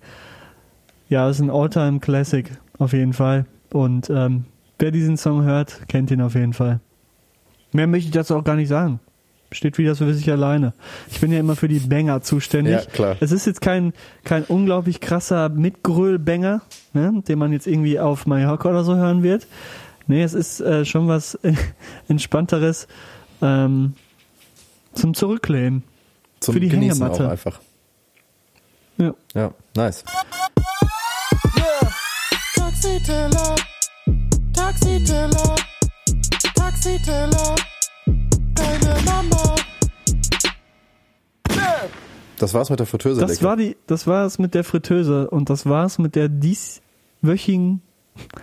Ja, 1.09 1.31
ist 1.31 1.41
ein 1.41 1.51
All-Time 1.51 2.01
Classic 2.01 2.51
auf 2.79 2.93
jeden 2.93 3.13
Fall. 3.13 3.47
Und 3.73 4.11
ähm, 4.11 4.45
wer 4.79 4.91
diesen 4.91 5.17
Song 5.17 5.45
hört, 5.45 5.89
kennt 5.89 6.11
ihn 6.11 6.21
auf 6.21 6.35
jeden 6.35 6.53
Fall. 6.53 6.81
Mehr 7.73 7.87
möchte 7.87 8.09
ich 8.09 8.13
dazu 8.13 8.37
auch 8.37 8.43
gar 8.43 8.57
nicht 8.57 8.69
sagen. 8.69 8.99
steht 9.53 9.79
wieder 9.79 9.95
so 9.95 10.05
für 10.05 10.15
sich 10.15 10.31
alleine. 10.33 10.75
Ich 11.11 11.21
bin 11.21 11.31
ja 11.31 11.39
immer 11.39 11.55
für 11.55 11.69
die 11.69 11.79
Banger 11.79 12.21
zuständig. 12.21 12.75
Ja, 12.75 12.91
klar. 12.91 13.17
Es 13.21 13.31
ist 13.31 13.47
jetzt 13.47 13.61
kein, 13.61 13.93
kein 14.25 14.43
unglaublich 14.43 15.01
krasser 15.01 15.49
Mitgröl-Banger, 15.49 16.63
ne, 16.93 17.23
den 17.29 17.39
man 17.39 17.53
jetzt 17.53 17.69
irgendwie 17.69 18.01
auf 18.01 18.27
Mallorca 18.27 18.69
oder 18.69 18.83
so 18.83 18.97
hören 18.97 19.23
wird. 19.23 19.47
Nee, 20.09 20.23
es 20.25 20.35
ist 20.35 20.61
äh, 20.61 20.85
schon 20.85 21.07
was 21.07 21.39
entspannteres 22.09 22.89
ähm, 23.43 23.95
zum 24.95 25.15
Zurücklehnen. 25.15 25.83
Zum 26.41 26.55
für 26.55 26.61
die 26.61 26.69
Genießen 26.69 27.01
Hängematte. 27.03 27.27
auch 27.27 27.31
einfach. 27.31 27.61
Ja. 28.97 29.15
Ja, 29.35 29.53
nice. 29.77 30.05
Yeah. 31.57 31.93
Taxiteller, 32.55 33.55
Taxiteller, 34.53 35.57
Taxiteller, 36.55 37.55
deine 38.55 39.03
Mama. 39.05 39.55
Yeah. 41.51 41.89
Das 42.39 42.55
war's 42.55 42.71
mit 42.71 42.79
der 42.79 42.87
Fritteuse. 42.87 43.21
Das 43.21 43.43
war 43.43 43.57
die, 43.57 43.77
das 43.87 44.07
war 44.07 44.25
es 44.27 44.39
mit 44.39 44.55
der 44.55 44.65
Fritteuse 44.65 45.29
und 45.31 45.51
das 45.51 45.67
war 45.67 45.85
es 45.87 45.99
mit 45.99 46.15
der 46.15 46.29
dieswöchigen 46.29 47.83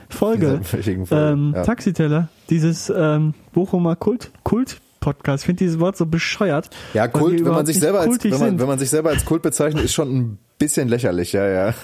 Folge. 0.10 0.60
Dieswöchigen 0.60 1.06
Folge, 1.06 1.32
Ähm, 1.32 1.54
ja. 1.56 1.64
Taxiteller, 1.64 2.30
dieses 2.50 2.90
ähm, 2.96 3.34
Bochumer 3.54 3.96
Kult, 3.96 4.32
Kult 4.44 4.82
Podcast. 5.06 5.44
Ich 5.44 5.46
finde 5.46 5.60
dieses 5.64 5.80
Wort 5.80 5.96
so 5.98 6.06
bescheuert. 6.08 6.70
Ja, 6.96 7.08
Kult, 7.08 7.46
wenn 7.46 7.52
man 7.54 7.66
sich 7.68 7.80
selber 7.80 8.00
als, 8.00 8.24
wenn 8.24 8.40
man, 8.40 8.60
wenn 8.60 8.68
man 8.68 8.80
sich 8.80 8.90
selber 8.90 9.12
als 9.12 9.24
Kult 9.24 9.44
bezeichnet, 9.44 9.84
ist 9.86 9.94
schon 9.94 10.10
ein 10.18 10.38
bisschen 10.58 10.88
lächerlich, 10.90 11.32
ja, 11.34 11.48
ja. 11.48 11.74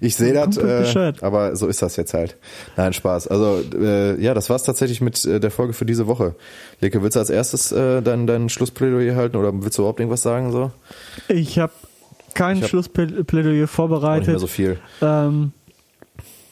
Ich 0.00 0.14
sehe 0.14 0.32
das, 0.32 0.56
äh, 0.56 1.12
aber 1.22 1.56
so 1.56 1.66
ist 1.66 1.82
das 1.82 1.96
jetzt 1.96 2.14
halt. 2.14 2.36
Nein, 2.76 2.92
Spaß. 2.92 3.26
Also, 3.26 3.60
äh, 3.76 4.20
ja, 4.22 4.32
das 4.32 4.48
war's 4.48 4.62
tatsächlich 4.62 5.00
mit 5.00 5.24
äh, 5.24 5.40
der 5.40 5.50
Folge 5.50 5.72
für 5.72 5.84
diese 5.84 6.06
Woche. 6.06 6.36
Leke, 6.80 7.02
willst 7.02 7.16
du 7.16 7.20
als 7.20 7.30
erstes 7.30 7.72
äh, 7.72 8.00
dein, 8.00 8.26
dein 8.28 8.48
Schlussplädoyer 8.48 9.16
halten 9.16 9.36
oder 9.36 9.52
willst 9.60 9.76
du 9.76 9.82
überhaupt 9.82 9.98
irgendwas 9.98 10.22
sagen? 10.22 10.52
So? 10.52 10.70
Ich 11.28 11.58
habe 11.58 11.72
kein 12.34 12.58
Ich 12.58 12.62
hab- 12.64 12.70
Schlussplädoyer 12.70 13.18
Auch 13.18 13.44
nicht 13.44 13.56
mehr 13.58 13.66
vorbereitet. 13.68 14.38
so 14.38 14.46
viel. 14.46 14.78
Ähm, 15.02 15.52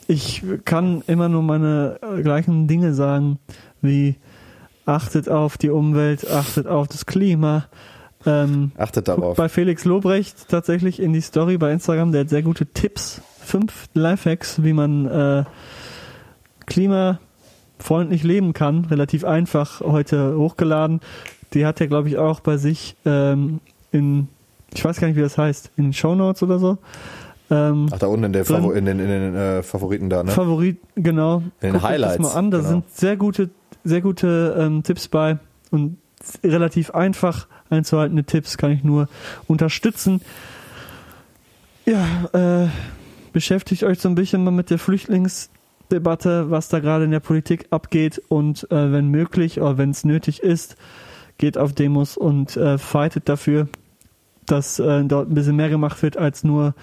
ich 0.09 0.43
kann 0.65 1.03
immer 1.07 1.29
nur 1.29 1.43
meine 1.43 1.99
äh, 2.03 2.23
gleichen 2.23 2.67
Dinge 2.67 2.95
sagen, 2.95 3.39
wie 3.83 4.17
achtet 4.87 5.29
auf 5.29 5.59
die 5.59 5.71
Umwelt, 5.71 6.31
achtet 6.31 6.67
auf 6.67 6.89
das 6.89 7.05
Klima. 7.07 7.67
Ähm, 8.25 8.73
Achtet 8.77 9.07
darauf. 9.09 9.37
bei 9.37 9.49
Felix 9.49 9.85
Lobrecht 9.85 10.49
tatsächlich 10.49 11.01
in 11.01 11.13
die 11.13 11.21
Story 11.21 11.59
bei 11.59 11.71
Instagram, 11.71 12.11
der 12.13 12.23
hat 12.23 12.29
sehr 12.29 12.43
gute 12.43 12.67
Tipps, 12.67 13.21
fünf 13.41 13.87
Lifehacks, 13.95 14.65
wie 14.65 14.73
man 14.73 15.07
äh, 15.07 15.45
klimafreundlich 16.67 18.23
leben 18.25 18.53
kann, 18.53 18.85
relativ 18.87 19.25
einfach 19.25 19.81
heute 19.81 20.37
hochgeladen. 20.37 21.01
Die 21.55 21.65
hat 21.65 21.81
er, 21.81 21.87
glaube 21.87 22.09
ich, 22.09 22.19
auch 22.19 22.41
bei 22.41 22.57
sich 22.57 22.97
ähm, 23.05 23.61
in, 23.93 24.29
ich 24.75 24.85
weiß 24.85 24.99
gar 25.01 25.07
nicht, 25.07 25.17
wie 25.17 25.23
das 25.23 25.39
heißt, 25.39 25.71
in 25.77 25.85
den 25.85 25.93
Shownotes 25.93 26.43
oder 26.43 26.59
so. 26.59 26.79
Ähm, 27.49 27.89
Ach, 27.93 27.99
da 27.99 28.09
unten 28.09 28.25
in, 28.25 28.33
der 28.33 28.43
drin. 28.43 28.57
Favo 28.57 28.73
in 28.73 28.85
den, 28.87 28.99
in 28.99 29.09
den 29.09 29.35
äh, 29.37 29.63
Favoriten 29.63 30.11
da, 30.11 30.25
ne? 30.25 30.33
Favorit, 30.33 30.79
genau. 30.97 31.39
In 31.61 31.69
den 31.69 31.77
euch 31.77 31.83
Highlights, 31.83 32.17
Das 32.17 32.27
mal 32.33 32.39
an, 32.39 32.51
da 32.51 32.59
genau. 32.59 32.69
sind 32.71 32.91
sehr 32.91 33.17
gute, 33.17 33.51
sehr 33.87 34.01
gute 34.01 34.57
ähm, 34.59 34.83
Tipps 34.83 35.09
bei 35.09 35.39
und 35.71 35.99
relativ 36.43 36.91
einfach 36.91 37.47
einzuhaltende 37.71 38.25
Tipps 38.25 38.59
kann 38.59 38.73
ich 38.73 38.85
nur 38.85 39.09
unterstützen. 39.47 40.21
Ja, 41.85 42.65
äh, 42.65 42.69
beschäftigt 43.33 43.85
euch 43.85 44.01
so 44.01 44.09
ein 44.09 44.15
bisschen 44.15 44.43
mal 44.43 44.51
mit 44.51 44.71
der 44.71 44.79
Flüchtlingsdebatte, 44.79 46.51
was 46.51 46.69
da 46.69 46.81
gerade 46.81 47.05
in 47.05 47.11
der 47.11 47.21
Politik 47.21 47.67
abgeht 47.71 48.21
und 48.29 48.71
äh, 48.71 48.93
wenn 48.93 49.09
möglich 49.09 49.61
oder 49.61 49.79
wenn 49.79 49.91
es 49.91 50.05
nötig 50.05 50.43
ist, 50.43 50.77
geht 51.39 51.59
auf 51.59 51.73
Demos 51.73 52.17
und 52.17 52.57
äh, 52.57 52.79
fightet 52.79 53.29
dafür, 53.29 53.69
dass 54.47 54.79
äh, 54.79 55.05
dort 55.05 55.31
ein 55.31 55.35
bisschen 55.35 55.57
mehr 55.57 55.69
gemacht 55.69 56.03
wird 56.03 56.17
als 56.17 56.45
nur 56.45 56.75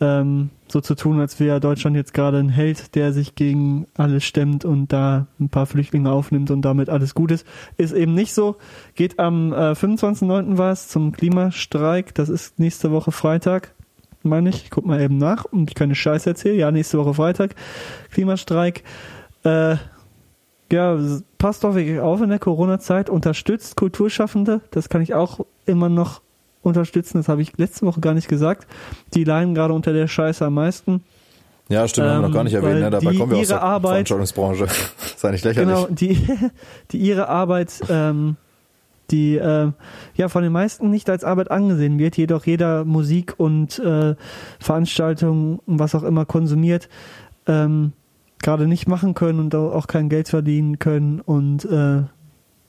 ähm, 0.00 0.50
so 0.68 0.80
zu 0.80 0.94
tun, 0.94 1.20
als 1.20 1.40
wäre 1.40 1.60
Deutschland 1.60 1.96
jetzt 1.96 2.14
gerade 2.14 2.38
ein 2.38 2.50
Held, 2.50 2.94
der 2.94 3.12
sich 3.12 3.34
gegen 3.34 3.86
alles 3.96 4.24
stemmt 4.24 4.64
und 4.64 4.92
da 4.92 5.26
ein 5.40 5.48
paar 5.48 5.66
Flüchtlinge 5.66 6.10
aufnimmt 6.10 6.50
und 6.50 6.62
damit 6.62 6.88
alles 6.88 7.14
gut 7.14 7.30
ist. 7.30 7.46
Ist 7.76 7.94
eben 7.94 8.14
nicht 8.14 8.34
so. 8.34 8.56
Geht 8.94 9.18
am 9.18 9.52
äh, 9.52 9.72
25.09. 9.72 10.58
war 10.58 10.72
es 10.72 10.88
zum 10.88 11.12
Klimastreik. 11.12 12.14
Das 12.14 12.28
ist 12.28 12.58
nächste 12.58 12.92
Woche 12.92 13.12
Freitag, 13.12 13.74
meine 14.22 14.50
ich. 14.50 14.64
Ich 14.64 14.70
guck 14.70 14.86
mal 14.86 15.00
eben 15.00 15.18
nach 15.18 15.44
und 15.46 15.70
ich 15.70 15.74
keine 15.74 15.94
Scheiße 15.94 16.30
erzähle. 16.30 16.56
Ja, 16.56 16.70
nächste 16.70 16.98
Woche 16.98 17.14
Freitag. 17.14 17.54
Klimastreik. 18.12 18.84
Äh, 19.44 19.76
ja, 20.70 20.98
passt 21.38 21.64
doch 21.64 21.74
wirklich 21.74 21.98
auf 21.98 22.20
in 22.20 22.28
der 22.28 22.38
Corona-Zeit. 22.38 23.08
Unterstützt 23.10 23.76
Kulturschaffende. 23.76 24.60
Das 24.70 24.88
kann 24.88 25.00
ich 25.00 25.14
auch 25.14 25.46
immer 25.64 25.88
noch 25.88 26.20
unterstützen. 26.62 27.18
Das 27.18 27.28
habe 27.28 27.42
ich 27.42 27.56
letzte 27.56 27.86
Woche 27.86 28.00
gar 28.00 28.14
nicht 28.14 28.28
gesagt. 28.28 28.66
Die 29.14 29.24
leiden 29.24 29.54
gerade 29.54 29.74
unter 29.74 29.92
der 29.92 30.08
Scheiße 30.08 30.44
am 30.44 30.54
meisten. 30.54 31.02
Ja, 31.68 31.86
stimmt, 31.86 32.08
haben 32.08 32.22
wir 32.22 32.28
noch 32.28 32.34
gar 32.34 32.44
nicht 32.44 32.54
Ähm, 32.54 32.64
erwähnt, 32.64 32.80
ne? 32.80 32.90
Dabei 32.90 33.10
die 33.10 33.18
kommen 33.18 33.32
wir 33.32 33.38
aus 33.38 33.48
der 33.48 33.62
Arbeit- 33.62 34.08
Veranstaltungsbranche. 34.08 34.66
Sei 35.16 35.30
nicht 35.32 35.44
lächerlich. 35.44 35.68
Genau, 35.74 35.86
die, 35.90 36.26
die 36.92 36.98
ihre 36.98 37.28
Arbeit, 37.28 37.72
ähm, 37.90 38.36
die 39.10 39.36
ähm, 39.36 39.74
ja 40.14 40.28
von 40.28 40.42
den 40.42 40.52
meisten 40.52 40.90
nicht 40.90 41.10
als 41.10 41.24
Arbeit 41.24 41.50
angesehen 41.50 41.98
wird, 41.98 42.16
jedoch 42.16 42.46
jeder 42.46 42.84
Musik 42.84 43.34
und 43.36 43.78
äh, 43.80 44.14
Veranstaltung 44.58 45.60
und 45.66 45.78
was 45.78 45.94
auch 45.94 46.02
immer 46.02 46.24
konsumiert, 46.24 46.88
ähm, 47.46 47.92
gerade 48.42 48.66
nicht 48.66 48.86
machen 48.86 49.14
können 49.14 49.40
und 49.40 49.54
auch 49.54 49.86
kein 49.86 50.08
Geld 50.08 50.28
verdienen 50.28 50.78
können 50.78 51.20
und 51.20 51.64
äh, 51.66 52.02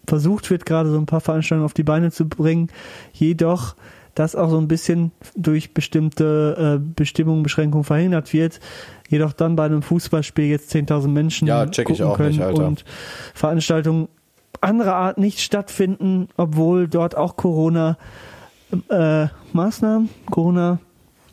versucht 0.07 0.49
wird, 0.49 0.65
gerade 0.65 0.89
so 0.89 0.97
ein 0.97 1.05
paar 1.05 1.21
Veranstaltungen 1.21 1.65
auf 1.65 1.73
die 1.73 1.83
Beine 1.83 2.11
zu 2.11 2.27
bringen, 2.27 2.69
jedoch 3.13 3.75
das 4.15 4.35
auch 4.35 4.49
so 4.49 4.57
ein 4.57 4.67
bisschen 4.67 5.11
durch 5.35 5.73
bestimmte 5.73 6.79
äh, 6.79 6.93
Bestimmungen, 6.95 7.43
Beschränkungen 7.43 7.83
verhindert 7.85 8.33
wird. 8.33 8.59
Jedoch 9.07 9.33
dann 9.33 9.55
bei 9.55 9.65
einem 9.65 9.81
Fußballspiel 9.81 10.45
jetzt 10.45 10.73
10.000 10.73 11.07
Menschen 11.07 11.47
Ja, 11.47 11.65
check 11.65 11.89
ich 11.89 11.97
gucken 11.99 12.11
auch 12.11 12.17
können 12.17 12.29
nicht, 12.29 12.41
Alter. 12.41 12.67
und 12.67 12.85
Veranstaltungen 13.33 14.09
anderer 14.61 14.95
Art 14.95 15.17
nicht 15.17 15.39
stattfinden, 15.39 16.27
obwohl 16.35 16.87
dort 16.87 17.15
auch 17.15 17.37
Corona 17.37 17.97
äh, 18.89 19.27
Maßnahmen, 19.53 20.09
Corona 20.29 20.79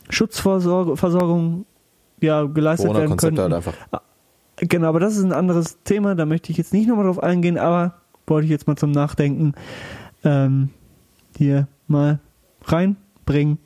Schutzversorgung 0.08 1.66
ja 2.20 2.44
geleistet 2.44 2.94
werden 2.94 3.16
können. 3.16 3.38
halt 3.38 3.52
einfach. 3.52 3.74
Genau, 4.58 4.88
aber 4.88 5.00
das 5.00 5.16
ist 5.16 5.24
ein 5.24 5.32
anderes 5.32 5.82
Thema, 5.82 6.14
da 6.14 6.24
möchte 6.24 6.50
ich 6.50 6.56
jetzt 6.56 6.72
nicht 6.72 6.88
nochmal 6.88 7.04
drauf 7.06 7.22
eingehen, 7.22 7.58
aber 7.58 7.94
wollte 8.26 8.46
ich 8.46 8.50
jetzt 8.50 8.66
mal 8.66 8.76
zum 8.76 8.90
Nachdenken 8.90 9.54
ähm, 10.24 10.70
hier 11.36 11.68
mal 11.86 12.20
reinbringen. 12.64 13.58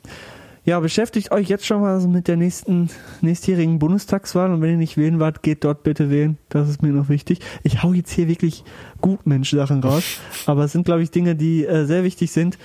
Ja, 0.63 0.79
beschäftigt 0.79 1.31
euch 1.31 1.49
jetzt 1.49 1.65
schon 1.65 1.81
mal 1.81 1.99
so 1.99 2.07
mit 2.07 2.27
der 2.27 2.37
nächsten 2.37 2.89
nächstjährigen 3.21 3.79
Bundestagswahl 3.79 4.53
und 4.53 4.61
wenn 4.61 4.69
ihr 4.69 4.77
nicht 4.77 4.95
wählen 4.95 5.19
wart, 5.19 5.41
geht 5.41 5.63
dort 5.63 5.81
bitte 5.81 6.11
wählen. 6.11 6.37
Das 6.49 6.69
ist 6.69 6.83
mir 6.83 6.91
noch 6.91 7.09
wichtig. 7.09 7.39
Ich 7.63 7.81
hau 7.81 7.93
jetzt 7.93 8.11
hier 8.11 8.27
wirklich 8.27 8.63
Gutmensch-Sachen 9.01 9.83
raus, 9.83 10.19
aber 10.45 10.65
es 10.65 10.71
sind, 10.71 10.85
glaube 10.85 11.01
ich, 11.01 11.09
Dinge, 11.09 11.35
die 11.35 11.65
äh, 11.65 11.85
sehr 11.85 12.03
wichtig 12.03 12.31
sind. 12.31 12.59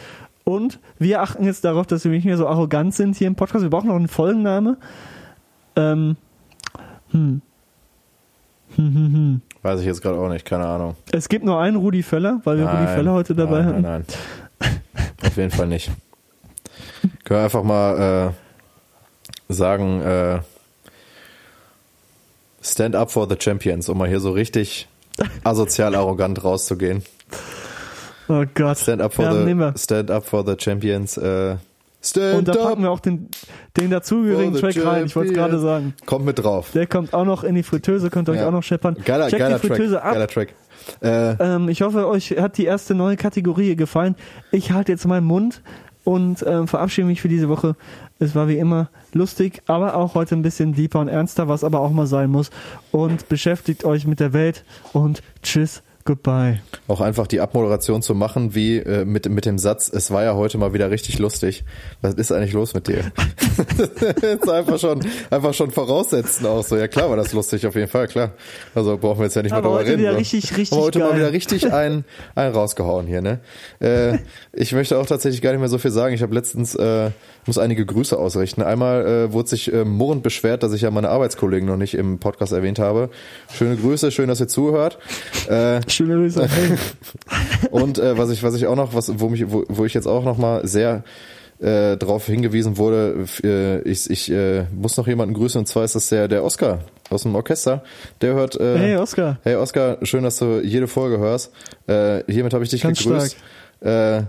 Und 0.44 0.78
wir 0.98 1.22
achten 1.22 1.44
jetzt 1.44 1.64
darauf, 1.64 1.86
dass 1.86 2.04
wir 2.04 2.10
nicht 2.10 2.26
mehr 2.26 2.36
so 2.36 2.46
arrogant 2.46 2.94
sind 2.94 3.16
hier 3.16 3.26
im 3.26 3.34
Podcast. 3.34 3.62
Wir 3.64 3.70
brauchen 3.70 3.88
noch 3.88 3.96
einen 3.96 4.08
Folgenname. 4.08 4.76
Ähm, 5.74 6.16
hm. 7.10 7.40
Hm, 8.76 8.94
hm, 8.94 9.12
hm. 9.12 9.40
Weiß 9.62 9.80
ich 9.80 9.86
jetzt 9.86 10.02
gerade 10.02 10.18
auch 10.18 10.28
nicht, 10.28 10.44
keine 10.44 10.66
Ahnung. 10.66 10.96
Es 11.12 11.28
gibt 11.28 11.44
nur 11.44 11.60
einen 11.60 11.76
Rudi 11.76 12.02
Völler, 12.02 12.40
weil 12.44 12.58
wir 12.58 12.66
Rudi 12.66 12.84
Nein, 12.84 12.96
Völler 12.96 13.12
heute 13.12 13.34
dabei 13.34 13.62
nein, 13.62 13.66
hatten. 13.66 13.82
Nein, 13.82 14.04
nein. 14.60 14.80
Auf 15.26 15.36
jeden 15.36 15.50
Fall 15.50 15.66
nicht. 15.66 15.90
Können 17.24 17.40
wir 17.40 17.44
einfach 17.44 17.62
mal 17.62 18.32
äh, 19.48 19.52
sagen, 19.52 20.02
äh, 20.02 20.40
Stand 22.62 22.96
up 22.96 23.10
for 23.10 23.28
the 23.28 23.36
Champions, 23.38 23.88
um 23.88 23.98
mal 23.98 24.08
hier 24.08 24.20
so 24.20 24.32
richtig 24.32 24.88
asozial 25.44 25.94
arrogant 25.94 26.42
rauszugehen. 26.42 27.02
Oh 28.28 28.44
Gott. 28.54 28.78
Stand 28.78 29.00
up 29.00 29.14
for 29.14 29.24
ja, 29.24 29.32
the 29.72 29.78
Stand 29.78 30.10
up 30.10 30.24
for 30.24 30.44
the 30.44 30.56
Champions. 30.58 31.16
Äh, 31.16 31.56
stand 32.06 32.34
Und 32.34 32.48
da 32.48 32.52
packen 32.54 32.82
wir 32.82 32.90
auch 32.90 33.00
den, 33.00 33.28
den 33.76 33.90
dazugehörigen 33.90 34.54
Track 34.54 34.76
rein. 34.84 35.06
Ich 35.06 35.16
wollte 35.16 35.30
es 35.32 35.36
gerade 35.36 35.58
sagen. 35.58 35.94
Kommt 36.06 36.24
mit 36.24 36.38
drauf. 36.38 36.70
Der 36.72 36.86
kommt 36.86 37.12
auch 37.14 37.24
noch 37.24 37.44
in 37.44 37.54
die 37.54 37.62
Fritteuse, 37.62 38.10
könnt 38.10 38.28
ihr 38.28 38.32
euch 38.32 38.38
Ja. 38.38 38.48
auch 38.48 38.52
noch 38.52 38.62
scheppern. 38.62 38.96
Geiler, 39.04 39.28
Checkt 39.28 39.40
geiler 39.40 39.58
die 39.58 39.66
Fritteuse 39.68 39.92
Track. 39.94 40.04
ab. 40.04 40.12
Geiler 40.12 40.26
Track. 40.28 40.54
Äh, 41.00 41.36
Ähm, 41.54 41.68
ich 41.68 41.82
hoffe, 41.82 42.06
euch 42.06 42.30
hat 42.38 42.58
die 42.58 42.64
erste 42.64 42.94
neue 42.94 43.16
Kategorie 43.16 43.74
gefallen. 43.76 44.14
Ich 44.52 44.70
halte 44.72 44.92
jetzt 44.92 45.06
meinen 45.06 45.26
Mund 45.26 45.62
und 46.04 46.44
ähm, 46.46 46.68
verabschiede 46.68 47.06
mich 47.08 47.20
für 47.20 47.28
diese 47.28 47.48
Woche. 47.48 47.74
Es 48.18 48.34
war 48.34 48.46
wie 48.48 48.56
immer 48.58 48.88
lustig, 49.12 49.62
aber 49.66 49.96
auch 49.96 50.14
heute 50.14 50.36
ein 50.36 50.42
bisschen 50.42 50.72
deeper 50.72 51.00
und 51.00 51.08
ernster, 51.08 51.48
was 51.48 51.64
aber 51.64 51.80
auch 51.80 51.90
mal 51.90 52.06
sein 52.06 52.30
muss. 52.30 52.50
Und 52.92 53.28
beschäftigt 53.28 53.84
euch 53.84 54.06
mit 54.06 54.20
der 54.20 54.32
Welt 54.32 54.64
und 54.92 55.22
tschüss, 55.42 55.82
Goodbye. 56.06 56.60
Auch 56.86 57.00
einfach 57.00 57.26
die 57.26 57.40
Abmoderation 57.40 58.00
zu 58.00 58.14
machen, 58.14 58.54
wie 58.54 58.78
äh, 58.78 59.04
mit, 59.04 59.28
mit 59.28 59.44
dem 59.44 59.58
Satz, 59.58 59.90
es 59.92 60.12
war 60.12 60.22
ja 60.22 60.36
heute 60.36 60.56
mal 60.56 60.72
wieder 60.72 60.88
richtig 60.88 61.18
lustig. 61.18 61.64
Was 62.00 62.14
ist 62.14 62.30
eigentlich 62.30 62.52
los 62.52 62.74
mit 62.74 62.86
dir? 62.86 63.10
jetzt 64.22 64.48
einfach 64.48 64.78
schon, 64.78 65.00
einfach 65.30 65.52
schon 65.52 65.72
voraussetzen 65.72 66.46
auch 66.46 66.62
so. 66.62 66.76
Ja 66.76 66.86
klar 66.86 67.10
war 67.10 67.16
das 67.16 67.32
lustig, 67.32 67.66
auf 67.66 67.74
jeden 67.74 67.88
Fall, 67.88 68.06
klar. 68.06 68.34
Also 68.72 68.96
brauchen 68.96 69.18
wir 69.18 69.24
jetzt 69.24 69.34
ja 69.34 69.42
nicht 69.42 69.50
mehr 69.50 69.60
drüber 69.60 69.84
reden. 69.84 69.98
wieder 69.98 70.12
so. 70.12 70.18
richtig, 70.18 70.56
richtig 70.56 70.72
Aber 70.72 70.82
heute 70.82 71.00
geil. 71.00 71.08
mal 71.08 71.16
wieder 71.16 71.32
richtig 71.32 71.72
ein, 71.72 72.04
ein 72.36 72.52
rausgehauen 72.52 73.08
hier, 73.08 73.20
ne? 73.20 73.40
Äh, 73.80 74.18
ich 74.52 74.72
möchte 74.72 74.98
auch 74.98 75.06
tatsächlich 75.06 75.42
gar 75.42 75.50
nicht 75.50 75.60
mehr 75.60 75.68
so 75.68 75.78
viel 75.78 75.90
sagen. 75.90 76.14
Ich 76.14 76.22
habe 76.22 76.34
letztens, 76.34 76.76
äh, 76.76 77.10
muss 77.46 77.58
einige 77.58 77.84
Grüße 77.84 78.16
ausrichten. 78.16 78.62
Einmal 78.62 79.06
äh, 79.06 79.32
wurde 79.32 79.48
sich 79.48 79.72
äh, 79.72 79.84
murrend 79.84 80.22
beschwert, 80.22 80.62
dass 80.62 80.72
ich 80.72 80.82
ja 80.82 80.90
meine 80.90 81.08
Arbeitskollegen 81.08 81.68
noch 81.68 81.76
nicht 81.76 81.94
im 81.94 82.18
Podcast 82.18 82.52
erwähnt 82.52 82.78
habe. 82.78 83.10
Schöne 83.52 83.76
Grüße, 83.76 84.12
schön, 84.12 84.28
dass 84.28 84.40
ihr 84.40 84.48
zuhört. 84.48 84.98
Äh, 85.48 85.80
Schöne 85.96 86.16
Grüße. 86.16 86.46
Und 87.70 87.98
äh, 87.98 88.18
was 88.18 88.30
ich, 88.30 88.42
was 88.42 88.54
ich 88.54 88.66
auch 88.66 88.76
noch, 88.76 88.94
was, 88.94 89.18
wo 89.18 89.28
mich, 89.30 89.50
wo, 89.50 89.64
wo 89.68 89.84
ich 89.86 89.94
jetzt 89.94 90.06
auch 90.06 90.24
noch 90.24 90.36
mal 90.36 90.66
sehr 90.66 91.04
äh, 91.58 91.96
darauf 91.96 92.26
hingewiesen 92.26 92.76
wurde, 92.76 93.24
äh, 93.42 93.80
ich, 93.88 94.10
ich 94.10 94.30
äh, 94.30 94.64
muss 94.74 94.98
noch 94.98 95.06
jemanden 95.06 95.34
grüßen 95.34 95.58
und 95.58 95.66
zwar 95.66 95.84
ist 95.84 95.94
das 95.94 96.10
der, 96.10 96.28
der 96.28 96.44
Oscar 96.44 96.80
aus 97.08 97.22
dem 97.22 97.34
Orchester. 97.34 97.82
Der 98.20 98.34
hört. 98.34 98.60
Äh, 98.60 98.78
Hey, 98.78 98.96
Oscar. 98.96 99.38
Hey 99.42 99.54
Oscar, 99.56 99.98
schön, 100.02 100.22
dass 100.24 100.38
du 100.38 100.60
jede 100.62 100.86
Folge 100.86 101.18
hörst. 101.18 101.50
Äh, 101.86 102.22
hiermit 102.30 102.52
habe 102.52 102.62
ich 102.62 102.70
dich 102.70 102.82
Ganz 102.82 103.02
gegrüßt. 103.02 103.36
Äh, 103.80 104.22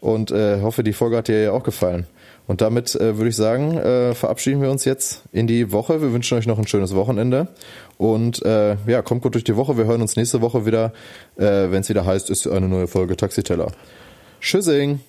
und 0.00 0.30
äh, 0.32 0.60
hoffe, 0.60 0.82
die 0.82 0.92
Folge 0.92 1.18
hat 1.18 1.28
dir 1.28 1.40
ja 1.40 1.52
auch 1.52 1.62
gefallen. 1.62 2.06
Und 2.46 2.60
damit 2.60 2.94
äh, 2.94 3.16
würde 3.16 3.28
ich 3.28 3.36
sagen, 3.36 3.76
äh, 3.76 4.14
verabschieden 4.14 4.62
wir 4.62 4.70
uns 4.70 4.84
jetzt 4.84 5.22
in 5.32 5.46
die 5.46 5.72
Woche. 5.72 6.00
Wir 6.00 6.12
wünschen 6.12 6.38
euch 6.38 6.46
noch 6.46 6.58
ein 6.58 6.66
schönes 6.66 6.94
Wochenende. 6.94 7.48
Und 7.98 8.44
äh, 8.44 8.76
ja, 8.86 9.02
kommt 9.02 9.22
gut 9.22 9.34
durch 9.34 9.44
die 9.44 9.56
Woche. 9.56 9.76
Wir 9.76 9.86
hören 9.86 10.00
uns 10.00 10.16
nächste 10.16 10.40
Woche 10.40 10.66
wieder, 10.66 10.92
äh, 11.36 11.70
wenn 11.70 11.80
es 11.80 11.88
wieder 11.88 12.04
heißt, 12.04 12.30
ist 12.30 12.46
eine 12.46 12.68
neue 12.68 12.86
Folge 12.86 13.16
Taxiteller. 13.16 13.72
Tschüssing. 14.40 15.00